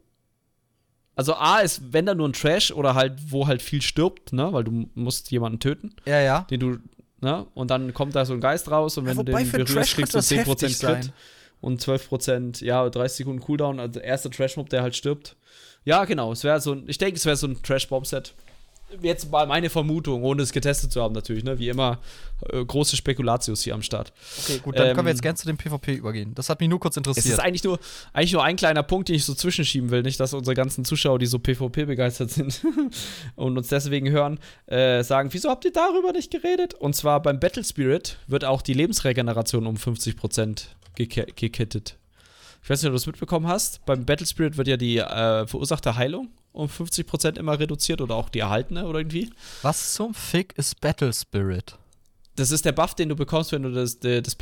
Also 1.15 1.35
A 1.35 1.59
ist, 1.59 1.81
wenn 1.93 2.05
da 2.05 2.15
nur 2.15 2.29
ein 2.29 2.33
Trash 2.33 2.71
oder 2.71 2.95
halt, 2.95 3.13
wo 3.31 3.45
halt 3.47 3.61
viel 3.61 3.81
stirbt, 3.81 4.31
ne, 4.31 4.53
weil 4.53 4.63
du 4.63 4.89
musst 4.95 5.31
jemanden 5.31 5.59
töten, 5.59 5.93
Ja, 6.05 6.19
ja. 6.21 6.41
den 6.49 6.59
du, 6.61 6.77
ne, 7.19 7.45
und 7.55 7.69
dann 7.71 7.93
kommt 7.93 8.15
da 8.15 8.23
so 8.25 8.33
ein 8.33 8.39
Geist 8.39 8.71
raus 8.71 8.97
und 8.97 9.05
wenn 9.05 9.17
Ja, 9.17 9.23
du 9.23 9.31
den 9.33 9.51
berührst, 9.51 9.73
Trash 9.73 9.95
kriegst 9.95 10.13
du 10.13 10.19
könnte 10.19 10.35
das 10.45 10.47
10% 10.47 10.49
heftig 10.49 10.79
Crit. 10.79 11.03
sein. 11.03 11.13
und 11.59 11.81
12%, 11.83 12.63
ja, 12.63 12.89
30 12.89 13.17
Sekunden 13.17 13.41
Cooldown, 13.41 13.81
also 13.81 13.99
erster 13.99 14.31
Trash-Mob, 14.31 14.69
der 14.69 14.81
halt 14.81 14.95
stirbt. 14.95 15.35
Ja, 15.83 16.05
genau, 16.05 16.31
es 16.31 16.45
wäre 16.45 16.61
so 16.61 16.71
ein, 16.71 16.85
ich 16.87 16.97
denke, 16.97 17.17
es 17.17 17.25
wäre 17.25 17.35
so 17.35 17.47
ein 17.47 17.61
Trash-Bomb-Set. 17.63 18.33
Jetzt 19.01 19.29
mal 19.31 19.45
meine 19.45 19.69
Vermutung, 19.69 20.23
ohne 20.23 20.41
es 20.41 20.51
getestet 20.51 20.91
zu 20.91 21.01
haben, 21.01 21.13
natürlich, 21.13 21.43
ne? 21.43 21.59
Wie 21.59 21.69
immer, 21.69 21.99
äh, 22.51 22.63
große 22.65 22.95
Spekulatius 22.95 23.61
hier 23.61 23.73
am 23.75 23.81
Start. 23.83 24.11
Okay, 24.43 24.59
gut, 24.63 24.77
dann 24.77 24.87
können 24.95 24.97
wir 24.97 25.11
Ähm, 25.11 25.15
jetzt 25.15 25.21
gerne 25.21 25.35
zu 25.35 25.45
dem 25.45 25.57
PvP 25.57 25.93
übergehen. 25.93 26.33
Das 26.35 26.49
hat 26.49 26.59
mich 26.59 26.69
nur 26.69 26.79
kurz 26.79 26.93
Es 26.93 26.97
interessiert. 26.97 27.33
ist 27.33 27.39
eigentlich 27.39 27.63
nur, 27.63 27.79
eigentlich 28.13 28.33
nur 28.33 28.43
ein 28.43 28.55
kleiner 28.55 28.83
Punkt, 28.83 29.09
den 29.09 29.15
ich 29.15 29.25
so 29.25 29.33
zwischenschieben 29.33 29.91
will. 29.91 30.01
Nicht, 30.01 30.19
dass 30.19 30.33
unsere 30.33 30.55
ganzen 30.55 30.85
Zuschauer, 30.85 31.19
die 31.19 31.27
so 31.27 31.37
PvP 31.39 31.85
begeistert 31.85 32.31
sind 32.31 32.61
und 33.35 33.57
uns 33.57 33.67
deswegen 33.67 34.09
hören, 34.09 34.39
äh, 34.65 35.03
sagen, 35.03 35.29
wieso 35.31 35.49
habt 35.49 35.65
ihr 35.65 35.71
darüber 35.71 36.11
nicht 36.11 36.31
geredet? 36.31 36.73
Und 36.73 36.95
zwar 36.95 37.21
beim 37.21 37.39
Battle 37.39 37.63
Spirit 37.63 38.17
wird 38.27 38.43
auch 38.45 38.61
die 38.61 38.73
Lebensregeneration 38.73 39.67
um 39.67 39.75
50% 39.75 40.63
geke 40.95 41.27
gekittet. 41.35 41.95
Ich 42.61 42.69
weiß 42.69 42.81
nicht, 42.81 42.87
ob 42.87 42.93
du 42.93 42.97
das 42.97 43.07
mitbekommen 43.07 43.47
hast. 43.47 43.85
Beim 43.85 44.05
Battle 44.05 44.27
Spirit 44.27 44.57
wird 44.57 44.67
ja 44.67 44.77
die 44.77 44.97
äh, 44.97 45.47
verursachte 45.47 45.95
Heilung 45.95 46.29
um 46.51 46.67
50% 46.67 47.37
immer 47.37 47.59
reduziert 47.59 48.01
oder 48.01 48.15
auch 48.15 48.29
die 48.29 48.39
erhaltene 48.39 48.85
oder 48.85 48.99
irgendwie. 48.99 49.29
Was 49.61 49.93
zum 49.93 50.13
Fick 50.13 50.53
ist 50.57 50.81
Battle 50.81 51.13
Spirit? 51.13 51.77
Das 52.35 52.51
ist 52.51 52.65
der 52.65 52.71
Buff, 52.71 52.95
den 52.95 53.09
du 53.09 53.15
bekommst, 53.15 53.51
wenn 53.51 53.63
du 53.63 53.71
das, 53.71 53.99
das, 53.99 54.23
das, 54.23 54.35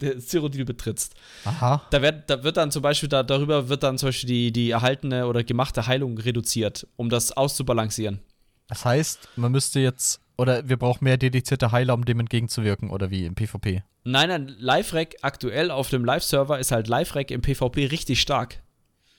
Cyrodiil 0.28 0.64
betrittst. 0.64 1.14
Aha. 1.44 1.82
Da 1.90 2.02
wird, 2.02 2.28
da 2.28 2.42
wird 2.42 2.56
dann 2.56 2.70
zum 2.70 2.82
Beispiel, 2.82 3.08
da, 3.08 3.22
darüber 3.22 3.68
wird 3.68 3.82
dann 3.82 3.98
zum 3.98 4.08
Beispiel 4.08 4.28
die, 4.28 4.52
die 4.52 4.70
erhaltene 4.70 5.26
oder 5.26 5.44
gemachte 5.44 5.86
Heilung 5.86 6.18
reduziert, 6.18 6.86
um 6.96 7.08
das 7.08 7.32
auszubalancieren. 7.32 8.20
Das 8.68 8.84
heißt, 8.84 9.28
man 9.36 9.52
müsste 9.52 9.80
jetzt, 9.80 10.20
oder 10.42 10.68
wir 10.68 10.76
brauchen 10.76 11.04
mehr 11.04 11.16
dedizierte 11.16 11.72
Heiler, 11.72 11.94
um 11.94 12.04
dem 12.04 12.20
entgegenzuwirken, 12.20 12.90
oder 12.90 13.10
wie 13.10 13.24
im 13.24 13.34
PvP. 13.34 13.82
Nein, 14.04 14.28
nein, 14.28 14.54
Live-Rec 14.58 15.16
aktuell 15.22 15.70
auf 15.70 15.88
dem 15.88 16.04
Live-Server 16.04 16.58
ist 16.58 16.72
halt 16.72 16.88
Live-Rec 16.88 17.30
im 17.30 17.40
PvP 17.40 17.86
richtig 17.86 18.20
stark. 18.20 18.60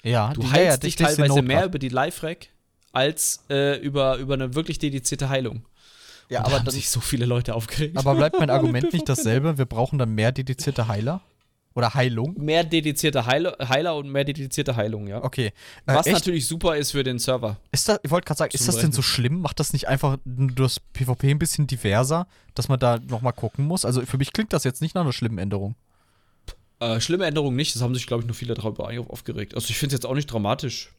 Ja, 0.03 0.33
Du 0.33 0.41
die- 0.41 0.47
heilst 0.51 0.83
ja, 0.83 0.87
dich 0.87 0.95
teilweise 0.97 1.41
mehr 1.41 1.65
über 1.65 1.79
die 1.79 1.87
Live-Rec 1.89 2.49
als 2.91 3.43
äh, 3.49 3.77
über, 3.79 4.17
über 4.17 4.33
eine 4.35 4.53
wirklich 4.53 4.77
dedizierte 4.79 5.29
Heilung. 5.29 5.65
Ja, 6.29 6.39
Und 6.39 6.43
da 6.43 6.47
aber, 6.49 6.57
haben 6.59 6.65
dann, 6.65 6.73
sich 6.75 6.89
so 6.89 6.99
viele 6.99 7.25
Leute 7.25 7.55
aufgeregt. 7.55 7.97
aber 7.97 8.15
bleibt 8.15 8.37
mein 8.39 8.49
Argument 8.57 8.91
nicht 8.93 9.07
dasselbe? 9.07 9.57
Wir 9.57 9.65
brauchen 9.65 9.97
dann 9.99 10.13
mehr 10.13 10.31
dedizierte 10.31 10.87
Heiler? 10.87 11.21
Oder 11.75 11.93
Heilung? 11.93 12.35
Mehr 12.37 12.63
dedizierte 12.63 13.25
Heile, 13.25 13.57
Heiler 13.67 13.95
und 13.95 14.09
mehr 14.09 14.23
dedizierte 14.23 14.75
Heilung, 14.75 15.07
ja. 15.07 15.23
Okay. 15.23 15.47
Äh, 15.47 15.51
Was 15.85 16.05
echt? 16.05 16.13
natürlich 16.13 16.47
super 16.47 16.77
ist 16.77 16.91
für 16.91 17.03
den 17.03 17.17
Server. 17.17 17.57
Ist 17.71 17.89
das, 17.89 17.99
ich 18.03 18.11
wollte 18.11 18.25
gerade 18.25 18.37
sagen, 18.37 18.51
ist 18.53 18.67
das 18.67 18.77
denn 18.77 18.91
so 18.91 19.01
schlimm? 19.01 19.41
Macht 19.41 19.59
das 19.59 19.73
nicht 19.73 19.87
einfach 19.87 20.17
das 20.25 20.79
PvP 20.79 21.31
ein 21.31 21.39
bisschen 21.39 21.65
diverser, 21.65 22.27
dass 22.53 22.69
man 22.69 22.79
da 22.79 22.99
nochmal 22.99 23.33
gucken 23.33 23.65
muss? 23.65 23.85
Also 23.85 24.01
für 24.05 24.17
mich 24.17 24.33
klingt 24.33 24.53
das 24.53 24.63
jetzt 24.63 24.81
nicht 24.81 24.93
nach 24.93 25.01
einer 25.01 25.13
schlimmen 25.13 25.39
Änderung. 25.39 25.75
Äh, 26.79 27.01
schlimme 27.01 27.25
Änderung 27.25 27.55
nicht, 27.55 27.73
das 27.73 27.81
haben 27.81 27.95
sich, 27.95 28.05
glaube 28.05 28.21
ich, 28.21 28.27
nur 28.27 28.35
viele 28.35 28.53
darüber 28.53 28.89
aufgeregt. 29.09 29.55
Also 29.55 29.69
ich 29.69 29.77
finde 29.77 29.95
es 29.95 30.01
jetzt 30.01 30.05
auch 30.05 30.15
nicht 30.15 30.27
dramatisch. 30.27 30.91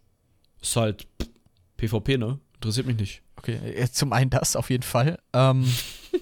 Ist 0.60 0.74
halt 0.76 1.06
pff, 1.22 1.28
PvP, 1.76 2.18
ne? 2.18 2.38
Interessiert 2.54 2.86
mich 2.86 2.96
nicht. 2.96 3.22
Okay, 3.36 3.86
zum 3.92 4.12
einen 4.12 4.30
das 4.30 4.56
auf 4.56 4.70
jeden 4.70 4.82
Fall. 4.82 5.18
Ähm, 5.34 5.70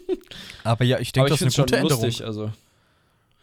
aber 0.64 0.84
ja, 0.84 0.98
ich 0.98 1.12
denke, 1.12 1.30
das 1.30 1.40
ist 1.40 1.56
eine 1.56 1.64
gute 1.64 1.76
Änderung. 1.76 2.04
lustig. 2.04 2.26
Also 2.26 2.50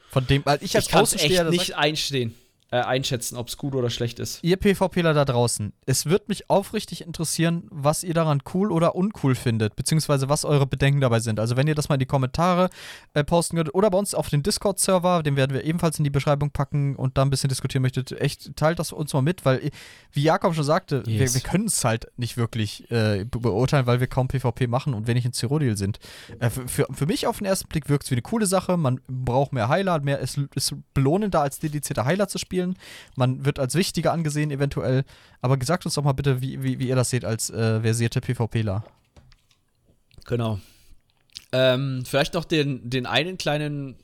Von 0.10 0.26
dem, 0.28 0.46
weil 0.46 0.60
ich 0.62 0.76
als 0.76 0.88
ich 0.88 0.96
Außensteher 0.96 1.44
echt 1.44 1.52
nicht 1.52 1.76
einstehen, 1.76 2.36
äh, 2.72 2.82
einschätzen, 2.82 3.38
ob 3.38 3.48
es 3.48 3.58
gut 3.58 3.76
oder 3.76 3.90
schlecht 3.90 4.20
ist. 4.20 4.44
ihr 4.44 4.58
PvPler 4.58 5.14
da 5.14 5.26
draußen, 5.26 5.74
es 5.86 6.06
wird 6.06 6.30
mich 6.30 6.50
aufrichtig 6.50 7.06
interessieren, 7.06 7.64
was 7.70 8.04
ihr 8.04 8.14
daran 8.14 8.42
cool 8.54 8.72
oder 8.72 8.96
uncool 8.96 9.36
findet, 9.36 9.76
beziehungsweise 9.76 10.30
was 10.30 10.46
eure 10.46 10.68
Bedenken 10.68 11.02
dabei 11.02 11.20
sind. 11.20 11.40
Also 11.40 11.58
wenn 11.58 11.68
ihr 11.68 11.76
das 11.76 11.90
mal 11.90 11.96
in 11.96 12.00
die 12.00 12.06
Kommentare 12.06 12.70
äh, 13.14 13.24
posten 13.24 13.58
könnt 13.58 13.74
oder 13.74 13.90
bei 13.90 13.98
uns 13.98 14.14
auf 14.14 14.30
den 14.30 14.44
Discord-Server, 14.44 15.24
den 15.24 15.36
werden 15.36 15.54
wir 15.54 15.64
ebenfalls 15.64 15.98
in 15.98 16.04
die 16.04 16.10
Beschreibung 16.10 16.52
packen 16.52 16.96
und 16.96 17.18
da 17.18 17.24
ein 17.24 17.30
bisschen 17.30 17.50
diskutieren 17.50 17.82
möchtet, 17.82 18.12
echt 18.12 18.56
teilt 18.56 18.80
das 18.80 18.92
uns 18.92 19.14
mal 19.14 19.22
mit, 19.22 19.46
weil, 19.46 19.72
wie 20.12 20.24
Jakob 20.24 20.56
schon 20.56 20.64
sagte, 20.64 21.06
wir, 21.06 21.20
Yes. 21.20 21.34
wir 21.34 21.42
können 21.42 21.66
es 21.66 21.84
halt 21.84 22.08
nicht 22.18 22.38
wirklich 22.38 22.90
äh, 22.92 23.26
be 23.26 23.40
beurteilen, 23.40 23.86
weil 23.86 24.00
wir 24.00 24.08
kaum 24.08 24.28
PvP 24.28 24.68
machen 24.68 24.94
und 24.94 25.08
wenig 25.08 25.26
in 25.26 25.34
Cyrodiil 25.34 25.76
sind. 25.76 26.00
Äh, 26.40 26.50
für, 26.50 26.88
für, 26.92 27.06
mich 27.06 27.28
auf 27.28 27.40
den 27.40 27.46
ersten 27.46 27.68
Blick 27.68 27.90
wirkt 27.90 28.04
es 28.04 28.12
wie 28.12 28.16
eine 28.16 28.22
coole 28.22 28.46
Sache, 28.46 28.78
man 28.78 29.02
braucht 29.08 29.54
mehr 29.54 29.70
Heiler, 29.70 30.00
mehr, 30.02 30.22
es 30.22 30.40
ist 30.56 30.76
belohnender 30.94 31.42
als 31.42 31.60
dedizierter 31.60 32.06
Heiler 32.06 32.28
zu 32.28 32.38
spielen. 32.38 32.59
Man 33.16 33.46
wird 33.46 33.60
als 33.60 33.76
wichtiger 33.76 34.12
angesehen, 34.12 34.52
eventuell. 34.52 35.04
Aber 35.42 35.58
gesagt 35.58 35.86
uns 35.86 35.96
doch 35.96 36.04
mal 36.04 36.14
bitte, 36.14 36.42
wie, 36.42 36.64
wie, 36.64 36.80
wie 36.80 36.88
ihr 36.88 36.96
das 36.96 37.10
seht 37.10 37.26
als 37.26 37.50
äh, 37.50 37.82
versierte 37.82 38.22
PvPler. 38.22 38.84
Genau. 40.26 40.60
Ähm, 41.52 42.04
vielleicht 42.06 42.34
noch 42.34 42.46
den, 42.46 42.90
den 42.90 43.06
einen 43.06 43.38
kleinen 43.38 43.96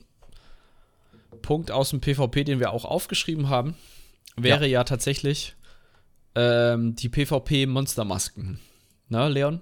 Punkt 1.42 1.70
aus 1.70 1.90
dem 1.90 2.00
PvP, 2.00 2.44
den 2.44 2.60
wir 2.60 2.72
auch 2.72 2.84
aufgeschrieben 2.84 3.48
haben, 3.48 3.76
wäre 4.36 4.66
ja, 4.66 4.84
tatsächlich 4.84 5.54
ähm, 6.34 6.96
die 6.96 7.08
PvP-Monstermasken. 7.08 8.58
Na, 9.08 9.28
Leon? 9.28 9.60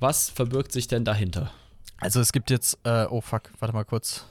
Was 0.00 0.28
verbirgt 0.28 0.72
sich 0.72 0.86
denn 0.86 1.04
dahinter? 1.04 1.50
Also 1.98 2.20
es 2.20 2.32
gibt 2.32 2.50
jetzt, 2.50 2.78
äh, 2.84 3.06
oh 3.08 3.20
fuck, 3.20 3.50
warte 3.58 3.74
mal 3.74 3.84
kurz. 3.84 4.26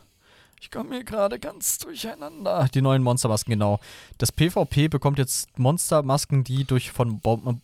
Ich 0.64 0.72
komme 0.72 0.96
hier 0.96 1.04
gerade 1.04 1.40
ganz 1.40 1.78
durcheinander. 1.80 2.70
Die 2.74 2.82
neuen 2.82 3.04
Monstermasken, 3.04 3.52
genau. 3.52 3.82
Das 4.18 4.32
PvP 4.32 4.88
bekommt 4.88 5.18
jetzt 5.20 5.60
Monstermasken, 5.60 6.46
die 6.46 6.64
durch 6.64 6.90
von 6.90 7.20
Bo 7.20 7.60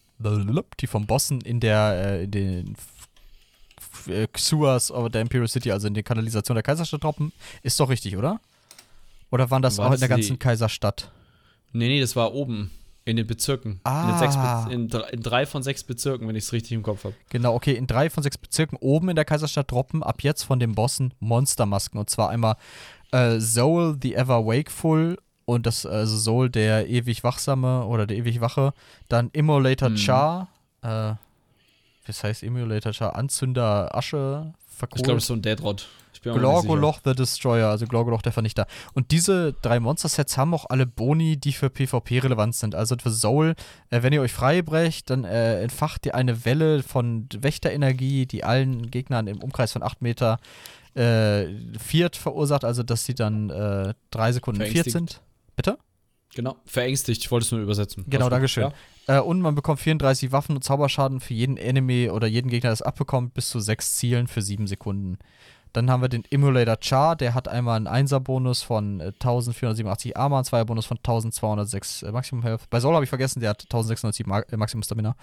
die 0.81 0.87
vom 0.87 1.05
Bossen 1.07 1.39
in 1.39 1.61
der 1.61 1.93
äh, 1.93 2.23
in 2.25 2.31
den 2.31 2.75
äh, 4.07 4.27
Sewers 4.35 4.91
of 4.91 5.07
der 5.11 5.21
Imperial 5.21 5.47
City, 5.47 5.71
also 5.71 5.87
in 5.87 5.93
der 5.93 6.03
Kanalisation 6.03 6.55
der 6.55 6.61
Kaiserstadt 6.63 7.01
droppen. 7.01 7.31
Ist 7.63 7.79
doch 7.79 7.87
richtig, 7.87 8.17
oder? 8.17 8.41
Oder 9.31 9.49
waren 9.49 9.61
das 9.61 9.77
War 9.77 9.85
auch 9.87 9.91
das 9.91 10.01
in 10.01 10.09
der 10.09 10.17
die- 10.17 10.21
ganzen 10.23 10.37
Kaiserstadt? 10.39 11.09
Nee, 11.71 11.87
nee, 11.87 12.01
das 12.01 12.17
war 12.17 12.33
oben 12.33 12.69
in 13.09 13.17
den 13.17 13.27
Bezirken. 13.27 13.71
In, 13.73 13.79
Ah. 13.83 14.11
den 14.11 14.19
sechs 14.19 14.35
Be 14.35 14.73
in, 14.73 14.87
drei, 14.87 15.09
in 15.09 15.21
drei 15.21 15.45
von 15.45 15.63
sechs 15.63 15.83
Bezirken, 15.83 16.27
wenn 16.27 16.35
ich 16.35 16.45
es 16.45 16.53
richtig 16.53 16.71
im 16.73 16.83
Kopf 16.83 17.03
habe. 17.03 17.15
Genau, 17.29 17.53
okay, 17.55 17.73
in 17.73 17.87
drei 17.87 18.09
von 18.09 18.23
sechs 18.23 18.37
Bezirken 18.37 18.77
oben 18.79 19.09
in 19.09 19.15
der 19.15 19.25
Kaiserstadt 19.25 19.71
droppen 19.71 20.03
ab 20.03 20.21
jetzt 20.23 20.43
von 20.43 20.59
den 20.59 20.73
Bossen 20.75 21.13
Monstermasken. 21.19 21.99
Und 21.99 22.09
zwar 22.09 22.29
einmal 22.29 22.55
äh, 23.11 23.39
Soul, 23.39 23.97
the 24.01 24.15
Ever 24.15 24.45
Wakeful 24.45 25.17
und 25.45 25.65
das 25.65 25.85
also 25.85 26.15
Soul, 26.17 26.49
der 26.49 26.87
ewig 26.89 27.23
Wachsame 27.23 27.85
oder 27.85 28.05
der 28.05 28.17
ewig 28.17 28.39
Wache. 28.41 28.73
Dann 29.07 29.29
Immolator 29.33 29.89
Mhm. 29.89 29.97
Char, 29.97 30.47
äh, 30.83 31.13
was 32.07 32.23
heißt 32.23 32.43
Immolator 32.43 32.93
Char? 32.93 33.15
Anzünder 33.15 33.95
Asche, 33.95 34.53
Ich 34.71 34.77
glaube, 34.77 34.89
das 34.91 35.01
verkohlt. 35.01 35.17
ist 35.17 35.27
so 35.27 35.33
ein 35.33 35.41
Deadrod. 35.41 35.87
Glorgoloch 36.21 36.99
the 37.03 37.13
Destroyer, 37.13 37.69
also 37.69 37.85
Glorgoloch 37.85 38.21
der 38.21 38.31
Vernichter. 38.31 38.67
Und 38.93 39.11
diese 39.11 39.53
drei 39.61 39.79
Monster-Sets 39.79 40.37
haben 40.37 40.53
auch 40.53 40.65
alle 40.69 40.85
Boni, 40.85 41.37
die 41.37 41.53
für 41.53 41.69
PvP 41.69 42.19
relevant 42.19 42.55
sind. 42.55 42.75
Also 42.75 42.95
für 43.01 43.11
Soul, 43.11 43.55
äh, 43.89 44.03
wenn 44.03 44.13
ihr 44.13 44.21
euch 44.21 44.33
freibrecht, 44.33 45.09
dann 45.09 45.23
äh, 45.23 45.61
entfacht 45.61 46.05
ihr 46.05 46.15
eine 46.15 46.45
Welle 46.45 46.83
von 46.83 47.27
Wächterenergie, 47.33 48.25
die 48.25 48.43
allen 48.43 48.91
Gegnern 48.91 49.27
im 49.27 49.41
Umkreis 49.41 49.73
von 49.73 49.83
8 49.83 50.01
Meter 50.01 50.39
äh, 50.95 51.45
viert 51.77 52.15
verursacht, 52.15 52.65
also 52.65 52.83
dass 52.83 53.05
sie 53.05 53.15
dann 53.15 53.49
äh, 53.49 53.93
drei 54.11 54.31
Sekunden 54.31 54.65
viert 54.65 54.89
sind. 54.89 55.21
Bitte? 55.55 55.77
Genau, 56.35 56.57
verängstigt. 56.65 57.23
Ich 57.23 57.31
wollte 57.31 57.45
es 57.45 57.51
nur 57.51 57.61
übersetzen. 57.61 58.05
Genau. 58.07 58.29
Dankeschön. 58.29 58.71
Äh, 59.07 59.19
und 59.19 59.41
man 59.41 59.55
bekommt 59.55 59.79
34 59.79 60.31
Waffen 60.31 60.55
und 60.55 60.63
Zauberschaden 60.63 61.19
für 61.19 61.33
jeden 61.33 61.57
Enemy 61.57 62.09
oder 62.09 62.27
jeden 62.27 62.49
Gegner, 62.49 62.69
der 62.69 62.73
es 62.73 62.81
abbekommt, 62.81 63.33
bis 63.33 63.49
zu 63.49 63.59
sechs 63.59 63.95
Zielen 63.95 64.27
für 64.27 64.41
sieben 64.41 64.67
Sekunden. 64.67 65.17
Dann 65.73 65.89
haben 65.91 66.01
wir 66.01 66.09
den 66.09 66.23
Emulator 66.31 66.77
Char, 66.81 67.15
der 67.15 67.33
hat 67.35 67.47
einmal 67.47 67.77
einen 67.77 68.07
1er-Bonus 68.07 68.63
von 68.63 68.99
äh, 68.99 69.05
1487 69.05 70.17
Armor, 70.17 70.39
einen 70.39 70.45
2er-Bonus 70.45 70.85
von 70.85 70.97
1206 70.97 72.03
äh, 72.03 72.11
Maximum 72.11 72.43
Health. 72.43 72.69
Bei 72.69 72.79
Soul 72.79 72.95
habe 72.95 73.03
ich 73.03 73.09
vergessen, 73.09 73.39
der 73.39 73.51
hat 73.51 73.61
1607 73.63 74.27
Ma 74.27 74.39
äh, 74.39 74.57
Maximum 74.57 74.81
Stamina. 74.83 75.15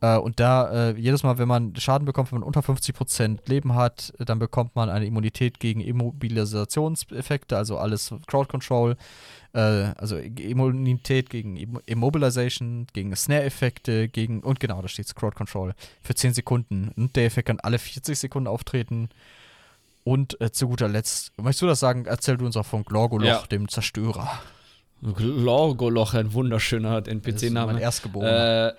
Äh, 0.00 0.16
und 0.16 0.38
da, 0.38 0.90
äh, 0.90 0.96
jedes 0.96 1.22
Mal, 1.24 1.38
wenn 1.38 1.48
man 1.48 1.74
Schaden 1.76 2.04
bekommt, 2.06 2.30
wenn 2.30 2.38
man 2.38 2.46
unter 2.46 2.60
50% 2.60 3.48
Leben 3.48 3.74
hat, 3.74 4.12
dann 4.18 4.38
bekommt 4.38 4.76
man 4.76 4.90
eine 4.90 5.06
Immunität 5.06 5.58
gegen 5.58 5.80
Immobilisationseffekte, 5.80 7.56
also 7.56 7.78
alles 7.78 8.14
Crowd 8.26 8.48
Control, 8.48 8.96
also 9.52 10.16
Immunität 10.16 11.28
gegen 11.28 11.56
Immo- 11.56 11.82
Immobilization, 11.86 12.86
gegen 12.92 13.16
Snare-Effekte, 13.16 14.08
gegen, 14.08 14.40
und 14.44 14.60
genau, 14.60 14.80
da 14.80 14.86
steht 14.86 15.12
Crowd 15.16 15.34
Control 15.34 15.74
für 16.02 16.14
10 16.14 16.34
Sekunden. 16.34 16.92
Und 16.96 17.16
der 17.16 17.24
Effekt 17.26 17.48
kann 17.48 17.58
alle 17.58 17.80
40 17.80 18.16
Sekunden 18.16 18.46
auftreten. 18.46 19.08
Und 20.04 20.40
äh, 20.40 20.50
zu 20.50 20.68
guter 20.68 20.88
Letzt, 20.88 21.32
möchtest 21.38 21.62
du 21.62 21.66
das 21.66 21.80
sagen? 21.80 22.06
Erzähl 22.06 22.36
du 22.36 22.46
uns 22.46 22.56
auch 22.56 22.64
von 22.66 22.84
Glorgoloch, 22.84 23.26
Ja. 23.26 23.42
dem 23.50 23.68
Zerstörer. 23.68 24.40
Glorgoloch, 25.02 26.14
ein 26.14 26.32
wunderschöner 26.32 26.98
ist 26.98 27.06
mein 27.06 27.16
NPC-Name. 27.18 27.80
Erstgeborener. 27.80 28.74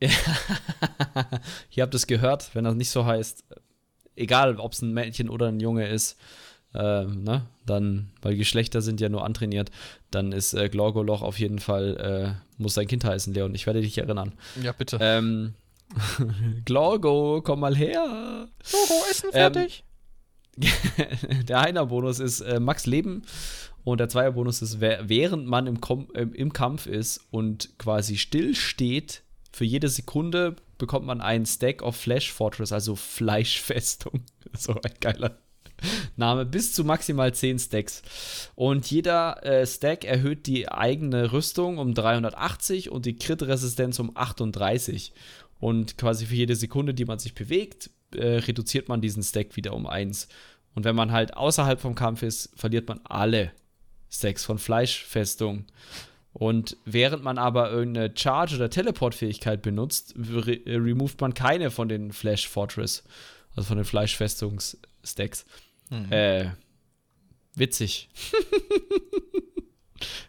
Äh, 0.00 0.08
ihr 1.70 1.82
habt 1.82 1.94
es 1.94 2.06
gehört, 2.06 2.54
wenn 2.54 2.64
das 2.64 2.74
nicht 2.74 2.90
so 2.90 3.04
heißt, 3.06 3.44
egal 4.16 4.56
ob 4.58 4.72
es 4.72 4.82
ein 4.82 4.92
Mädchen 4.92 5.28
oder 5.30 5.46
ein 5.48 5.60
Junge 5.60 5.86
ist, 5.88 6.18
ähm, 6.74 7.22
ne, 7.22 7.42
dann, 7.66 8.10
weil 8.22 8.36
Geschlechter 8.36 8.80
sind 8.82 9.00
ja 9.00 9.08
nur 9.08 9.24
antrainiert, 9.24 9.70
dann 10.10 10.32
ist 10.32 10.54
äh, 10.54 10.68
Glorgoloch 10.68 11.22
auf 11.22 11.38
jeden 11.38 11.58
Fall, 11.58 11.96
äh, 12.38 12.60
muss 12.60 12.74
sein 12.74 12.86
Kind 12.86 13.04
heißen, 13.04 13.32
Leon. 13.34 13.54
Ich 13.54 13.66
werde 13.66 13.80
dich 13.82 13.96
erinnern. 13.98 14.32
ja, 14.62 14.72
bitte. 14.72 14.98
Ähm, 15.00 15.54
Glorgo, 16.64 17.42
komm 17.44 17.60
mal 17.60 17.76
her. 17.76 18.48
Logo, 18.72 18.94
Essen 19.10 19.30
fertig. 19.32 19.84
Der 21.48 21.60
Heiner-Bonus 21.60 22.18
ist 22.18 22.40
äh, 22.40 22.60
Max 22.60 22.86
Leben 22.86 23.22
Und 23.84 23.98
der 23.98 24.08
Zweierbonus 24.08 24.62
ist, 24.62 24.80
während 24.80 25.46
man 25.46 25.66
im, 25.66 25.80
Kom 25.80 26.08
ähm, 26.14 26.34
im 26.34 26.52
Kampf 26.52 26.86
ist 26.86 27.20
und 27.30 27.78
quasi 27.78 28.16
still 28.16 28.54
steht, 28.54 29.22
für 29.52 29.64
jede 29.64 29.88
Sekunde 29.88 30.56
bekommt 30.78 31.06
man 31.06 31.20
einen 31.20 31.46
Stack 31.46 31.82
of 31.82 31.96
Flash 31.96 32.32
Fortress, 32.32 32.72
also 32.72 32.96
Fleischfestung. 32.96 34.24
So 34.54 34.74
ein 34.74 34.92
geiler 35.00 35.38
Name. 36.16 36.44
Bis 36.44 36.74
zu 36.74 36.84
maximal 36.84 37.32
10 37.32 37.58
Stacks. 37.58 38.02
Und 38.54 38.90
jeder 38.90 39.42
äh, 39.46 39.66
Stack 39.66 40.04
erhöht 40.04 40.46
die 40.46 40.70
eigene 40.70 41.32
Rüstung 41.32 41.78
um 41.78 41.94
380 41.94 42.90
und 42.90 43.06
die 43.06 43.16
Crit-Resistenz 43.16 43.98
um 43.98 44.14
38. 44.14 45.14
Und 45.58 45.96
quasi 45.96 46.26
für 46.26 46.34
jede 46.34 46.54
Sekunde, 46.54 46.92
die 46.92 47.06
man 47.06 47.18
sich 47.18 47.34
bewegt, 47.34 47.88
äh, 48.14 48.38
reduziert 48.38 48.88
man 48.88 49.00
diesen 49.00 49.22
Stack 49.22 49.56
wieder 49.56 49.74
um 49.74 49.86
1. 49.86 50.28
Und 50.74 50.84
wenn 50.84 50.96
man 50.96 51.12
halt 51.12 51.36
außerhalb 51.36 51.80
vom 51.80 51.94
Kampf 51.94 52.22
ist, 52.22 52.50
verliert 52.56 52.88
man 52.88 53.00
alle 53.04 53.52
Stacks 54.10 54.44
von 54.44 54.58
Fleischfestung. 54.58 55.66
Und 56.32 56.78
während 56.86 57.22
man 57.22 57.36
aber 57.36 57.70
irgendeine 57.70 58.12
Charge- 58.16 58.56
oder 58.56 58.70
Teleport-Fähigkeit 58.70 59.60
benutzt, 59.60 60.14
re 60.16 60.54
äh, 60.54 60.76
removed 60.76 61.20
man 61.20 61.34
keine 61.34 61.70
von 61.70 61.88
den 61.88 62.12
Flash 62.12 62.48
Fortress, 62.48 63.04
also 63.54 63.68
von 63.68 63.76
den 63.76 63.84
Fleischfestungs-Stacks. 63.84 65.44
Äh, 66.10 66.46
witzig. 67.54 68.08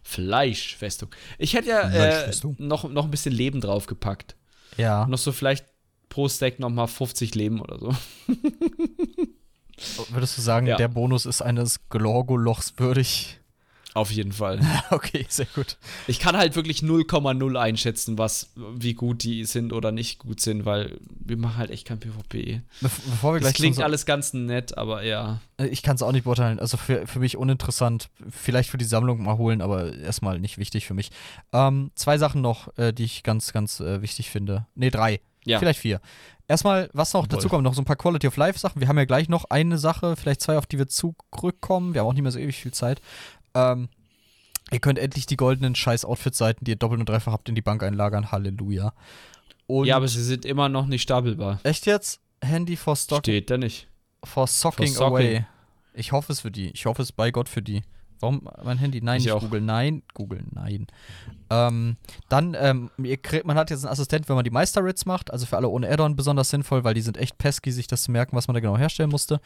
Fleischfestung. 0.04 1.10
Ich 1.38 1.54
hätte 1.54 1.70
ja 1.70 1.90
äh, 1.90 2.32
noch, 2.58 2.90
noch 2.90 3.06
ein 3.06 3.12
bisschen 3.12 3.34
Leben 3.34 3.62
draufgepackt. 3.62 4.36
Ja. 4.78 5.08
Noch 5.08 5.18
so 5.18 5.32
vielleicht 5.32 5.66
pro 6.14 6.30
Stack 6.30 6.60
nochmal 6.60 6.88
50 6.88 7.34
Leben 7.36 7.60
oder 7.60 7.80
so. 7.80 7.94
Würdest 10.12 10.38
du 10.38 10.42
sagen, 10.42 10.68
Ja. 10.68 10.78
der 10.78 10.88
Bonus 10.88 11.26
ist 11.26 11.42
eines 11.42 11.90
Glorgolochs 11.90 12.74
würdig? 12.78 13.40
Auf 13.96 14.10
jeden 14.12 14.32
Fall. 14.32 14.60
okay, 14.90 15.26
sehr 15.30 15.46
gut. 15.54 15.78
Ich 16.08 16.20
kann 16.20 16.36
halt 16.36 16.56
wirklich 16.56 16.80
0,0 16.80 17.56
einschätzen, 17.60 18.18
was, 18.18 18.50
wie 18.56 18.96
gut 18.96 19.22
die 19.24 19.46
sind 19.46 19.72
oder 19.72 19.92
nicht 19.92 20.18
gut 20.18 20.40
sind, 20.40 20.66
weil 20.66 20.98
wir 21.10 21.38
machen 21.38 21.58
halt 21.58 21.70
echt 21.70 21.86
kein 21.88 22.00
PvP. 22.00 22.62
Bev 22.82 23.02
bevor 23.06 23.34
wir 23.34 23.40
Das 23.40 23.50
gleich 23.50 23.54
klingt 23.56 23.76
zu 23.76 23.80
unser- 23.82 23.86
alles 23.86 24.06
ganz 24.08 24.34
nett, 24.34 24.78
aber 24.80 25.04
ja. 25.04 25.42
Äh, 25.58 25.68
Ich 25.68 25.84
kann 25.84 25.96
es 25.96 26.02
auch 26.02 26.12
nicht 26.12 26.24
beurteilen. 26.24 26.60
Also 26.60 26.78
für, 26.78 27.06
für 27.06 27.20
mich 27.20 27.38
uninteressant. 27.38 28.10
Vielleicht 28.32 28.70
für 28.72 28.80
die 28.80 28.86
Sammlung 28.86 29.22
mal 29.24 29.38
holen, 29.38 29.62
aber 29.62 29.94
erstmal 29.94 30.40
nicht 30.40 30.58
wichtig 30.58 30.88
für 30.88 30.96
mich. 30.96 31.12
Ähm, 31.52 31.92
zwei 31.94 32.18
Sachen 32.18 32.42
noch, 32.42 32.76
äh, 32.80 32.94
die 32.94 33.04
ich 33.04 33.22
ganz, 33.22 33.54
ganz 33.54 33.80
äh, 33.80 34.02
wichtig 34.02 34.32
finde. 34.32 34.66
Ne, 34.74 34.90
drei. 34.90 35.20
Ja. 35.46 35.60
Vielleicht 35.60 35.80
vier. 35.80 36.00
Erstmal, 36.48 36.90
was 36.94 37.14
noch 37.14 37.24
Jawohl. 37.26 37.38
dazu 37.38 37.50
kommt, 37.50 37.64
noch 37.64 37.74
so 37.74 37.82
ein 37.82 37.86
paar 37.86 37.96
Quality 37.96 38.28
of 38.28 38.38
Life 38.38 38.60
Sachen. 38.60 38.82
Wir 38.82 38.88
haben 38.88 38.98
ja 38.98 39.06
gleich 39.06 39.30
noch 39.30 39.46
eine 39.46 39.78
Sache, 39.78 40.16
vielleicht 40.16 40.42
zwei, 40.42 40.58
auf 40.58 40.66
die 40.66 40.78
wir 40.78 40.88
zurückkommen. 40.88 41.94
Wir 41.94 42.02
haben 42.02 42.08
auch 42.08 42.14
nicht 42.14 42.22
mehr 42.24 42.32
so 42.32 42.40
ewig 42.40 42.58
viel 42.58 42.74
Zeit. 42.74 43.02
Ähm, 43.54 43.90
ihr 44.72 44.80
könnt 44.80 45.00
endlich 45.00 45.26
die 45.26 45.38
goldenen 45.38 45.76
Scheiß-Outfit-Seiten, 45.76 46.66
die 46.66 46.72
ihr 46.72 46.76
doppelt 46.76 47.00
und 47.00 47.08
dreifach 47.10 47.32
habt, 47.32 47.50
in 47.50 47.56
die 47.56 47.62
Bank 47.62 47.82
einlagern. 47.84 48.32
Halleluja. 48.32 48.94
Und 49.68 49.86
ja, 49.86 49.96
aber 49.96 50.08
sie 50.08 50.24
sind 50.24 50.46
immer 50.46 50.68
noch 50.70 50.86
nicht 50.86 51.02
stapelbar. 51.04 51.60
echt 51.64 51.86
jetzt? 51.86 52.20
Handy 52.44 52.76
for 52.76 52.96
Stock 52.98 53.20
Steht 53.20 53.50
da 53.50 53.58
nicht. 53.58 53.88
For 54.26 54.48
socking, 54.48 54.88
For 54.88 54.96
socking. 54.96 55.28
away. 55.28 55.46
Ich 55.94 56.12
hoffe 56.12 56.34
es 56.34 56.42
für 56.42 56.52
die. 56.52 56.70
Ich 56.72 56.86
hoffe 56.86 57.02
es 57.02 57.12
bei 57.14 57.32
Gott 57.32 57.48
für 57.48 57.62
die. 57.62 57.84
Warum 58.24 58.48
mein 58.64 58.78
Handy? 58.78 59.02
Nein, 59.02 59.18
Ich 59.18 59.26
nicht 59.26 59.34
auch. 59.34 59.42
Google. 59.42 59.60
Nein, 59.60 60.02
Google, 60.14 60.46
nein. 60.52 60.88
Ähm, 61.50 61.98
dann, 62.30 62.56
ähm, 62.58 62.90
ihr 62.98 63.18
kriegt, 63.18 63.46
man 63.46 63.58
hat 63.58 63.70
jetzt 63.70 63.84
einen 63.84 63.92
Assistent, 63.92 64.30
wenn 64.30 64.38
man 64.38 64.46
die 64.46 64.50
Meister-Rits 64.50 65.06
macht. 65.06 65.30
Also 65.30 65.46
für 65.46 65.58
alle 65.58 65.68
ohne 65.68 65.90
Add-on 65.90 66.16
besonders 66.16 66.50
sinnvoll, 66.50 66.86
weil 66.86 66.94
die 66.94 67.02
sind 67.02 67.18
echt 67.18 67.38
pesky, 67.38 67.70
sich 67.74 67.86
das 67.88 68.04
zu 68.04 68.12
merken, 68.12 68.34
was 68.38 68.48
man 68.48 68.54
da 68.54 68.62
genau 68.62 68.78
herstellen 68.78 69.10
musste. 69.10 69.42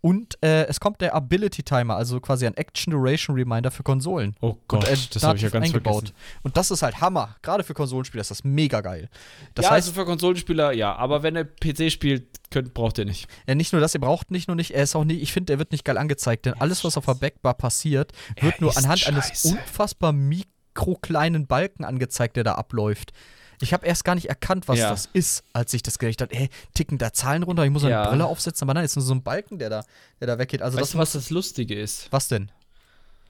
Und 0.00 0.42
äh, 0.42 0.64
es 0.64 0.80
kommt 0.80 1.02
der 1.02 1.14
Ability-Timer, 1.14 1.94
also 1.94 2.20
quasi 2.20 2.46
ein 2.46 2.56
Action-Duration-Reminder 2.56 3.70
für 3.70 3.82
Konsolen. 3.82 4.34
Oh 4.40 4.56
Und, 4.70 4.88
äh, 4.88 4.96
das 5.12 5.22
habe 5.24 5.36
ich 5.36 5.42
ja 5.42 5.50
ganz 5.50 5.66
eingebaut. 5.66 6.08
vergessen. 6.08 6.14
Und 6.42 6.56
das 6.56 6.70
ist 6.70 6.82
halt 6.82 7.02
Hammer. 7.02 7.36
Gerade 7.42 7.64
für 7.64 7.74
Konsolenspieler 7.74 8.22
ist 8.22 8.30
das 8.30 8.44
mega 8.44 8.80
geil. 8.80 9.10
Das 9.54 9.66
ja, 9.66 9.72
heißt, 9.72 9.88
also 9.88 10.00
für 10.00 10.06
Konsolenspieler, 10.06 10.72
ja, 10.72 10.96
aber 10.96 11.22
wenn 11.22 11.36
ihr 11.36 11.44
PC 11.44 11.92
spielt, 11.92 12.24
könnt, 12.52 12.74
braucht 12.74 12.98
ihr 12.98 13.04
nicht. 13.04 13.28
Ja, 13.48 13.54
nicht 13.54 13.72
nur 13.72 13.80
das, 13.80 13.94
ihr 13.94 14.00
braucht 14.00 14.30
nicht 14.30 14.46
nur 14.46 14.54
nicht, 14.56 14.70
er 14.72 14.84
ist 14.84 14.94
auch 14.94 15.04
nicht, 15.04 15.20
ich 15.20 15.32
finde, 15.32 15.52
er 15.52 15.58
wird 15.58 15.72
nicht 15.72 15.84
geil 15.84 15.98
angezeigt, 15.98 16.46
denn 16.46 16.54
alles, 16.54 16.84
was 16.84 16.96
auf 16.96 17.06
der 17.06 17.14
Backbar 17.14 17.54
passiert, 17.54 18.12
wird 18.40 18.54
Er 18.56 18.60
nur 18.60 18.76
anhand 18.76 19.06
eines 19.06 19.28
scheiße. 19.28 19.48
unfassbar 19.50 20.12
mikrokleinen 20.12 21.46
Balken 21.46 21.84
angezeigt, 21.84 22.36
der 22.36 22.44
da 22.44 22.54
abläuft. 22.54 23.12
Ich 23.60 23.72
habe 23.72 23.86
erst 23.86 24.04
gar 24.04 24.16
nicht 24.16 24.28
erkannt, 24.28 24.66
was 24.66 24.78
Ja. 24.80 24.90
das 24.90 25.08
ist, 25.12 25.44
als 25.52 25.72
ich 25.72 25.82
das 25.84 25.98
gedacht 26.00 26.20
habe, 26.20 26.34
ey, 26.34 26.48
ticken 26.74 26.98
da 26.98 27.12
Zahlen 27.12 27.44
runter, 27.44 27.64
ich 27.64 27.70
muss 27.70 27.84
eine 27.84 27.92
Ja. 27.92 28.08
Brille 28.08 28.26
aufsetzen, 28.26 28.64
aber 28.66 28.74
nein, 28.74 28.84
ist 28.84 28.96
nur 28.96 29.04
so 29.04 29.14
ein 29.14 29.22
Balken, 29.22 29.58
der 29.58 29.70
da, 29.70 29.84
der 30.20 30.26
da 30.26 30.38
weggeht. 30.38 30.62
Also 30.62 30.76
weißt 30.78 30.82
das, 30.86 30.92
du, 30.92 30.98
was 30.98 31.12
das 31.12 31.30
Lustige 31.30 31.78
ist? 31.78 32.08
was 32.10 32.26
denn? 32.28 32.50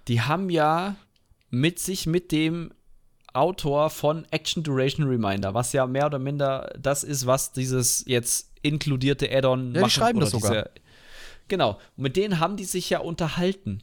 Die 0.09 0.23
haben 0.23 0.49
ja 0.49 0.97
mit 1.51 1.79
sich 1.79 2.07
mit 2.07 2.33
dem 2.33 2.73
Autor 3.35 3.91
von 3.91 4.27
Action 4.31 4.63
Duration 4.63 5.07
Reminder, 5.07 5.55
was 5.55 5.73
ja 5.73 5.87
mehr 5.87 6.07
oder 6.07 6.19
minder 6.19 6.73
das 6.79 7.05
ist, 7.05 7.27
was 7.27 7.53
dieses 7.53 8.05
jetzt 8.07 8.51
inkludierte 8.63 9.31
Add-on 9.31 9.75
die 9.75 9.81
machen, 9.81 9.91
schreiben 9.91 10.19
oder 10.19 10.27
das 10.27 10.33
sogar. 10.33 10.69
Genau. 11.49 11.79
Und 11.97 12.03
mit 12.05 12.17
denen 12.17 12.41
haben 12.41 12.57
die 12.57 12.65
sich 12.65 12.89
ja 12.91 13.01
unterhalten. 13.01 13.83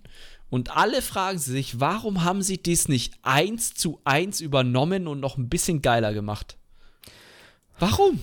Und 0.50 0.76
alle 0.76 1.02
fragen 1.02 1.38
sie 1.38 1.52
sich, 1.52 1.80
warum 1.80 2.24
haben 2.24 2.42
sie 2.42 2.58
dies 2.62 2.88
nicht 2.88 3.14
eins 3.22 3.74
zu 3.74 4.00
eins 4.04 4.42
übernommen 4.42 5.08
und 5.08 5.20
noch 5.20 5.38
ein 5.38 5.48
bisschen 5.50 5.82
geiler 5.82 6.14
gemacht? 6.14 6.58
Warum? 7.78 8.20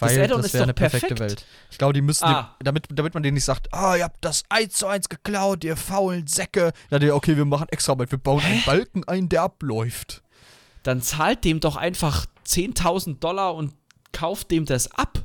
Das 0.00 0.12
Weil 0.12 0.22
Add-on 0.24 0.38
das 0.38 0.46
ist 0.46 0.52
wäre 0.54 0.62
doch 0.62 0.66
eine 0.66 0.74
perfekte 0.74 1.14
perfekt. 1.16 1.40
Welt. 1.40 1.46
Ich 1.72 1.78
glaube, 1.78 1.92
die 1.92 2.02
müssen, 2.02 2.24
Ah. 2.24 2.54
dem, 2.60 2.64
damit, 2.64 2.86
damit 2.92 3.14
man 3.14 3.22
denen 3.24 3.34
nicht 3.34 3.44
sagt, 3.44 3.74
ah, 3.74 3.96
ihr 3.96 4.04
habt 4.04 4.24
das 4.24 4.44
eins 4.48 4.74
zu 4.74 4.86
eins 4.86 5.08
geklaut, 5.08 5.64
ihr 5.64 5.76
faulen 5.76 6.28
Säcke. 6.28 6.72
Dann, 6.90 7.02
ja, 7.02 7.14
okay, 7.14 7.36
wir 7.36 7.44
machen 7.44 7.66
extra 7.70 7.92
Arbeit, 7.92 8.12
wir 8.12 8.18
bauen 8.18 8.42
einen 8.44 8.62
Balken 8.64 9.02
ein, 9.08 9.28
der 9.28 9.42
abläuft. 9.42 10.22
Dann 10.84 11.02
zahlt 11.02 11.44
dem 11.44 11.58
doch 11.58 11.74
einfach 11.74 12.26
10.000 12.46 13.18
Dollar 13.18 13.56
und 13.56 13.74
kauft 14.12 14.52
dem 14.52 14.64
das 14.64 14.92
ab. 14.92 15.24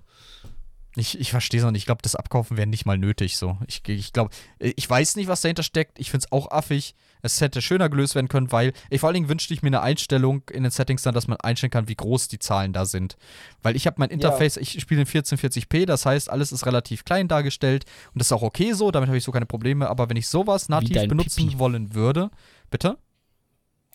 Ich, 0.95 1.20
ich 1.20 1.32
verstehe 1.32 1.60
es 1.60 1.64
noch 1.64 1.72
nicht. 1.72 1.82
Ich 1.82 1.86
glaube, 1.88 2.03
das 2.03 2.15
Abkaufen 2.15 2.56
wäre 2.56 2.68
nicht 2.68 2.86
mal 2.86 2.98
nötig. 2.98 3.38
So. 3.38 3.57
Ich, 3.68 3.82
ich 3.88 4.14
glaube, 4.14 4.30
ich 4.60 4.88
weiß 4.88 5.15
nicht, 5.15 5.28
was 5.28 5.41
dahinter 5.41 5.64
steckt. 5.64 5.99
Ich 5.99 6.11
finde 6.11 6.26
es 6.26 6.32
auch 6.32 6.52
affig. 6.52 6.95
Es 7.24 7.41
hätte 7.41 7.61
schöner 7.61 7.90
gelöst 7.90 8.15
werden 8.15 8.28
können, 8.28 8.52
weil 8.52 8.74
ich 8.90 8.99
vor 8.99 9.07
allen 9.07 9.15
Dingen 9.15 9.30
wünschte 9.30 9.53
ich 9.53 9.64
mir 9.64 9.70
eine 9.70 9.82
Einstellung 9.82 10.44
in 10.52 10.64
den 10.64 10.72
Settings 10.72 11.02
dann, 11.02 11.15
dass 11.15 11.28
man 11.28 11.40
einstellen 11.40 11.72
kann, 11.72 11.88
wie 11.88 11.95
groß 11.95 12.28
die 12.28 12.38
Zahlen 12.38 12.74
da 12.74 12.86
sind. 12.86 13.15
Weil 13.61 13.76
ich 13.76 13.88
habe 13.88 13.95
mein 13.99 14.10
Interface, 14.10 14.57
ich 14.57 14.80
spiele 14.82 15.02
in 15.02 15.07
1440p, 15.07 15.86
das 15.86 16.06
heißt, 16.06 16.30
alles 16.30 16.52
ist 16.52 16.65
relativ 16.65 17.06
klein 17.06 17.30
dargestellt 17.30 17.86
und 18.14 18.20
das 18.20 18.28
ist 18.28 18.34
auch 18.34 18.41
okay 18.41 18.74
so, 18.74 18.91
damit 18.91 19.07
habe 19.07 19.18
ich 19.18 19.24
so 19.24 19.32
keine 19.32 19.45
Probleme. 19.45 19.90
Aber 19.90 20.10
wenn 20.10 20.18
ich 20.18 20.28
sowas 20.28 20.68
nativ 20.68 21.07
benutzen 21.07 21.48
Pipi. 21.48 21.60
wollen 21.60 21.94
würde, 21.95 22.30
bitte? 22.70 22.98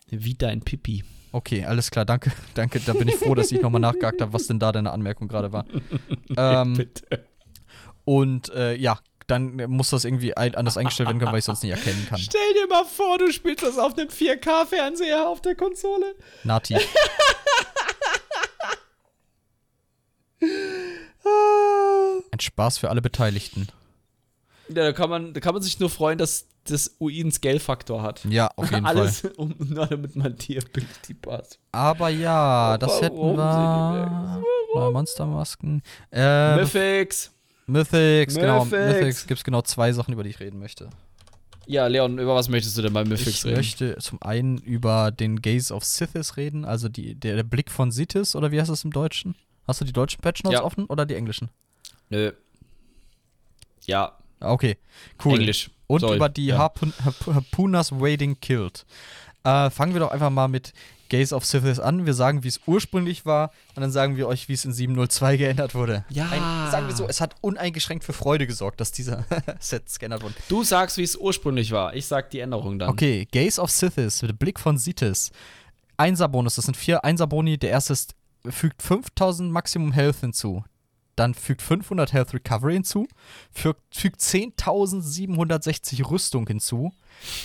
Wie 0.09 0.33
dein 0.33 0.61
Pipi. 0.61 1.03
Okay, 1.31 1.63
alles 1.65 1.91
klar, 1.91 2.05
danke, 2.05 2.31
danke. 2.55 2.79
Da 2.79 2.93
bin 2.93 3.07
ich 3.07 3.15
froh, 3.15 3.35
dass 3.35 3.51
ich 3.51 3.61
nochmal 3.61 3.81
nachgehakt 3.81 4.21
habe, 4.21 4.33
was 4.33 4.47
denn 4.47 4.59
da 4.59 4.71
deine 4.71 4.91
Anmerkung 4.91 5.27
gerade 5.27 5.51
war. 5.51 5.65
ähm, 6.37 6.73
Bitte. 6.73 7.25
Und 8.05 8.49
äh, 8.49 8.75
ja, 8.75 8.99
dann 9.27 9.57
muss 9.69 9.91
das 9.91 10.05
irgendwie 10.05 10.35
anders 10.35 10.77
eingestellt 10.77 11.07
werden 11.07 11.19
können, 11.19 11.31
weil 11.31 11.39
ich 11.39 11.45
sonst 11.45 11.61
nicht 11.61 11.71
erkennen 11.71 12.07
kann. 12.09 12.17
Stell 12.17 12.53
dir 12.53 12.67
mal 12.67 12.83
vor, 12.83 13.19
du 13.19 13.31
spielst 13.31 13.63
das 13.63 13.77
auf 13.77 13.95
einem 13.95 14.07
4K-Fernseher 14.09 15.27
auf 15.27 15.41
der 15.41 15.53
Konsole. 15.55 16.15
Nati. 16.43 16.75
Ein 22.31 22.39
Spaß 22.39 22.79
für 22.79 22.89
alle 22.89 23.01
Beteiligten. 23.01 23.67
Da 24.69 24.91
kann 24.93 25.09
man, 25.09 25.33
da 25.33 25.39
kann 25.39 25.53
man 25.53 25.63
sich 25.63 25.79
nur 25.79 25.89
freuen, 25.89 26.17
dass 26.17 26.47
das 26.65 26.95
UI 26.99 27.21
einen 27.21 27.31
Scale-Faktor 27.31 28.01
hat. 28.03 28.23
Ja, 28.25 28.51
auf 28.55 28.69
jeden 28.71 28.85
Fall. 28.85 28.97
Alles, 28.97 29.23
um, 29.37 29.55
nur 29.57 29.87
damit 29.87 30.15
man 30.15 30.35
die 30.35 30.57
Ability 30.59 31.15
passt. 31.15 31.59
Aber 31.71 32.09
ja, 32.09 32.77
das 32.77 33.01
hätten 33.01 33.17
wir. 33.17 34.43
Neue 34.75 34.91
Monstermasken. 34.91 35.81
Äh, 36.11 36.57
Mythics. 36.57 37.31
Mythics, 37.65 38.35
genau. 38.35 38.65
Mythics. 38.65 38.85
Mythics 38.93 39.27
gibt 39.27 39.39
es 39.39 39.43
genau 39.43 39.61
zwei 39.63 39.91
Sachen, 39.91 40.13
über 40.13 40.23
die 40.23 40.29
ich 40.29 40.39
reden 40.39 40.59
möchte. 40.59 40.89
Ja, 41.65 41.85
Leon, 41.87 42.17
über 42.19 42.35
was 42.35 42.49
möchtest 42.49 42.77
du 42.77 42.81
denn 42.81 42.93
bei 42.93 43.03
Mythics 43.03 43.27
Ich 43.39 43.45
reden? 43.45 43.57
möchte 43.57 43.97
zum 43.97 44.21
einen 44.21 44.57
über 44.59 45.11
den 45.11 45.41
Gaze 45.41 45.73
of 45.73 45.83
Sithis 45.83 46.35
reden, 46.37 46.65
also 46.65 46.89
die, 46.89 47.15
der, 47.15 47.35
der 47.35 47.43
Blick 47.43 47.69
von 47.71 47.91
Sithis, 47.91 48.35
oder 48.35 48.51
wie 48.51 48.59
heißt 48.59 48.69
das 48.71 48.83
im 48.83 48.91
Deutschen? 48.91 49.35
Hast 49.67 49.81
du 49.81 49.85
die 49.85 49.93
deutschen 49.93 50.19
Patch 50.21 50.43
Notes 50.43 50.59
Ja. 50.59 50.63
offen 50.65 50.85
oder 50.85 51.05
die 51.05 51.13
englischen? 51.15 51.49
Nö. 52.09 52.31
Ja, 53.85 54.17
Okay, 54.39 54.77
cool. 55.25 55.39
Englisch. 55.39 55.71
Und 55.87 56.01
Soll. 56.01 56.15
über 56.17 56.29
die 56.29 56.47
Ja. 56.47 56.57
Harpun 56.59 56.93
Harp 57.03 57.15
Harpunas 57.25 57.91
Wading 57.91 58.39
Killed. 58.39 58.85
Äh, 59.43 59.69
fangen 59.69 59.93
wir 59.93 59.99
doch 59.99 60.11
einfach 60.11 60.29
mal 60.29 60.47
mit 60.47 60.73
Gaze 61.09 61.33
of 61.35 61.43
Sithis 61.45 61.79
an. 61.79 62.05
Wir 62.05 62.13
sagen, 62.13 62.43
wie 62.43 62.47
es 62.49 62.59
ursprünglich 62.67 63.25
war 63.25 63.51
und 63.75 63.81
dann 63.81 63.89
sagen 63.91 64.15
wir 64.15 64.27
euch, 64.27 64.47
wie 64.47 64.53
es 64.53 64.63
in 64.65 64.73
702 64.73 65.37
geändert 65.37 65.73
wurde. 65.73 66.05
Ja. 66.09 66.29
Ein, 66.29 66.71
sagen 66.71 66.87
wir 66.87 66.95
so, 66.95 67.07
es 67.07 67.19
hat 67.19 67.35
uneingeschränkt 67.41 68.03
für 68.03 68.13
Freude 68.13 68.45
gesorgt, 68.45 68.79
dass 68.79 68.91
dieser 68.91 69.25
Sets 69.59 69.97
geändert 69.97 70.21
wurden. 70.21 70.35
Du 70.49 70.63
sagst, 70.63 70.97
wie 70.97 71.03
es 71.03 71.15
ursprünglich 71.15 71.71
war. 71.71 71.95
Ich 71.95 72.05
sag 72.05 72.29
die 72.29 72.39
Änderung 72.39 72.77
dann. 72.77 72.89
Okay, 72.89 73.27
Gaze 73.31 73.59
of 73.59 73.71
Sithis 73.71 74.21
mit 74.21 74.37
Blick 74.37 74.59
von 74.59 74.77
Sithis. 74.77 75.31
Einser-Bonus, 75.97 76.55
das 76.55 76.65
sind 76.65 76.77
vier 76.77 77.03
Einser-Boni. 77.03 77.57
Der 77.57 77.71
erste 77.71 77.93
ist, 77.93 78.13
fügt 78.47 78.81
5000 78.83 79.51
Maximum 79.51 79.91
Health 79.91 80.17
hinzu. 80.21 80.63
Dann 81.19 81.33
fügt 81.33 81.61
500 81.61 82.13
Health 82.13 82.33
Recovery 82.33 82.73
hinzu, 82.73 83.07
fügt, 83.51 83.81
fügt 83.93 84.21
10.760 84.21 86.09
Rüstung 86.09 86.47
hinzu 86.47 86.91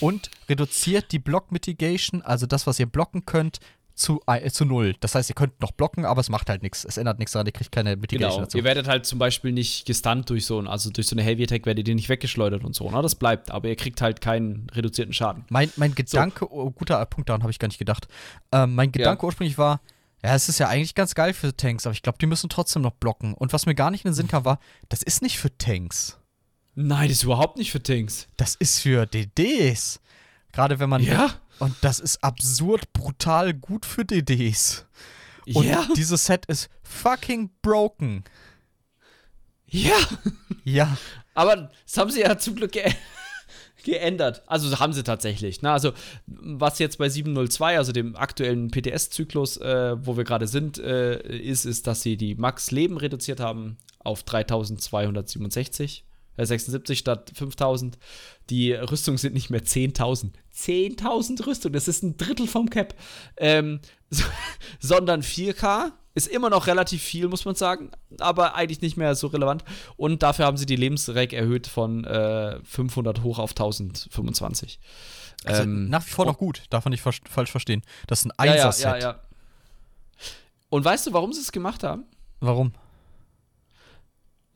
und 0.00 0.30
reduziert 0.48 1.12
die 1.12 1.18
Block 1.18 1.50
Mitigation, 1.52 2.22
also 2.22 2.46
das, 2.46 2.66
was 2.66 2.78
ihr 2.78 2.86
blocken 2.86 3.26
könnt, 3.26 3.58
zu, 3.94 4.20
äh, 4.26 4.50
zu 4.50 4.64
null. 4.64 4.94
Das 5.00 5.14
heißt, 5.14 5.30
ihr 5.30 5.34
könnt 5.36 5.60
noch 5.60 5.70
blocken, 5.70 6.04
aber 6.04 6.20
es 6.20 6.28
macht 6.28 6.48
halt 6.50 6.62
nichts. 6.62 6.84
Es 6.84 6.96
ändert 6.96 7.20
nichts 7.20 7.32
daran, 7.32 7.46
ihr 7.46 7.52
kriegt 7.52 7.70
keine 7.70 7.96
Mitigation 7.96 8.38
Genau. 8.38 8.44
dazu. 8.46 8.58
Ihr 8.58 8.64
werdet 8.64 8.88
halt 8.88 9.06
zum 9.06 9.20
Beispiel 9.20 9.52
nicht 9.52 9.86
gestunt 9.86 10.28
durch 10.30 10.46
so 10.46 10.58
ein, 10.58 10.66
also 10.66 10.90
durch 10.90 11.06
so 11.06 11.14
eine 11.14 11.22
Heavy 11.22 11.44
Attack 11.44 11.64
werdet 11.64 11.86
ihr 11.86 11.94
nicht 11.94 12.08
weggeschleudert 12.08 12.64
und 12.64 12.74
so, 12.74 12.90
ne? 12.90 13.00
Das 13.02 13.14
bleibt, 13.14 13.52
aber 13.52 13.68
ihr 13.68 13.76
kriegt 13.76 14.00
halt 14.00 14.20
keinen 14.20 14.68
reduzierten 14.72 15.14
Schaden. 15.14 15.44
Mein, 15.48 15.70
mein 15.76 15.94
Gedanke, 15.94 16.52
oh, 16.52 16.70
guter 16.70 17.04
Punkt, 17.06 17.28
daran 17.28 17.42
habe 17.42 17.52
ich 17.52 17.60
gar 17.60 17.68
nicht 17.68 17.78
gedacht. 17.78 18.08
Ähm, 18.50 18.74
mein 18.74 18.90
Gedanke 18.90 19.24
ursprünglich 19.26 19.58
war, 19.58 19.80
ja, 20.24 20.34
es 20.34 20.48
ist 20.48 20.58
ja 20.58 20.68
eigentlich 20.68 20.94
ganz 20.94 21.14
geil 21.14 21.34
für 21.34 21.54
Tanks, 21.54 21.84
aber 21.84 21.92
ich 21.92 22.00
glaube, 22.00 22.16
die 22.18 22.24
müssen 22.24 22.48
trotzdem 22.48 22.80
noch 22.80 22.92
blocken. 22.92 23.34
Und 23.34 23.52
was 23.52 23.66
mir 23.66 23.74
gar 23.74 23.90
nicht 23.90 24.06
in 24.06 24.10
den 24.10 24.14
Sinn 24.14 24.26
kam, 24.26 24.46
war, 24.46 24.58
das 24.88 25.02
ist 25.02 25.20
nicht 25.20 25.38
für 25.38 25.54
Tanks. 25.58 26.18
Nein, 26.74 27.08
das 27.08 27.18
ist 27.18 27.24
überhaupt 27.24 27.58
nicht 27.58 27.70
für 27.70 27.82
Tanks. 27.82 28.26
Das 28.38 28.54
ist 28.54 28.80
für 28.80 29.04
DDs. 29.04 30.00
Gerade 30.50 30.78
wenn 30.78 30.88
man. 30.88 31.02
Ja? 31.02 31.34
Und 31.58 31.76
das 31.82 32.00
ist 32.00 32.24
absurd 32.24 32.90
brutal 32.94 33.52
gut 33.52 33.84
für 33.84 34.06
DDs. 34.06 34.86
Und 35.52 35.66
ja. 35.66 35.86
dieses 35.94 36.24
Set 36.24 36.46
ist 36.46 36.70
fucking 36.82 37.50
broken. 37.60 38.24
Ja. 39.66 39.98
Ja. 40.64 40.96
Aber 41.34 41.70
das 41.84 41.98
haben 41.98 42.10
sie 42.10 42.22
ja 42.22 42.38
zum 42.38 42.54
Glück 42.56 42.72
ge 42.72 42.90
geändert. 43.84 44.42
Also 44.46 44.78
haben 44.78 44.92
sie 44.92 45.04
tatsächlich. 45.04 45.62
Ne? 45.62 45.70
Also, 45.70 45.92
was 46.26 46.78
jetzt 46.78 46.98
bei 46.98 47.08
702, 47.08 47.78
also 47.78 47.92
dem 47.92 48.16
aktuellen 48.16 48.70
PTS-Zyklus, 48.70 49.58
äh, 49.58 49.96
wo 50.04 50.16
wir 50.16 50.24
gerade 50.24 50.46
sind, 50.46 50.78
äh, 50.78 51.20
ist, 51.38 51.64
ist, 51.64 51.86
dass 51.86 52.02
sie 52.02 52.16
die 52.16 52.34
Max-Leben 52.34 52.96
reduziert 52.96 53.40
haben 53.40 53.76
auf 54.00 54.22
3267. 54.22 56.04
Äh, 56.36 56.46
76 56.46 56.98
statt 56.98 57.32
5000. 57.34 57.98
Die 58.50 58.72
Rüstungen 58.72 59.18
sind 59.18 59.34
nicht 59.34 59.50
mehr 59.50 59.62
10.000. 59.62 60.32
10.000 60.54 61.46
Rüstung, 61.46 61.72
das 61.72 61.88
ist 61.88 62.02
ein 62.02 62.16
Drittel 62.16 62.46
vom 62.46 62.70
Cap. 62.70 62.94
Ähm, 63.36 63.80
sondern 64.80 65.22
4K 65.22 65.92
ist 66.14 66.28
immer 66.28 66.48
noch 66.48 66.66
relativ 66.68 67.02
viel, 67.02 67.26
muss 67.28 67.44
man 67.44 67.56
sagen, 67.56 67.90
aber 68.18 68.54
eigentlich 68.54 68.80
nicht 68.80 68.96
mehr 68.96 69.14
so 69.16 69.26
relevant. 69.26 69.64
Und 69.96 70.22
dafür 70.22 70.46
haben 70.46 70.56
sie 70.56 70.66
die 70.66 70.76
Lebensrec 70.76 71.32
erhöht 71.32 71.66
von 71.66 72.04
äh, 72.04 72.60
500 72.64 73.22
hoch 73.22 73.38
auf 73.38 73.50
1025. 73.50 74.78
Also 75.44 75.62
Ähm, 75.62 75.88
nach 75.88 76.06
wie 76.06 76.10
vor 76.10 76.24
noch 76.24 76.38
gut. 76.38 76.62
Darf 76.70 76.84
man 76.84 76.92
nicht 76.92 77.02
ver 77.02 77.12
falsch 77.28 77.50
verstehen. 77.50 77.82
Das 78.06 78.20
ist 78.20 78.26
ein 78.26 78.32
ja, 78.38 78.44
ja, 78.44 78.52
Einser-Set. 78.52 78.84
ja, 78.84 78.98
ja. 78.98 79.20
Und 80.70 80.84
weißt 80.84 81.06
du, 81.06 81.12
warum 81.12 81.32
sie 81.32 81.40
es 81.40 81.52
gemacht 81.52 81.82
haben? 81.82 82.04
Warum? 82.40 82.72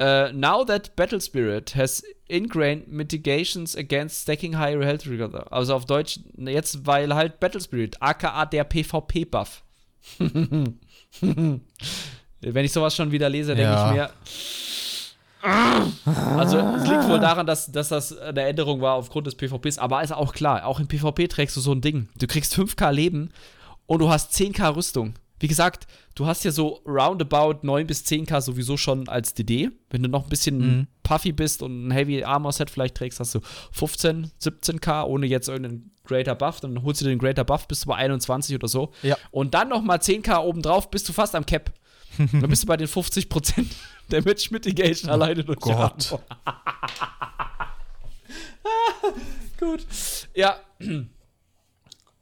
Uh, 0.01 0.31
now 0.33 0.65
that 0.65 0.95
Battle 0.95 1.21
Spirit 1.21 1.75
has 1.75 2.05
ingrained 2.29 2.87
mitigations 2.87 3.75
against 3.77 4.21
stacking 4.23 4.53
higher 4.57 4.83
health 4.85 5.03
together. 5.03 5.47
Also 5.51 5.75
auf 5.75 5.87
Deutsch, 5.87 6.21
jetzt, 6.37 6.87
weil 6.87 7.13
halt 7.15 7.41
Battle 7.41 7.61
Spirit, 7.61 8.01
aka 8.01 8.45
der 8.47 8.63
PvP-Buff. 8.65 9.63
Wenn 11.21 12.65
ich 12.65 12.73
sowas 12.73 12.95
schon 12.95 13.11
wieder 13.11 13.29
lese, 13.29 13.57
denke 13.57 13.73
Ja. 13.73 13.89
ich 13.91 13.95
mir. 13.97 14.11
Also, 16.37 16.59
es 16.59 16.87
liegt 16.89 17.09
wohl 17.09 17.21
daran, 17.21 17.47
dass, 17.47 17.71
dass 17.71 17.89
das 17.89 18.17
eine 18.17 18.43
Änderung 18.43 18.81
war 18.81 18.95
aufgrund 18.95 19.27
des 19.27 19.37
PvPs, 19.37 19.79
aber 19.79 20.03
ist 20.03 20.13
auch 20.13 20.33
klar, 20.33 20.67
auch 20.67 20.81
im 20.81 20.89
PvP 20.89 21.29
trägst 21.29 21.57
du 21.57 21.61
so 21.61 21.73
ein 21.73 21.81
Ding. 21.81 22.09
Du 22.17 22.27
kriegst 22.27 22.55
5k 22.57 22.91
Leben 22.93 23.31
und 23.87 24.01
du 24.01 24.09
hast 24.11 24.33
10k 24.35 24.75
Rüstung. 24.77 25.15
Wie 25.41 25.49
gesagt, 25.49 25.87
du 26.15 26.27
hast 26.27 26.45
ja 26.45 26.51
so 26.51 26.81
roundabout 26.87 27.61
9 27.67 27.87
bis 27.87 28.05
10k 28.05 28.41
sowieso 28.41 28.77
schon 28.77 29.09
als 29.09 29.35
DD. 29.35 29.71
Wenn 29.91 30.03
du 30.03 30.09
noch 30.09 30.25
ein 30.25 30.29
bisschen 30.29 30.59
Mhm. 30.59 30.87
puffy 31.03 31.33
bist 31.33 31.63
und 31.63 31.87
ein 31.89 31.91
Heavy 31.91 32.25
Armor 32.25 32.53
Set 32.53 32.71
vielleicht 32.71 32.97
trägst, 32.97 33.21
hast 33.21 33.35
du 33.35 33.41
15, 33.73 34.31
17k 34.41 35.05
ohne 35.07 35.27
jetzt 35.27 35.49
irgendeinen 35.49 35.91
Greater 36.05 36.35
Buff. 36.35 36.61
Dann 36.61 36.83
holst 36.83 37.01
du 37.01 37.05
den 37.05 37.19
Greater 37.19 37.45
Buff, 37.45 37.69
bist 37.69 37.85
du 37.85 37.89
bei 37.89 37.97
21 37.97 38.55
oder 38.57 38.69
so. 38.69 38.93
Ja. 39.03 39.17
Und 39.31 39.55
dann 39.55 39.69
noch 39.69 39.83
mal 39.83 39.99
10k 39.99 40.39
obendrauf, 40.43 40.91
bist 40.91 41.09
du 41.09 41.13
fast 41.13 41.35
am 41.35 41.47
Cap. 41.47 41.73
dann 42.19 42.49
bist 42.49 42.63
du 42.65 42.67
bei 42.67 42.77
den 42.77 42.89
50% 42.89 43.65
Damage 44.09 44.49
Mitigation 44.51 45.11
alleine 45.11 45.45
durch 45.45 45.59
die 45.59 45.71
Gott. 45.71 46.19
Gut. 49.61 49.87
Ja. 50.35 50.57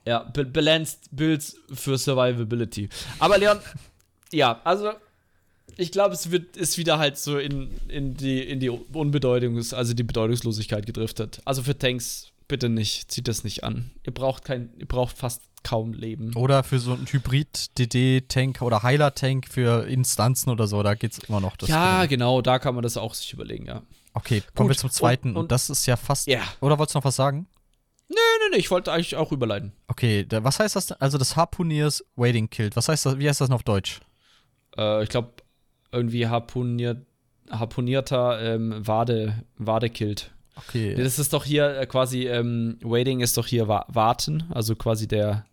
Ja, 0.07 0.20
ba- 0.20 0.45
balanced 0.45 1.01
Builds 1.11 1.57
für 1.73 1.99
Survivability. 1.99 2.89
Aber 3.19 3.39
Leon, 3.39 3.59
ja, 4.33 4.61
also 4.65 4.93
ich 5.77 5.91
glaube, 5.93 6.15
es 6.15 6.31
wird 6.31 6.57
ist 6.57 6.78
wieder 6.78 6.99
halt 6.99 7.19
so 7.19 7.39
in, 7.39 7.70
in 7.89 8.15
die 8.15 8.41
in 8.41 8.61
die 8.61 8.70
Unbedeutung, 8.70 9.57
also 9.57 9.95
die 9.95 10.03
Bedeutungslosigkeit 10.05 10.87
gedriftet. 10.87 11.41
Also 11.45 11.62
für 11.62 11.77
Tanks 11.77 12.28
bitte 12.49 12.69
nicht, 12.69 13.11
zieht 13.11 13.27
das 13.28 13.43
nicht 13.45 13.65
an. 13.65 13.91
Ihr 14.05 14.15
braucht 14.15 14.45
kein, 14.45 14.70
ihr 14.78 14.87
braucht 14.87 15.19
fast 15.19 15.43
kaum 15.65 15.93
Leben. 15.93 16.33
Oder 16.37 16.62
für 16.62 16.78
so 16.78 16.93
einen 16.93 17.07
Hybrid-DD-Tank 17.07 18.62
oder 18.62 18.85
Heiler-Tank 18.85 19.49
für 19.49 19.87
Instanzen 19.89 20.51
oder 20.51 20.69
so, 20.69 20.83
da 20.85 20.95
geht's 20.95 21.19
immer 21.28 21.41
noch. 21.41 21.57
Das 21.57 21.69
ja, 21.69 22.01
drin. 22.01 22.11
genau, 22.11 22.41
da 22.43 22.61
kann 22.61 22.74
man 22.74 22.83
das 22.85 22.97
auch 22.97 23.15
sich 23.15 23.33
überlegen, 23.33 23.66
ja. 23.66 23.83
Okay, 24.15 24.43
kommen 24.55 24.69
wir 24.69 24.74
Gut. 24.74 24.81
zum 24.81 24.91
zweiten. 24.91 25.31
Und, 25.31 25.37
Und- 25.37 25.43
und- 25.43 25.53
das 25.53 25.69
ist 25.69 25.85
ja 25.87 25.97
fast. 25.97 26.28
Ja. 26.28 26.43
Oder 26.61 26.78
wolltest 26.78 26.95
du 26.95 26.99
noch 27.01 27.05
was 27.05 27.16
sagen? 27.16 27.47
Nee, 28.09 28.16
nee, 28.51 28.59
ich 28.59 28.70
wollte 28.70 28.93
eigentlich 28.93 29.16
auch 29.16 29.33
überleiten. 29.33 29.73
Okay, 29.89 30.24
da, 30.24 30.45
was 30.45 30.61
heißt 30.61 30.77
das? 30.77 30.93
Also 30.93 31.19
das 31.19 31.37
Harpuniers 31.37 32.05
Waiting 32.15 32.49
Killed. 32.49 32.77
Was 32.77 32.89
heißt 32.89 33.07
das? 33.07 33.19
Wie 33.19 33.28
heißt 33.28 33.41
das 33.41 33.49
denn 33.49 33.55
auf 33.55 33.65
Deutsch? 33.65 34.01
Äh, 34.77 35.03
ich 35.03 35.09
glaube, 35.09 35.33
irgendwie 35.93 36.27
harponiert, 36.28 36.99
harponierter 37.51 38.41
ähm, 38.41 38.87
Wade, 38.87 39.45
Wadekilt. 39.57 40.33
Okay. 40.57 40.95
Nee, 40.97 41.03
das 41.03 41.19
ist 41.19 41.33
doch 41.33 41.45
hier 41.45 41.78
äh, 41.78 41.87
quasi, 41.87 42.27
ähm, 42.27 42.78
Waiting 42.83 43.20
ist 43.20 43.37
doch 43.37 43.47
hier 43.47 43.69
wa 43.69 43.85
Warten, 43.89 44.45
also 44.55 44.74
quasi 44.74 45.07
der, 45.07 45.45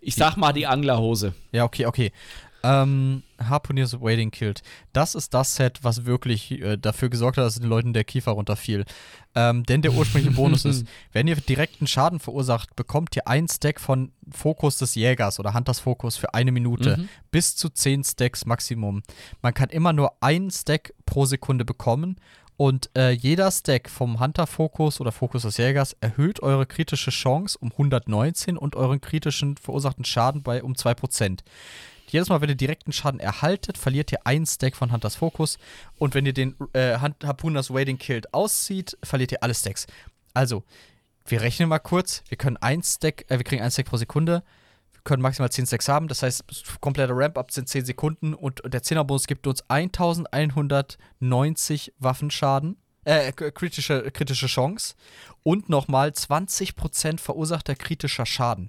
ich 0.00 0.14
sag 0.14 0.36
mal 0.36 0.52
die 0.52 0.66
Anglerhose. 0.66 1.34
Ja, 1.50 1.64
okay, 1.64 1.86
okay. 1.86 2.12
Ähm, 2.62 3.22
Harpuniers 3.38 4.00
Waiting 4.00 4.30
Killed. 4.30 4.62
Das 4.92 5.14
ist 5.14 5.34
das 5.34 5.56
Set, 5.56 5.80
was 5.82 6.04
wirklich 6.04 6.52
äh, 6.52 6.76
dafür 6.76 7.08
gesorgt 7.08 7.36
hat, 7.36 7.44
dass 7.44 7.58
den 7.58 7.68
Leuten 7.68 7.92
der 7.92 8.04
Kiefer 8.04 8.32
runterfiel. 8.32 8.84
Ähm, 9.34 9.64
denn 9.64 9.82
der 9.82 9.92
ursprüngliche 9.92 10.36
Bonus 10.36 10.64
ist, 10.64 10.86
wenn 11.12 11.26
ihr 11.26 11.36
direkten 11.36 11.86
Schaden 11.86 12.20
verursacht, 12.20 12.76
bekommt 12.76 13.16
ihr 13.16 13.26
ein 13.26 13.48
Stack 13.48 13.80
von 13.80 14.12
Fokus 14.30 14.78
des 14.78 14.94
Jägers 14.94 15.40
oder 15.40 15.54
Hunters 15.54 15.80
Fokus 15.80 16.16
für 16.16 16.34
eine 16.34 16.52
Minute. 16.52 16.98
Mhm. 16.98 17.08
Bis 17.30 17.56
zu 17.56 17.68
10 17.68 18.04
Stacks 18.04 18.46
Maximum. 18.46 19.02
Man 19.40 19.54
kann 19.54 19.70
immer 19.70 19.92
nur 19.92 20.12
einen 20.20 20.50
Stack 20.50 20.94
pro 21.06 21.24
Sekunde 21.24 21.64
bekommen. 21.64 22.16
Und 22.56 22.90
äh, 22.96 23.10
jeder 23.10 23.50
Stack 23.50 23.88
vom 23.88 24.20
Hunter-Fokus 24.20 25.00
oder 25.00 25.10
Fokus 25.10 25.42
des 25.42 25.56
Jägers 25.56 25.96
erhöht 26.00 26.40
eure 26.42 26.66
kritische 26.66 27.10
Chance 27.10 27.58
um 27.58 27.72
119 27.72 28.56
und 28.56 28.76
euren 28.76 29.00
kritischen 29.00 29.56
verursachten 29.56 30.04
Schaden 30.04 30.42
bei 30.42 30.62
um 30.62 30.74
2%. 30.74 31.40
Jedes 32.12 32.28
Mal, 32.28 32.40
wenn 32.42 32.50
ihr 32.50 32.54
direkten 32.54 32.92
Schaden 32.92 33.18
erhaltet, 33.20 33.78
verliert 33.78 34.12
ihr 34.12 34.26
einen 34.26 34.44
Stack 34.44 34.76
von 34.76 34.92
Hunters 34.92 35.16
Fokus. 35.16 35.56
Und 35.96 36.14
wenn 36.14 36.26
ihr 36.26 36.34
den 36.34 36.54
äh, 36.74 36.98
Harpuners 36.98 37.72
Waiting 37.72 37.96
Killed 37.96 38.34
auszieht, 38.34 38.98
verliert 39.02 39.32
ihr 39.32 39.42
alle 39.42 39.54
Stacks. 39.54 39.86
Also, 40.34 40.62
wir 41.26 41.40
rechnen 41.40 41.70
mal 41.70 41.78
kurz. 41.78 42.22
Wir 42.28 42.36
können 42.36 42.58
ein 42.58 42.82
Stack, 42.82 43.24
äh, 43.30 43.38
wir 43.38 43.44
kriegen 43.44 43.62
ein 43.62 43.70
Stack 43.70 43.86
pro 43.86 43.96
Sekunde. 43.96 44.42
Wir 44.92 45.00
können 45.04 45.22
maximal 45.22 45.50
10 45.50 45.66
Stacks 45.66 45.88
haben. 45.88 46.06
Das 46.06 46.22
heißt, 46.22 46.44
kompletter 46.82 47.16
Ramp-Up 47.16 47.50
sind 47.50 47.70
10 47.70 47.86
Sekunden. 47.86 48.34
Und 48.34 48.60
der 48.66 48.82
10er-Bonus 48.82 49.26
gibt 49.26 49.46
uns 49.46 49.62
1190 49.70 51.94
Waffenschaden. 51.98 52.76
Äh, 53.04 53.32
kritische, 53.32 54.10
kritische 54.10 54.48
Chance. 54.48 54.96
Und 55.44 55.70
nochmal 55.70 56.10
20% 56.10 57.18
verursachter 57.18 57.74
kritischer 57.74 58.26
Schaden. 58.26 58.68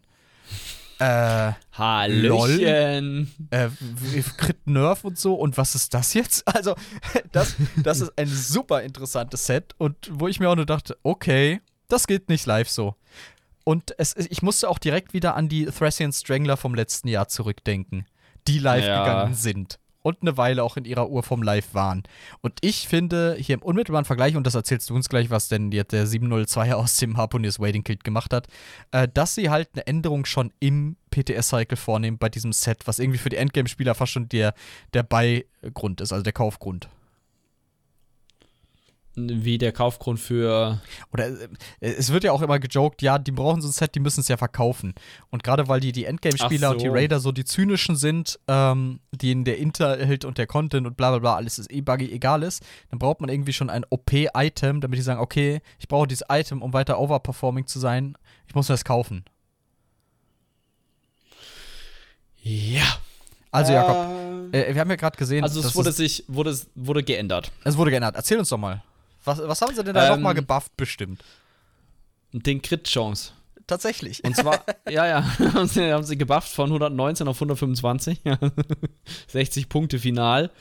Äh, 1.00 1.54
Hallöchen. 1.74 3.32
äh, 3.50 3.70
w- 3.80 4.24
Crit 4.38 4.68
Nerf 4.68 5.04
und 5.04 5.18
so. 5.18 5.36
Und 5.36 5.58
was 5.58 5.76
ist 5.76 5.94
das 5.94 6.14
jetzt? 6.14 6.44
Also, 6.54 6.76
das, 7.32 7.56
das 7.84 8.02
ist 8.02 8.14
ein 8.18 8.28
super 8.28 8.84
interessantes 8.84 9.46
Set. 9.46 9.74
Und 9.78 9.96
wo 10.12 10.28
ich 10.28 10.40
mir 10.40 10.50
auch 10.50 10.56
nur 10.56 10.66
dachte, 10.66 10.98
okay, 11.04 11.62
das 11.88 12.08
geht 12.08 12.30
nicht 12.30 12.46
live 12.46 12.70
so. 12.70 12.96
Und 13.64 13.94
es, 13.98 14.16
ich 14.16 14.42
musste 14.42 14.70
auch 14.70 14.78
direkt 14.80 15.14
wieder 15.14 15.36
an 15.36 15.48
die 15.50 15.66
Thracian 15.66 16.12
Strangler 16.12 16.58
vom 16.58 16.76
letzten 16.76 17.08
Jahr 17.08 17.28
zurückdenken, 17.28 18.06
die 18.48 18.60
live 18.60 18.86
Ja. 18.86 19.04
gegangen 19.04 19.34
sind. 19.36 19.80
Und 20.04 20.22
eine 20.22 20.38
Weile 20.38 20.64
auch 20.64 20.78
in 20.78 20.86
ihrer 20.86 21.10
Urform 21.10 21.42
live 21.42 21.74
waren. 21.74 22.04
Und 22.42 22.54
ich 22.62 22.88
finde, 22.88 23.36
hier 23.40 23.56
im 23.56 23.64
unmittelbaren 23.64 24.06
Vergleich, 24.06 24.36
und 24.36 24.46
das 24.46 24.54
erzählst 24.54 24.90
du 24.90 24.96
uns 24.96 25.10
gleich, 25.10 25.30
was 25.32 25.48
denn 25.48 25.72
jetzt 25.72 25.94
der 25.94 26.06
702 26.06 26.76
aus 26.76 26.98
dem 26.98 27.18
Harponiers 27.18 27.60
Waiting 27.60 27.84
Kit 27.84 28.04
gemacht 28.04 28.34
hat, 28.34 28.48
äh, 28.92 29.08
dass 29.12 29.34
sie 29.34 29.50
halt 29.50 29.70
eine 29.74 29.88
Änderung 29.88 30.26
schon 30.26 30.52
im 30.60 30.98
PTS-Cycle 31.12 31.78
vornehmen 31.78 32.18
bei 32.18 32.30
diesem 32.30 32.54
Set, 32.54 32.86
was 32.86 33.00
irgendwie 33.00 33.18
für 33.18 33.30
die 33.30 33.38
Endgame-Spieler 33.38 33.96
fast 33.96 34.12
schon 34.12 34.30
der, 34.30 34.54
der 34.94 35.04
Beigrund 35.04 36.02
ist, 36.02 36.12
also 36.12 36.24
der 36.24 36.34
Kaufgrund. 36.34 36.90
Wie 39.16 39.60
der 39.60 39.72
Kaufgrund 39.72 40.20
für. 40.20 40.82
Oder 41.12 41.28
äh, 41.28 41.48
es 41.80 42.12
wird 42.12 42.24
ja 42.24 42.32
auch 42.32 42.42
immer 42.42 42.58
gejoked, 42.58 43.04
ja, 43.04 43.20
die 43.20 43.32
brauchen 43.32 43.62
so 43.62 43.68
ein 43.68 43.72
Set, 43.72 43.94
die 43.94 44.00
müssen 44.00 44.22
es 44.22 44.28
ja 44.28 44.38
verkaufen. 44.38 44.96
Und 45.30 45.44
gerade 45.44 45.68
weil 45.68 45.80
die, 45.80 45.92
die 45.92 46.06
Endgame-Spieler 46.06 46.70
Ach 46.70 46.72
und 46.74 46.82
die 46.82 46.88
so. 46.88 46.94
Raider 46.94 47.20
so 47.20 47.32
die 47.32 47.46
zynischen 47.46 47.96
sind, 47.96 48.40
ähm, 48.48 49.02
denen 49.12 49.44
der 49.44 49.60
Inhalt 49.60 50.26
und 50.26 50.40
der 50.40 50.48
Content 50.48 50.88
und 50.88 50.98
bla 50.98 51.12
bla 51.12 51.20
bla, 51.20 51.36
alles 51.36 51.60
ist 51.60 51.72
eh 51.72 51.82
buggy 51.82 52.12
egal 52.12 52.42
ist, 52.42 52.64
dann 52.90 52.98
braucht 52.98 53.22
man 53.22 53.30
irgendwie 53.30 53.54
schon 53.54 53.70
ein 53.70 53.86
OP-Item, 53.88 54.82
damit 54.82 54.98
die 54.98 55.04
sagen, 55.04 55.20
okay, 55.20 55.62
ich 55.78 55.88
brauche 55.88 56.08
dieses 56.08 56.26
Item, 56.30 56.64
um 56.64 56.74
weiter 56.74 56.98
overperforming 57.00 57.68
zu 57.68 57.80
sein, 57.80 58.18
ich 58.48 58.56
muss 58.56 58.68
mir 58.68 58.74
das 58.74 58.84
kaufen. 58.84 59.26
Ja. 62.42 62.98
Also, 63.52 63.74
Jakob, 63.74 63.96
Ähm, 63.96 64.50
äh, 64.52 64.74
wir 64.74 64.82
haben 64.82 64.90
ja 64.90 64.96
gerade 64.96 65.18
gesehen, 65.18 65.44
also 65.44 65.60
es 65.60 65.68
dass 65.68 65.76
wurde 65.76 65.90
es, 65.90 65.98
sich, 65.98 66.24
wurde, 66.28 66.58
wurde 66.74 67.04
geändert. 67.04 67.52
es 67.64 67.78
wurde 67.78 67.92
geändert. 67.92 68.16
Erzähl 68.16 68.40
uns 68.40 68.50
doch 68.50 68.58
mal. 68.58 68.84
Was, 69.24 69.40
was 69.40 69.62
haben 69.62 69.76
sie 69.76 69.84
denn 69.84 69.94
da 69.94 70.06
Ähm, 70.08 70.14
nochmal 70.16 70.34
gebufft 70.34 70.76
bestimmt? 70.78 71.24
Den 72.32 72.62
Crit-Chance. 72.62 73.32
Tatsächlich. 73.68 74.24
Und 74.24 74.36
zwar, 74.36 74.64
ja, 74.90 75.08
ja, 75.08 75.24
haben 75.54 75.68
sie, 75.68 75.92
haben 75.92 76.04
sie 76.04 76.18
gebufft 76.18 76.50
von 76.52 76.66
119 76.66 77.28
auf 77.28 77.38
125. 77.38 78.20
60 79.28 79.70
Punkte 79.70 80.00
final. 80.00 80.52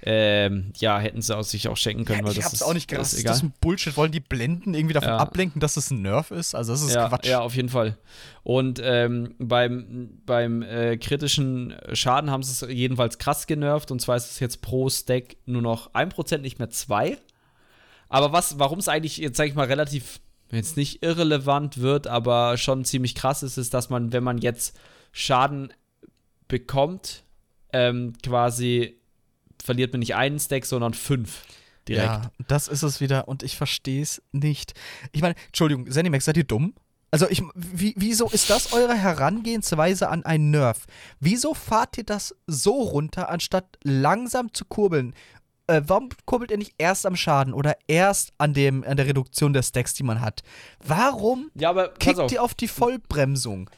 Ähm, 0.00 0.72
ja, 0.78 1.00
hätten 1.00 1.20
sie 1.22 1.36
aus 1.36 1.50
sich 1.50 1.66
auch 1.66 1.76
schenken 1.76 2.04
können, 2.04 2.22
weil 2.22 2.30
ich 2.30 2.36
das 2.36 2.44
hab's 2.46 2.54
ist, 2.54 2.62
auch 2.62 2.72
nicht 2.72 2.88
das 2.92 2.96
gerafft. 2.98 3.12
ist 3.14 3.18
Ist 3.18 3.26
das 3.28 3.42
ein 3.42 3.52
Bullshit? 3.60 3.96
Wollen 3.96 4.12
die 4.12 4.20
blenden, 4.20 4.72
irgendwie 4.74 4.94
davon 4.94 5.08
Ja. 5.08 5.16
ablenken, 5.18 5.60
dass 5.60 5.76
es 5.76 5.90
ein 5.90 6.02
Nerf 6.02 6.30
ist? 6.30 6.54
Also, 6.54 6.72
das 6.72 6.82
ist 6.82 6.94
ja, 6.94 7.08
Quatsch. 7.08 7.26
Ja, 7.26 7.40
auf 7.40 7.56
jeden 7.56 7.68
Fall. 7.68 7.98
Und 8.44 8.80
ähm, 8.82 9.34
beim, 9.40 10.20
beim 10.24 10.62
äh, 10.62 10.96
kritischen 10.98 11.74
Schaden 11.94 12.30
haben 12.30 12.44
sie 12.44 12.52
es 12.52 12.72
jedenfalls 12.72 13.18
krass 13.18 13.48
genervt. 13.48 13.90
Und 13.90 14.00
zwar 14.00 14.16
ist 14.16 14.30
es 14.30 14.38
jetzt 14.38 14.62
pro 14.62 14.88
Stack 14.88 15.36
nur 15.46 15.62
noch 15.62 15.92
1%, 15.94 16.38
nicht 16.38 16.60
mehr 16.60 16.70
2. 16.70 17.18
Aber 18.08 18.32
was, 18.32 18.58
warum 18.58 18.78
es 18.78 18.88
eigentlich, 18.88 19.18
jetzt 19.18 19.36
sage 19.36 19.50
ich 19.50 19.54
mal, 19.54 19.66
relativ, 19.66 20.20
jetzt 20.50 20.76
nicht 20.76 21.02
irrelevant 21.02 21.78
wird, 21.78 22.06
aber 22.06 22.56
schon 22.56 22.84
ziemlich 22.84 23.14
krass 23.14 23.42
ist, 23.42 23.58
ist, 23.58 23.74
dass 23.74 23.90
man, 23.90 24.12
wenn 24.12 24.24
man 24.24 24.38
jetzt 24.38 24.78
Schaden 25.12 25.72
bekommt, 26.48 27.24
ähm, 27.72 28.14
quasi 28.22 28.98
verliert 29.62 29.92
man 29.92 30.00
nicht 30.00 30.14
einen 30.14 30.38
Stack, 30.38 30.64
sondern 30.64 30.94
fünf 30.94 31.42
direkt. 31.86 32.06
Ja, 32.06 32.30
das 32.46 32.68
ist 32.68 32.82
es 32.82 33.00
wieder 33.00 33.28
und 33.28 33.42
ich 33.42 33.56
verstehe 33.56 34.02
es 34.02 34.22
nicht. 34.32 34.74
Ich 35.12 35.20
meine, 35.20 35.34
Entschuldigung, 35.46 35.90
Zenimax, 35.90 36.24
seid 36.24 36.36
ihr 36.36 36.44
dumm? 36.44 36.74
Also, 37.10 37.26
ich, 37.30 37.42
wie, 37.54 37.94
wieso 37.96 38.28
ist 38.28 38.50
das 38.50 38.74
eure 38.74 38.94
Herangehensweise 38.94 40.10
an 40.10 40.26
einen 40.26 40.50
Nerf? 40.50 40.84
Wieso 41.20 41.54
fahrt 41.54 41.96
ihr 41.96 42.04
das 42.04 42.34
so 42.46 42.82
runter, 42.82 43.30
anstatt 43.30 43.78
langsam 43.82 44.52
zu 44.52 44.66
kurbeln? 44.66 45.14
Äh, 45.68 45.82
warum 45.86 46.08
kurbelt 46.24 46.50
ihr 46.50 46.56
nicht 46.58 46.74
erst 46.78 47.04
am 47.06 47.14
Schaden 47.14 47.52
oder 47.52 47.76
erst 47.86 48.32
an, 48.38 48.54
dem, 48.54 48.84
an 48.84 48.96
der 48.96 49.06
Reduktion 49.06 49.52
der 49.52 49.62
Stacks, 49.62 49.92
die 49.94 50.02
man 50.02 50.20
hat? 50.20 50.42
Warum 50.84 51.50
Ja, 51.54 51.70
aber 51.70 51.88
kickt 51.88 52.18
auf. 52.18 52.32
ihr 52.32 52.42
auf 52.42 52.54
die 52.54 52.68
Vollbremsung? 52.68 53.68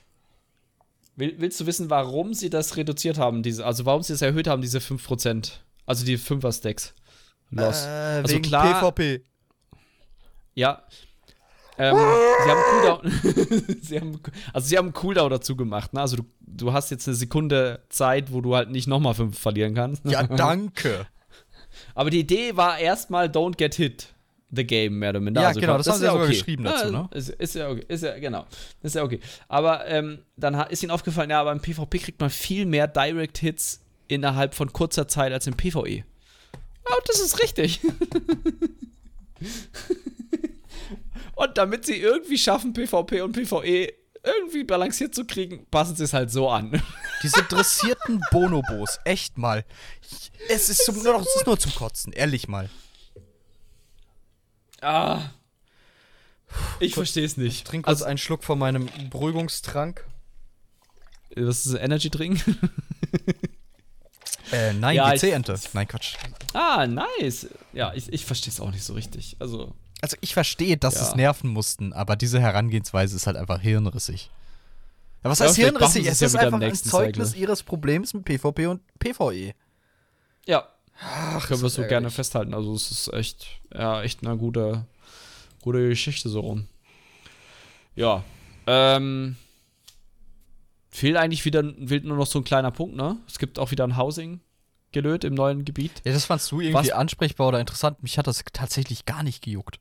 Will, 1.16 1.34
willst 1.38 1.60
du 1.60 1.66
wissen, 1.66 1.90
warum 1.90 2.32
sie 2.32 2.48
das 2.48 2.76
reduziert 2.76 3.18
haben? 3.18 3.42
Diese, 3.42 3.66
also 3.66 3.84
warum 3.86 4.02
sie 4.02 4.12
es 4.12 4.22
erhöht 4.22 4.46
haben, 4.46 4.62
diese 4.62 4.78
5%? 4.78 5.50
Also 5.84 6.04
die 6.06 6.16
5er-Stacks. 6.16 6.94
Loss. 7.50 7.84
Äh, 7.84 7.88
also 7.88 8.38
klar, 8.40 8.80
PvP. 8.80 9.24
ja. 10.54 10.82
Ähm, 11.76 11.96
sie 11.96 12.50
haben 12.50 12.62
Cooldown. 12.70 13.76
sie 13.82 14.00
haben, 14.00 14.20
also 14.52 14.68
sie 14.68 14.76
haben 14.78 14.86
einen 14.86 14.92
Cooldown 14.94 15.30
dazu 15.30 15.56
gemacht, 15.56 15.92
ne? 15.94 16.00
Also 16.02 16.16
du, 16.16 16.22
du 16.40 16.72
hast 16.72 16.90
jetzt 16.90 17.08
eine 17.08 17.16
Sekunde 17.16 17.82
Zeit, 17.88 18.32
wo 18.32 18.40
du 18.42 18.54
halt 18.54 18.70
nicht 18.70 18.86
nochmal 18.86 19.14
5 19.14 19.36
verlieren 19.36 19.74
kannst. 19.74 20.04
Ja, 20.04 20.22
danke. 20.26 21.06
Aber 21.94 22.10
die 22.10 22.20
Idee 22.20 22.56
war 22.56 22.78
erstmal 22.78 23.26
don't 23.26 23.56
get 23.56 23.74
hit. 23.74 24.14
The 24.52 24.66
game, 24.66 24.98
mehr 24.98 25.10
oder 25.10 25.20
minder. 25.20 25.42
Ja, 25.42 25.48
Also, 25.48 25.60
genau, 25.60 25.76
das 25.78 25.86
haben 25.86 25.94
ist 25.94 26.00
sie 26.00 26.06
ja 26.06 26.10
sogar 26.10 26.26
okay. 26.26 26.34
geschrieben 26.34 26.64
dazu, 26.64 26.86
Ja, 26.86 26.90
ne? 26.90 27.08
Ist, 27.12 27.28
ist 27.28 27.54
ja 27.54 27.68
okay, 27.68 27.84
ist 27.86 28.02
ja, 28.02 28.18
genau. 28.18 28.46
Ist 28.82 28.96
ja 28.96 29.04
okay. 29.04 29.20
Aber 29.46 29.86
ähm, 29.86 30.18
dann 30.36 30.54
ist 30.70 30.82
ihnen 30.82 30.90
aufgefallen, 30.90 31.30
ja, 31.30 31.40
aber 31.40 31.52
im 31.52 31.60
PvP 31.60 31.98
kriegt 31.98 32.20
man 32.20 32.30
viel 32.30 32.66
mehr 32.66 32.88
Direct 32.88 33.38
Hits 33.38 33.80
innerhalb 34.08 34.54
von 34.54 34.72
kurzer 34.72 35.06
Zeit 35.06 35.32
als 35.32 35.46
im 35.46 35.54
PvE. 35.56 36.02
Und 36.02 37.08
das 37.08 37.20
ist 37.20 37.40
richtig. 37.40 37.80
und 41.36 41.56
damit 41.56 41.86
sie 41.86 42.00
irgendwie 42.00 42.38
schaffen, 42.38 42.72
PvP 42.72 43.20
und 43.20 43.32
PvE 43.32 43.92
irgendwie 44.22 44.64
balanciert 44.64 45.14
zu 45.14 45.24
kriegen, 45.24 45.66
passen 45.70 45.96
sie 45.96 46.04
es 46.04 46.12
halt 46.12 46.30
so 46.30 46.48
an. 46.50 46.82
Diese 47.22 47.42
dressierten 47.42 48.20
Bonobos, 48.30 48.98
echt 49.04 49.38
mal. 49.38 49.64
Es 50.48 50.68
ist, 50.68 50.84
zum, 50.84 51.02
nur 51.02 51.14
noch, 51.14 51.22
es 51.26 51.36
ist 51.36 51.46
nur 51.46 51.58
zum 51.58 51.74
Kotzen, 51.74 52.12
ehrlich 52.12 52.48
mal. 52.48 52.68
ah. 54.82 55.30
Ich 56.80 56.94
verstehe 56.94 57.24
es 57.24 57.36
nicht. 57.36 57.64
Trink 57.66 57.86
kurz 57.86 58.02
einen 58.02 58.18
Schluck 58.18 58.42
von 58.42 58.58
meinem 58.58 58.88
Beruhigungstrank. 59.10 60.04
Was 61.36 61.64
ist 61.64 61.74
Energy 61.74 62.10
Drink? 62.10 62.44
Äh, 64.52 64.72
nein, 64.72 64.96
Ja, 64.96 65.10
die 65.10 65.14
ich- 65.14 65.20
C-Ente. 65.20 65.54
Nein, 65.74 65.86
Quatsch. 65.86 66.16
Ah, 66.54 66.84
nice. 66.88 67.46
Ja, 67.72 67.94
ich, 67.94 68.12
ich 68.12 68.24
verstehe 68.26 68.52
es 68.52 68.58
auch 68.60 68.72
nicht 68.72 68.82
so 68.82 68.94
richtig. 68.94 69.36
Also, 69.38 69.72
Also 70.02 70.16
ich 70.20 70.32
verstehe, 70.34 70.76
dass 70.76 70.94
Ja. 70.94 71.02
es 71.02 71.14
nerven 71.14 71.50
mussten, 71.50 71.92
aber 71.92 72.16
diese 72.16 72.40
Herangehensweise 72.40 73.16
ist 73.16 73.26
halt 73.26 73.36
einfach 73.36 73.60
hirnrissig. 73.60 74.30
Ja, 75.22 75.30
was 75.30 75.40
Ja, 75.40 75.46
heißt 75.46 75.56
hirnrissig? 75.56 76.06
es 76.06 76.12
Es 76.22 76.22
ist 76.22 76.36
einfach 76.36 76.60
ein 76.60 76.74
Zeugnis 76.74 77.28
Cycle. 77.30 77.42
ihres 77.42 77.62
Problems 77.62 78.14
mit 78.14 78.24
PvP 78.24 78.66
und 78.66 78.80
PvE. 78.98 79.54
ja, 80.46 80.66
Ach, 81.02 81.46
können 81.46 81.62
wir 81.62 81.68
so 81.68 81.82
ärgerlich. 81.82 81.88
gerne 81.88 82.10
festhalten. 82.10 82.52
Also, 82.54 82.74
es 82.74 82.90
ist 82.90 83.12
echt, 83.14 83.46
ja, 83.72 84.02
echt 84.02 84.26
eine 84.26 84.36
gute, 84.36 84.86
gute 85.62 85.88
Geschichte 85.88 86.28
so 86.28 86.40
rum. 86.40 86.66
Ja, 87.94 88.22
ähm, 88.66 89.36
fehlt 90.90 91.16
eigentlich 91.16 91.44
wieder, 91.44 91.62
fehlt 91.86 92.04
nur 92.04 92.16
noch 92.16 92.26
so 92.26 92.38
ein 92.38 92.44
kleiner 92.44 92.70
Punkt, 92.70 92.96
ne? 92.96 93.16
Es 93.26 93.38
gibt 93.38 93.58
auch 93.58 93.70
wieder 93.70 93.84
ein 93.84 93.96
Housing 93.96 94.40
gelöt 94.92 95.24
im 95.24 95.34
neuen 95.34 95.64
Gebiet. 95.64 96.02
Ja, 96.04 96.12
das 96.12 96.24
fandst 96.24 96.50
du 96.50 96.60
irgendwie 96.60 96.88
Was? 96.88 96.90
ansprechbar 96.90 97.48
oder 97.48 97.60
interessant. 97.60 98.02
Mich 98.02 98.18
hat 98.18 98.26
das 98.26 98.42
tatsächlich 98.52 99.04
gar 99.06 99.22
nicht 99.22 99.42
gejuckt. 99.42 99.78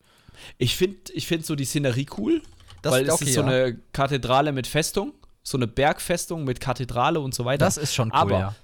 Ich 0.58 0.76
finde 0.76 0.98
ich 1.14 1.28
find 1.28 1.46
so 1.46 1.56
die 1.56 1.66
Szenerie 1.66 2.08
cool, 2.18 2.42
Das 2.82 2.94
weil 2.94 3.08
es 3.08 3.14
okay, 3.14 3.26
ist 3.26 3.34
so 3.34 3.42
ja. 3.42 3.48
eine 3.48 3.78
Kathedrale 3.94 4.52
mit 4.52 4.68
Festung, 4.68 5.14
so 5.44 5.58
eine 5.58 5.68
Bergfestung 5.68 6.44
mit 6.44 6.60
Kathedrale 6.60 7.20
und 7.20 7.34
so 7.34 7.46
weiter. 7.46 7.66
Das 7.66 7.78
ist 7.78 7.94
schon 7.94 8.10
cool, 8.10 8.18
Aber 8.18 8.40
ja. 8.40 8.56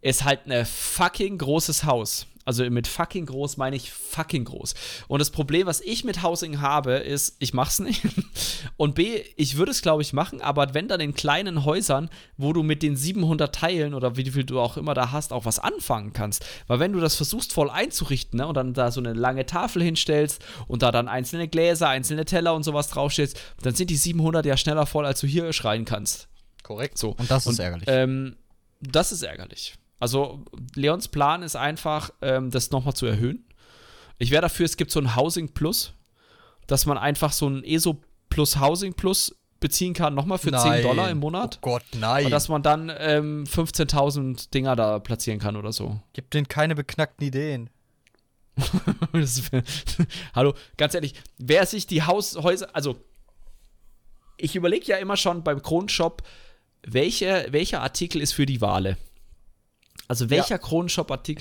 ist 0.00 0.24
halt 0.24 0.46
ein 0.46 0.66
fucking 0.66 1.38
großes 1.38 1.84
Haus. 1.84 2.26
Also 2.44 2.68
mit 2.70 2.86
fucking 2.86 3.26
groß 3.26 3.58
meine 3.58 3.76
ich 3.76 3.92
fucking 3.92 4.44
groß. 4.44 4.74
Und 5.08 5.18
das 5.18 5.30
Problem, 5.30 5.66
was 5.66 5.80
ich 5.80 6.04
mit 6.04 6.22
Housing 6.22 6.60
habe, 6.60 6.94
ist, 6.94 7.36
ich 7.38 7.52
mach's 7.52 7.78
nicht. 7.78 8.02
Und 8.76 8.94
B, 8.94 9.22
ich 9.36 9.56
würde 9.56 9.70
es 9.70 9.82
glaube 9.82 10.02
ich 10.02 10.12
machen, 10.12 10.40
aber 10.40 10.72
wenn 10.72 10.88
dann 10.88 11.00
in 11.00 11.14
kleinen 11.14 11.64
Häusern, 11.64 12.08
wo 12.36 12.52
du 12.52 12.62
mit 12.62 12.82
den 12.82 12.96
700 12.96 13.54
Teilen 13.54 13.94
oder 13.94 14.16
wie 14.16 14.30
viel 14.30 14.44
du 14.44 14.58
auch 14.58 14.76
immer 14.76 14.94
da 14.94 15.12
hast, 15.12 15.32
auch 15.32 15.44
was 15.44 15.58
anfangen 15.58 16.12
kannst. 16.12 16.44
Weil 16.66 16.78
wenn 16.80 16.92
du 16.92 17.00
das 17.00 17.16
versuchst 17.16 17.52
voll 17.52 17.70
einzurichten 17.70 18.38
ne, 18.38 18.46
und 18.46 18.56
dann 18.56 18.72
da 18.72 18.90
so 18.90 19.00
eine 19.00 19.12
lange 19.12 19.44
Tafel 19.44 19.82
hinstellst 19.82 20.42
und 20.66 20.82
da 20.82 20.90
dann 20.90 21.08
einzelne 21.08 21.46
Gläser, 21.46 21.88
einzelne 21.88 22.24
Teller 22.24 22.54
und 22.54 22.62
sowas 22.62 22.88
draufstellst, 22.88 23.38
dann 23.62 23.74
sind 23.74 23.90
die 23.90 23.96
700 23.96 24.46
ja 24.46 24.56
schneller 24.56 24.86
voll, 24.86 25.04
als 25.04 25.20
du 25.20 25.26
hier 25.26 25.52
schreien 25.52 25.84
kannst. 25.84 26.28
Korrekt. 26.62 26.98
So. 26.98 27.10
Und 27.18 27.30
das 27.30 27.46
ist 27.46 27.58
ärgerlich. 27.58 27.88
Ähm, 27.88 28.36
das 28.80 29.12
ist 29.12 29.22
ärgerlich. 29.22 29.74
Also, 30.00 30.44
Leons 30.74 31.06
Plan 31.08 31.42
ist 31.42 31.54
einfach, 31.56 32.10
ähm, 32.22 32.50
das 32.50 32.70
nochmal 32.72 32.94
zu 32.94 33.06
erhöhen. 33.06 33.44
Ich 34.18 34.30
wäre 34.30 34.42
dafür, 34.42 34.66
es 34.66 34.76
gibt 34.76 34.90
so 34.90 34.98
ein 35.00 35.14
Housing 35.14 35.50
Plus, 35.54 35.92
dass 36.66 36.86
man 36.86 36.98
einfach 36.98 37.32
so 37.32 37.48
ein 37.48 37.62
ESO 37.64 38.00
Plus 38.28 38.58
Housing 38.58 38.94
Plus 38.94 39.36
beziehen 39.60 39.92
kann, 39.92 40.14
nochmal 40.14 40.38
für 40.38 40.50
10 40.62 40.82
Dollar 40.82 41.10
im 41.10 41.18
Monat. 41.18 41.58
Oh 41.58 41.72
Gott, 41.72 41.82
nein. 41.98 42.24
Und 42.24 42.30
dass 42.30 42.48
man 42.48 42.62
dann 42.62 42.90
ähm, 42.98 43.44
15.000 43.44 44.50
Dinger 44.52 44.74
da 44.74 44.98
platzieren 45.00 45.38
kann 45.38 45.54
oder 45.56 45.70
so. 45.72 46.00
Gibt 46.14 46.32
denen 46.32 46.48
keine 46.48 46.74
beknackten 46.74 47.26
Ideen. 47.26 47.68
Wär- 49.12 49.62
Hallo, 50.34 50.54
ganz 50.76 50.94
ehrlich, 50.94 51.14
wer 51.38 51.66
sich 51.66 51.86
die 51.86 52.02
Haus 52.02 52.36
Häuser, 52.36 52.68
also 52.74 52.96
ich 54.38 54.56
überlege 54.56 54.86
ja 54.86 54.96
immer 54.96 55.16
schon 55.16 55.44
beim 55.44 55.60
Kronshop, 55.62 56.22
welche, 56.82 57.46
welcher 57.50 57.82
Artikel 57.82 58.22
ist 58.22 58.32
für 58.32 58.46
die 58.46 58.60
Wale? 58.62 58.96
Also 60.08 60.28
welcher 60.30 60.58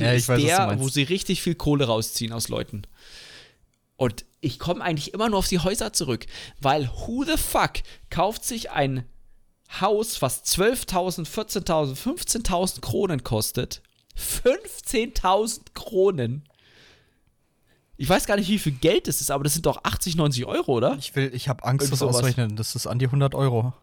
Ja, 0.06 0.14
ich 0.14 0.20
ist 0.20 0.30
weiß, 0.30 0.42
der, 0.42 0.80
wo 0.80 0.90
sie 0.90 1.04
richtig 1.04 1.42
viel 1.42 1.56
Kohle 1.56 1.86
rausziehen 1.86 2.34
aus 2.34 2.50
Leuten? 2.50 2.84
Und 3.98 4.26
ich 4.42 4.60
komme 4.60 4.84
eigentlich 4.84 5.14
immer 5.14 5.30
nur 5.30 5.40
auf 5.40 5.48
die 5.48 5.60
Häuser 5.60 5.92
zurück, 5.92 6.26
weil 6.62 6.90
who 6.90 7.26
the 7.26 7.38
fuck 7.38 7.82
kauft 8.10 8.46
sich 8.46 8.72
ein 8.72 9.06
Haus, 9.82 10.22
was 10.22 10.44
12.000, 10.46 11.28
14.000, 11.28 11.96
15.000 11.96 12.82
Kronen 12.82 13.24
kostet? 13.24 13.82
15.000 14.18 15.62
Kronen? 15.74 16.44
Ich 17.98 18.08
weiß 18.08 18.26
gar 18.26 18.38
nicht, 18.38 18.50
wie 18.50 18.60
viel 18.60 18.72
Geld 18.72 19.08
das 19.08 19.20
ist, 19.20 19.30
aber 19.30 19.44
das 19.44 19.54
sind 19.54 19.66
doch 19.66 19.84
80, 19.84 20.16
90 20.16 20.46
Euro, 20.46 20.72
oder? 20.72 20.96
Ich 20.98 21.16
will, 21.16 21.32
ich 21.34 21.50
habe 21.50 21.66
Angst, 21.66 21.92
das 21.92 22.02
auszurechnen. 22.02 22.56
Das 22.56 22.74
ist 22.76 22.88
an 22.88 22.98
die 22.98 23.08
100 23.08 23.36
Euro. 23.36 23.74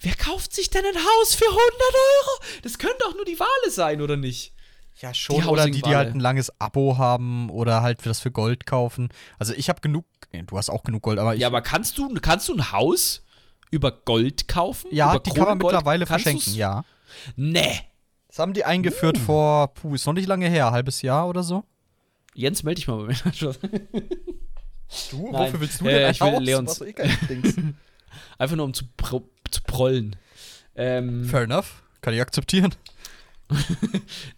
Wer 0.00 0.14
kauft 0.14 0.54
sich 0.54 0.70
denn 0.70 0.84
ein 0.84 0.94
Haus 0.96 1.34
für 1.34 1.46
100 1.46 1.60
Euro? 1.62 2.60
Das 2.62 2.78
können 2.78 2.94
doch 3.00 3.14
nur 3.14 3.24
die 3.24 3.38
Wale 3.38 3.70
sein, 3.70 4.00
oder 4.02 4.16
nicht? 4.16 4.52
Ja, 5.00 5.12
schon. 5.12 5.40
Die 5.42 5.46
oder 5.46 5.66
die, 5.66 5.82
die 5.82 5.94
halt 5.96 6.14
ein 6.14 6.20
langes 6.20 6.50
Abo 6.60 6.96
haben 6.98 7.50
oder 7.50 7.82
halt 7.82 8.00
für 8.02 8.08
das 8.08 8.20
für 8.20 8.30
Gold 8.30 8.64
kaufen. 8.66 9.08
Also 9.38 9.52
ich 9.54 9.68
habe 9.68 9.80
genug, 9.80 10.04
du 10.32 10.56
hast 10.56 10.70
auch 10.70 10.82
genug 10.84 11.02
Gold, 11.02 11.18
aber 11.18 11.34
ich, 11.34 11.40
Ja, 11.40 11.48
aber 11.48 11.60
kannst 11.62 11.98
du, 11.98 12.12
kannst 12.14 12.48
du 12.48 12.54
ein 12.54 12.72
Haus 12.72 13.22
über 13.70 13.90
Gold 13.92 14.48
kaufen? 14.48 14.88
ja 14.92 15.10
über 15.10 15.20
die 15.20 15.30
kann 15.30 15.38
man 15.40 15.46
Kronengold? 15.58 15.74
mittlerweile 15.74 16.06
Kannst 16.06 16.24
verschenken, 16.24 16.44
du's? 16.52 16.56
ja. 16.56 16.84
Nee. 17.36 17.80
Das 18.28 18.38
haben 18.38 18.52
die 18.54 18.64
eingeführt 18.64 19.18
vor, 19.18 19.68
puh, 19.74 19.94
ist 19.94 20.06
noch 20.06 20.12
nicht 20.14 20.28
lange 20.28 20.48
her, 20.48 20.70
halbes 20.70 21.02
Jahr 21.02 21.28
oder 21.28 21.42
so. 21.42 21.64
Jens, 22.34 22.62
melde 22.62 22.76
dich 22.80 22.88
mal 22.88 22.98
bei 22.98 23.06
mir. 23.06 23.54
Du, 25.10 25.30
Nein. 25.32 25.46
wofür 25.46 25.60
willst 25.60 25.80
du 25.80 25.86
Äh, 25.86 25.92
denn 25.94 26.04
ein 26.04 26.10
ich 26.12 26.20
will? 26.20 26.42
Leons-. 26.44 26.80
Einfach 28.38 28.56
nur 28.56 28.64
um 28.66 28.72
zu, 28.74 28.84
pro, 28.96 29.28
zu 29.50 29.62
prollen. 29.62 30.16
Ähm, 30.74 31.24
Fair 31.24 31.42
enough, 31.42 31.82
kann 32.00 32.14
ich 32.14 32.20
akzeptieren. 32.20 32.74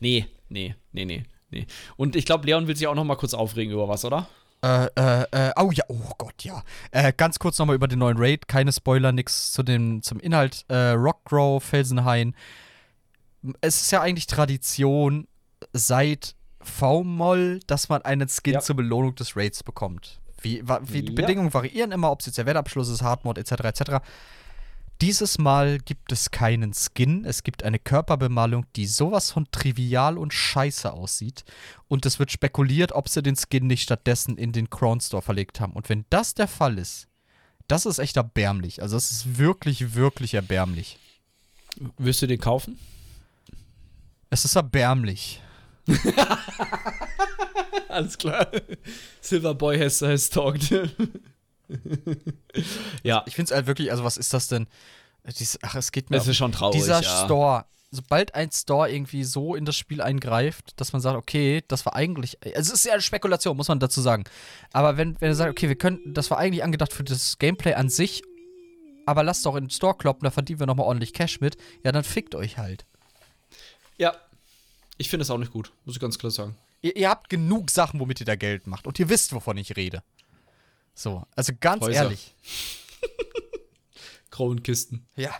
nee, 0.00 0.26
nee, 0.48 0.74
nee, 0.92 1.04
nee, 1.04 1.24
nee. 1.50 1.66
Und 1.96 2.16
ich 2.16 2.24
glaube, 2.26 2.46
Leon 2.46 2.66
will 2.66 2.76
sich 2.76 2.86
auch 2.86 2.94
noch 2.94 3.04
mal 3.04 3.16
kurz 3.16 3.34
aufregen 3.34 3.72
über 3.72 3.88
was, 3.88 4.04
oder? 4.04 4.28
Äh, 4.62 4.86
äh, 4.96 5.22
äh, 5.30 5.52
oh 5.56 5.70
ja, 5.72 5.84
oh 5.88 6.12
Gott, 6.18 6.42
ja. 6.44 6.62
Äh, 6.90 7.12
ganz 7.16 7.38
kurz 7.38 7.58
nochmal 7.58 7.76
über 7.76 7.88
den 7.88 8.00
neuen 8.00 8.16
Raid. 8.18 8.48
Keine 8.48 8.72
Spoiler, 8.72 9.12
nix 9.12 9.52
zu 9.52 9.62
dem, 9.62 10.02
zum 10.02 10.18
Inhalt. 10.20 10.64
Äh, 10.68 10.90
Rockgrow, 10.90 11.62
Felsenhain. 11.62 12.34
Es 13.60 13.82
ist 13.82 13.90
ja 13.92 14.00
eigentlich 14.00 14.26
Tradition 14.26 15.28
seit 15.72 16.34
V-Moll, 16.60 17.60
dass 17.66 17.88
man 17.88 18.02
einen 18.02 18.28
Skin 18.28 18.54
Ja. 18.54 18.60
zur 18.60 18.76
Belohnung 18.76 19.14
des 19.14 19.36
Raids 19.36 19.62
bekommt. 19.62 20.20
Wie, 20.42 20.62
wie 20.82 21.02
die 21.02 21.08
Ja. 21.08 21.14
Bedingungen 21.14 21.54
variieren 21.54 21.92
immer, 21.92 22.10
ob 22.10 22.20
es 22.20 22.26
jetzt 22.26 22.38
der 22.38 22.46
Wettabschluss 22.46 22.88
ist, 22.88 23.02
Hardmod 23.02 23.38
etc. 23.38 23.52
etc. 23.64 23.82
Dieses 25.00 25.38
Mal 25.38 25.78
gibt 25.78 26.10
es 26.10 26.32
keinen 26.32 26.72
Skin. 26.74 27.24
Es 27.24 27.44
gibt 27.44 27.62
eine 27.62 27.78
Körperbemalung, 27.78 28.66
die 28.74 28.86
sowas 28.86 29.30
von 29.30 29.46
trivial 29.52 30.18
und 30.18 30.34
scheiße 30.34 30.92
aussieht. 30.92 31.44
Und 31.86 32.04
es 32.04 32.18
wird 32.18 32.32
spekuliert, 32.32 32.90
ob 32.92 33.08
sie 33.08 33.22
den 33.22 33.36
Skin 33.36 33.68
nicht 33.68 33.82
stattdessen 33.82 34.36
in 34.36 34.50
den 34.50 34.70
Crown 34.70 35.00
Store 35.00 35.22
verlegt 35.22 35.60
haben. 35.60 35.74
Und 35.74 35.88
wenn 35.88 36.04
das 36.10 36.34
der 36.34 36.48
Fall 36.48 36.78
ist, 36.78 37.06
das 37.68 37.86
ist 37.86 38.00
echt 38.00 38.16
erbärmlich. 38.16 38.82
Also, 38.82 38.96
das 38.96 39.12
ist 39.12 39.38
wirklich, 39.38 39.94
wirklich 39.94 40.34
erbärmlich. 40.34 40.98
Wirst 41.96 42.22
du 42.22 42.26
den 42.26 42.40
kaufen? 42.40 42.78
Es 44.30 44.44
ist 44.44 44.56
erbärmlich. 44.56 45.40
Alles 47.88 48.18
klar. 48.18 48.50
Silverboy 49.20 49.78
has, 49.78 50.02
has 50.02 50.28
talked. 50.28 50.72
Ja, 53.02 53.22
Ich 53.26 53.34
finde 53.34 53.50
es 53.50 53.56
halt 53.56 53.66
wirklich, 53.66 53.90
also, 53.90 54.04
was 54.04 54.16
ist 54.16 54.32
das 54.34 54.48
denn? 54.48 54.66
Dies, 55.38 55.58
ach, 55.62 55.74
es 55.74 55.92
geht 55.92 56.10
mir. 56.10 56.16
das 56.16 56.26
ist 56.26 56.36
schon 56.36 56.52
traurig. 56.52 56.80
dieser 56.80 57.02
ja. 57.02 57.24
Store, 57.24 57.66
sobald 57.90 58.34
ein 58.34 58.50
Store 58.50 58.90
irgendwie 58.90 59.24
so 59.24 59.54
in 59.54 59.64
das 59.64 59.76
Spiel 59.76 60.00
eingreift, 60.00 60.80
dass 60.80 60.92
man 60.92 61.02
sagt, 61.02 61.16
okay, 61.16 61.62
das 61.68 61.84
war 61.86 61.94
eigentlich, 61.94 62.38
also 62.44 62.72
es 62.72 62.80
ist 62.80 62.86
ja 62.86 62.92
eine 62.92 63.02
Spekulation, 63.02 63.56
muss 63.56 63.68
man 63.68 63.78
dazu 63.78 64.00
sagen. 64.00 64.24
Aber 64.72 64.96
wenn, 64.96 65.20
wenn 65.20 65.30
er 65.30 65.34
sagt, 65.34 65.50
okay, 65.50 65.68
wir 65.68 65.76
können, 65.76 66.00
das 66.14 66.30
war 66.30 66.38
eigentlich 66.38 66.64
angedacht 66.64 66.92
für 66.92 67.04
das 67.04 67.38
Gameplay 67.38 67.74
an 67.74 67.88
sich, 67.88 68.22
aber 69.06 69.22
lasst 69.22 69.44
doch 69.46 69.56
in 69.56 69.64
den 69.64 69.70
Store 69.70 69.96
kloppen, 69.96 70.24
da 70.24 70.30
verdienen 70.30 70.60
wir 70.60 70.66
nochmal 70.66 70.86
ordentlich 70.86 71.12
Cash 71.12 71.40
mit, 71.40 71.56
ja, 71.84 71.92
dann 71.92 72.04
fickt 72.04 72.34
euch 72.34 72.58
halt. 72.58 72.84
Ja. 73.96 74.14
Ich 75.00 75.08
finde 75.08 75.22
es 75.22 75.30
auch 75.30 75.38
nicht 75.38 75.52
gut, 75.52 75.72
muss 75.84 75.94
ich 75.94 76.00
ganz 76.00 76.18
klar 76.18 76.30
sagen. 76.30 76.56
Ihr, 76.82 76.96
ihr 76.96 77.08
habt 77.08 77.30
genug 77.30 77.70
Sachen, 77.70 78.00
womit 78.00 78.20
ihr 78.20 78.26
da 78.26 78.36
Geld 78.36 78.66
macht 78.66 78.86
und 78.86 78.98
ihr 78.98 79.08
wisst, 79.08 79.32
wovon 79.32 79.56
ich 79.56 79.76
rede. 79.76 80.02
So, 80.98 81.22
also 81.36 81.52
ganz 81.60 81.84
Häuser. 81.84 82.02
ehrlich. 82.02 82.34
Kronenkisten. 84.30 85.06
Ja. 85.14 85.30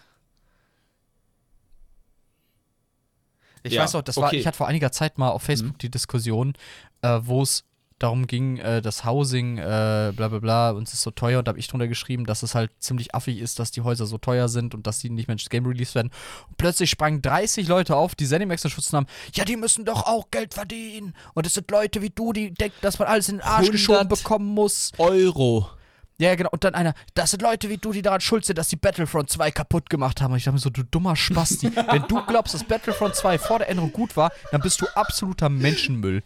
Ich 3.64 3.72
Ja, 3.72 3.82
weiß 3.82 3.96
auch, 3.96 4.02
das 4.02 4.16
war, 4.18 4.28
okay. 4.28 4.36
Mhm. 4.36 4.40
ich 4.40 4.46
hatte 4.46 4.56
vor 4.56 4.68
einiger 4.68 4.92
Zeit 4.92 5.18
mal 5.18 5.30
auf 5.30 5.42
Facebook 5.42 5.76
die 5.80 5.90
Diskussion, 5.90 6.54
äh, 7.02 7.18
wo 7.22 7.42
es 7.42 7.64
darum 7.98 8.26
ging, 8.26 8.58
äh, 8.58 8.80
das 8.80 9.04
Housing, 9.04 9.58
äh, 9.58 10.12
bla 10.14 10.28
bla 10.28 10.38
bla, 10.38 10.70
uns 10.70 10.92
ist 10.92 11.02
so 11.02 11.10
teuer 11.10 11.38
und 11.40 11.48
da 11.48 11.50
habe 11.50 11.58
ich 11.58 11.68
drunter 11.68 11.88
geschrieben, 11.88 12.26
dass 12.26 12.42
es 12.42 12.54
halt 12.54 12.70
ziemlich 12.78 13.14
affig 13.14 13.38
ist, 13.38 13.58
dass 13.58 13.70
die 13.70 13.80
Häuser 13.80 14.06
so 14.06 14.18
teuer 14.18 14.48
sind 14.48 14.74
und 14.74 14.86
dass 14.86 15.00
die 15.00 15.10
nicht 15.10 15.28
mehr 15.28 15.34
ins 15.34 15.48
Game 15.48 15.66
released 15.66 15.94
werden. 15.94 16.10
Und 16.48 16.56
plötzlich 16.56 16.90
sprangen 16.90 17.22
30 17.22 17.68
Leute 17.68 17.96
auf, 17.96 18.14
die 18.14 18.26
Zenimax 18.26 18.68
Schutz 18.68 18.92
nahmen. 18.92 19.06
Ja, 19.34 19.44
die 19.44 19.56
müssen 19.56 19.84
doch 19.84 20.06
auch 20.06 20.30
Geld 20.30 20.54
verdienen. 20.54 21.14
Und 21.34 21.46
es 21.46 21.54
sind 21.54 21.70
Leute 21.70 22.02
wie 22.02 22.10
du, 22.10 22.32
die 22.32 22.52
denken, 22.52 22.76
dass 22.82 22.98
man 22.98 23.08
alles 23.08 23.28
in 23.28 23.36
den 23.36 23.42
Arsch 23.42 23.68
100 23.68 23.72
geschoben 23.72 24.08
bekommen 24.08 24.54
muss. 24.54 24.92
Euro. 24.98 25.68
Ja, 26.20 26.34
genau. 26.34 26.50
Und 26.50 26.64
dann 26.64 26.74
einer, 26.74 26.94
das 27.14 27.30
sind 27.30 27.42
Leute 27.42 27.68
wie 27.68 27.78
du, 27.78 27.92
die 27.92 28.02
daran 28.02 28.20
schuld 28.20 28.44
sind, 28.44 28.58
dass 28.58 28.68
die 28.68 28.76
Battlefront 28.76 29.30
2 29.30 29.52
kaputt 29.52 29.88
gemacht 29.88 30.20
haben. 30.20 30.32
Und 30.32 30.38
ich 30.38 30.44
dachte 30.44 30.54
mir 30.54 30.60
so, 30.60 30.70
du 30.70 30.82
dummer 30.82 31.14
Spasti. 31.14 31.70
Wenn 31.90 32.02
du 32.08 32.24
glaubst, 32.26 32.54
dass 32.54 32.64
Battlefront 32.64 33.14
2 33.14 33.38
vor 33.38 33.60
der 33.60 33.68
Änderung 33.68 33.92
gut 33.92 34.16
war, 34.16 34.32
dann 34.50 34.60
bist 34.60 34.80
du 34.80 34.86
absoluter 34.94 35.48
Menschenmüll. 35.48 36.22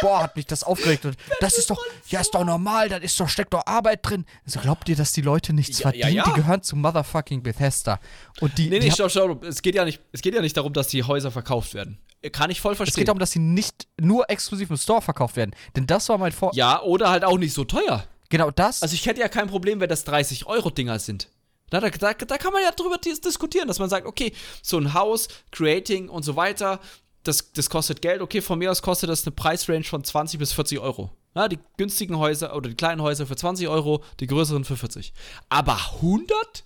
Boah, 0.00 0.22
hat 0.22 0.36
mich 0.36 0.46
das 0.46 0.62
aufgeregt. 0.64 1.04
Und 1.04 1.16
das 1.40 1.58
ist 1.58 1.70
doch, 1.70 1.78
ja, 2.08 2.20
ist 2.20 2.34
doch 2.34 2.44
normal, 2.44 2.88
da 2.88 2.96
ist 2.98 3.18
doch, 3.18 3.28
steckt 3.28 3.52
doch 3.52 3.66
Arbeit 3.66 4.00
drin. 4.02 4.24
Also 4.44 4.60
glaubt 4.60 4.88
ihr, 4.88 4.96
dass 4.96 5.12
die 5.12 5.22
Leute 5.22 5.52
nichts 5.52 5.78
Ja, 5.80 5.90
ja, 5.90 5.90
verdienen? 5.90 6.16
ja. 6.16 6.22
Die 6.24 6.32
gehören 6.40 6.62
zu 6.62 6.76
motherfucking 6.76 7.42
Bethesda. 7.42 8.00
Und 8.40 8.56
die, 8.58 8.68
Nee, 8.70 8.78
nee, 8.80 8.90
stopp, 8.90 9.10
stopp. 9.10 9.44
Es 9.44 9.62
geht, 9.62 9.74
ja 9.74 9.84
nicht, 9.84 10.00
es 10.12 10.22
geht 10.22 10.34
ja 10.34 10.40
nicht 10.40 10.56
darum, 10.56 10.72
dass 10.72 10.88
die 10.88 11.02
Häuser 11.02 11.30
verkauft 11.30 11.74
werden. 11.74 11.98
Kann 12.32 12.50
ich 12.50 12.60
voll 12.60 12.72
es 12.72 12.78
verstehen. 12.78 13.00
geht 13.02 13.08
darum, 13.08 13.20
dass 13.20 13.30
sie 13.30 13.38
nicht 13.38 13.86
nur 14.00 14.28
exklusiv 14.28 14.70
im 14.70 14.76
Store 14.76 15.00
verkauft 15.02 15.36
werden. 15.36 15.54
Denn 15.76 15.86
das 15.86 16.08
war 16.08 16.18
mein 16.18 16.32
Vor... 16.32 16.52
ja, 16.54 16.82
oder 16.82 17.10
halt 17.10 17.24
auch 17.24 17.38
nicht 17.38 17.54
so 17.54 17.64
teuer. 17.64 18.04
Genau 18.28 18.50
das. 18.50 18.82
Also 18.82 18.94
ich 18.94 19.06
hätte 19.06 19.20
ja 19.20 19.28
kein 19.28 19.46
Problem, 19.46 19.80
wenn 19.80 19.88
das 19.88 20.04
30-Euro-Dinger 20.06 20.98
sind. 20.98 21.28
Da, 21.70 21.80
da, 21.80 21.90
da, 21.90 22.12
da 22.14 22.38
kann 22.38 22.52
man 22.52 22.62
ja 22.62 22.70
drüber 22.72 22.98
dis 22.98 23.20
diskutieren, 23.20 23.68
dass 23.68 23.78
man 23.78 23.88
sagt, 23.90 24.06
okay, 24.06 24.32
so 24.62 24.78
ein 24.78 24.94
Haus, 24.94 25.28
Creating 25.52 26.08
und 26.08 26.22
so 26.22 26.34
weiter, 26.34 26.80
das, 27.28 27.52
das 27.52 27.70
kostet 27.70 28.02
Geld. 28.02 28.20
Okay, 28.22 28.40
von 28.40 28.58
mir 28.58 28.70
aus 28.70 28.82
kostet 28.82 29.08
das 29.10 29.24
eine 29.26 29.32
Preisrange 29.36 29.84
von 29.84 30.02
20 30.02 30.38
bis 30.38 30.52
40 30.52 30.80
Euro. 30.80 31.12
Ja, 31.36 31.46
die 31.48 31.58
günstigen 31.76 32.18
Häuser 32.18 32.56
oder 32.56 32.68
die 32.70 32.74
kleinen 32.74 33.00
Häuser 33.02 33.26
für 33.26 33.36
20 33.36 33.68
Euro, 33.68 34.02
die 34.18 34.26
größeren 34.26 34.64
für 34.64 34.76
40. 34.76 35.12
Aber 35.48 35.76
100? 36.02 36.64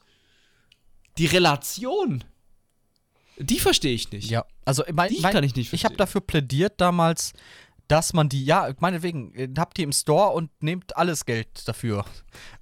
Die 1.18 1.26
Relation, 1.26 2.24
die 3.36 3.58
verstehe 3.58 3.92
ich 3.94 4.10
nicht. 4.12 4.30
Ja, 4.30 4.46
also 4.64 4.82
mein, 4.92 5.10
Die 5.12 5.20
mein, 5.20 5.32
kann 5.34 5.44
ich 5.44 5.54
nicht 5.54 5.72
Ich 5.74 5.84
habe 5.84 5.94
verstehen. 5.94 5.98
dafür 5.98 6.20
plädiert 6.22 6.80
damals, 6.80 7.32
dass 7.88 8.14
man 8.14 8.30
die, 8.30 8.44
ja, 8.44 8.72
meinetwegen, 8.80 9.34
äh, 9.34 9.48
habt 9.58 9.76
die 9.76 9.82
im 9.82 9.92
Store 9.92 10.30
und 10.30 10.50
nehmt 10.62 10.96
alles 10.96 11.26
Geld 11.26 11.68
dafür. 11.68 12.06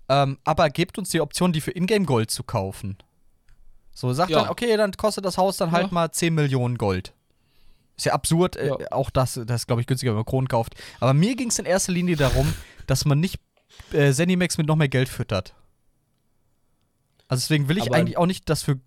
Ähm, 0.08 0.38
aber 0.42 0.68
gebt 0.70 0.98
uns 0.98 1.10
die 1.10 1.20
Option, 1.20 1.52
die 1.52 1.60
für 1.60 1.70
Ingame 1.70 2.06
Gold 2.06 2.32
zu 2.32 2.42
kaufen. 2.42 2.98
So, 3.92 4.12
sagt 4.12 4.30
Ja. 4.30 4.40
dann, 4.40 4.48
okay, 4.48 4.76
dann 4.76 4.92
kostet 4.92 5.24
das 5.24 5.38
Haus 5.38 5.58
dann 5.58 5.70
halt 5.70 5.86
Ja. 5.88 5.92
mal 5.94 6.10
10 6.10 6.34
Millionen 6.34 6.76
Gold. 6.78 7.14
Ist 8.00 8.06
ja 8.06 8.14
absurd, 8.14 8.56
äh, 8.56 8.68
Ja. 8.68 8.76
auch 8.92 9.10
das, 9.10 9.34
das 9.44 9.60
ist, 9.62 9.66
glaube 9.66 9.82
ich, 9.82 9.86
günstiger, 9.86 10.12
wenn 10.12 10.16
man 10.16 10.24
Kronen 10.24 10.48
kauft. 10.48 10.74
Aber 11.00 11.12
mir 11.12 11.36
ging 11.36 11.48
es 11.50 11.58
in 11.58 11.66
erster 11.66 11.92
Linie 11.92 12.16
darum, 12.16 12.50
dass 12.86 13.04
man 13.04 13.20
nicht 13.20 13.38
äh, 13.92 14.10
Zenimax 14.12 14.56
mit 14.56 14.66
noch 14.66 14.76
mehr 14.76 14.88
Geld 14.88 15.10
füttert. 15.10 15.54
Also 17.28 17.42
deswegen 17.42 17.68
will 17.68 17.76
ich 17.76 17.88
Aber- 17.88 17.96
eigentlich 17.96 18.16
auch 18.16 18.24
nicht 18.26 18.48
das 18.48 18.62
für 18.62 18.80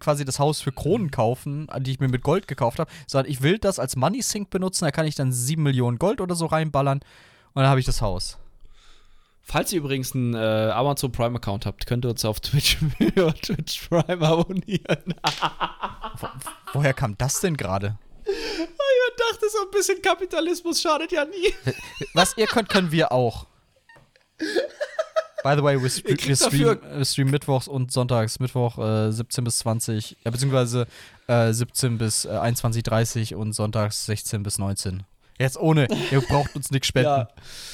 quasi 0.00 0.24
das 0.24 0.40
Haus 0.40 0.60
für 0.60 0.72
Kronen 0.72 1.12
kaufen, 1.12 1.68
die 1.78 1.92
ich 1.92 2.00
mir 2.00 2.08
mit 2.08 2.22
Gold 2.22 2.48
gekauft 2.48 2.80
habe, 2.80 2.90
sondern 3.06 3.30
ich 3.30 3.40
will 3.40 3.58
das 3.58 3.78
als 3.78 3.94
Money 3.94 4.20
Sink 4.20 4.50
benutzen, 4.50 4.84
da 4.84 4.90
kann 4.90 5.06
ich 5.06 5.14
dann 5.14 5.32
7 5.32 5.62
Millionen 5.62 5.98
Gold 5.98 6.20
oder 6.20 6.34
so 6.34 6.46
reinballern 6.46 6.98
und 6.98 7.62
dann 7.62 7.66
habe 7.68 7.78
ich 7.80 7.86
das 7.86 8.02
Haus. 8.02 8.36
Falls 9.42 9.72
ihr 9.72 9.78
übrigens 9.78 10.12
einen 10.12 10.34
äh, 10.34 10.38
Amazon 10.72 11.12
Prime 11.12 11.36
Account 11.36 11.66
habt, 11.66 11.86
könnt 11.86 12.04
ihr 12.04 12.10
uns 12.10 12.24
auf 12.24 12.40
Twitch, 12.40 12.78
Twitch 13.42 13.88
Prime 13.88 14.26
abonnieren. 14.26 15.14
Woher 16.72 16.92
kam 16.92 17.16
das 17.16 17.40
denn 17.40 17.56
gerade? 17.56 17.96
Ich 18.28 19.32
dachte, 19.32 19.46
so 19.50 19.58
ein 19.64 19.70
bisschen 19.70 20.02
Kapitalismus 20.02 20.80
schadet 20.80 21.12
ja 21.12 21.24
nie. 21.24 21.54
Was 22.14 22.36
ihr 22.36 22.46
könnt, 22.46 22.68
können 22.68 22.90
wir 22.92 23.12
auch. 23.12 23.46
By 25.42 25.54
the 25.56 25.62
way, 25.62 25.80
wir, 25.80 25.88
stre 25.88 26.16
wir 26.16 26.36
streamen, 26.36 26.82
äh, 26.82 27.04
streamen 27.04 27.30
mittwochs 27.30 27.68
und 27.68 27.92
sonntags, 27.92 28.40
Mittwoch 28.40 28.78
äh, 28.78 29.12
17 29.12 29.44
bis 29.44 29.58
20, 29.58 30.16
äh, 30.24 30.30
beziehungsweise 30.30 30.86
äh, 31.28 31.52
17 31.52 31.98
bis 31.98 32.24
äh, 32.24 32.30
21.30 32.30 33.34
und 33.36 33.52
sonntags 33.52 34.06
16 34.06 34.42
bis 34.42 34.58
19. 34.58 35.04
Jetzt 35.38 35.56
ohne, 35.58 35.86
ihr 36.10 36.20
braucht 36.22 36.56
uns 36.56 36.70
nichts 36.70 36.88
spenden. 36.88 37.10
Ja. 37.10 37.28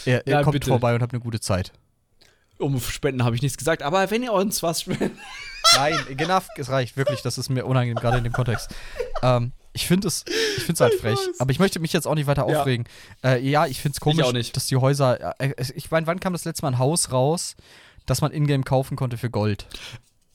Ihr, 0.04 0.22
ihr 0.26 0.32
Ja, 0.32 0.42
kommt 0.42 0.52
bitte. 0.54 0.68
vorbei 0.68 0.94
und 0.94 1.00
habt 1.02 1.12
eine 1.14 1.22
gute 1.22 1.40
Zeit. 1.40 1.72
Um 2.58 2.78
Spenden 2.80 3.24
habe 3.24 3.34
ich 3.36 3.42
nichts 3.42 3.56
gesagt, 3.56 3.82
aber 3.82 4.10
wenn 4.10 4.22
ihr 4.22 4.32
uns 4.32 4.62
was 4.62 4.82
spendet. 4.82 5.12
Nein, 5.76 5.98
enough, 6.18 6.46
es 6.56 6.68
reicht, 6.68 6.96
wirklich, 6.96 7.22
das 7.22 7.38
ist 7.38 7.48
mir 7.48 7.64
unangenehm, 7.64 7.96
gerade 8.00 8.18
in 8.18 8.24
dem 8.24 8.32
Kontext. 8.32 8.68
Ähm, 9.22 9.52
ich 9.72 9.86
finde 9.86 10.08
es 10.08 10.24
ich 10.58 10.64
find's 10.64 10.80
halt 10.80 10.94
frech, 10.94 11.16
weiß. 11.18 11.40
aber 11.40 11.50
ich 11.50 11.58
möchte 11.58 11.80
mich 11.80 11.92
jetzt 11.92 12.06
auch 12.06 12.14
nicht 12.14 12.26
weiter 12.26 12.48
Ja. 12.48 12.60
aufregen. 12.60 12.86
Äh, 13.24 13.40
ja, 13.48 13.66
ich 13.66 13.80
finde 13.80 13.96
es 13.96 14.00
komisch, 14.00 14.52
dass 14.52 14.66
die 14.66 14.76
Häuser, 14.76 15.40
äh, 15.40 15.54
ich 15.74 15.90
meine, 15.90 16.06
wann 16.06 16.20
kam 16.20 16.32
das 16.32 16.44
letzte 16.44 16.62
Mal 16.62 16.72
ein 16.72 16.78
Haus 16.78 17.10
raus, 17.12 17.56
das 18.06 18.20
man 18.20 18.32
ingame 18.32 18.64
kaufen 18.64 18.96
konnte 18.96 19.16
für 19.16 19.30
Gold? 19.30 19.66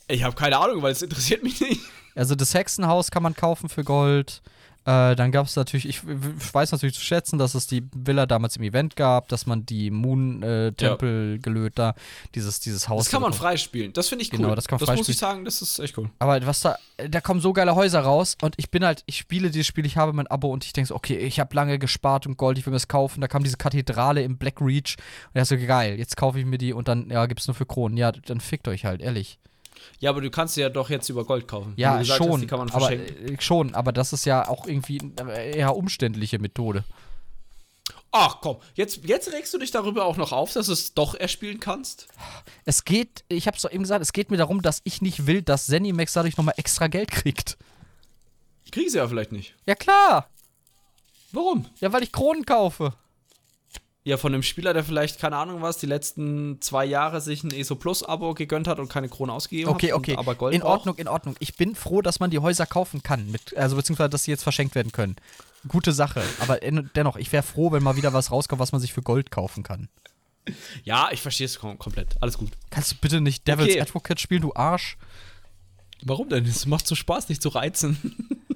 Ich 0.08 0.24
habe 0.24 0.36
keine 0.36 0.58
Ahnung, 0.58 0.82
weil 0.82 0.92
es 0.94 1.02
interessiert 1.02 1.44
mich 1.44 1.60
nicht. 1.62 1.82
Also 2.16 2.34
das 2.34 2.54
Hexenhaus 2.54 3.12
kann 3.12 3.22
man 3.24 3.36
kaufen 3.36 3.70
für 3.70 3.84
Gold. 3.84 4.42
Äh, 4.88 5.18
dann 5.18 5.34
gab 5.34 5.48
es 5.48 5.58
natürlich, 5.58 5.86
ich, 5.86 5.98
ich 5.98 6.54
weiß 6.54 6.72
natürlich 6.72 6.96
zu 6.96 7.02
schätzen, 7.02 7.38
dass 7.38 7.56
es 7.56 7.68
die 7.68 7.84
Villa 7.94 8.26
damals 8.26 8.56
im 8.56 8.64
Event 8.64 8.96
gab, 8.96 9.28
dass 9.28 9.46
man 9.46 9.66
die 9.66 9.92
Moon-Tempel 9.92 11.36
äh, 11.36 11.40
gelöt 11.40 11.74
da, 11.76 11.94
dieses, 12.36 12.62
dieses 12.62 12.88
Haus. 12.88 13.04
Das 13.04 13.12
kann 13.12 13.22
man 13.22 13.34
freispielen. 13.34 13.92
Das 13.92 14.08
finde 14.08 14.24
ich 14.24 14.32
cool. 14.32 14.38
Genau, 14.40 14.56
das 14.56 14.66
kann 14.66 14.80
man 14.80 14.88
Das 14.88 14.96
muss 14.96 15.10
ich 15.10 15.18
sagen, 15.18 15.44
das 15.44 15.62
ist 15.62 15.80
echt 15.80 15.98
cool. 15.98 16.10
Aber 16.20 16.46
was 16.46 16.62
da, 16.62 16.78
da 16.96 17.20
kommen 17.20 17.42
so 17.42 17.52
geile 17.52 17.76
Häuser 17.76 18.00
raus 18.00 18.38
und 18.42 18.56
ich 18.56 18.72
bin 18.72 18.86
halt, 18.86 19.04
ich 19.08 19.18
spiele 19.18 19.52
dieses 19.52 19.68
Spiel, 19.68 19.86
ich 19.86 19.98
habe 19.98 20.14
mein 20.14 20.28
Abo 20.28 20.48
und 20.54 20.64
ich 20.64 20.72
denke 20.72 20.88
so, 20.88 20.96
okay, 20.96 21.18
ich 21.18 21.42
habe 21.42 21.54
lange 21.54 21.80
gespart 21.80 22.26
und 22.26 22.38
Gold, 22.38 22.58
ich 22.58 22.66
will 22.66 22.72
mir 22.72 22.78
das 22.78 22.88
kaufen. 22.88 23.20
Da 23.20 23.28
kam 23.28 23.44
diese 23.44 23.58
Kathedrale 23.58 24.24
im 24.24 24.38
Black 24.38 24.62
Reach 24.62 24.96
und 25.34 25.36
er 25.36 25.44
so, 25.44 25.58
geil, 25.58 26.00
jetzt 26.00 26.16
kaufe 26.16 26.40
ich 26.40 26.46
mir 26.46 26.58
die 26.58 26.72
und 26.72 26.88
dann, 26.88 27.10
ja, 27.10 27.26
gibt's 27.26 27.48
nur 27.48 27.56
für 27.56 27.66
Kronen. 27.66 27.98
Ja, 27.98 28.14
dann 28.14 28.40
fickt 28.40 28.70
euch 28.70 28.86
halt, 28.86 29.02
ehrlich. 29.02 29.38
Ja, 30.00 30.10
aber 30.12 30.22
du 30.22 30.30
kannst 30.30 30.56
sie 30.56 30.62
ja 30.62 30.70
doch 30.70 30.90
jetzt 30.90 31.10
über 31.10 31.26
Gold 31.26 31.48
kaufen. 31.48 31.74
Ja, 31.76 32.04
schon, 32.04 32.32
Hast, 32.34 32.42
die 32.42 32.48
kann 32.48 32.60
man 32.60 32.70
aber 32.70 32.92
äh, 32.92 33.38
schon, 33.40 33.74
aber 33.76 33.92
das 33.92 34.14
ist 34.14 34.26
ja 34.26 34.48
auch 34.48 34.68
irgendwie 34.68 35.00
eine 35.20 35.34
eher 35.34 35.76
umständliche 35.76 36.40
Methode. 36.40 36.84
Ach 38.12 38.38
komm, 38.42 38.58
jetzt, 38.76 39.02
jetzt 39.04 39.32
regst 39.34 39.54
du 39.54 39.58
dich 39.58 39.72
darüber 39.72 40.06
auch 40.06 40.18
noch 40.18 40.32
auf, 40.32 40.54
dass 40.54 40.68
du 40.68 40.74
es 40.74 40.94
doch 40.94 41.14
erspielen 41.14 41.60
kannst? 41.60 42.08
Es 42.66 42.86
geht, 42.86 43.24
ich 43.28 43.48
hab's 43.48 43.62
doch 43.62 43.72
eben 43.72 43.84
gesagt, 43.84 44.02
es 44.02 44.14
geht 44.14 44.32
mir 44.32 44.38
darum, 44.38 44.62
dass 44.62 44.82
ich 44.86 45.02
nicht 45.02 45.28
will, 45.28 45.42
dass 45.42 45.68
Zenimax 45.68 46.14
dadurch 46.14 46.38
nochmal 46.38 46.56
extra 46.58 46.88
Geld 46.88 47.12
kriegt. 47.12 47.58
Kriegen 48.72 48.90
sie 48.90 48.98
ja 48.98 49.08
vielleicht 49.08 49.32
nicht. 49.32 49.56
Ja 49.66 49.76
klar, 49.76 50.30
Warum? 51.32 51.66
ja, 51.80 51.92
weil 51.92 52.04
ich 52.04 52.12
Kronen 52.12 52.46
kaufe. 52.46 52.94
Ja, 54.08 54.16
von 54.16 54.34
einem 54.34 54.42
Spieler, 54.42 54.74
der 54.74 54.86
vielleicht, 54.86 55.20
keine 55.20 55.36
Ahnung 55.36 55.62
was, 55.62 55.80
die 55.80 55.86
letzten 55.86 56.62
zwei 56.62 56.86
Jahre 56.86 57.20
sich 57.20 57.44
ein 57.44 57.52
ESO 57.52 57.76
Plus-Abo 57.76 58.36
gegönnt 58.36 58.66
hat 58.70 58.80
und 58.80 58.88
keine 58.88 59.10
Krone 59.10 59.34
ausgegeben 59.34 59.70
Okay, 59.70 59.88
hat. 59.88 59.96
okay. 59.96 60.12
Und 60.14 60.20
aber 60.20 60.36
Gold 60.36 60.56
in 60.56 60.62
braucht. 60.62 60.80
Ordnung, 60.80 60.96
in 60.96 61.08
Ordnung. 61.10 61.36
Ich 61.40 61.58
bin 61.58 61.76
froh, 61.76 62.02
dass 62.02 62.22
man 62.22 62.30
die 62.32 62.40
Häuser 62.40 62.66
kaufen 62.66 63.04
kann, 63.04 63.30
mit, 63.32 63.58
also 63.58 63.76
beziehungsweise, 63.76 64.10
dass 64.10 64.24
sie 64.24 64.32
jetzt 64.32 64.44
verschenkt 64.44 64.76
werden 64.76 64.94
können. 64.94 65.18
Gute 65.68 65.92
Sache. 65.92 66.24
Aber 66.40 66.62
in, 66.62 66.90
dennoch, 66.96 67.18
ich 67.18 67.34
wäre 67.34 67.44
froh, 67.44 67.74
wenn 67.74 67.84
mal 67.84 67.98
wieder 67.98 68.14
was 68.14 68.32
rauskommt, 68.32 68.62
was 68.62 68.72
man 68.72 68.80
sich 68.80 68.94
für 68.94 69.02
Gold 69.02 69.30
kaufen 69.30 69.64
kann. 69.64 69.90
Ja, 70.86 71.10
ich 71.12 71.22
verstehe 71.22 71.46
es 71.46 71.60
kom 71.60 71.78
komplett. 71.78 72.16
Alles 72.22 72.38
gut. 72.38 72.52
Kannst 72.70 72.94
du 72.94 72.96
bitte 73.02 73.20
nicht 73.20 73.46
Devil's 73.46 73.72
Okay. 73.72 73.82
Advocate 73.82 74.22
spielen, 74.22 74.44
du 74.44 74.54
Arsch? 74.56 74.98
Warum 76.02 76.30
denn? 76.30 76.46
Es 76.46 76.66
macht 76.66 76.88
so 76.88 76.96
Spaß, 76.96 77.26
dich 77.26 77.42
zu 77.42 77.50
reizen. 77.50 78.16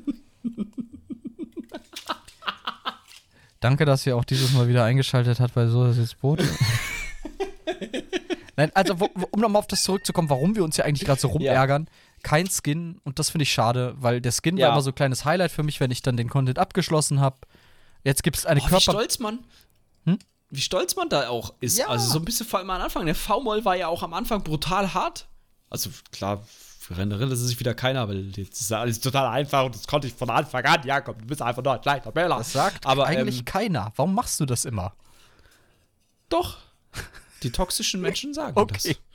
Danke, 3.61 3.85
dass 3.85 4.05
ihr 4.05 4.17
auch 4.17 4.25
dieses 4.25 4.51
Mal 4.53 4.67
wieder 4.67 4.83
eingeschaltet 4.83 5.39
habt 5.39 5.53
bei 5.53 5.67
So 5.67 5.85
ist 5.85 5.97
jetzt 5.97 6.19
Boot. 6.19 6.43
Nein, 8.57 8.71
also 8.73 8.99
wo, 8.99 9.05
um 9.31 9.39
nochmal 9.39 9.59
auf 9.59 9.67
das 9.67 9.83
zurückzukommen, 9.83 10.29
warum 10.29 10.55
wir 10.55 10.63
uns 10.63 10.77
ja 10.77 10.85
eigentlich 10.85 11.05
gerade 11.05 11.21
so 11.21 11.29
rumärgern. 11.29 11.87
Kein 12.23 12.47
Skin 12.49 12.99
und 13.03 13.17
das 13.17 13.29
finde 13.29 13.43
ich 13.43 13.51
schade, 13.53 13.95
weil 13.97 14.21
der 14.21 14.31
Skin 14.31 14.57
Ja. 14.57 14.67
war 14.67 14.73
immer 14.73 14.81
so 14.81 14.91
ein 14.91 14.95
kleines 14.95 15.25
Highlight 15.25 15.51
für 15.51 15.63
mich, 15.63 15.79
wenn 15.79 15.89
ich 15.89 16.01
dann 16.01 16.17
den 16.17 16.29
Content 16.29 16.59
abgeschlossen 16.59 17.19
habe. 17.21 17.37
Jetzt 18.03 18.23
gibt 18.23 18.37
es 18.37 18.45
eine 18.45 18.59
Oh, 18.59 18.63
wie 18.65 18.69
Körper... 18.69 18.81
stolz 18.81 19.19
man. 19.19 19.39
Hm? 20.05 20.19
Wie 20.49 20.61
stolz 20.61 20.95
man 20.95 21.07
da 21.09 21.29
auch 21.29 21.53
ist. 21.61 21.77
Ja. 21.77 21.87
Also 21.87 22.11
so 22.11 22.19
ein 22.19 22.25
bisschen 22.25 22.45
vor 22.45 22.59
allem 22.59 22.69
am 22.69 22.81
Anfang. 22.81 23.05
Der 23.05 23.15
V-Moll 23.15 23.63
war 23.63 23.75
ja 23.75 23.87
auch 23.87 24.03
am 24.03 24.13
Anfang 24.13 24.43
brutal 24.43 24.93
hart. 24.93 25.27
Also 25.69 25.89
klar, 26.11 26.43
für 26.91 26.97
Renderille 26.97 27.33
ist 27.33 27.41
es 27.41 27.47
sich 27.47 27.59
wieder 27.59 27.73
keiner, 27.73 28.07
weil 28.07 28.31
jetzt 28.35 28.61
ist 28.61 28.71
alles 28.71 28.99
total 28.99 29.27
einfach 29.27 29.65
und 29.65 29.75
das 29.75 29.87
konnte 29.87 30.07
ich 30.07 30.13
von 30.13 30.29
Anfang 30.29 30.63
an. 30.65 30.81
Ja, 30.85 31.01
komm, 31.01 31.17
du 31.17 31.25
bist 31.25 31.41
einfach 31.41 31.63
nur 31.63 31.73
ein 31.73 31.81
kleiner 31.81 32.11
Bella. 32.11 32.37
Das 32.37 32.53
sagt 32.53 32.85
aber 32.85 33.05
eigentlich 33.05 33.39
ähm, 33.39 33.45
keiner. 33.45 33.91
Warum 33.95 34.15
machst 34.15 34.39
du 34.39 34.45
das 34.45 34.65
immer? 34.65 34.93
doch. 36.31 36.57
Die 37.43 37.51
toxischen 37.51 38.01
Menschen 38.01 38.33
sagen 38.33 38.57
Okay. 38.57 38.95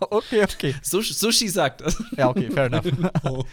Okay, 0.00 0.44
okay. 0.44 0.74
das. 0.78 0.90
Sushi, 0.90 1.14
Sushi 1.14 1.48
sagt 1.48 1.80
das. 1.80 1.96
Ja, 2.14 2.28
okay, 2.28 2.50
fair 2.50 2.66
enough. 2.66 2.84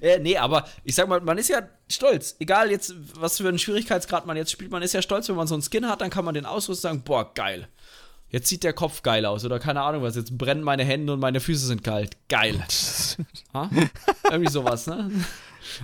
Äh, 0.00 0.18
nee, 0.18 0.36
aber 0.36 0.66
ich 0.82 0.96
sag 0.96 1.06
mal, 1.08 1.20
man 1.20 1.38
ist 1.38 1.48
ja 1.48 1.62
stolz. 1.88 2.34
Egal 2.40 2.72
jetzt, 2.72 2.92
was 3.14 3.36
für 3.36 3.46
einen 3.46 3.60
Schwierigkeitsgrad 3.60 4.26
man 4.26 4.36
jetzt 4.36 4.50
spielt, 4.50 4.72
man 4.72 4.82
ist 4.82 4.92
ja 4.92 5.00
stolz, 5.00 5.28
wenn 5.28 5.36
man 5.36 5.46
so 5.46 5.54
einen 5.54 5.62
Skin 5.62 5.88
hat, 5.88 6.00
dann 6.00 6.10
kann 6.10 6.24
man 6.24 6.34
den 6.34 6.44
ausrüsten 6.44 6.90
und 6.90 6.96
sagen, 6.96 7.04
boah, 7.04 7.32
geil. 7.32 7.68
Jetzt 8.34 8.48
sieht 8.48 8.64
der 8.64 8.72
Kopf 8.72 9.02
geil 9.02 9.26
aus 9.26 9.44
oder 9.44 9.60
keine 9.60 9.80
Ahnung 9.80 10.02
was, 10.02 10.16
jetzt 10.16 10.36
brennen 10.36 10.64
meine 10.64 10.84
Hände 10.84 11.12
und 11.12 11.20
meine 11.20 11.38
Füße 11.38 11.68
sind 11.68 11.84
kalt. 11.84 12.16
Geil. 12.28 12.58
ha? 13.54 13.70
Irgendwie 14.28 14.50
sowas, 14.50 14.88
ne? 14.88 15.08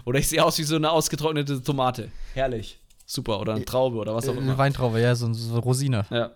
Oder 0.04 0.18
ich 0.18 0.26
sehe 0.26 0.44
aus 0.44 0.58
wie 0.58 0.64
so 0.64 0.74
eine 0.74 0.90
ausgetrocknete 0.90 1.62
Tomate. 1.62 2.10
Herrlich. 2.34 2.80
Super. 3.06 3.38
Oder 3.38 3.54
eine 3.54 3.64
Traube 3.64 3.98
oder 3.98 4.16
was 4.16 4.28
auch 4.28 4.32
Eine 4.32 4.40
immer. 4.40 4.58
Weintraube, 4.58 5.00
ja, 5.00 5.14
so 5.14 5.26
eine 5.26 5.58
Rosine. 5.58 6.06
Ja. 6.10 6.32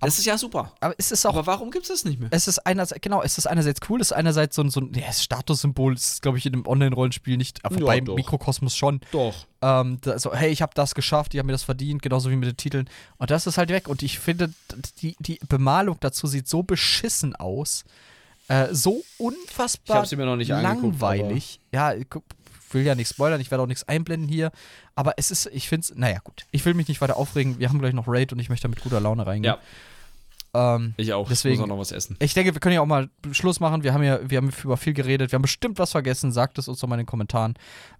Das 0.00 0.18
ist 0.18 0.26
ja 0.26 0.36
super. 0.36 0.72
Aber 0.80 0.94
es 0.98 1.10
ist 1.10 1.24
auch. 1.26 1.34
Aber 1.34 1.46
warum 1.46 1.70
gibt 1.70 1.84
es 1.84 1.88
das 1.88 2.04
nicht 2.04 2.20
mehr? 2.20 2.28
es 2.30 2.46
ist 2.48 2.58
einerseits, 2.66 3.00
genau, 3.00 3.22
es 3.22 3.38
ist 3.38 3.46
einerseits 3.46 3.80
cool, 3.88 4.00
es 4.00 4.08
ist 4.08 4.12
einerseits 4.12 4.54
so 4.56 4.62
ein, 4.62 4.70
so 4.70 4.80
ein 4.80 4.92
ja, 4.94 5.10
Statussymbol, 5.12 5.94
es 5.94 6.06
ist, 6.14 6.22
glaube 6.22 6.36
ich, 6.38 6.44
in 6.46 6.52
einem 6.52 6.66
Online-Rollenspiel 6.66 7.36
nicht, 7.38 7.60
wobei 7.64 7.94
Ja, 7.94 7.98
im 8.00 8.04
doch. 8.04 8.14
Mikrokosmos 8.16 8.76
schon. 8.76 9.00
Doch. 9.10 9.34
Ähm, 9.62 9.98
da, 10.02 10.18
so, 10.18 10.34
hey, 10.34 10.50
ich 10.50 10.60
habe 10.62 10.72
das 10.74 10.94
geschafft, 10.94 11.32
ich 11.34 11.38
habe 11.38 11.46
mir 11.46 11.52
das 11.52 11.62
verdient, 11.62 12.02
genauso 12.02 12.30
wie 12.30 12.36
mit 12.36 12.48
den 12.48 12.56
Titeln. 12.56 12.90
Und 13.16 13.30
das 13.30 13.46
ist 13.46 13.56
halt 13.56 13.70
weg. 13.70 13.88
Und 13.88 14.02
ich 14.02 14.18
finde, 14.18 14.52
die, 15.00 15.16
die 15.18 15.40
Bemalung 15.48 15.96
dazu 16.00 16.26
sieht 16.26 16.46
so 16.46 16.62
beschissen 16.62 17.34
aus. 17.34 17.84
Äh, 18.48 18.68
so 18.72 19.02
unfassbar 19.18 19.96
Ich 19.96 20.00
hab 20.02 20.06
sie 20.06 20.16
mir 20.16 20.26
noch 20.26 20.36
nicht 20.36 20.48
langweilig. 20.48 21.58
Ja, 21.72 21.94
guck- 22.08 22.22
will 22.72 22.82
ja 22.84 22.94
nicht 22.94 23.08
spoilern, 23.08 23.40
ich 23.40 23.50
werde 23.50 23.62
auch 23.62 23.66
nichts 23.68 23.84
einblenden 23.88 24.28
hier. 24.28 24.50
Aber 24.94 25.14
es 25.16 25.30
ist, 25.30 25.46
ich 25.52 25.68
finde 25.68 25.84
es, 25.84 25.94
naja, 25.94 26.18
gut. 26.24 26.44
Ich 26.50 26.64
will 26.64 26.74
mich 26.74 26.88
nicht 26.88 27.00
weiter 27.00 27.16
aufregen. 27.16 27.58
Wir 27.58 27.68
haben 27.68 27.78
gleich 27.78 27.92
noch 27.94 28.08
Raid 28.08 28.32
und 28.32 28.38
ich 28.38 28.48
möchte 28.48 28.68
mit 28.68 28.80
guter 28.80 29.00
Laune 29.00 29.26
reingehen. 29.26 29.54
Ja, 29.54 29.58
Ähm, 30.76 30.94
ich 30.96 31.12
auch. 31.12 31.28
Deswegen- 31.28 31.54
Ich 31.54 31.60
muss 31.60 31.64
auch 31.64 31.68
noch 31.74 31.78
was 31.80 31.92
essen. 31.92 32.16
ich 32.18 32.32
denke, 32.32 32.54
wir 32.54 32.60
können 32.60 32.74
ja 32.74 32.80
auch 32.80 32.86
mal 32.86 33.10
Schluss 33.32 33.60
machen. 33.60 33.82
Wir 33.82 33.92
haben 33.92 34.02
ja, 34.02 34.18
wir 34.28 34.38
haben 34.38 34.50
über 34.64 34.76
viel 34.78 34.94
geredet. 34.94 35.30
Wir 35.30 35.36
haben 35.36 35.42
bestimmt 35.42 35.78
was 35.78 35.92
vergessen. 35.92 36.32
Sagt 36.32 36.56
es 36.58 36.66
uns 36.68 36.80
doch 36.80 36.88
mal 36.88 36.94
in 36.94 37.00
den 37.00 37.06
Kommentaren. 37.06 37.54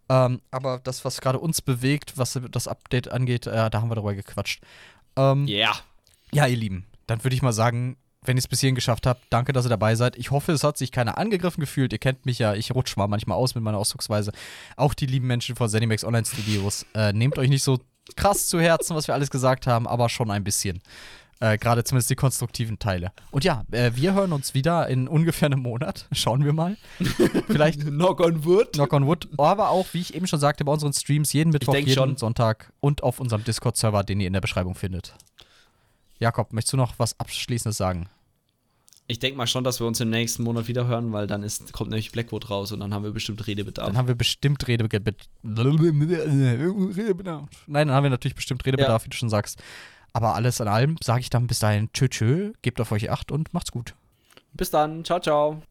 Ähm, 0.08 0.40
aber 0.50 0.80
das, 0.82 1.04
was 1.04 1.20
gerade 1.20 1.38
uns 1.38 1.60
bewegt, 1.60 2.16
was 2.16 2.38
das 2.50 2.66
Update 2.68 3.10
angeht, 3.10 3.46
äh, 3.46 3.68
da 3.68 3.80
haben 3.82 3.90
wir 3.90 3.94
darüber 3.96 4.14
gequatscht. 4.14 4.62
Ähm, 5.16 5.46
Ja. 5.46 5.72
Ja, 6.32 6.46
ihr 6.46 6.56
Lieben, 6.56 6.86
dann 7.06 7.22
würde 7.24 7.34
ich 7.36 7.42
mal 7.42 7.52
sagen, 7.52 7.96
wenn 8.26 8.36
ihr 8.36 8.40
es 8.40 8.48
bis 8.48 8.60
hierhin 8.60 8.74
geschafft 8.74 9.06
habt, 9.06 9.22
danke, 9.30 9.52
dass 9.52 9.66
ihr 9.66 9.70
dabei 9.70 9.94
seid. 9.94 10.16
Ich 10.16 10.30
hoffe, 10.30 10.52
es 10.52 10.64
hat 10.64 10.78
sich 10.78 10.92
keiner 10.92 11.18
angegriffen 11.18 11.60
gefühlt. 11.60 11.92
Ihr 11.92 11.98
kennt 11.98 12.26
mich 12.26 12.38
ja, 12.38 12.54
ich 12.54 12.74
rutsche 12.74 12.98
mal 12.98 13.08
manchmal 13.08 13.36
aus 13.36 13.54
mit 13.54 13.64
meiner 13.64 13.78
Ausdrucksweise. 13.78 14.32
Auch 14.76 14.94
die 14.94 15.06
lieben 15.06 15.26
Menschen 15.26 15.56
von 15.56 15.68
Zenimax 15.68 16.04
Online 16.04 16.24
Studios. 16.24 16.86
Äh, 16.94 17.12
nehmt 17.12 17.38
euch 17.38 17.48
nicht 17.48 17.62
so 17.62 17.80
krass 18.14 18.48
zu 18.48 18.60
Herzen, 18.60 18.94
was 18.94 19.08
wir 19.08 19.14
alles 19.14 19.30
gesagt 19.30 19.66
haben, 19.66 19.86
aber 19.86 20.08
schon 20.08 20.30
ein 20.30 20.44
bisschen. 20.44 20.80
Äh, 21.38 21.58
Gerade 21.58 21.84
zumindest 21.84 22.08
die 22.08 22.14
konstruktiven 22.14 22.78
Teile. 22.78 23.12
Und 23.30 23.44
ja, 23.44 23.64
äh, 23.70 23.90
wir 23.94 24.14
hören 24.14 24.32
uns 24.32 24.54
wieder 24.54 24.88
in 24.88 25.06
ungefähr 25.06 25.46
einem 25.46 25.60
Monat. 25.60 26.06
Schauen 26.12 26.44
wir 26.44 26.54
mal. 26.54 26.76
Vielleicht 27.46 27.82
Knock 27.82 28.20
on 28.20 28.44
wood. 28.44 28.72
Knock 28.72 28.92
on 28.92 29.06
Wood. 29.06 29.28
Aber 29.36 29.68
auch, 29.68 29.86
wie 29.92 30.00
ich 30.00 30.14
eben 30.14 30.26
schon 30.26 30.40
sagte, 30.40 30.64
bei 30.64 30.72
unseren 30.72 30.94
Streams 30.94 31.32
jeden 31.32 31.50
Mittwoch, 31.50 31.74
jeden 31.74 31.92
schon. 31.92 32.16
Sonntag 32.16 32.72
und 32.80 33.02
auf 33.02 33.20
unserem 33.20 33.44
Discord-Server, 33.44 34.02
den 34.02 34.20
ihr 34.20 34.28
in 34.28 34.32
der 34.32 34.40
Beschreibung 34.40 34.74
findet. 34.74 35.14
Jakob, 36.18 36.54
möchtest 36.54 36.72
du 36.72 36.76
noch 36.78 36.98
was 36.98 37.20
Abschließendes 37.20 37.76
sagen? 37.76 38.08
Ich 39.08 39.20
denke 39.20 39.38
mal 39.38 39.46
schon, 39.46 39.62
dass 39.62 39.78
wir 39.78 39.86
uns 39.86 40.00
im 40.00 40.10
nächsten 40.10 40.42
Monat 40.42 40.66
wieder 40.66 40.86
hören, 40.88 41.12
weil 41.12 41.26
dann 41.28 41.44
ist, 41.44 41.72
kommt 41.72 41.90
nämlich 41.90 42.10
Blackwood 42.10 42.50
raus 42.50 42.72
und 42.72 42.80
dann 42.80 42.92
haben 42.92 43.04
wir 43.04 43.12
bestimmt 43.12 43.46
Redebedarf. 43.46 43.86
Dann 43.86 43.96
haben 43.96 44.08
wir 44.08 44.16
bestimmt 44.16 44.66
Redebedarf. 44.66 45.28
Nein, 47.68 47.86
dann 47.86 47.96
haben 47.96 48.04
wir 48.04 48.10
natürlich 48.10 48.34
bestimmt 48.34 48.66
Redebedarf, 48.66 49.04
wie 49.04 49.10
du 49.10 49.16
schon 49.16 49.30
sagst. 49.30 49.62
Aber 50.12 50.34
alles 50.34 50.60
in 50.60 50.68
allem 50.68 50.96
sage 51.02 51.20
ich 51.20 51.30
dann 51.30 51.46
bis 51.46 51.60
dahin 51.60 51.90
tschö 51.92 52.08
tschö, 52.08 52.52
gebt 52.62 52.80
auf 52.80 52.90
euch 52.90 53.10
acht 53.10 53.30
und 53.30 53.52
macht's 53.54 53.70
gut. 53.70 53.94
Bis 54.54 54.70
dann. 54.70 55.04
Ciao, 55.04 55.20
ciao. 55.20 55.62